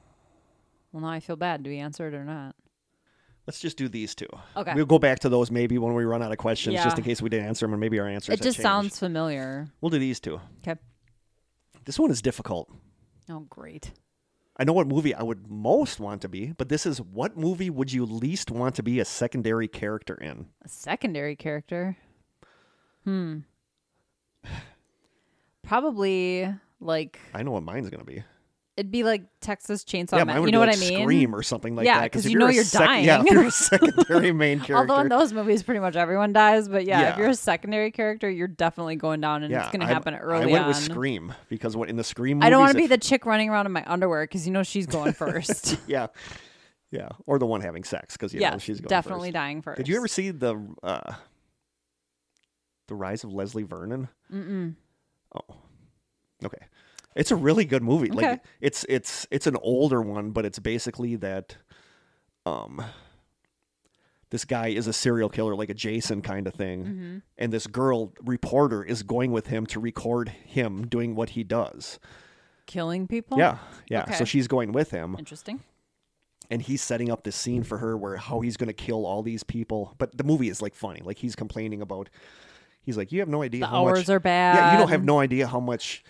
Well, 0.91 1.01
now 1.01 1.09
I 1.09 1.21
feel 1.21 1.37
bad. 1.37 1.63
Do 1.63 1.69
we 1.69 1.77
answer 1.77 2.09
it 2.09 2.13
or 2.13 2.25
not? 2.25 2.55
Let's 3.47 3.61
just 3.61 3.77
do 3.77 3.87
these 3.87 4.13
two. 4.13 4.27
Okay. 4.57 4.73
We'll 4.75 4.85
go 4.85 4.99
back 4.99 5.19
to 5.19 5.29
those 5.29 5.49
maybe 5.49 5.77
when 5.77 5.93
we 5.93 6.03
run 6.03 6.21
out 6.21 6.33
of 6.33 6.37
questions, 6.37 6.75
just 6.75 6.97
in 6.97 7.05
case 7.05 7.21
we 7.21 7.29
didn't 7.29 7.47
answer 7.47 7.65
them, 7.65 7.71
and 7.71 7.79
maybe 7.79 7.99
our 7.99 8.07
answers. 8.07 8.33
it 8.33 8.39
have 8.39 8.43
just 8.45 8.57
changed. 8.57 8.63
sounds 8.63 8.99
familiar. 8.99 9.69
We'll 9.79 9.91
do 9.91 9.97
these 9.97 10.19
two. 10.19 10.41
Okay. 10.61 10.77
This 11.85 11.97
one 11.97 12.11
is 12.11 12.21
difficult. 12.21 12.69
Oh, 13.29 13.45
great. 13.49 13.93
I 14.57 14.65
know 14.65 14.73
what 14.73 14.87
movie 14.87 15.15
I 15.15 15.23
would 15.23 15.49
most 15.49 16.01
want 16.01 16.21
to 16.23 16.29
be, 16.29 16.47
but 16.57 16.67
this 16.67 16.85
is 16.85 16.99
what 16.99 17.37
movie 17.37 17.69
would 17.69 17.93
you 17.93 18.05
least 18.05 18.51
want 18.51 18.75
to 18.75 18.83
be 18.83 18.99
a 18.99 19.05
secondary 19.05 19.69
character 19.69 20.15
in? 20.15 20.47
A 20.65 20.67
secondary 20.67 21.37
character. 21.37 21.95
Hmm. 23.05 23.39
Probably 25.63 26.53
like 26.81 27.19
I 27.33 27.43
know 27.43 27.51
what 27.51 27.63
mine's 27.63 27.89
gonna 27.89 28.03
be. 28.03 28.21
It'd 28.79 28.91
be 28.91 29.03
like 29.03 29.23
Texas 29.41 29.83
Chainsaw 29.83 30.13
yeah, 30.17 30.39
would 30.39 30.45
You 30.47 30.51
know 30.53 30.59
what 30.59 30.69
like 30.69 30.77
I 30.77 30.79
mean? 30.79 31.01
Scream 31.03 31.35
or 31.35 31.43
something 31.43 31.75
like 31.75 31.85
Yeah, 31.85 31.99
that. 31.99 32.11
'cause 32.13 32.25
if 32.25 32.31
you 32.31 32.39
know 32.39 32.47
you're 32.47 32.63
sec- 32.63 33.03
Yeah, 33.03 33.19
if 33.21 33.25
you're 33.25 33.43
a 33.43 33.51
secondary 33.51 34.31
main 34.31 34.59
character. 34.59 34.75
Although 34.77 35.01
in 35.01 35.09
those 35.09 35.33
movies, 35.33 35.63
pretty 35.63 35.81
much 35.81 35.97
everyone 35.97 36.31
dies. 36.31 36.69
But 36.69 36.85
yeah, 36.85 37.11
if 37.11 37.17
you're 37.17 37.27
a 37.29 37.35
secondary 37.35 37.91
character, 37.91 38.29
you're 38.29 38.47
definitely 38.47 38.95
going 38.95 39.19
down, 39.19 39.43
and 39.43 39.51
yeah, 39.51 39.63
it's 39.63 39.69
going 39.75 39.81
to 39.81 39.93
happen 39.93 40.15
early 40.15 40.43
I 40.43 40.45
went 40.45 40.63
on. 40.63 40.67
with 40.69 40.77
Scream 40.77 41.33
because 41.49 41.75
what 41.75 41.89
in 41.89 41.97
the 41.97 42.03
Scream. 42.03 42.41
I 42.41 42.49
don't 42.49 42.59
want 42.61 42.73
movies, 42.73 42.85
to 42.85 42.89
be 42.89 42.95
the 42.95 43.01
chick 43.01 43.25
running 43.25 43.49
around 43.49 43.65
in 43.65 43.73
my 43.73 43.83
underwear 43.85 44.23
because 44.23 44.47
you 44.47 44.53
know 44.53 44.63
she's 44.63 44.87
going 44.87 45.11
first. 45.13 45.77
yeah, 45.87 46.07
yeah, 46.91 47.09
or 47.25 47.37
the 47.37 47.45
one 47.45 47.59
having 47.61 47.83
sex 47.83 48.15
because 48.15 48.33
you 48.33 48.39
yeah, 48.39 48.51
know 48.51 48.57
she's 48.59 48.79
going 48.79 48.87
definitely 48.89 49.29
first. 49.29 49.33
dying 49.33 49.61
first. 49.61 49.77
Did 49.77 49.87
you 49.89 49.97
ever 49.97 50.07
see 50.07 50.31
the 50.31 50.55
uh, 50.81 51.13
the 52.87 52.95
Rise 52.95 53.23
of 53.23 53.33
Leslie 53.33 53.63
Vernon? 53.63 54.07
Mm-mm. 54.33 54.75
Oh, 55.35 55.55
okay. 56.45 56.65
It's 57.19 57.31
a 57.31 57.35
really 57.35 57.65
good 57.65 57.83
movie. 57.83 58.09
Okay. 58.11 58.31
Like 58.31 58.43
it's 58.61 58.85
it's 58.89 59.27
it's 59.29 59.45
an 59.47 59.57
older 59.61 60.01
one, 60.01 60.31
but 60.31 60.45
it's 60.45 60.57
basically 60.59 61.15
that 61.17 61.57
um 62.45 62.81
this 64.29 64.45
guy 64.45 64.67
is 64.67 64.85
a 64.87 64.93
serial 64.93 65.27
killer, 65.29 65.55
like 65.55 65.69
a 65.69 65.73
Jason 65.73 66.21
kind 66.21 66.47
of 66.47 66.53
thing, 66.53 66.83
Mm-hmm. 66.85 67.17
and 67.39 67.51
this 67.51 67.65
girl 67.67 68.13
reporter 68.23 68.83
is 68.83 69.01
going 69.03 69.31
with 69.31 69.47
him 69.47 69.65
to 69.67 69.79
record 69.79 70.29
him 70.29 70.85
doing 70.87 71.15
what 71.15 71.31
he 71.31 71.43
does. 71.43 71.99
Killing 72.67 73.07
people? 73.07 73.39
Yeah, 73.39 73.57
yeah. 73.89 74.11
So 74.11 74.25
she's 74.25 74.47
going 74.47 74.71
with 74.71 74.91
him, 74.91 75.15
Interesting. 75.17 75.61
and 76.51 76.61
he's 76.61 76.83
setting 76.83 77.09
up 77.11 77.23
this 77.23 77.35
scene 77.35 77.63
for 77.63 77.79
her 77.79 77.97
where 77.97 78.17
how 78.17 78.41
he's 78.41 78.55
going 78.57 78.67
to 78.67 78.73
kill 78.73 79.07
all 79.07 79.23
these 79.23 79.43
people. 79.43 79.95
But 79.97 80.15
the 80.15 80.23
movie 80.23 80.49
is 80.49 80.61
like 80.61 80.75
funny. 80.75 81.01
Like 81.03 81.17
he's 81.17 81.35
complaining 81.35 81.81
about. 81.81 82.09
He's 82.81 82.97
like, 82.97 83.11
you 83.11 83.19
have 83.19 83.27
no 83.29 83.41
idea 83.43 83.61
The 83.61 83.67
how 83.67 83.87
hours 83.87 83.99
much. 84.07 84.09
are 84.09 84.19
bad. 84.19 84.55
Yeah, 84.55 84.71
you 84.73 84.77
don't 84.79 84.89
have 84.89 85.03
no 85.03 85.19
idea 85.19 85.45
how 85.47 85.59
much 85.59 86.03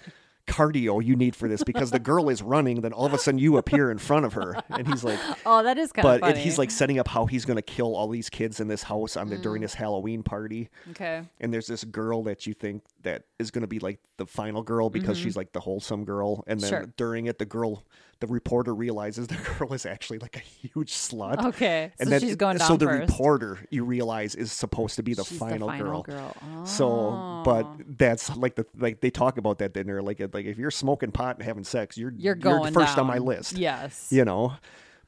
cardio 0.50 1.04
you 1.04 1.16
need 1.16 1.36
for 1.36 1.48
this 1.48 1.64
because 1.64 1.92
the 1.92 2.00
girl 2.00 2.28
is 2.30 2.42
running, 2.42 2.82
then 2.82 2.92
all 2.94 3.06
of 3.06 3.14
a 3.14 3.18
sudden 3.18 3.38
you 3.40 3.58
appear 3.58 3.92
in 3.92 3.98
front 3.98 4.26
of 4.26 4.34
her, 4.34 4.56
and 4.70 4.88
he's 4.88 5.04
like, 5.04 5.20
Oh, 5.46 5.64
that 5.64 5.78
is 5.78 5.92
kind 5.92 6.08
of 6.08 6.22
but 6.22 6.32
it, 6.32 6.38
he's 6.38 6.58
like 6.58 6.72
setting 6.72 7.00
up 7.00 7.08
how 7.08 7.26
he's 7.26 7.46
going 7.46 7.56
to 7.58 7.62
kill 7.62 7.96
all 7.96 8.08
these 8.10 8.30
kids 8.30 8.60
in 8.60 8.68
this 8.68 8.84
house 8.84 9.16
on 9.16 9.30
the 9.30 9.36
Mm. 9.38 9.42
during 9.44 9.62
this 9.62 9.74
Halloween 9.76 10.24
party, 10.24 10.70
okay. 10.92 11.24
and 11.40 11.54
there's 11.54 11.68
this 11.68 11.84
girl 11.84 12.24
that 12.24 12.46
you 12.48 12.54
think 12.54 12.84
that 13.04 13.24
is 13.38 13.52
going 13.52 13.62
to 13.62 13.68
be 13.68 13.80
like 13.80 14.00
the 14.18 14.26
final 14.26 14.62
girl 14.64 14.90
because 14.90 15.18
she's 15.18 15.38
like 15.38 15.54
the 15.54 15.60
wholesome 15.62 16.04
girl, 16.04 16.44
and 16.48 16.60
then 16.60 16.70
Mm-hmm. 16.72 16.84
Sure. 16.84 16.94
during 16.98 17.26
it, 17.28 17.38
the 17.40 17.46
girl, 17.46 17.84
the 18.22 18.28
reporter 18.28 18.76
realizes 18.76 19.28
the 19.30 19.38
girl 19.58 19.74
is 19.74 19.86
actually 19.86 20.20
like 20.20 20.36
a 20.36 20.40
huge 20.40 20.94
slut. 20.94 21.44
Okay. 21.46 21.92
And 22.00 22.08
so 22.08 22.12
then, 22.12 22.20
she's 22.22 22.36
going 22.36 22.58
down 22.58 22.68
so 22.68 22.78
the 22.78 22.86
first. 22.86 23.10
reporter 23.12 23.60
you 23.70 23.84
realize 23.86 24.36
is 24.36 24.52
supposed 24.52 24.96
to 24.98 25.04
be 25.04 25.14
the, 25.14 25.24
final, 25.24 25.68
the 25.70 25.78
final 25.78 26.02
girl. 26.04 26.36
girl. 26.44 26.66
So, 26.66 27.42
but 27.46 27.66
Oh. 27.66 27.78
that's 27.98 28.36
like 28.36 28.56
the 28.56 28.66
like 28.78 29.02
they 29.02 29.10
talk 29.10 29.38
about 29.38 29.60
that 29.60 29.74
dinner. 29.74 30.02
Like 30.02 30.20
like 30.34 30.46
if 30.46 30.58
you're 30.58 30.72
smoking 30.72 31.12
pot 31.12 31.38
and 31.38 31.46
having 31.46 31.64
sex, 31.64 31.98
you're 31.98 32.14
you're 32.18 32.36
going 32.36 32.74
first 32.74 32.98
on 32.98 33.08
my 33.08 33.18
list. 33.20 33.58
Yes. 33.58 34.08
You 34.12 34.26
know, 34.26 34.54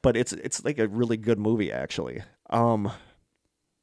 but 0.02 0.16
it's 0.16 0.32
it's 0.32 0.64
like 0.64 0.78
a 0.78 0.88
really 0.88 1.16
good 1.16 1.38
movie 1.38 1.70
actually. 1.72 2.22
Um, 2.50 2.90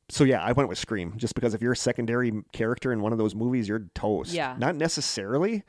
so 0.09 0.23
yeah, 0.23 0.41
I 0.43 0.53
went 0.53 0.69
with 0.69 0.77
Scream 0.79 1.13
just 1.17 1.35
because 1.35 1.53
if 1.53 1.61
you're 1.61 1.73
a 1.73 1.77
secondary 1.77 2.33
character 2.51 2.91
in 2.91 3.01
one 3.01 3.11
of 3.11 3.19
those 3.19 3.35
movies, 3.35 3.67
you're 3.67 3.85
toast. 3.93 4.31
Yeah. 4.33 4.55
not 4.57 4.75
necessarily, 4.75 5.63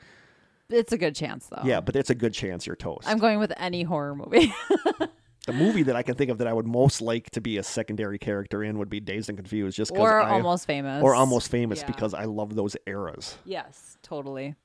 it's 0.73 0.91
a 0.93 0.97
good 0.97 1.15
chance 1.15 1.47
though. 1.47 1.61
Yeah, 1.63 1.81
but 1.81 1.95
it's 1.95 2.09
a 2.09 2.15
good 2.15 2.33
chance 2.33 2.65
you're 2.65 2.75
toast. 2.75 3.07
I'm 3.07 3.17
going 3.17 3.39
with 3.39 3.53
any 3.57 3.83
horror 3.83 4.15
movie. 4.15 4.53
the 5.47 5.53
movie 5.53 5.83
that 5.83 5.95
I 5.95 6.03
can 6.03 6.15
think 6.15 6.29
of 6.31 6.37
that 6.39 6.47
I 6.47 6.53
would 6.53 6.67
most 6.67 7.01
like 7.01 7.29
to 7.31 7.41
be 7.41 7.57
a 7.57 7.63
secondary 7.63 8.19
character 8.19 8.63
in 8.63 8.77
would 8.79 8.89
be 8.89 8.99
Dazed 8.99 9.29
and 9.29 9.37
Confused, 9.37 9.75
just 9.77 9.91
because 9.91 10.03
or 10.07 10.21
I 10.21 10.31
almost 10.31 10.67
famous. 10.67 11.03
or 11.03 11.15
almost 11.15 11.49
famous 11.49 11.79
Yeah. 11.81 11.87
because 11.87 12.13
I 12.13 12.25
love 12.25 12.55
those 12.55 12.75
eras. 12.85 13.37
Yes, 13.45 13.97
totally. 14.03 14.55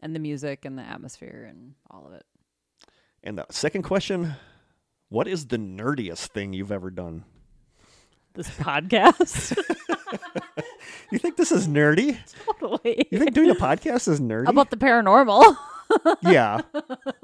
And 0.00 0.14
the 0.14 0.20
music 0.20 0.64
and 0.64 0.78
the 0.78 0.82
atmosphere 0.82 1.46
and 1.48 1.74
all 1.90 2.06
of 2.06 2.12
it. 2.12 2.24
And 3.22 3.38
the 3.38 3.46
second 3.50 3.82
question, 3.82 4.34
what 5.08 5.26
is 5.26 5.46
the 5.46 5.58
nerdiest 5.58 6.28
thing 6.28 6.52
you've 6.52 6.72
ever 6.72 6.90
done? 6.90 7.24
This 8.34 8.48
podcast. 8.50 9.56
You 11.12 11.18
think 11.18 11.36
this 11.36 11.52
is 11.52 11.68
nerdy? 11.68 12.18
totally. 12.60 13.06
You 13.10 13.18
think 13.18 13.32
doing 13.32 13.50
a 13.50 13.54
podcast 13.54 14.08
is 14.08 14.20
nerdy? 14.20 14.48
About 14.48 14.70
the 14.70 14.76
paranormal. 14.76 15.56
yeah. 16.22 16.60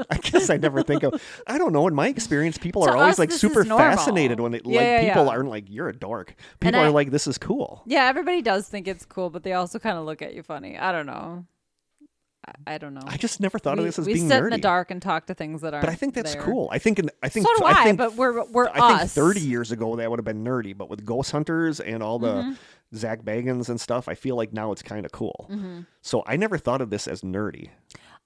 I 0.09 0.16
guess 0.18 0.50
I 0.50 0.56
never 0.56 0.84
think 0.84 1.02
of. 1.02 1.20
I 1.48 1.59
don't 1.59 1.72
know. 1.72 1.88
In 1.88 1.94
my 1.94 2.06
experience, 2.06 2.59
people 2.59 2.84
To 2.84 2.90
are 2.90 2.96
always 2.96 3.14
us, 3.14 3.18
like 3.18 3.32
super 3.32 3.64
fascinated 3.64 4.38
when 4.38 4.54
it 4.54 4.62
Yeah, 4.64 4.76
like 4.78 4.86
yeah, 4.86 5.09
people 5.09 5.24
yeah. 5.24 5.30
aren't 5.32 5.48
like 5.48 5.64
you're 5.68 5.88
a 5.88 5.92
dork. 5.96 6.36
People 6.60 6.78
I- 6.80 6.84
are 6.84 6.90
like 6.90 7.10
this 7.10 7.26
is 7.26 7.38
cool. 7.38 7.82
yeah, 7.86 8.04
everybody 8.04 8.40
does 8.40 8.68
think 8.68 8.86
it's 8.86 9.04
cool, 9.04 9.30
but 9.30 9.42
they 9.42 9.52
also 9.54 9.80
kind 9.80 9.98
of 9.98 10.04
look 10.04 10.22
at 10.22 10.34
you 10.34 10.44
funny. 10.44 10.78
I 10.78 10.92
don't 10.92 11.06
know. 11.06 11.44
I, 12.66 12.74
I 12.74 12.78
don't 12.78 12.94
know. 12.94 13.02
I 13.06 13.16
just 13.16 13.40
never 13.40 13.59
thought 13.59 13.77
we 13.77 13.82
of 13.82 13.86
this 13.86 13.98
as 14.01 14.06
we 14.06 14.14
being 14.14 14.28
sit 14.28 14.43
nerdy. 14.43 14.47
in 14.47 14.51
the 14.51 14.59
dark 14.59 14.90
and 14.90 15.01
talk 15.01 15.27
to 15.27 15.35
things 15.35 15.60
that 15.60 15.74
aren't. 15.74 15.86
but 15.86 15.93
I 15.93 15.94
think 15.94 16.14
that's 16.14 16.35
there. 16.35 16.43
cool. 16.43 16.69
I 16.73 16.78
think 16.78 16.98
in, 16.98 17.09
I 17.23 17.28
think 17.28 17.47
So 17.47 17.52
do 17.59 17.64
I 17.64 17.70
I, 17.70 17.85
think 17.85 17.98
but 17.98 18.14
we're 18.14 18.44
we're 18.47 18.69
I 18.69 18.89
think 18.89 19.01
us. 19.02 19.14
30 19.14 19.40
years 19.40 19.70
ago 19.70 19.94
that 19.97 20.10
would 20.10 20.19
have 20.19 20.24
been 20.24 20.43
nerdy, 20.44 20.77
but 20.77 20.90
with 20.90 21.05
Ghost 21.05 21.31
Hunters 21.31 21.78
and 21.81 22.02
all 22.02 22.19
the 22.19 22.32
Mm-hmm. 22.32 22.52
Zach 22.94 23.23
Bagans 23.23 23.70
and 23.70 23.81
stuff, 23.81 24.06
I 24.06 24.14
feel 24.14 24.36
like 24.36 24.52
now 24.52 24.70
it's 24.73 24.82
kind 24.82 25.06
of 25.06 25.12
cool. 25.12 25.47
Mm-hmm. 25.51 25.81
So 26.02 26.23
I 26.27 26.36
never 26.36 26.59
thought 26.59 26.82
of 26.82 26.90
this 26.90 27.06
as 27.09 27.23
nerdy. 27.23 27.70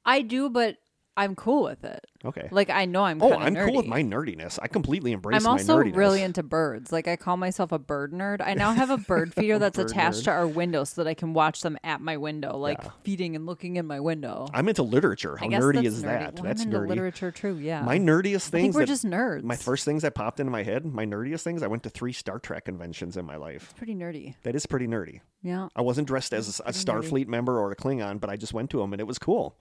I 0.04 0.22
do, 0.22 0.48
but 0.50 0.78
I'm 1.18 1.34
cool 1.34 1.62
with 1.64 1.82
it. 1.84 2.04
Okay. 2.24 2.48
Like 2.50 2.68
I 2.70 2.84
know 2.84 3.04
I'm. 3.04 3.22
oh, 3.22 3.32
I'm 3.32 3.54
cool 3.54 3.74
with 3.76 3.86
my 3.86 4.02
nerdiness. 4.02 4.58
I 4.60 4.68
completely 4.68 5.12
embrace 5.12 5.40
I'm 5.42 5.50
also 5.50 5.78
really 5.78 6.20
into 6.22 6.42
birds. 6.42 6.92
Like 6.92 7.08
I 7.08 7.16
call 7.16 7.36
myself 7.36 7.72
a 7.72 7.78
bird 7.78 8.12
nerd. 8.12 8.40
I 8.44 8.54
now 8.54 8.72
have 8.74 8.90
a 8.90 8.98
bird 8.98 9.32
feeder 9.36 9.58
that's 9.58 9.76
Bird 9.78 9.90
attached 9.90 10.20
nerd. 10.20 10.24
to 10.24 10.30
our 10.32 10.46
window 10.46 10.84
so 10.84 11.02
that 11.02 11.08
I 11.08 11.14
can 11.14 11.32
watch 11.32 11.60
them 11.62 11.78
at 11.84 12.00
my 12.00 12.16
window, 12.16 12.56
like 12.58 12.78
Yeah. 12.82 12.90
feeding 13.02 13.34
and 13.36 13.46
looking 13.46 13.76
in 13.76 13.86
my 13.86 14.00
window. 14.00 14.46
I'm 14.52 14.68
into 14.68 14.82
literature. 14.82 15.36
How 15.36 15.46
nerdy 15.46 15.84
is 15.84 16.00
nerdy. 16.00 16.02
that? 16.02 16.34
Well, 16.34 16.42
that's 16.44 16.62
I'm 16.62 16.68
into 16.68 16.80
nerdy. 16.80 16.88
literature 16.88 17.30
too. 17.30 17.58
Yeah. 17.58 17.82
My 17.82 17.98
nerdiest 17.98 18.48
I 18.48 18.50
think 18.50 18.50
things 18.50 18.74
we're 18.74 18.80
that 18.82 18.86
just 18.88 19.06
nerds. 19.06 19.42
my 19.42 19.56
first 19.56 19.84
things 19.84 20.02
that 20.02 20.14
popped 20.14 20.40
into 20.40 20.50
my 20.52 20.64
head, 20.64 20.84
my 20.84 21.06
nerdiest 21.06 21.42
things, 21.44 21.62
I 21.62 21.66
went 21.68 21.82
to 21.84 21.90
three 21.90 22.12
Star 22.12 22.38
Trek 22.38 22.64
conventions 22.66 23.16
in 23.16 23.24
my 23.24 23.36
life. 23.36 23.72
Pretty 23.78 23.94
nerdy. 23.94 24.34
That 24.42 24.54
is 24.54 24.66
pretty 24.66 24.86
nerdy. 24.86 25.20
Yeah. 25.42 25.68
I 25.76 25.80
wasn't 25.82 26.08
dressed 26.08 26.34
as 26.34 26.60
a 26.60 26.72
nerdy. 26.72 26.84
Starfleet 26.84 27.26
member 27.28 27.58
or 27.58 27.70
a 27.72 27.76
Klingon, 27.76 28.20
but 28.20 28.28
I 28.28 28.36
just 28.36 28.52
went 28.52 28.68
to 28.70 28.78
them 28.80 28.92
and 28.92 29.00
it 29.00 29.06
was 29.06 29.18
cool. 29.18 29.56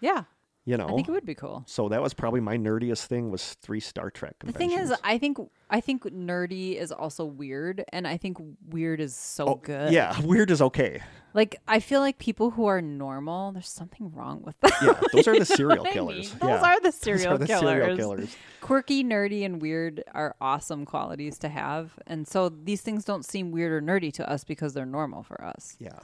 Yeah. 0.00 0.24
You 0.66 0.78
know. 0.78 0.86
I 0.86 0.94
think 0.94 1.08
it 1.08 1.12
would 1.12 1.26
be 1.26 1.34
cool. 1.34 1.62
so 1.66 1.90
that 1.90 2.00
was 2.00 2.14
probably 2.14 2.40
my 2.40 2.56
nerdiest 2.56 3.04
thing 3.04 3.30
was 3.30 3.54
three 3.54 3.80
Star 3.80 4.10
Trek 4.10 4.36
The 4.42 4.52
thing 4.52 4.72
is, 4.72 4.94
I 5.04 5.18
think 5.18 5.38
I 5.68 5.80
think 5.80 6.04
nerdy 6.04 6.76
is 6.76 6.90
also 6.90 7.26
weird, 7.26 7.84
and 7.92 8.06
I 8.08 8.16
think 8.16 8.38
weird 8.68 9.00
is 9.00 9.14
so 9.14 9.46
oh, 9.46 9.54
good. 9.56 9.88
Oh, 9.88 9.90
yeah, 9.90 10.18
weird 10.24 10.50
is 10.50 10.62
okay. 10.62 11.02
Like 11.34 11.60
I 11.68 11.80
feel 11.80 12.00
like 12.00 12.18
people 12.18 12.52
who 12.52 12.64
are 12.64 12.80
normal, 12.80 13.52
there's 13.52 13.68
something 13.68 14.10
wrong 14.14 14.40
with 14.42 14.58
them. 14.60 14.70
Yeah, 14.80 15.00
those 15.12 15.28
are 15.28 15.38
the 15.38 15.44
serial 15.56 15.86
I 15.86 15.90
killers. 15.90 16.32
Those 16.32 16.62
are 16.62 16.80
the 16.80 16.92
serial 16.92 17.34
are 17.34 17.38
the 17.38 17.46
killers. 17.46 17.62
serial 17.62 17.96
killers. 17.96 18.36
Quirky, 18.62 19.04
nerdy, 19.04 19.44
and 19.44 19.60
weird 19.60 20.02
are 20.14 20.34
awesome 20.40 20.86
qualities 20.86 21.38
to 21.40 21.50
have, 21.50 21.92
and 22.06 22.26
so 22.26 22.48
these 22.48 22.80
things 22.80 23.04
don't 23.04 23.26
seem 23.26 23.50
weird 23.50 23.70
or 23.72 23.82
nerdy 23.82 24.10
to 24.14 24.30
us 24.30 24.44
because 24.44 24.72
they're 24.72 24.86
normal 24.86 25.22
for 25.22 25.44
us. 25.44 25.76
Yeah. 25.78 25.98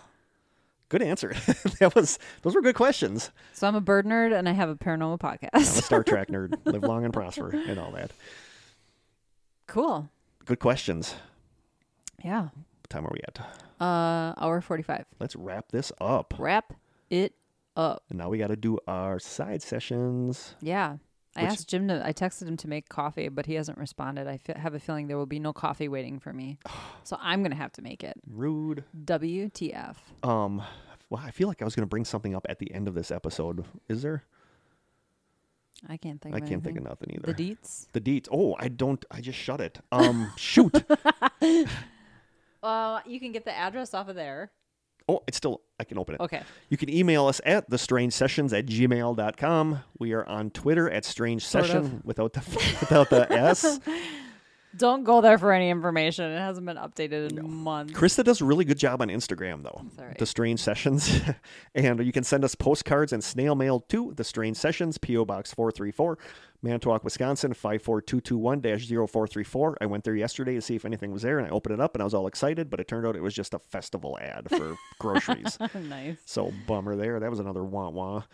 Good 0.90 1.02
answer. 1.02 1.28
that 1.80 1.94
was 1.94 2.18
those 2.42 2.54
were 2.54 2.60
good 2.60 2.74
questions. 2.74 3.30
So 3.54 3.66
I'm 3.66 3.74
a 3.76 3.80
bird 3.80 4.04
nerd, 4.06 4.36
and 4.36 4.48
I 4.48 4.52
have 4.52 4.68
a 4.68 4.74
paranormal 4.76 5.18
podcast. 5.20 5.48
I'm 5.54 5.62
a. 5.62 5.64
Star 5.64 6.02
Trek 6.04 6.28
nerd. 6.30 6.54
Live 6.66 6.82
long 6.82 7.04
and 7.04 7.12
prosper 7.14 7.48
and 7.50 7.78
all 7.78 7.92
that. 7.92 8.10
cool. 9.66 10.10
Good 10.44 10.58
questions. 10.58 11.14
Yeah. 12.24 12.42
What 12.42 12.90
time 12.90 13.06
are 13.06 13.12
we 13.12 13.20
at? 13.26 13.38
Uh, 13.80 14.34
hour 14.36 14.60
forty-five. 14.60 15.04
Let's 15.20 15.36
wrap 15.36 15.70
this 15.70 15.92
up. 16.00 16.34
Wrap 16.38 16.74
it 17.08 17.34
up. 17.76 18.02
And 18.10 18.18
now 18.18 18.28
we 18.28 18.38
got 18.38 18.48
to 18.48 18.56
do 18.56 18.78
our 18.88 19.18
side 19.20 19.62
sessions. 19.62 20.54
Yeah. 20.60 20.96
I 21.36 21.43
asked 21.43 21.69
Jim 21.69 21.89
to. 21.89 22.05
I 22.05 22.12
texted 22.12 22.48
him 22.48 22.57
to 22.59 22.69
make 22.69 22.89
coffee, 22.89 23.28
but 23.28 23.47
he 23.47 23.55
hasn't 23.55 23.78
responded. 23.78 24.27
I 24.27 24.40
have 24.59 24.74
a 24.74 24.81
feeling 24.81 25.07
there 25.07 25.16
will 25.16 25.27
be 25.27 25.39
no 25.39 25.52
coffee 25.52 25.89
waiting 25.89 26.19
for 26.19 26.32
me, 26.32 26.59
so 27.05 27.16
I'm 27.20 27.43
gonna 27.43 27.55
have 27.55 27.73
to 27.73 27.82
make 27.82 28.02
it. 28.02 28.15
Rude. 28.28 28.85
WTF? 29.05 29.97
Um, 30.23 30.62
well, 31.09 31.23
I 31.24 31.31
feel 31.31 31.48
like 31.48 31.62
I 31.62 31.65
was 31.65 31.74
going 31.74 31.82
to 31.82 31.89
bring 31.90 32.05
something 32.05 32.35
up 32.35 32.47
at 32.48 32.59
the 32.59 32.73
end 32.73 32.89
of 32.89 32.94
this 32.94 33.11
episode. 33.11 33.65
Is 33.89 34.02
there? 34.02 34.24
I 35.89 35.97
can't 35.97 36.20
think. 36.20 36.35
I 36.35 36.39
of 36.39 36.48
can't 36.48 36.62
think 36.62 36.78
of 36.78 36.85
nothing 36.85 37.15
either. 37.15 37.32
the 37.32 37.51
deets. 37.57 37.86
The 37.93 38.01
deets. 38.01 38.28
Oh, 38.31 38.55
I 38.59 38.69
don't. 38.69 39.05
I 39.11 39.20
just 39.20 39.39
shut 39.39 39.61
it. 39.61 39.78
Um, 39.93 40.32
shoot. 40.36 40.85
Uh, 42.62 43.01
you 43.07 43.19
can 43.19 43.32
get 43.32 43.44
the 43.47 43.57
address 43.57 43.94
off 43.94 44.09
of 44.09 44.15
there. 44.15 44.51
Oh, 45.10 45.22
it's 45.26 45.36
still. 45.36 45.62
I 45.80 45.84
can 45.84 45.98
open 45.98 46.14
it. 46.14 46.20
Okay. 46.20 46.42
You 46.68 46.76
can 46.76 46.88
email 46.88 47.26
us 47.26 47.40
at 47.44 47.68
thestrangesessions 47.68 48.56
at 48.56 48.66
gmail.com. 48.66 49.80
We 49.98 50.12
are 50.12 50.24
on 50.26 50.50
Twitter 50.50 50.88
at 50.88 51.04
strange 51.04 51.44
Sort 51.44 51.64
of. 51.64 51.70
session 51.70 52.02
without 52.04 52.32
the 52.34 52.40
without 52.80 53.10
the 53.10 53.30
s. 53.32 53.80
Don't 54.76 55.02
go 55.02 55.20
there 55.20 55.36
for 55.36 55.52
any 55.52 55.68
information. 55.68 56.30
It 56.30 56.38
hasn't 56.38 56.64
been 56.64 56.76
updated 56.76 57.36
in 57.36 57.50
months. 57.52 57.92
Krista 57.92 58.22
does 58.22 58.40
a 58.40 58.44
really 58.44 58.64
good 58.64 58.78
job 58.78 59.02
on 59.02 59.08
Instagram 59.08 59.64
though. 59.64 59.82
Right. 59.98 60.16
The 60.16 60.26
Strange 60.26 60.60
Sessions, 60.60 61.20
and 61.74 62.06
you 62.06 62.12
can 62.12 62.22
send 62.22 62.44
us 62.44 62.54
postcards 62.54 63.12
and 63.12 63.22
snail 63.24 63.56
mail 63.56 63.80
to 63.88 64.12
the 64.14 64.22
Strange 64.22 64.56
Sessions, 64.56 64.96
PO 64.96 65.24
Box 65.24 65.52
four 65.52 65.72
three 65.72 65.90
four, 65.90 66.18
Manitowoc, 66.62 67.04
Wisconsin 67.04 67.54
five 67.54 67.80
four 67.82 68.02
two 68.02 68.20
two 68.20 68.38
one 68.38 68.60
434 68.60 69.78
I 69.80 69.86
went 69.86 70.04
there 70.04 70.14
yesterday 70.14 70.54
to 70.54 70.60
see 70.60 70.76
if 70.76 70.84
anything 70.84 71.12
was 71.12 71.22
there, 71.22 71.38
and 71.38 71.46
I 71.46 71.50
opened 71.50 71.74
it 71.74 71.80
up 71.80 71.94
and 71.94 72.02
I 72.02 72.04
was 72.04 72.14
all 72.14 72.26
excited, 72.26 72.68
but 72.70 72.80
it 72.80 72.88
turned 72.88 73.06
out 73.06 73.14
it 73.16 73.22
was 73.22 73.34
just 73.34 73.54
a 73.54 73.58
festival 73.58 74.18
ad 74.20 74.48
for 74.50 74.76
groceries. 74.98 75.56
nice. 75.74 76.18
So 76.26 76.52
bummer 76.66 76.96
there. 76.96 77.20
That 77.20 77.30
was 77.30 77.40
another 77.40 77.64
wah 77.64 77.88
wah. 77.88 78.24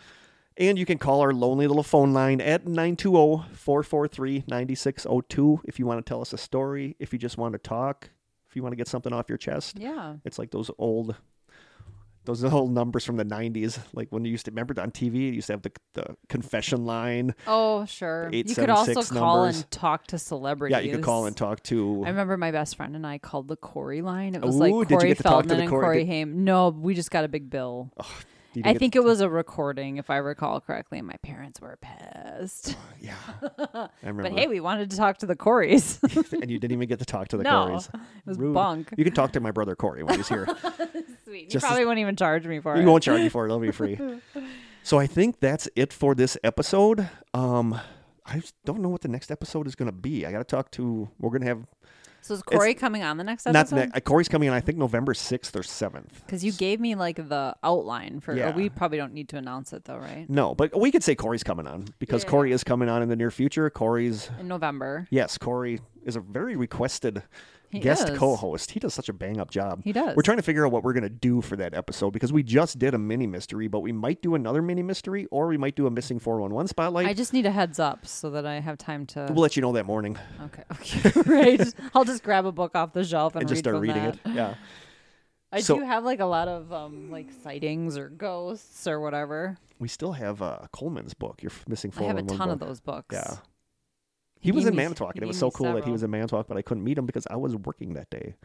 And 0.59 0.79
you 0.79 0.85
can 0.85 0.97
call 0.97 1.21
our 1.21 1.33
lonely 1.33 1.67
little 1.67 1.83
phone 1.83 2.13
line 2.13 2.41
at 2.41 2.65
920-443-9602 2.65 5.59
if 5.65 5.77
you 5.77 5.85
want 5.85 6.03
to 6.03 6.09
tell 6.09 6.19
us 6.19 6.33
a 6.33 6.37
story, 6.37 6.95
if 6.99 7.13
you 7.13 7.19
just 7.19 7.37
want 7.37 7.53
to 7.53 7.59
talk, 7.59 8.09
if 8.49 8.55
you 8.55 8.63
want 8.63 8.71
to 8.71 8.77
get 8.77 8.87
something 8.87 9.13
off 9.13 9.29
your 9.29 9.37
chest. 9.37 9.77
Yeah. 9.77 10.15
It's 10.25 10.39
like 10.39 10.49
those 10.49 10.71
old 10.79 11.15
those 12.27 12.43
old 12.43 12.71
numbers 12.71 13.03
from 13.03 13.17
the 13.17 13.25
90s 13.25 13.79
like 13.93 14.09
when 14.11 14.23
you 14.23 14.31
used 14.31 14.45
to 14.45 14.51
remember 14.51 14.79
on 14.79 14.91
TV 14.91 15.15
you 15.15 15.31
used 15.31 15.47
to 15.47 15.53
have 15.53 15.63
the 15.63 15.71
the 15.95 16.15
confession 16.29 16.85
line. 16.85 17.33
Oh, 17.47 17.85
sure. 17.85 18.29
Eight, 18.31 18.47
you 18.49 18.53
could 18.55 18.69
also 18.69 18.93
six 18.93 19.09
call 19.09 19.37
numbers. 19.45 19.61
and 19.61 19.71
talk 19.71 20.05
to 20.07 20.19
celebrities. 20.19 20.75
Yeah, 20.75 20.81
you 20.81 20.91
could 20.95 21.03
call 21.03 21.25
and 21.25 21.35
talk 21.35 21.63
to 21.63 22.03
I 22.05 22.09
remember 22.09 22.37
my 22.37 22.51
best 22.51 22.75
friend 22.77 22.95
and 22.95 23.07
I 23.07 23.17
called 23.17 23.47
the 23.47 23.55
Corey 23.55 24.01
line. 24.03 24.35
It 24.35 24.41
was 24.41 24.55
Ooh, 24.55 24.59
like 24.59 24.87
did 24.87 24.91
you 24.91 24.97
Corey 24.97 25.07
get 25.09 25.17
to 25.17 25.23
talk 25.23 25.43
to 25.43 25.47
Feldman 25.49 25.57
the 25.57 25.61
and 25.63 25.69
Corey- 25.71 25.83
Corey 25.85 25.97
did- 26.03 26.07
Haim. 26.07 26.43
No, 26.43 26.69
we 26.69 26.93
just 26.93 27.09
got 27.09 27.23
a 27.25 27.27
big 27.27 27.49
bill. 27.49 27.91
you 27.97 28.03
I 28.63 28.73
think 28.73 28.95
it 28.95 29.03
was 29.03 29.21
a 29.21 29.29
recording, 29.29 29.97
if 29.97 30.09
I 30.09 30.17
recall 30.17 30.59
correctly, 30.61 30.97
and 30.99 31.07
my 31.07 31.15
parents 31.23 31.59
were 31.61 31.77
pissed. 31.81 32.75
yeah. 32.99 33.13
I 33.73 33.89
remember. 34.03 34.23
But 34.23 34.39
hey, 34.39 34.47
we 34.47 34.59
wanted 34.59 34.91
to 34.91 34.97
talk 34.97 35.17
to 35.19 35.25
the 35.25 35.35
Coreys. 35.35 35.99
and 36.31 36.49
you 36.49 36.59
didn't 36.59 36.71
even 36.73 36.87
get 36.87 36.99
to 36.99 37.05
talk 37.05 37.27
to 37.29 37.37
the 37.37 37.43
no, 37.43 37.49
Corys. 37.49 37.93
it 37.93 38.01
was 38.25 38.37
Rude. 38.37 38.53
bunk. 38.53 38.89
You 38.97 39.03
can 39.03 39.13
talk 39.13 39.31
to 39.33 39.39
my 39.39 39.51
brother 39.51 39.75
Corey 39.75 40.03
when 40.03 40.15
he's 40.15 40.27
here. 40.27 40.47
Sweet. 41.25 41.43
You 41.43 41.49
Just 41.49 41.65
probably 41.65 41.85
won't 41.85 41.99
even 41.99 42.15
charge 42.15 42.45
me 42.45 42.59
for 42.59 42.75
it. 42.75 42.79
We 42.79 42.85
won't 42.85 43.03
charge 43.03 43.21
you 43.21 43.29
for 43.29 43.45
it. 43.45 43.49
It'll 43.49 43.59
be 43.59 43.71
free. 43.71 43.99
so 44.83 44.99
I 44.99 45.07
think 45.07 45.39
that's 45.39 45.67
it 45.75 45.93
for 45.93 46.15
this 46.15 46.37
episode. 46.43 47.09
Um, 47.33 47.79
I 48.25 48.41
don't 48.65 48.81
know 48.81 48.89
what 48.89 49.01
the 49.01 49.07
next 49.07 49.31
episode 49.31 49.67
is 49.67 49.75
going 49.75 49.87
to 49.87 49.97
be. 49.97 50.25
I 50.25 50.31
got 50.31 50.39
to 50.39 50.43
talk 50.43 50.71
to. 50.71 51.09
We're 51.19 51.29
going 51.29 51.41
to 51.41 51.47
have 51.47 51.65
So 52.21 52.33
is 52.33 52.41
Corey 52.43 52.73
coming 52.73 53.03
on 53.03 53.17
the 53.17 53.23
next 53.23 53.47
episode? 53.47 53.75
not 53.75 53.93
ne- 53.95 54.01
Corey's 54.01 54.27
coming 54.27 54.49
on. 54.49 54.55
I 54.55 54.59
think 54.59 54.77
November 54.77 55.13
sixth 55.13 55.55
or 55.55 55.63
seventh. 55.63 56.21
Because 56.25 56.43
you 56.43 56.51
gave 56.51 56.79
me 56.79 56.95
like 56.95 57.15
the 57.15 57.55
outline 57.63 58.19
for. 58.19 58.35
Yeah. 58.35 58.53
We 58.55 58.69
probably 58.69 58.97
don't 58.97 59.13
need 59.13 59.29
to 59.29 59.37
announce 59.37 59.71
it 59.73 59.85
though, 59.85 59.97
right? 59.97 60.25
No, 60.29 60.53
but 60.55 60.77
we 60.77 60.91
could 60.91 61.03
say 61.03 61.15
Corey's 61.15 61.43
coming 61.43 61.67
on 61.67 61.85
because 61.99 62.23
Yeah. 62.23 62.29
Corey 62.29 62.51
is 62.51 62.63
coming 62.63 62.89
on 62.89 63.01
in 63.01 63.09
the 63.09 63.15
near 63.15 63.31
future. 63.31 63.69
Corey's 63.69 64.29
In 64.39 64.47
November, 64.47 65.07
yes, 65.09 65.37
Corey 65.37 65.79
is 66.03 66.15
a 66.15 66.19
very 66.21 66.55
requested 66.55 67.23
he 67.69 67.79
guest 67.79 68.09
is. 68.09 68.17
co-host. 68.17 68.71
He 68.71 68.79
does 68.79 68.93
such 68.93 69.09
a 69.09 69.13
bang 69.13 69.39
up 69.39 69.51
job. 69.51 69.81
He 69.83 69.91
does. 69.91 70.15
We're 70.15 70.21
trying 70.23 70.37
to 70.37 70.43
figure 70.43 70.65
out 70.65 70.71
what 70.71 70.83
we're 70.83 70.93
going 70.93 71.03
to 71.03 71.09
do 71.09 71.41
for 71.41 71.55
that 71.57 71.73
episode 71.73 72.11
because 72.11 72.31
we 72.31 72.43
just 72.43 72.79
did 72.79 72.93
a 72.93 72.97
mini 72.97 73.27
mystery, 73.27 73.67
but 73.67 73.79
we 73.81 73.91
might 73.91 74.21
do 74.21 74.35
another 74.35 74.61
mini 74.61 74.83
mystery 74.83 75.25
or 75.31 75.47
we 75.47 75.57
might 75.57 75.75
do 75.75 75.85
a 75.87 75.91
missing 75.91 76.19
411 76.19 76.67
spotlight. 76.69 77.07
I 77.07 77.13
just 77.13 77.33
need 77.33 77.45
a 77.45 77.51
heads 77.51 77.79
up 77.79 78.05
so 78.05 78.29
that 78.31 78.45
I 78.45 78.59
have 78.59 78.77
time 78.77 79.05
to. 79.07 79.27
we'll 79.29 79.41
let 79.41 79.55
you 79.55 79.61
know 79.61 79.73
that 79.73 79.85
morning 79.85 80.17
Okay. 80.41 80.63
Okay. 80.73 81.21
right. 81.25 81.73
I'll 81.93 82.05
just 82.05 82.23
grab 82.23 82.45
a 82.45 82.51
book 82.51 82.75
off 82.75 82.93
the 82.93 83.03
shelf 83.03 83.35
and, 83.35 83.41
and 83.43 83.49
just 83.49 83.59
read 83.59 83.63
start 83.71 83.81
reading 83.81 84.03
that. 84.03 84.15
it. 84.25 84.33
Yeah. 84.33 84.55
I 85.51 85.61
So- 85.61 85.79
do 85.79 85.85
have 85.85 86.03
like 86.03 86.19
a 86.19 86.25
lot 86.25 86.47
of 86.47 86.71
um 86.73 87.09
like 87.11 87.27
sightings 87.43 87.97
or 87.97 88.09
ghosts 88.09 88.85
or 88.87 88.99
whatever. 88.99 89.57
We 89.79 89.87
still 89.87 90.13
have 90.13 90.41
uh, 90.41 90.59
Coleman's 90.73 91.13
book. 91.13 91.41
You're 91.43 91.51
missing 91.67 91.91
I 91.97 92.03
have 92.03 92.17
a 92.17 92.19
411 92.23 92.37
ton 92.37 92.49
of 92.49 92.59
those 92.59 92.79
books. 92.81 93.13
Yeah. 93.15 93.35
He 94.47 94.53
was 94.53 94.65
in 94.65 94.77
Manitowoc, 94.77 95.15
and 95.15 95.23
it 95.23 95.27
was 95.27 95.37
so 95.37 95.51
cool 95.51 95.73
that 95.73 95.83
he 95.83 95.91
was 95.91 96.03
in 96.03 96.09
Manitowoc, 96.09 96.47
but 96.47 96.55
I 96.55 96.61
couldn't 96.61 96.85
meet 96.85 96.97
him 96.97 97.05
because 97.05 97.27
I 97.29 97.35
was 97.35 97.53
working 97.57 97.95
that 97.95 98.09
day. 98.09 98.35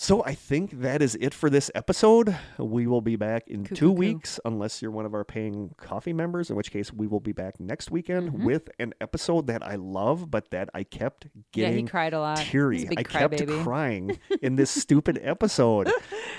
So 0.00 0.22
I 0.24 0.32
think 0.34 0.80
that 0.82 1.02
is 1.02 1.16
it 1.20 1.34
for 1.34 1.50
this 1.50 1.72
episode. 1.74 2.36
We 2.56 2.86
will 2.86 3.00
be 3.00 3.16
back 3.16 3.48
in 3.48 3.64
two 3.64 3.90
weeks, 3.90 4.38
unless 4.44 4.80
you're 4.80 4.92
one 4.92 5.04
of 5.04 5.12
our 5.12 5.24
paying 5.24 5.74
coffee 5.76 6.12
members, 6.12 6.50
in 6.50 6.56
which 6.56 6.70
case 6.70 6.92
we 6.92 7.08
will 7.08 7.18
be 7.18 7.32
back 7.32 7.58
next 7.58 7.90
weekend 7.90 8.30
Mm-hmm. 8.30 8.44
with 8.44 8.68
an 8.78 8.94
episode 9.00 9.48
that 9.48 9.60
I 9.66 9.74
love, 9.74 10.30
but 10.30 10.50
that 10.52 10.70
I 10.72 10.84
kept 10.84 11.26
getting 11.52 11.72
Yeah, 11.72 11.80
he 11.80 11.82
cried 11.88 12.12
a 12.12 12.20
lot. 12.20 12.38
Teary. 12.38 12.84
big 12.84 12.96
I 13.00 13.02
kept 13.02 13.34
crybaby. 13.34 13.62
crying 13.64 14.18
in 14.40 14.54
this 14.54 14.70
stupid 14.82 15.18
episode. 15.20 15.90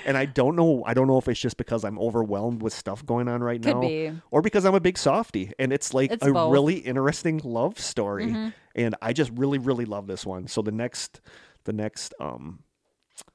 And 0.06 0.16
I 0.16 0.24
don't 0.24 0.56
know 0.56 0.82
I 0.86 0.94
don't 0.94 1.06
know 1.06 1.18
if 1.18 1.28
it's 1.28 1.38
just 1.40 1.58
because 1.58 1.84
I'm 1.84 1.98
overwhelmed 1.98 2.62
with 2.62 2.72
stuff 2.72 3.04
going 3.04 3.28
on 3.28 3.42
right 3.42 3.62
Could 3.62 3.74
now. 3.74 3.80
be. 3.82 4.12
Or 4.30 4.40
because 4.40 4.64
I'm 4.64 4.74
a 4.74 4.80
big 4.80 4.96
softie 4.96 5.52
and 5.58 5.70
it's 5.70 5.92
like 5.92 6.10
It's 6.12 6.26
a 6.26 6.32
both. 6.32 6.50
really 6.50 6.76
interesting 6.78 7.42
love 7.44 7.78
story. 7.78 8.28
Mm-hmm. 8.28 8.48
And 8.76 8.94
I 9.02 9.12
just 9.12 9.30
really, 9.34 9.58
really 9.58 9.84
love 9.84 10.06
this 10.06 10.24
one. 10.24 10.46
So 10.46 10.62
the 10.62 10.72
next 10.72 11.20
the 11.64 11.74
next 11.74 12.14
um 12.20 12.60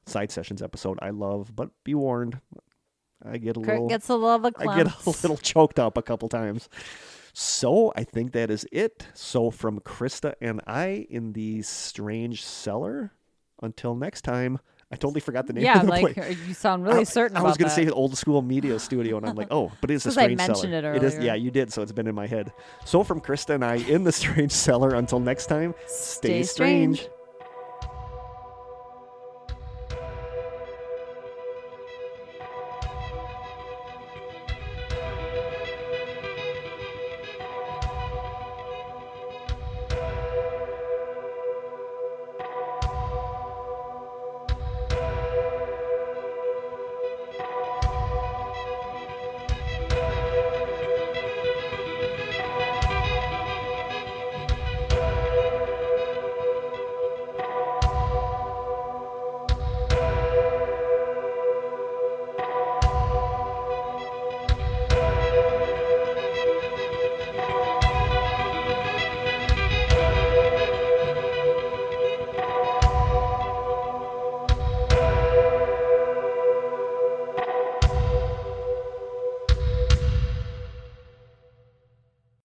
side 0.06 0.30
sessions 0.30 0.62
episode 0.62 0.98
I 1.02 1.10
love, 1.10 1.54
but 1.54 1.70
be 1.84 1.94
warned, 1.94 2.40
I 3.24 3.38
get 3.38 3.56
a 3.56 3.60
Kurt 3.60 3.68
little 3.74 3.88
gets 3.88 4.08
a 4.10 4.14
of 4.14 4.44
I 4.56 4.76
get 4.76 4.86
a 4.86 5.10
little 5.22 5.36
choked 5.38 5.78
up 5.78 5.96
a 5.96 6.02
couple 6.02 6.28
times. 6.28 6.68
So 7.32 7.92
I 7.94 8.04
think 8.04 8.32
that 8.32 8.50
is 8.50 8.66
it. 8.72 9.06
So 9.14 9.50
from 9.50 9.80
Krista 9.80 10.34
and 10.40 10.60
I 10.66 11.06
in 11.10 11.32
the 11.32 11.62
strange 11.62 12.42
cellar. 12.44 13.12
Until 13.62 13.94
next 13.94 14.20
time, 14.22 14.58
I 14.92 14.96
totally 14.96 15.20
forgot 15.20 15.46
the 15.46 15.54
name 15.54 15.64
Yeah, 15.64 15.80
of 15.80 15.86
the 15.86 15.88
like 15.88 16.14
place. 16.14 16.18
Uh, 16.18 16.34
you 16.46 16.52
sound 16.54 16.84
really 16.84 17.00
I, 17.00 17.04
certain 17.04 17.36
I 17.38 17.42
was 17.42 17.56
gonna 17.56 17.70
say 17.70 17.88
old 17.88 18.16
school 18.18 18.42
media 18.42 18.78
studio, 18.78 19.16
and 19.16 19.26
I'm 19.26 19.34
like, 19.34 19.48
oh, 19.50 19.72
but 19.80 19.90
it's 19.90 20.04
a 20.06 20.10
'Cause 20.10 20.18
I 20.18 20.24
strange 20.24 20.36
mentioned 20.36 20.72
cellar. 20.74 20.94
it 20.94 20.96
It 20.96 21.02
is, 21.02 21.18
yeah, 21.18 21.34
you 21.34 21.50
did. 21.50 21.72
So 21.72 21.80
it's 21.82 21.90
been 21.92 22.06
in 22.06 22.14
my 22.14 22.26
head. 22.26 22.52
So 22.84 23.02
from 23.02 23.20
Krista 23.20 23.54
and 23.54 23.64
I 23.64 23.76
in 23.76 24.04
the 24.04 24.12
strange 24.22 24.52
cellar. 24.52 24.94
Until 24.94 25.20
next 25.20 25.46
time, 25.46 25.74
stay, 25.86 26.42
Stay 26.42 26.42
strange. 26.42 26.98
strange. 27.00 27.15